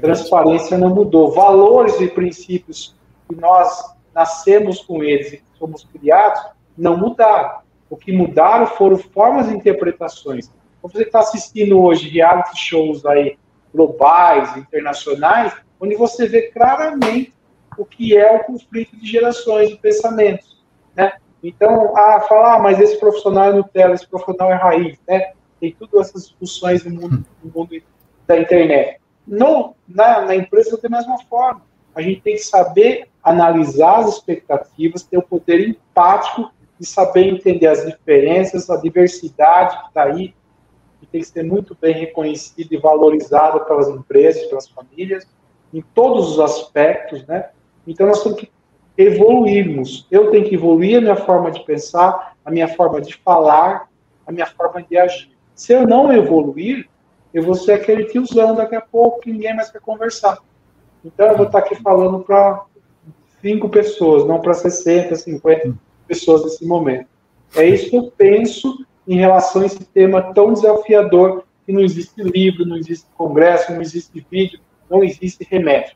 Transparência 0.00 0.76
não 0.76 0.90
mudou. 0.90 1.32
Valores 1.32 2.00
e 2.00 2.08
princípios 2.08 2.94
que 3.28 3.36
nós 3.36 3.94
nascemos 4.14 4.80
com 4.82 5.02
eles 5.02 5.32
e 5.32 5.42
somos 5.58 5.84
criados 5.84 6.40
não 6.76 6.96
mudaram. 6.96 7.60
O 7.88 7.96
que 7.96 8.12
mudaram 8.12 8.66
foram 8.66 8.96
formas 8.96 9.48
de 9.48 9.54
interpretações. 9.54 10.50
Você 10.82 11.02
está 11.02 11.20
assistindo 11.20 11.80
hoje 11.80 12.08
reality 12.08 12.56
shows 12.56 13.04
aí 13.04 13.38
globais, 13.72 14.56
internacionais, 14.56 15.52
onde 15.80 15.94
você 15.94 16.26
vê 16.26 16.42
claramente 16.50 17.32
o 17.76 17.84
que 17.84 18.16
é 18.16 18.36
o 18.36 18.44
conflito 18.44 18.96
de 18.96 19.06
gerações 19.06 19.70
de 19.70 19.76
pensamentos, 19.76 20.62
né? 20.94 21.12
Então, 21.42 21.96
ah, 21.96 22.20
falar, 22.20 22.56
ah, 22.56 22.58
mas 22.58 22.78
esse 22.78 22.98
profissional 22.98 23.44
é 23.44 23.52
Nutella, 23.52 23.94
esse 23.94 24.06
profissional 24.06 24.52
é 24.52 24.54
raiz, 24.54 24.98
né? 25.08 25.32
Tem 25.58 25.72
todas 25.72 26.08
essas 26.08 26.28
discussões 26.28 26.84
no 26.84 27.00
mundo, 27.00 27.24
no 27.42 27.52
mundo 27.54 27.82
da 28.26 28.38
internet. 28.38 29.00
No, 29.26 29.74
na, 29.88 30.22
na 30.22 30.36
empresa, 30.36 30.78
da 30.80 30.88
mesma 30.88 31.18
forma. 31.24 31.62
A 31.94 32.02
gente 32.02 32.20
tem 32.20 32.34
que 32.34 32.42
saber 32.42 33.08
analisar 33.22 34.00
as 34.00 34.14
expectativas, 34.14 35.02
ter 35.02 35.18
o 35.18 35.22
poder 35.22 35.68
empático 35.68 36.50
de 36.80 36.86
saber 36.86 37.26
entender 37.26 37.66
as 37.66 37.84
diferenças, 37.84 38.70
a 38.70 38.76
diversidade 38.78 39.78
que 39.82 39.88
está 39.88 40.04
aí, 40.04 40.34
que 40.98 41.06
tem 41.06 41.20
que 41.20 41.26
ser 41.26 41.44
muito 41.44 41.76
bem 41.78 41.94
reconhecida 41.94 42.74
e 42.74 42.78
valorizada 42.78 43.60
pelas 43.60 43.86
empresas, 43.90 44.46
pelas 44.46 44.66
famílias, 44.66 45.28
em 45.74 45.82
todos 45.94 46.32
os 46.32 46.40
aspectos, 46.40 47.26
né? 47.26 47.50
Então, 47.86 48.06
nós 48.06 48.22
temos 48.22 48.40
que 48.40 48.50
evoluirmos. 48.96 50.06
Eu 50.10 50.30
tenho 50.30 50.48
que 50.48 50.54
evoluir 50.54 50.96
a 50.96 51.00
minha 51.02 51.16
forma 51.16 51.50
de 51.50 51.62
pensar, 51.64 52.34
a 52.42 52.50
minha 52.50 52.68
forma 52.68 52.98
de 52.98 53.14
falar, 53.14 53.88
a 54.26 54.32
minha 54.32 54.46
forma 54.46 54.82
de 54.82 54.96
agir. 54.96 55.36
Se 55.54 55.74
eu 55.74 55.86
não 55.86 56.10
evoluir, 56.10 56.88
eu 57.32 57.42
vou 57.42 57.54
ser 57.54 57.72
aquele 57.72 58.04
tiozão 58.04 58.54
daqui 58.54 58.74
a 58.74 58.80
pouco 58.80 59.20
que 59.20 59.30
ninguém 59.30 59.54
mais 59.54 59.70
quer 59.70 59.82
conversar. 59.82 60.38
Então, 61.04 61.26
eu 61.26 61.36
vou 61.36 61.46
estar 61.46 61.58
aqui 61.58 61.74
falando 61.76 62.20
para 62.20 62.64
cinco 63.42 63.68
pessoas, 63.68 64.26
não 64.26 64.40
para 64.40 64.54
60, 64.54 65.14
50 65.14 65.89
pessoas 66.10 66.42
nesse 66.42 66.66
momento. 66.66 67.06
É 67.54 67.64
isso 67.64 67.88
que 67.88 67.96
eu 67.96 68.12
penso 68.16 68.84
em 69.06 69.16
relação 69.16 69.62
a 69.62 69.66
esse 69.66 69.84
tema 69.84 70.20
tão 70.34 70.52
desafiador 70.52 71.44
que 71.64 71.72
não 71.72 71.80
existe 71.80 72.20
livro, 72.20 72.66
não 72.66 72.76
existe 72.76 73.06
congresso, 73.16 73.72
não 73.72 73.80
existe 73.80 74.26
vídeo, 74.28 74.58
não 74.90 75.04
existe 75.04 75.46
remédio. 75.48 75.94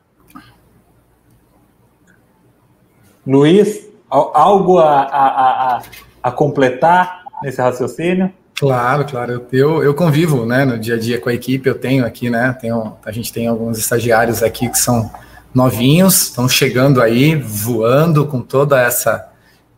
Luiz, 3.26 3.88
algo 4.08 4.78
a, 4.78 5.02
a, 5.02 5.76
a, 5.76 5.82
a 6.22 6.30
completar 6.30 7.24
nesse 7.42 7.60
raciocínio? 7.60 8.32
Claro, 8.56 9.04
claro. 9.04 9.46
Eu, 9.50 9.82
eu 9.82 9.94
convivo, 9.94 10.46
né, 10.46 10.64
no 10.64 10.78
dia 10.78 10.94
a 10.94 10.98
dia 10.98 11.20
com 11.20 11.28
a 11.28 11.34
equipe. 11.34 11.68
Eu 11.68 11.74
tenho 11.74 12.06
aqui, 12.06 12.30
né, 12.30 12.56
tenho, 12.60 12.96
a 13.04 13.10
gente 13.10 13.32
tem 13.32 13.48
alguns 13.48 13.78
estagiários 13.78 14.42
aqui 14.42 14.68
que 14.68 14.78
são 14.78 15.10
novinhos, 15.52 16.28
estão 16.28 16.48
chegando 16.48 17.02
aí, 17.02 17.34
voando 17.34 18.26
com 18.26 18.40
toda 18.40 18.80
essa 18.80 19.33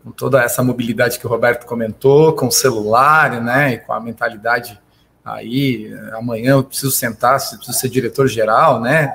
com 0.06 0.12
toda 0.12 0.40
essa 0.40 0.62
mobilidade 0.62 1.18
que 1.18 1.26
o 1.26 1.28
Roberto 1.28 1.66
comentou, 1.66 2.32
com 2.32 2.46
o 2.46 2.52
celular, 2.52 3.42
né, 3.42 3.72
e 3.72 3.78
com 3.78 3.92
a 3.92 3.98
mentalidade 3.98 4.80
aí, 5.24 5.92
amanhã 6.12 6.52
eu 6.52 6.62
preciso 6.62 6.92
sentar, 6.92 7.40
preciso 7.40 7.72
ser 7.72 7.88
diretor 7.88 8.28
geral, 8.28 8.80
né, 8.80 9.12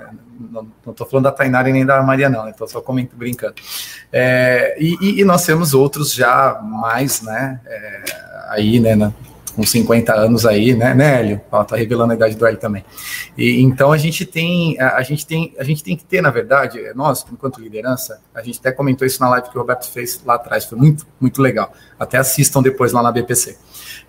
não 0.51 0.67
estou 0.85 1.07
falando 1.07 1.23
da 1.23 1.31
Tainara 1.31 1.69
nem 1.69 1.85
da 1.85 2.03
Maria 2.03 2.27
não, 2.27 2.49
estou 2.49 2.67
só 2.67 2.81
comentando, 2.81 3.17
brincando. 3.17 3.55
É, 4.11 4.75
e, 4.77 5.21
e, 5.21 5.23
nós 5.23 5.45
temos 5.45 5.73
outros 5.73 6.13
já 6.13 6.59
mais, 6.61 7.21
né, 7.21 7.61
é, 7.65 8.03
aí, 8.49 8.77
né, 8.77 9.13
com 9.61 9.67
50 9.67 10.13
anos 10.13 10.45
aí, 10.45 10.73
né, 10.73 10.95
né, 10.95 11.19
Hélio? 11.19 11.41
Ó, 11.51 11.63
tá 11.63 11.75
revelando 11.75 12.13
a 12.13 12.15
idade 12.15 12.35
do 12.35 12.45
Hélio 12.45 12.59
também. 12.59 12.83
E, 13.37 13.61
então 13.61 13.91
a 13.91 13.97
gente 13.97 14.25
tem, 14.25 14.79
a, 14.79 15.01
gente 15.03 15.25
tem, 15.25 15.53
a 15.57 15.63
gente 15.63 15.83
tem 15.83 15.95
que 15.95 16.03
ter, 16.03 16.21
na 16.21 16.31
verdade, 16.31 16.79
nós, 16.95 17.23
enquanto 17.31 17.61
liderança, 17.61 18.19
a 18.33 18.41
gente 18.41 18.59
até 18.59 18.71
comentou 18.71 19.05
isso 19.05 19.21
na 19.21 19.29
live 19.29 19.49
que 19.49 19.55
o 19.55 19.61
Roberto 19.61 19.89
fez 19.91 20.21
lá 20.25 20.35
atrás, 20.35 20.65
foi 20.65 20.77
muito, 20.77 21.05
muito 21.19 21.41
legal. 21.41 21.71
Até 21.99 22.17
assistam 22.17 22.61
depois 22.61 22.91
lá 22.91 23.03
na 23.03 23.11
BPC. 23.11 23.57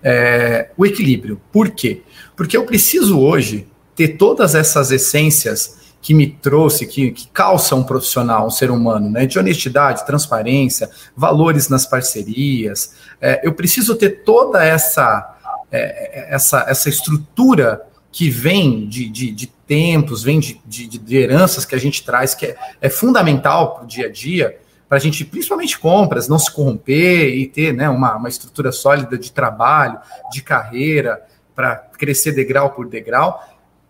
É, 0.03 0.71
o 0.75 0.85
equilíbrio. 0.85 1.39
Por 1.51 1.69
quê? 1.69 2.01
Porque 2.35 2.57
eu 2.57 2.65
preciso 2.65 3.19
hoje 3.19 3.67
ter 3.95 4.17
todas 4.17 4.55
essas 4.55 4.91
essências 4.91 5.83
que 6.01 6.13
me 6.13 6.27
trouxe, 6.27 6.85
que, 6.85 7.11
que 7.11 7.27
calça 7.29 7.75
um 7.75 7.83
profissional, 7.83 8.47
um 8.47 8.51
ser 8.51 8.69
humano, 8.69 9.09
né? 9.09 9.25
De 9.25 9.39
honestidade, 9.39 10.05
transparência, 10.05 10.89
valores 11.15 11.69
nas 11.69 11.85
parcerias. 11.85 12.95
É, 13.21 13.47
eu 13.47 13.53
preciso 13.53 13.95
ter 13.95 14.23
toda 14.23 14.63
essa 14.63 15.32
é, 15.73 15.79
é, 15.79 16.35
essa, 16.35 16.65
essa 16.67 16.87
estrutura 16.87 17.81
que 18.11 18.29
vem 18.29 18.87
de, 18.87 19.09
de, 19.09 19.31
de 19.31 19.47
tempos, 19.47 20.21
vem 20.21 20.39
de, 20.39 20.61
de, 20.63 20.87
de, 20.87 21.17
heranças 21.17 21.65
que 21.65 21.73
a 21.73 21.79
gente 21.79 22.03
traz, 22.03 22.35
que 22.35 22.45
é, 22.45 22.55
é 22.79 22.89
fundamental 22.91 23.73
para 23.73 23.83
o 23.83 23.87
dia 23.87 24.05
a 24.05 24.11
dia, 24.11 24.59
para 24.87 24.99
a 24.99 25.01
gente, 25.01 25.25
principalmente 25.25 25.79
compras, 25.79 26.27
não 26.27 26.37
se 26.37 26.51
corromper 26.51 27.35
e 27.35 27.47
ter 27.47 27.73
né, 27.73 27.89
uma, 27.89 28.15
uma 28.15 28.29
estrutura 28.29 28.71
sólida 28.71 29.17
de 29.17 29.31
trabalho, 29.31 29.97
de 30.31 30.43
carreira, 30.43 31.25
para 31.55 31.75
crescer 31.75 32.33
degrau 32.33 32.69
por 32.69 32.87
degrau. 32.87 33.41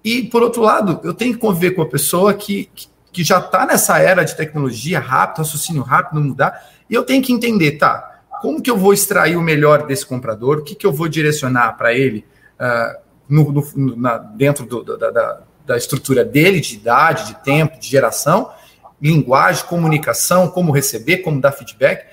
E, 0.01 0.23
por 0.23 0.41
outro 0.41 0.61
lado, 0.61 1.01
eu 1.03 1.13
tenho 1.13 1.33
que 1.33 1.39
conviver 1.39 1.71
com 1.71 1.81
a 1.81 1.89
pessoa 1.89 2.33
que, 2.33 2.69
que, 2.73 2.87
que 3.11 3.23
já 3.25 3.39
está 3.39 3.65
nessa 3.65 3.99
era 3.99 4.23
de 4.23 4.37
tecnologia 4.37 5.01
rápido, 5.01 5.39
raciocínio 5.39 5.83
rápido, 5.83 6.21
mudar, 6.21 6.65
e 6.89 6.93
eu 6.93 7.03
tenho 7.03 7.21
que 7.21 7.33
entender, 7.33 7.73
tá? 7.73 8.12
Como 8.43 8.61
que 8.61 8.69
eu 8.69 8.75
vou 8.75 8.91
extrair 8.91 9.37
o 9.37 9.41
melhor 9.41 9.87
desse 9.87 10.05
comprador, 10.05 10.57
o 10.57 10.63
que, 10.63 10.75
que 10.75 10.85
eu 10.85 10.91
vou 10.91 11.07
direcionar 11.07 11.77
para 11.77 11.93
ele 11.93 12.25
uh, 12.59 12.99
no, 13.29 13.49
no, 13.53 13.95
na, 13.95 14.17
dentro 14.17 14.65
do, 14.65 14.83
da, 14.83 15.09
da, 15.09 15.41
da, 15.65 15.77
estrutura 15.77 16.25
dele, 16.25 16.59
de 16.59 16.75
idade, 16.75 17.27
de 17.27 17.35
tempo, 17.41 17.79
de 17.79 17.87
geração, 17.87 18.51
linguagem, 19.01 19.65
comunicação, 19.65 20.49
como 20.49 20.73
receber, 20.73 21.19
como 21.19 21.39
dar 21.39 21.53
feedback. 21.53 22.05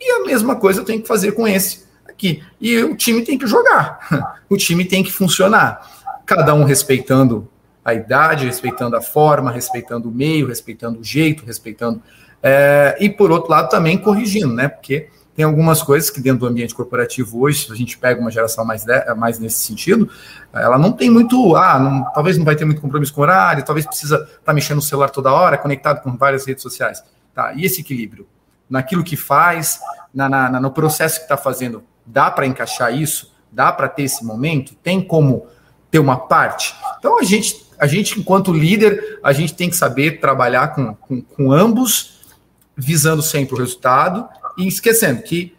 E 0.00 0.10
a 0.10 0.24
mesma 0.24 0.56
coisa 0.56 0.80
eu 0.80 0.84
tenho 0.84 1.02
que 1.02 1.06
fazer 1.06 1.36
com 1.36 1.46
esse 1.46 1.84
aqui. 2.04 2.42
E 2.60 2.76
o 2.82 2.96
time 2.96 3.22
tem 3.22 3.38
que 3.38 3.46
jogar, 3.46 4.40
o 4.50 4.56
time 4.56 4.84
tem 4.84 5.04
que 5.04 5.12
funcionar. 5.12 5.88
Cada 6.26 6.52
um 6.52 6.64
respeitando 6.64 7.48
a 7.84 7.94
idade, 7.94 8.44
respeitando 8.44 8.96
a 8.96 9.00
forma, 9.00 9.52
respeitando 9.52 10.08
o 10.08 10.12
meio, 10.12 10.48
respeitando 10.48 10.98
o 10.98 11.04
jeito, 11.04 11.46
respeitando. 11.46 12.02
É, 12.42 12.96
e 12.98 13.08
por 13.08 13.30
outro 13.30 13.52
lado 13.52 13.68
também 13.68 13.96
corrigindo, 13.96 14.52
né? 14.52 14.66
Porque 14.66 15.08
tem 15.34 15.44
algumas 15.44 15.82
coisas 15.82 16.10
que 16.10 16.20
dentro 16.20 16.40
do 16.40 16.46
ambiente 16.46 16.74
corporativo 16.74 17.40
hoje, 17.40 17.66
se 17.66 17.72
a 17.72 17.76
gente 17.76 17.96
pega 17.96 18.20
uma 18.20 18.30
geração 18.30 18.64
mais, 18.64 18.84
de, 18.84 19.14
mais 19.14 19.38
nesse 19.38 19.60
sentido, 19.60 20.10
ela 20.52 20.76
não 20.76 20.92
tem 20.92 21.08
muito, 21.08 21.56
ah, 21.56 21.78
não, 21.78 22.04
talvez 22.12 22.36
não 22.36 22.44
vai 22.44 22.56
ter 22.56 22.64
muito 22.64 22.80
compromisso 22.80 23.14
com 23.14 23.22
horário, 23.22 23.64
talvez 23.64 23.86
precisa 23.86 24.16
estar 24.16 24.38
tá 24.44 24.52
mexendo 24.52 24.76
no 24.76 24.82
celular 24.82 25.10
toda 25.10 25.32
hora, 25.32 25.56
conectado 25.56 26.02
com 26.02 26.16
várias 26.16 26.46
redes 26.46 26.62
sociais. 26.62 27.02
Tá, 27.34 27.52
e 27.54 27.64
esse 27.64 27.80
equilíbrio? 27.80 28.26
Naquilo 28.68 29.04
que 29.04 29.16
faz, 29.16 29.80
na, 30.12 30.28
na 30.28 30.60
no 30.60 30.70
processo 30.70 31.16
que 31.16 31.22
está 31.22 31.36
fazendo, 31.36 31.82
dá 32.04 32.30
para 32.30 32.46
encaixar 32.46 32.94
isso? 32.94 33.32
Dá 33.52 33.72
para 33.72 33.88
ter 33.88 34.02
esse 34.02 34.24
momento? 34.24 34.74
Tem 34.76 35.00
como 35.00 35.46
ter 35.90 36.00
uma 36.00 36.16
parte? 36.16 36.74
Então 36.98 37.18
a 37.18 37.22
gente, 37.22 37.66
a 37.78 37.86
gente 37.86 38.18
enquanto 38.18 38.52
líder, 38.52 39.20
a 39.22 39.32
gente 39.32 39.54
tem 39.54 39.70
que 39.70 39.76
saber 39.76 40.20
trabalhar 40.20 40.68
com, 40.74 40.94
com, 40.94 41.22
com 41.22 41.52
ambos, 41.52 42.20
visando 42.76 43.22
sempre 43.22 43.54
o 43.54 43.58
resultado 43.58 44.28
e 44.60 44.68
esquecendo 44.68 45.22
que, 45.22 45.54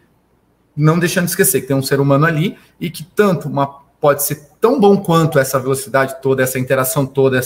não 0.76 0.98
deixando 0.98 1.24
de 1.24 1.32
esquecer 1.32 1.60
que 1.60 1.66
tem 1.66 1.76
um 1.76 1.82
ser 1.82 2.00
humano 2.00 2.24
ali 2.24 2.56
e 2.80 2.88
que 2.88 3.02
tanto 3.02 3.48
uma, 3.48 3.66
pode 4.00 4.22
ser 4.22 4.48
tão 4.60 4.80
bom 4.80 4.96
quanto 4.96 5.38
essa 5.38 5.58
velocidade 5.58 6.16
toda, 6.22 6.42
essa 6.42 6.58
interação 6.58 7.04
toda 7.04 7.40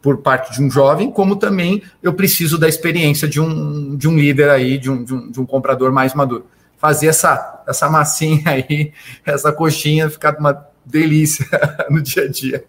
por 0.00 0.18
parte 0.18 0.52
de 0.52 0.62
um 0.62 0.70
jovem, 0.70 1.10
como 1.10 1.36
também 1.36 1.82
eu 2.02 2.14
preciso 2.14 2.58
da 2.58 2.68
experiência 2.68 3.28
de 3.28 3.40
um, 3.40 3.96
de 3.96 4.08
um 4.08 4.16
líder 4.16 4.48
aí, 4.48 4.78
de 4.78 4.90
um, 4.90 5.04
de 5.04 5.14
um, 5.14 5.30
de 5.30 5.40
um 5.40 5.46
comprador 5.46 5.92
mais 5.92 6.14
maduro. 6.14 6.46
Fazer 6.78 7.08
essa, 7.08 7.62
essa 7.68 7.90
massinha 7.90 8.42
aí, 8.46 8.92
essa 9.26 9.52
coxinha 9.52 10.08
ficar 10.08 10.36
uma 10.38 10.66
delícia 10.84 11.46
no 11.90 12.00
dia 12.00 12.24
a 12.24 12.28
dia. 12.28 12.64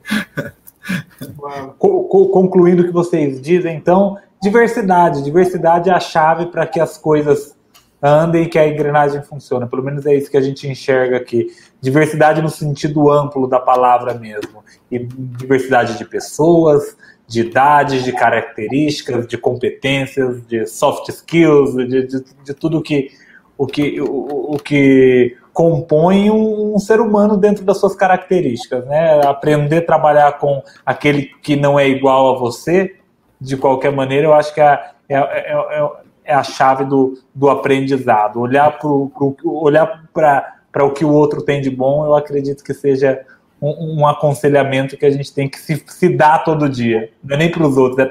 Concluindo 1.77 2.81
o 2.81 2.85
que 2.85 2.91
vocês 2.91 3.41
dizem, 3.41 3.77
então, 3.77 4.17
diversidade. 4.41 5.23
Diversidade 5.23 5.89
é 5.89 5.93
a 5.93 5.99
chave 5.99 6.47
para 6.47 6.65
que 6.67 6.79
as 6.79 6.97
coisas 6.97 7.55
andem 8.01 8.49
que 8.49 8.57
a 8.57 8.67
engrenagem 8.67 9.21
funciona. 9.21 9.67
Pelo 9.67 9.83
menos 9.83 10.05
é 10.05 10.15
isso 10.15 10.31
que 10.31 10.37
a 10.37 10.41
gente 10.41 10.67
enxerga 10.67 11.17
aqui. 11.17 11.47
Diversidade 11.79 12.41
no 12.41 12.49
sentido 12.49 13.11
amplo 13.11 13.47
da 13.47 13.59
palavra 13.59 14.13
mesmo. 14.13 14.63
E 14.89 14.99
diversidade 14.99 15.97
de 15.97 16.05
pessoas, 16.05 16.97
de 17.27 17.41
idades, 17.41 18.03
de 18.03 18.11
características, 18.11 19.27
de 19.27 19.37
competências, 19.37 20.45
de 20.47 20.65
soft 20.65 21.09
skills, 21.09 21.75
de, 21.75 22.07
de, 22.07 22.25
de 22.43 22.53
tudo 22.53 22.81
que, 22.81 23.09
o 23.57 23.67
que, 23.67 24.01
o, 24.01 24.55
o 24.55 24.59
que 24.59 25.37
compõe 25.53 26.29
um, 26.29 26.75
um, 26.75 26.79
ser 26.79 26.99
humano 26.99 27.37
dentro 27.37 27.63
das 27.63 27.77
suas 27.77 27.95
características. 27.95 28.85
Né? 28.85 29.21
Aprender 29.25 29.77
a 29.77 29.85
trabalhar 29.85 30.39
com 30.39 30.61
aquele 30.85 31.25
que 31.41 31.55
não 31.55 31.79
é 31.79 31.87
igual 31.87 32.35
a 32.35 32.39
você, 32.39 32.95
de 33.39 33.57
qualquer 33.57 33.91
maneira, 33.91 34.27
eu 34.27 34.33
acho 34.33 34.53
que 34.53 34.61
é, 34.61 34.91
é, 35.09 35.17
é, 35.17 35.79
é 35.79 35.89
é 36.31 36.33
a 36.33 36.43
chave 36.43 36.85
do, 36.85 37.17
do 37.35 37.49
aprendizado. 37.49 38.39
Olhar 38.39 38.77
para 38.77 38.89
olhar 39.43 40.05
para 40.71 40.85
o 40.85 40.91
que 40.91 41.03
o 41.03 41.11
outro 41.11 41.41
tem 41.41 41.61
de 41.61 41.69
bom, 41.69 42.05
eu 42.05 42.15
acredito 42.15 42.63
que 42.63 42.73
seja 42.73 43.25
um, 43.61 43.99
um 44.01 44.07
aconselhamento 44.07 44.97
que 44.97 45.05
a 45.05 45.11
gente 45.11 45.33
tem 45.33 45.49
que 45.49 45.59
se, 45.59 45.83
se 45.85 46.09
dar 46.09 46.43
todo 46.43 46.69
dia. 46.69 47.11
Não 47.23 47.35
é 47.35 47.39
nem 47.39 47.51
para 47.51 47.67
os 47.67 47.77
outros, 47.77 47.99
é 47.99 48.05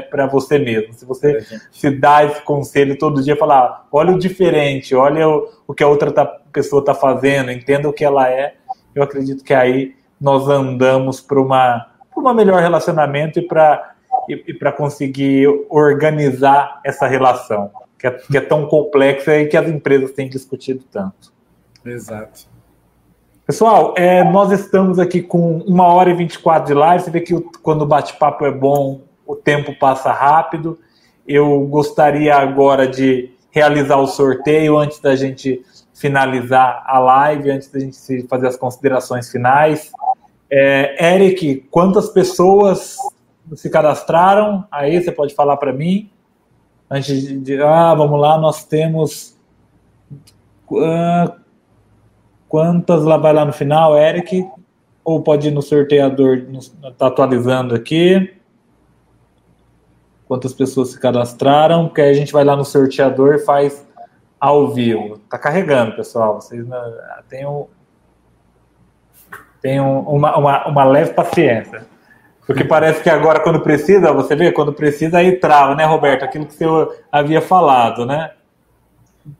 para 0.00 0.22
é 0.22 0.28
você 0.28 0.58
mesmo. 0.58 0.94
Se 0.94 1.04
você 1.04 1.38
é, 1.38 1.60
se 1.70 1.90
dá 1.90 2.24
esse 2.24 2.40
conselho 2.42 2.96
todo 2.96 3.22
dia, 3.22 3.36
falar, 3.36 3.86
olha 3.90 4.14
o 4.14 4.18
diferente, 4.18 4.94
olha 4.94 5.28
o, 5.28 5.50
o 5.66 5.74
que 5.74 5.82
a 5.82 5.88
outra 5.88 6.12
tá, 6.12 6.24
pessoa 6.52 6.80
está 6.80 6.94
fazendo, 6.94 7.50
entenda 7.50 7.88
o 7.88 7.92
que 7.92 8.04
ela 8.04 8.30
é, 8.30 8.54
eu 8.94 9.02
acredito 9.02 9.44
que 9.44 9.52
aí 9.52 9.94
nós 10.18 10.48
andamos 10.48 11.20
para 11.20 11.40
uma, 11.40 11.86
uma 12.16 12.32
melhor 12.32 12.62
relacionamento 12.62 13.38
e 13.38 13.42
para 13.42 13.95
e, 14.28 14.44
e 14.48 14.54
para 14.54 14.72
conseguir 14.72 15.46
organizar 15.68 16.80
essa 16.84 17.06
relação, 17.06 17.70
que 17.98 18.06
é, 18.06 18.10
que 18.10 18.36
é 18.36 18.40
tão 18.40 18.66
complexa 18.66 19.36
e 19.36 19.46
que 19.46 19.56
as 19.56 19.68
empresas 19.68 20.12
têm 20.12 20.28
discutido 20.28 20.84
tanto. 20.90 21.32
Exato. 21.84 22.46
Pessoal, 23.46 23.94
é, 23.96 24.24
nós 24.24 24.50
estamos 24.50 24.98
aqui 24.98 25.22
com 25.22 25.58
uma 25.58 25.84
hora 25.84 26.10
e 26.10 26.14
24 26.14 26.66
de 26.66 26.74
live. 26.74 27.04
Você 27.04 27.10
vê 27.10 27.20
que 27.20 27.34
o, 27.34 27.40
quando 27.62 27.82
o 27.82 27.86
bate-papo 27.86 28.44
é 28.44 28.50
bom, 28.50 29.02
o 29.24 29.36
tempo 29.36 29.72
passa 29.78 30.10
rápido. 30.10 30.78
Eu 31.26 31.60
gostaria 31.60 32.34
agora 32.34 32.88
de 32.88 33.30
realizar 33.52 33.98
o 33.98 34.06
sorteio 34.06 34.76
antes 34.76 34.98
da 34.98 35.14
gente 35.14 35.62
finalizar 35.94 36.82
a 36.86 36.98
live, 36.98 37.50
antes 37.50 37.70
da 37.70 37.80
gente 37.80 38.26
fazer 38.28 38.48
as 38.48 38.56
considerações 38.56 39.30
finais. 39.30 39.92
É, 40.50 41.14
Eric, 41.14 41.66
quantas 41.70 42.08
pessoas 42.08 42.96
se 43.54 43.70
cadastraram, 43.70 44.66
aí 44.70 45.00
você 45.00 45.12
pode 45.12 45.34
falar 45.34 45.56
para 45.56 45.72
mim. 45.72 46.10
Antes 46.90 47.22
de, 47.22 47.38
de, 47.38 47.62
Ah, 47.62 47.94
vamos 47.94 48.20
lá, 48.20 48.38
nós 48.38 48.64
temos. 48.64 49.36
Uh, 50.70 51.32
quantas 52.48 53.04
lá 53.04 53.16
vai 53.16 53.32
lá 53.32 53.44
no 53.44 53.52
final, 53.52 53.96
Eric? 53.96 54.48
Ou 55.04 55.22
pode 55.22 55.48
ir 55.48 55.50
no 55.52 55.62
sorteador, 55.62 56.44
está 56.84 57.06
atualizando 57.06 57.74
aqui. 57.74 58.34
Quantas 60.26 60.52
pessoas 60.52 60.88
se 60.90 60.98
cadastraram, 60.98 61.86
porque 61.86 62.00
aí 62.00 62.10
a 62.10 62.14
gente 62.14 62.32
vai 62.32 62.44
lá 62.44 62.56
no 62.56 62.64
sorteador 62.64 63.36
e 63.36 63.38
faz 63.38 63.86
ao 64.40 64.68
vivo. 64.68 65.18
Tá 65.30 65.38
carregando, 65.38 65.94
pessoal. 65.94 66.40
Vocês 66.40 66.66
tenham, 67.28 67.68
tenham 69.60 70.00
uma, 70.00 70.36
uma, 70.36 70.66
uma 70.66 70.84
leve 70.84 71.14
paciência. 71.14 71.86
Porque 72.46 72.62
parece 72.62 73.02
que 73.02 73.10
agora, 73.10 73.40
quando 73.40 73.60
precisa, 73.60 74.12
você 74.12 74.36
vê, 74.36 74.52
quando 74.52 74.72
precisa, 74.72 75.18
aí 75.18 75.36
trava, 75.36 75.74
né, 75.74 75.84
Roberto? 75.84 76.22
Aquilo 76.22 76.46
que 76.46 76.54
você 76.54 76.64
havia 77.10 77.40
falado, 77.40 78.06
né? 78.06 78.30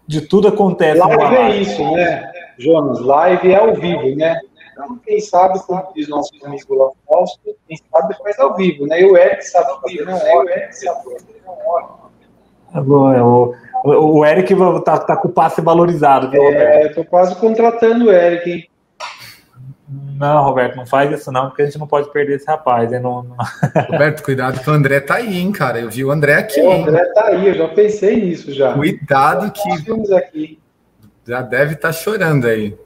De 0.07 0.23
tudo 0.23 0.49
acontece. 0.49 0.99
Live, 0.99 1.16
live. 1.16 1.37
é 1.37 1.57
isso, 1.57 1.93
né, 1.93 2.33
Jonas? 2.59 3.01
Live 3.01 3.53
é 3.53 3.57
ao 3.57 3.74
vivo, 3.74 4.16
né? 4.16 4.41
Então, 4.73 4.99
quem 5.07 5.20
sabe, 5.20 5.59
como 5.65 5.87
diz 5.95 6.09
nosso 6.09 6.33
amigo 6.45 6.74
lá 6.74 6.91
Fausto, 7.09 7.57
quem 7.69 7.78
sabe 7.91 8.15
faz 8.19 8.39
ao 8.41 8.57
vivo, 8.57 8.87
né? 8.87 9.01
E 9.01 9.05
o 9.07 9.16
Eric 9.16 9.43
sabe 9.47 9.69
vivo, 9.87 10.05
não 10.05 10.19
é? 10.19 10.37
O 10.37 10.49
Eric 10.49 10.77
sabe 10.77 11.01
não. 11.47 12.07
Tá 12.73 12.81
bom, 12.83 13.55
o, 13.85 14.27
Eric 14.27 14.55
tá, 14.85 14.99
tá 14.99 15.16
com 15.16 15.28
o 15.28 15.33
passe 15.33 15.61
valorizado. 15.61 16.28
Viu, 16.28 16.43
é, 16.43 16.87
eu 16.87 16.95
tô 16.95 17.05
quase 17.05 17.37
contratando 17.37 18.07
o 18.07 18.12
Eric, 18.12 18.51
hein? 18.51 18.69
Não, 20.18 20.44
Roberto, 20.44 20.76
não 20.76 20.86
faz 20.86 21.10
isso 21.12 21.30
não, 21.30 21.48
porque 21.48 21.62
a 21.62 21.66
gente 21.66 21.78
não 21.78 21.86
pode 21.86 22.10
perder 22.10 22.36
esse 22.36 22.47
rapaz. 22.47 22.93
Hein? 22.93 23.01
Não, 23.01 23.22
não... 23.22 23.36
Roberto, 23.90 24.22
cuidado 24.22 24.60
que 24.60 24.68
o 24.68 24.72
André 24.72 25.01
tá 25.01 25.16
aí, 25.16 25.38
hein, 25.38 25.52
cara. 25.52 25.78
Eu 25.78 25.90
vi 25.90 26.05
o 26.05 26.10
André 26.10 26.34
aqui. 26.34 26.60
O 26.60 26.72
André 26.72 27.05
tá 27.12 27.26
aí, 27.26 27.48
eu 27.48 27.55
já 27.55 27.68
pensei 27.68 28.24
nisso 28.24 28.52
já. 28.52 28.72
Cuidado 28.72 29.52
que. 29.52 30.14
aqui. 30.14 30.59
Já 31.26 31.43
deve 31.43 31.74
estar 31.74 31.88
tá 31.88 31.93
chorando 31.93 32.47
aí. 32.47 32.76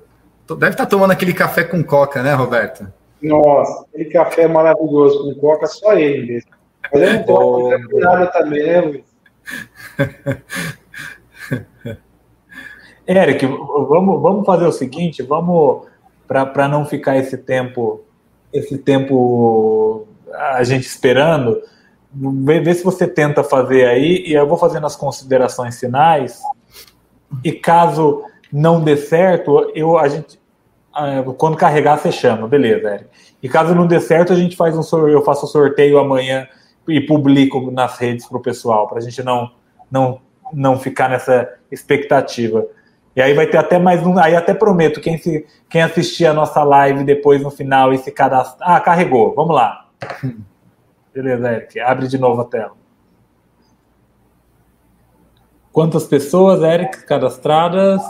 Deve 0.49 0.73
estar 0.73 0.85
tá 0.85 0.91
tomando 0.91 1.13
aquele 1.13 1.33
café 1.33 1.63
com 1.63 1.83
coca, 1.85 2.23
né, 2.23 2.35
Roberto? 2.35 2.93
Nossa, 3.23 3.85
aquele 3.89 4.11
café 4.11 4.49
maravilhoso 4.49 5.23
com 5.23 5.41
coca, 5.41 5.67
só 5.67 5.93
ele 5.93 6.27
mesmo. 6.27 6.51
Mas 6.93 7.03
eu 7.03 7.13
não 7.13 7.23
tomo 7.23 7.71
oh, 7.93 8.01
nada 8.01 8.27
também, 8.27 8.67
né, 8.67 8.81
Luiz? 8.81 9.05
Eric, 13.07 13.47
vamos, 13.47 14.23
vamos 14.23 14.47
fazer 14.47 14.67
o 14.67 14.73
seguinte, 14.73 15.23
vamos 15.23 15.87
para 16.31 16.69
não 16.69 16.85
ficar 16.85 17.17
esse 17.17 17.37
tempo 17.37 18.05
esse 18.53 18.79
tempo 18.79 20.07
a 20.33 20.63
gente 20.63 20.87
esperando, 20.87 21.61
vê, 22.13 22.61
vê 22.61 22.73
se 22.73 22.85
você 22.85 23.07
tenta 23.07 23.43
fazer 23.43 23.87
aí 23.87 24.25
e 24.27 24.33
eu 24.33 24.47
vou 24.47 24.57
fazendo 24.57 24.87
as 24.87 24.95
considerações 24.95 25.79
finais. 25.79 26.41
E 27.45 27.53
caso 27.53 28.25
não 28.53 28.83
dê 28.83 28.97
certo, 28.97 29.73
eu 29.75 29.99
a 29.99 30.09
gente 30.09 30.39
quando 31.37 31.57
carregar 31.57 31.99
você 31.99 32.11
chama, 32.11 32.49
beleza, 32.49 32.95
Eric. 32.95 33.07
E 33.41 33.49
caso 33.49 33.75
não 33.75 33.87
dê 33.87 34.01
certo, 34.01 34.33
a 34.33 34.37
gente 34.37 34.57
faz 34.57 34.77
um 34.77 34.83
sorteio, 34.83 35.17
eu 35.17 35.25
faço 35.25 35.47
o 35.47 35.49
sorteio 35.49 35.99
amanhã 35.99 36.49
e 36.89 37.01
publico 37.01 37.71
nas 37.71 37.97
redes 37.99 38.27
para 38.27 38.39
o 38.39 38.43
pessoal, 38.43 38.89
para 38.89 38.99
a 38.99 39.01
gente 39.01 39.23
não 39.23 39.51
não 39.91 40.21
não 40.53 40.79
ficar 40.79 41.09
nessa 41.09 41.49
expectativa. 41.71 42.67
E 43.15 43.21
aí 43.21 43.35
vai 43.35 43.47
ter 43.47 43.59
até 43.59 43.79
mais 43.79 44.07
um. 44.07 44.19
Aí 44.19 44.37
até 44.37 44.55
prometo, 44.55 45.01
quem, 45.01 45.19
se, 45.19 45.45
quem 45.69 45.83
assistir 45.83 46.27
a 46.27 46.33
nossa 46.33 46.63
live 46.63 47.05
depois 47.05 47.43
no 47.43 47.51
final 47.51 47.93
e 47.93 47.99
se 47.99 48.11
cadastrar. 48.13 48.77
Ah, 48.77 48.81
carregou. 48.81 49.35
Vamos 49.35 49.55
lá. 49.55 49.89
Beleza, 51.13 51.51
Eric. 51.51 51.81
Abre 51.81 52.07
de 52.07 52.19
novo 52.19 52.41
a 52.43 52.45
tela. 52.45 52.73
Quantas 55.73 56.05
pessoas, 56.05 56.63
Eric, 56.63 57.05
cadastradas? 57.05 58.01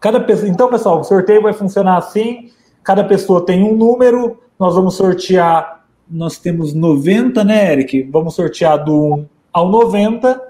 Cada 0.00 0.20
pessoa. 0.20 0.48
Então, 0.48 0.70
pessoal, 0.70 1.00
o 1.00 1.04
sorteio 1.04 1.42
vai 1.42 1.52
funcionar 1.52 1.98
assim. 1.98 2.50
Cada 2.82 3.04
pessoa 3.04 3.44
tem 3.44 3.62
um 3.62 3.76
número. 3.76 4.40
Nós 4.58 4.74
vamos 4.74 4.94
sortear. 4.94 5.84
Nós 6.10 6.38
temos 6.38 6.72
90, 6.72 7.44
né, 7.44 7.72
Eric? 7.72 8.02
Vamos 8.04 8.34
sortear 8.34 8.82
do 8.82 9.14
1 9.14 9.28
ao 9.52 9.68
90. 9.68 10.48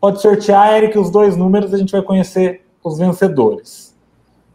Pode 0.00 0.20
sortear, 0.20 0.74
Eric, 0.74 0.98
os 0.98 1.10
dois 1.10 1.36
números, 1.36 1.72
a 1.72 1.78
gente 1.78 1.92
vai 1.92 2.02
conhecer 2.02 2.66
os 2.82 2.98
vencedores. 2.98 3.96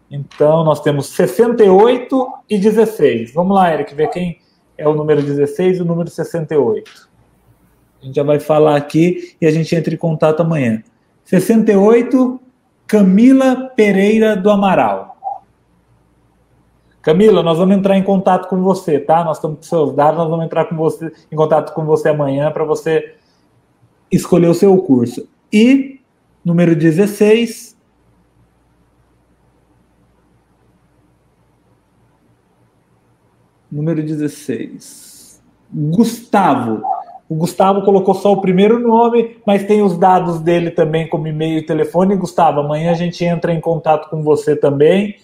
Então, 0.10 0.64
nós 0.64 0.82
temos 0.82 1.08
68 1.08 2.34
e 2.50 2.58
16. 2.58 3.34
Vamos 3.34 3.56
lá, 3.56 3.74
Eric, 3.74 3.94
ver 3.94 4.10
quem 4.10 4.40
é 4.78 4.88
o 4.88 4.94
número 4.94 5.22
16 5.22 5.80
e 5.80 5.82
o 5.82 5.86
número 5.86 6.10
68. 6.10 7.10
A 8.02 8.06
gente 8.06 8.16
já 8.16 8.24
vai 8.24 8.40
falar 8.40 8.76
aqui 8.76 9.36
e 9.42 9.46
a 9.46 9.52
gente 9.52 9.76
entra 9.76 9.94
em 9.94 9.98
contato 9.98 10.42
amanhã. 10.42 10.84
68, 11.26 12.40
Camila 12.86 13.72
Pereira 13.76 14.36
do 14.36 14.50
Amaral. 14.50 15.18
Camila, 17.02 17.42
nós 17.42 17.58
vamos 17.58 17.76
entrar 17.76 17.98
em 17.98 18.04
contato 18.04 18.48
com 18.48 18.62
você, 18.62 19.00
tá? 19.00 19.24
Nós 19.24 19.38
estamos 19.38 19.58
com 19.58 19.64
seus 19.64 19.94
dados, 19.94 20.20
nós 20.20 20.30
vamos 20.30 20.46
entrar 20.46 20.66
com 20.66 20.76
você, 20.76 21.12
em 21.32 21.36
contato 21.36 21.74
com 21.74 21.86
você 21.86 22.10
amanhã 22.10 22.52
para 22.52 22.64
você 22.64 23.16
escolher 24.12 24.48
o 24.48 24.54
seu 24.54 24.78
curso. 24.78 25.28
E 25.52 26.02
número 26.44 26.76
16, 26.76 27.67
Número 33.72 34.02
16. 34.02 35.42
Gustavo. 35.72 36.82
O 37.30 37.36
Gustavo 37.36 37.82
colocou 37.84 38.16
só 38.16 38.32
o 38.32 38.42
primeiro 38.42 38.80
nome, 38.80 39.38
mas 39.46 39.66
tem 39.66 39.82
os 39.82 39.98
dados 39.98 40.40
dele 40.40 40.72
também 40.72 41.10
como 41.10 41.28
e-mail 41.28 41.60
e 41.60 41.66
telefone. 41.66 42.16
Gustavo, 42.16 42.62
amanhã 42.62 42.92
a 42.92 42.96
gente 42.96 43.24
entra 43.26 43.54
em 43.54 43.60
contato 43.60 44.10
com 44.10 44.24
você 44.24 44.56
também 44.56 45.18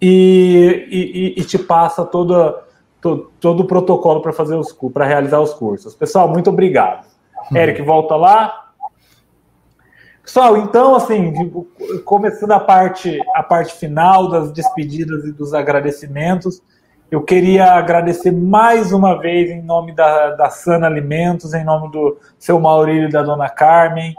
e, 0.00 1.34
e, 1.36 1.40
e 1.40 1.44
te 1.44 1.58
passa 1.58 2.04
todo, 2.04 2.54
todo, 3.00 3.30
todo 3.40 3.60
o 3.60 3.66
protocolo 3.66 4.20
para 4.20 4.32
fazer 4.32 4.56
os 4.56 4.70
para 4.92 5.06
realizar 5.06 5.40
os 5.40 5.54
cursos. 5.54 5.94
Pessoal, 5.94 6.28
muito 6.28 6.50
obrigado. 6.50 7.06
Hum. 7.50 7.56
Eric, 7.56 7.80
volta 7.80 8.14
lá. 8.14 8.72
Pessoal, 10.22 10.58
então, 10.58 10.94
assim, 10.94 11.32
começando 12.04 12.52
a 12.52 12.60
parte, 12.60 13.18
a 13.34 13.42
parte 13.42 13.74
final 13.74 14.28
das 14.28 14.52
despedidas 14.52 15.24
e 15.24 15.32
dos 15.32 15.54
agradecimentos. 15.54 16.62
Eu 17.14 17.22
queria 17.22 17.74
agradecer 17.74 18.32
mais 18.32 18.92
uma 18.92 19.16
vez 19.16 19.48
em 19.48 19.62
nome 19.62 19.94
da, 19.94 20.30
da 20.30 20.50
Sana 20.50 20.88
Alimentos, 20.88 21.54
em 21.54 21.62
nome 21.62 21.88
do 21.92 22.18
seu 22.40 22.58
Maurílio 22.58 23.08
e 23.08 23.12
da 23.12 23.22
dona 23.22 23.48
Carmen, 23.48 24.16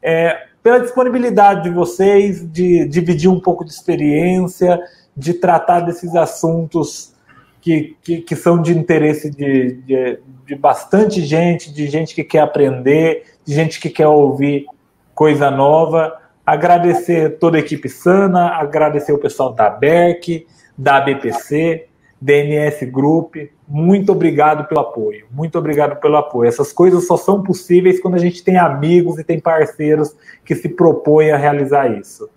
é, 0.00 0.46
pela 0.62 0.80
disponibilidade 0.80 1.64
de 1.64 1.68
vocês 1.68 2.50
de 2.50 2.88
dividir 2.88 3.28
um 3.28 3.38
pouco 3.38 3.66
de 3.66 3.70
experiência, 3.70 4.80
de 5.14 5.34
tratar 5.34 5.80
desses 5.80 6.16
assuntos 6.16 7.12
que, 7.60 7.94
que, 8.02 8.22
que 8.22 8.34
são 8.34 8.62
de 8.62 8.72
interesse 8.72 9.30
de, 9.30 9.82
de, 9.82 10.18
de 10.46 10.54
bastante 10.54 11.20
gente, 11.20 11.70
de 11.70 11.86
gente 11.86 12.14
que 12.14 12.24
quer 12.24 12.40
aprender, 12.40 13.24
de 13.44 13.54
gente 13.54 13.78
que 13.78 13.90
quer 13.90 14.06
ouvir 14.06 14.64
coisa 15.14 15.50
nova. 15.50 16.16
Agradecer 16.46 17.38
toda 17.38 17.58
a 17.58 17.60
equipe 17.60 17.90
Sana, 17.90 18.52
agradecer 18.52 19.12
o 19.12 19.18
pessoal 19.18 19.52
da 19.52 19.68
BERC, 19.68 20.46
da 20.78 20.98
BPC, 20.98 21.87
DNS 22.20 22.84
Group, 22.86 23.36
muito 23.66 24.12
obrigado 24.12 24.66
pelo 24.66 24.80
apoio. 24.80 25.26
Muito 25.30 25.58
obrigado 25.58 26.00
pelo 26.00 26.16
apoio. 26.16 26.48
Essas 26.48 26.72
coisas 26.72 27.06
só 27.06 27.16
são 27.16 27.42
possíveis 27.42 28.00
quando 28.00 28.14
a 28.14 28.18
gente 28.18 28.42
tem 28.42 28.56
amigos 28.56 29.18
e 29.18 29.24
tem 29.24 29.38
parceiros 29.38 30.16
que 30.44 30.54
se 30.54 30.68
propõem 30.68 31.30
a 31.30 31.36
realizar 31.36 31.86
isso. 31.88 32.28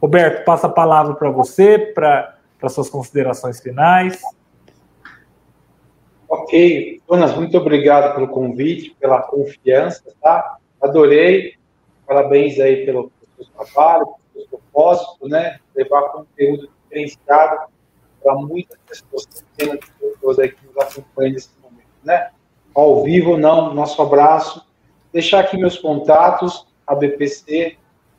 Roberto, 0.00 0.44
passa 0.44 0.66
a 0.66 0.70
palavra 0.70 1.14
para 1.14 1.30
você, 1.30 1.78
para 1.78 2.68
suas 2.68 2.90
considerações 2.90 3.60
finais. 3.60 4.20
Ok, 6.28 7.00
Jonas, 7.08 7.34
muito 7.36 7.56
obrigado 7.56 8.14
pelo 8.14 8.28
convite, 8.28 8.94
pela 9.00 9.22
confiança, 9.22 10.02
tá? 10.20 10.58
Adorei. 10.80 11.54
Parabéns 12.06 12.58
aí 12.58 12.84
pelo, 12.86 13.10
pelo 13.36 13.46
seu 13.46 13.64
trabalho, 13.64 14.06
pelo 14.32 14.48
seu 14.48 14.58
propósito, 14.58 15.28
né? 15.28 15.58
Levar 15.74 16.02
conteúdo 16.08 16.68
diferenciado 16.84 17.68
para 18.22 18.34
muitas 18.34 18.78
pessoas, 18.86 19.26
centenas 19.30 19.80
de 19.80 19.92
pessoas 19.92 20.38
aí 20.38 20.50
que 20.50 20.66
nos 20.66 20.76
acompanham 20.76 21.32
nesse 21.32 21.50
momento, 21.62 21.88
né? 22.02 22.30
Ao 22.74 23.02
vivo, 23.02 23.36
não, 23.36 23.74
nosso 23.74 24.00
abraço. 24.00 24.64
Deixar 25.12 25.40
aqui 25.40 25.56
meus 25.56 25.78
contatos, 25.78 26.66
a 26.86 26.94
BPC 26.94 27.76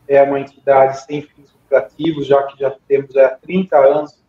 é 0.08 0.22
uma 0.24 0.40
entidade 0.40 1.04
sem 1.06 1.22
fins 1.22 1.54
lucrativos, 1.54 2.28
já 2.28 2.44
que 2.44 2.60
já 2.60 2.76
temos 2.88 3.16
há 3.16 3.30
30 3.30 3.78
anos, 3.78 4.22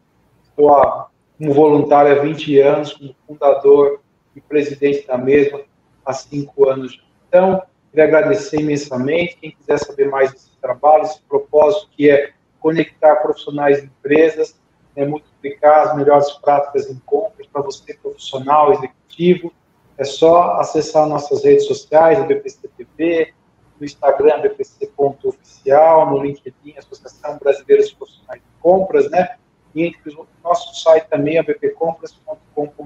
estou 0.44 0.74
há, 0.74 1.08
como 1.38 1.52
voluntário 1.52 2.12
há 2.12 2.22
20 2.22 2.60
anos, 2.60 2.92
como 2.92 3.16
fundador 3.26 4.00
e 4.36 4.40
presidente 4.40 5.06
da 5.06 5.16
mesma 5.16 5.60
há 6.04 6.12
5 6.12 6.68
anos. 6.68 7.02
Então, 7.28 7.62
queria 7.90 8.04
agradecer 8.04 8.60
imensamente. 8.60 9.36
Quem 9.40 9.50
quiser 9.52 9.78
saber 9.78 10.08
mais 10.08 10.32
desse 10.32 10.50
trabalho, 10.60 11.04
esse 11.04 11.20
propósito 11.22 11.88
que 11.96 12.10
é 12.10 12.32
conectar 12.60 13.16
profissionais 13.16 13.80
de 13.80 13.86
empresas, 13.86 14.60
é 14.94 15.04
multiplicar 15.40 15.88
as 15.88 15.96
melhores 15.96 16.30
práticas 16.32 16.90
em 16.90 16.98
compras 17.00 17.46
para 17.46 17.62
você, 17.62 17.94
profissional, 17.94 18.72
executivo. 18.72 19.52
É 19.96 20.04
só 20.04 20.52
acessar 20.60 21.06
nossas 21.06 21.42
redes 21.44 21.66
sociais, 21.66 22.20
a 22.20 22.24
BPC 22.24 22.68
TV, 22.76 23.32
no 23.78 23.86
Instagram, 23.86 24.42
bpc.oficial, 24.42 26.10
no 26.10 26.22
LinkedIn, 26.22 26.76
Associação 26.76 27.38
Brasileira 27.38 27.82
de 27.82 27.94
Profissionais 27.96 28.40
de 28.40 28.48
Compras, 28.62 29.10
né? 29.10 29.36
E 29.74 29.84
entre 29.84 30.14
o 30.14 30.26
nosso 30.42 30.74
site 30.82 31.08
também, 31.08 31.38
a 31.38 31.42
bpcompras.com.br, 31.42 32.84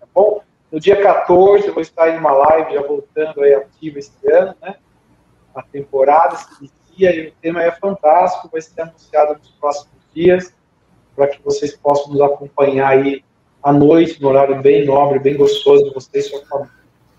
tá 0.00 0.06
bom? 0.14 0.42
No 0.70 0.80
dia 0.80 1.00
14, 1.00 1.66
eu 1.66 1.74
vou 1.74 1.82
estar 1.82 2.10
em 2.10 2.18
uma 2.18 2.32
live, 2.32 2.74
já 2.74 2.82
voltando 2.82 3.42
aí 3.42 3.54
ativa 3.54 3.98
esse 3.98 4.30
ano, 4.30 4.54
né? 4.60 4.76
A 5.54 5.62
temporada 5.62 6.36
se 6.36 6.46
inicia 6.58 7.14
e 7.14 7.28
o 7.28 7.32
tema 7.40 7.62
é 7.62 7.70
fantástico, 7.70 8.48
vai 8.50 8.60
ser 8.60 8.82
anunciado 8.82 9.34
nos 9.34 9.50
próximos 9.52 9.94
dias 10.12 10.54
para 11.14 11.28
que 11.28 11.42
vocês 11.42 11.76
possam 11.76 12.12
nos 12.12 12.20
acompanhar 12.20 12.88
aí 12.88 13.24
à 13.62 13.72
noite, 13.72 14.20
no 14.20 14.28
horário 14.28 14.60
bem 14.60 14.84
nobre, 14.84 15.18
bem 15.18 15.36
gostoso 15.36 15.84
de 15.84 15.94
vocês 15.94 16.26
e 16.26 16.28
sua 16.28 16.44
família. 16.46 16.72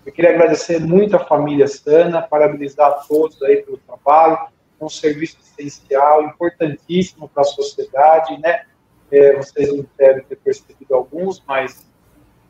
Eu 0.04 0.12
queria 0.12 0.30
agradecer 0.30 0.80
muito 0.80 1.16
à 1.16 1.18
família 1.18 1.66
Sana, 1.66 2.22
parabenizar 2.22 2.88
a 2.88 2.92
todos 2.92 3.42
aí 3.42 3.56
pelo 3.62 3.78
trabalho, 3.78 4.38
é 4.80 4.84
um 4.84 4.88
serviço 4.88 5.38
essencial, 5.40 6.22
importantíssimo 6.22 7.28
para 7.28 7.42
a 7.42 7.46
sociedade, 7.46 8.38
né? 8.40 8.62
É, 9.10 9.36
vocês 9.36 9.74
não 9.74 9.84
devem 9.96 10.22
ter 10.24 10.36
percebido 10.36 10.94
alguns, 10.94 11.42
mas 11.46 11.86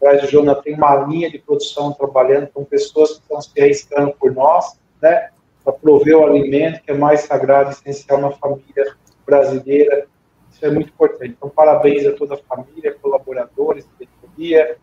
a 0.02 0.10
Rádio 0.10 0.28
Jona 0.28 0.54
tem 0.54 0.74
uma 0.74 0.94
linha 1.06 1.30
de 1.30 1.38
produção 1.38 1.92
trabalhando 1.92 2.48
com 2.48 2.64
pessoas 2.64 3.12
que 3.12 3.20
estão 3.20 3.40
se 3.40 3.60
arriscando 3.60 4.12
por 4.12 4.32
nós, 4.32 4.78
né? 5.00 5.30
para 5.66 5.72
prover 5.72 6.16
o 6.16 6.24
alimento 6.24 6.80
que 6.82 6.92
é 6.92 6.94
mais 6.94 7.22
sagrado 7.22 7.70
e 7.70 7.72
essencial 7.72 8.20
na 8.20 8.30
família 8.30 8.94
brasileira. 9.26 10.06
Isso 10.56 10.64
é 10.64 10.70
muito 10.70 10.88
importante. 10.88 11.34
Então, 11.36 11.50
parabéns 11.50 12.06
a 12.06 12.12
toda 12.12 12.34
a 12.34 12.38
família, 12.38 12.96
colaboradores, 13.02 13.86
diretoria. 13.98 14.78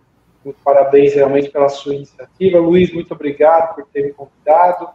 Muito 0.45 0.59
parabéns 0.63 1.15
realmente 1.15 1.49
pela 1.49 1.67
sua 1.67 1.95
iniciativa. 1.95 2.59
Luiz, 2.59 2.93
muito 2.93 3.11
obrigado 3.11 3.73
por 3.73 3.87
ter 3.87 4.03
me 4.03 4.13
convidado. 4.13 4.89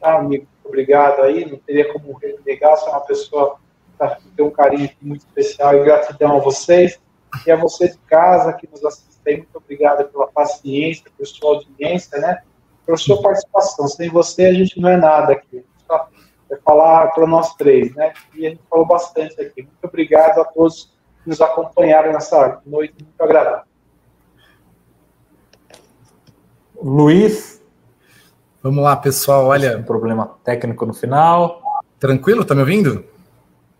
Tá, 0.00 0.16
amigo, 0.16 0.44
obrigado 0.64 1.22
aí. 1.22 1.48
Não 1.48 1.56
teria 1.58 1.92
como 1.92 2.18
negar, 2.44 2.74
você 2.74 2.88
é 2.88 2.90
uma 2.90 3.00
pessoa 3.02 3.58
que 4.20 4.28
tem 4.30 4.44
um 4.44 4.50
carinho 4.50 4.90
muito 5.00 5.20
especial 5.20 5.76
e 5.76 5.84
gratidão 5.84 6.36
a 6.36 6.40
vocês. 6.40 7.00
E 7.46 7.50
a 7.52 7.56
você 7.56 7.88
de 7.88 7.98
casa 7.98 8.52
que 8.54 8.68
nos 8.68 8.84
assiste 8.84 9.20
aí, 9.24 9.36
muito 9.36 9.56
obrigado 9.56 10.10
pela 10.10 10.26
paciência, 10.26 11.04
pela 11.16 11.28
sua 11.28 11.54
audiência, 11.54 12.18
né? 12.18 12.42
Pela 12.84 12.96
sua 12.96 13.22
participação. 13.22 13.86
Sem 13.86 14.08
você, 14.08 14.46
a 14.46 14.52
gente 14.52 14.80
não 14.80 14.88
é 14.88 14.96
nada 14.96 15.32
aqui. 15.32 15.64
É 16.54 16.58
falar 16.64 17.08
para 17.08 17.26
nós 17.26 17.54
três, 17.54 17.94
né? 17.94 18.12
E 18.34 18.46
a 18.46 18.50
gente 18.50 18.62
falou 18.70 18.86
bastante 18.86 19.40
aqui. 19.40 19.62
Muito 19.62 19.84
obrigado 19.84 20.40
a 20.40 20.44
todos 20.44 20.92
que 21.22 21.28
nos 21.28 21.40
acompanharam 21.40 22.12
nessa 22.12 22.60
noite 22.64 22.94
muito 23.00 23.20
agradável. 23.20 23.64
Luiz. 26.80 27.60
Vamos 28.62 28.84
lá, 28.84 28.96
pessoal. 28.96 29.46
Olha. 29.46 29.78
Um 29.78 29.82
problema 29.82 30.36
técnico 30.44 30.86
no 30.86 30.94
final. 30.94 31.60
Tranquilo? 31.98 32.44
Tá 32.44 32.54
me 32.54 32.60
ouvindo? 32.60 33.04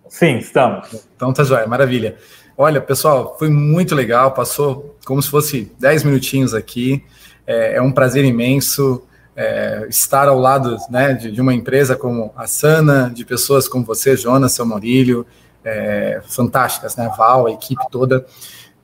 Sim, 0.08 0.38
estamos. 0.38 1.06
Então 1.14 1.32
tá 1.32 1.44
jóia, 1.44 1.66
maravilha. 1.66 2.16
Olha, 2.56 2.80
pessoal, 2.80 3.36
foi 3.38 3.48
muito 3.48 3.94
legal, 3.94 4.32
passou 4.32 4.96
como 5.04 5.20
se 5.20 5.28
fosse 5.28 5.72
10 5.78 6.04
minutinhos 6.04 6.54
aqui. 6.54 7.04
É, 7.46 7.76
é 7.76 7.82
um 7.82 7.92
prazer 7.92 8.24
imenso 8.24 9.06
é, 9.36 9.86
estar 9.88 10.28
ao 10.28 10.38
lado 10.38 10.76
né, 10.88 11.12
de, 11.12 11.30
de, 11.30 11.40
uma 11.40 11.52
empresa 11.52 11.96
como 11.96 12.32
a 12.36 12.46
Sana, 12.46 13.10
de 13.12 13.24
pessoas 13.24 13.66
como 13.66 13.84
você, 13.84 14.16
Jonas, 14.16 14.52
seu 14.52 14.64
Maurílio, 14.64 15.26
é, 15.64 16.20
fantásticas, 16.26 16.94
né? 16.96 17.10
Val, 17.16 17.46
a 17.46 17.50
equipe 17.50 17.82
toda 17.90 18.24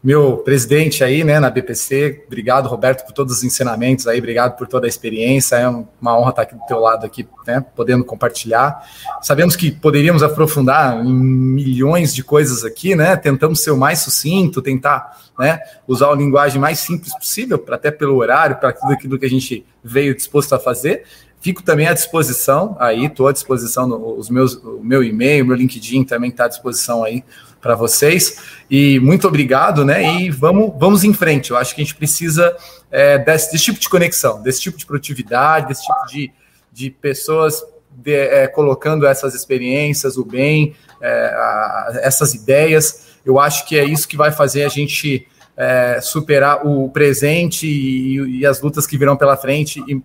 meu 0.02 0.39
presidente 0.39 1.05
aí, 1.05 1.22
né, 1.22 1.39
na 1.39 1.51
BPC. 1.51 2.24
Obrigado, 2.27 2.66
Roberto, 2.68 3.05
por 3.05 3.12
todos 3.12 3.36
os 3.36 3.44
ensinamentos 3.44 4.06
aí, 4.06 4.18
obrigado 4.18 4.56
por 4.56 4.66
toda 4.66 4.86
a 4.86 4.89
experiência. 4.89 5.56
É 5.56 5.68
uma 5.68 6.18
honra 6.18 6.31
estar 6.31 6.43
aqui 6.43 6.55
do 6.55 6.64
teu 6.66 6.81
lado 6.81 7.05
aqui, 7.05 7.28
né, 7.47 7.62
podendo 7.77 8.02
compartilhar. 8.02 8.82
Sabemos 9.20 9.55
que 9.56 9.70
poderíamos 9.70 10.22
aprofundar 10.22 11.05
em 11.05 11.12
milhões 11.12 12.14
de 12.14 12.24
coisas 12.24 12.64
aqui, 12.64 12.94
né? 12.94 13.14
Tentamos 13.14 13.62
ser 13.62 13.72
o 13.72 13.77
mais 13.77 13.98
sucinto, 13.98 14.62
tentar, 14.62 15.18
né, 15.39 15.60
usar 15.86 16.10
a 16.10 16.14
linguagem 16.14 16.59
mais 16.59 16.78
simples 16.78 17.14
possível, 17.14 17.62
até 17.70 17.90
pelo 17.90 18.16
horário, 18.16 18.56
para 18.56 18.72
tudo 18.72 18.93
aquilo 18.94 19.18
que 19.18 19.27
a 19.27 19.31
gente 19.31 19.66
veio 19.85 20.14
disposto 20.14 20.55
a 20.55 20.59
fazer. 20.59 21.05
Fico 21.43 21.62
também 21.62 21.86
à 21.86 21.94
disposição, 21.94 22.77
aí 22.78 23.06
estou 23.06 23.28
à 23.28 23.32
disposição, 23.32 23.86
no, 23.86 24.14
os 24.16 24.28
meus, 24.28 24.55
o 24.56 24.81
meu 24.82 25.02
e-mail, 25.02 25.44
meu 25.44 25.56
LinkedIn 25.56 26.05
também 26.05 26.31
está 26.31 26.44
à 26.44 26.48
disposição 26.48 27.02
aí 27.02 27.22
para 27.61 27.74
vocês. 27.74 28.39
E 28.70 28.99
muito 29.01 29.27
obrigado, 29.28 29.85
né? 29.85 30.03
E 30.20 30.31
vamos, 30.31 30.73
vamos 30.78 31.05
em 31.05 31.12
frente. 31.12 31.51
Eu 31.51 31.57
acho 31.57 31.74
que 31.74 31.81
a 31.81 31.85
gente 31.85 31.95
precisa 31.95 32.57
é, 32.91 33.19
desse, 33.19 33.53
desse, 33.53 33.65
tipo 33.65 33.78
de 33.78 33.89
conexão, 33.89 34.43
desse 34.43 34.61
tipo 34.61 34.78
de 34.78 34.87
produtividade, 34.87 35.69
desse 35.69 35.82
tipo 35.82 36.07
de, 36.09 36.32
de 36.73 36.91
pessoas 36.91 37.62
de, 37.91 38.15
é, 38.15 38.47
colocando 38.47 39.07
essas 39.07 39.35
experiências, 39.35 40.16
o 40.16 40.24
bem, 40.24 40.74
é, 41.01 41.09
a, 41.09 42.01
essas 42.03 42.35
ideias. 42.35 43.09
Eu 43.24 43.39
acho 43.39 43.66
que 43.66 43.78
é 43.78 43.85
isso 43.85 44.09
que 44.09 44.16
vai 44.16 44.32
fazer 44.32 44.65
a 44.65 44.69
gente 44.69 45.27
é, 45.57 46.01
superar 46.01 46.66
o 46.66 46.89
presente 46.89 47.66
e, 47.66 48.41
e, 48.41 48.47
as 48.47 48.62
lutas 48.62 48.87
que 48.87 48.97
virão 48.97 49.16
pela 49.16 49.37
frente 49.37 49.82
e 49.87 50.01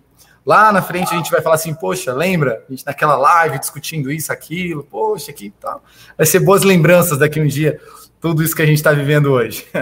Lá 0.46 0.72
na 0.72 0.80
frente 0.80 1.12
a 1.12 1.16
gente 1.16 1.30
vai 1.30 1.42
falar 1.42 1.56
assim, 1.56 1.74
poxa, 1.74 2.12
lembra? 2.12 2.62
A 2.68 2.70
gente 2.70 2.86
naquela 2.86 3.16
live 3.16 3.58
discutindo 3.58 4.12
isso, 4.12 4.32
aquilo, 4.32 4.84
poxa, 4.84 5.32
aqui 5.32 5.52
tal. 5.60 5.82
Vai 6.16 6.24
ser 6.24 6.38
boas 6.38 6.62
lembranças 6.62 7.18
daqui 7.18 7.40
um 7.40 7.46
dia, 7.48 7.80
tudo 8.20 8.44
isso 8.44 8.54
que 8.54 8.62
a 8.62 8.66
gente 8.66 8.76
está 8.76 8.92
vivendo 8.92 9.32
hoje. 9.32 9.66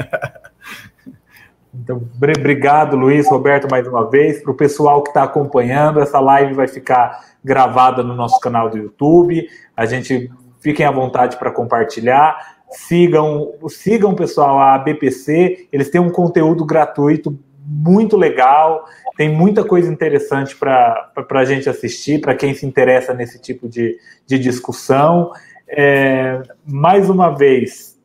Então, 1.76 2.08
obrigado, 2.16 2.96
Luiz, 2.96 3.28
Roberto, 3.28 3.66
mais 3.68 3.84
uma 3.88 4.08
vez. 4.08 4.40
Para 4.40 4.52
o 4.52 4.54
pessoal 4.54 5.02
que 5.02 5.10
está 5.10 5.24
acompanhando, 5.24 5.98
essa 5.98 6.20
live 6.20 6.54
vai 6.54 6.68
ficar 6.68 7.20
gravada 7.42 8.00
no 8.00 8.14
nosso 8.14 8.38
canal 8.38 8.70
do 8.70 8.78
YouTube. 8.78 9.48
A 9.76 9.84
gente 9.84 10.30
fiquem 10.60 10.86
à 10.86 10.92
vontade 10.92 11.36
para 11.36 11.50
compartilhar. 11.50 12.38
Sigam, 12.70 13.54
sigam, 13.68 14.14
pessoal, 14.14 14.60
a 14.60 14.78
BPC. 14.78 15.68
Eles 15.72 15.90
têm 15.90 16.00
um 16.00 16.10
conteúdo 16.10 16.64
gratuito 16.64 17.36
muito 17.66 18.16
legal, 18.16 18.84
tem 19.16 19.28
muita 19.34 19.64
coisa 19.64 19.90
interessante 19.90 20.54
para 20.54 21.10
a 21.30 21.44
gente 21.44 21.68
assistir, 21.68 22.20
para 22.20 22.34
quem 22.34 22.52
se 22.52 22.66
interessa 22.66 23.14
nesse 23.14 23.40
tipo 23.40 23.68
de, 23.68 23.98
de 24.26 24.38
discussão. 24.38 25.32
É, 25.66 26.42
mais 26.66 27.08
uma 27.08 27.30
vez, 27.30 27.98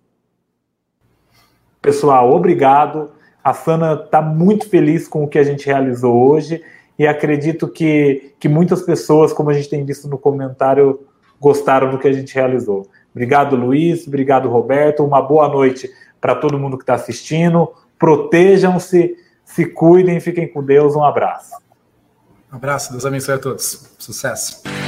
pessoal, 1.81 2.31
obrigado. 2.31 3.11
A 3.43 3.53
Sana 3.53 3.93
está 3.93 4.21
muito 4.21 4.69
feliz 4.69 5.07
com 5.07 5.23
o 5.23 5.27
que 5.27 5.39
a 5.39 5.43
gente 5.43 5.65
realizou 5.65 6.29
hoje 6.29 6.63
e 6.97 7.07
acredito 7.07 7.67
que, 7.67 8.33
que 8.39 8.47
muitas 8.47 8.81
pessoas, 8.81 9.33
como 9.33 9.49
a 9.49 9.53
gente 9.53 9.69
tem 9.69 9.85
visto 9.85 10.07
no 10.07 10.17
comentário, 10.17 10.99
gostaram 11.39 11.89
do 11.89 11.97
que 11.97 12.07
a 12.07 12.13
gente 12.13 12.35
realizou. 12.35 12.87
Obrigado, 13.11 13.55
Luiz. 13.55 14.07
Obrigado, 14.07 14.49
Roberto. 14.49 15.03
Uma 15.03 15.21
boa 15.21 15.47
noite 15.47 15.89
para 16.19 16.35
todo 16.35 16.59
mundo 16.59 16.77
que 16.77 16.83
está 16.83 16.93
assistindo. 16.93 17.71
Protejam-se 17.97 19.15
se 19.53 19.65
cuidem, 19.65 20.19
fiquem 20.19 20.47
com 20.47 20.63
Deus. 20.63 20.95
Um 20.95 21.03
abraço. 21.03 21.55
Um 22.51 22.55
abraço, 22.55 22.91
Deus 22.91 23.05
abençoe 23.05 23.35
a 23.35 23.39
todos. 23.39 23.95
Sucesso. 23.97 24.78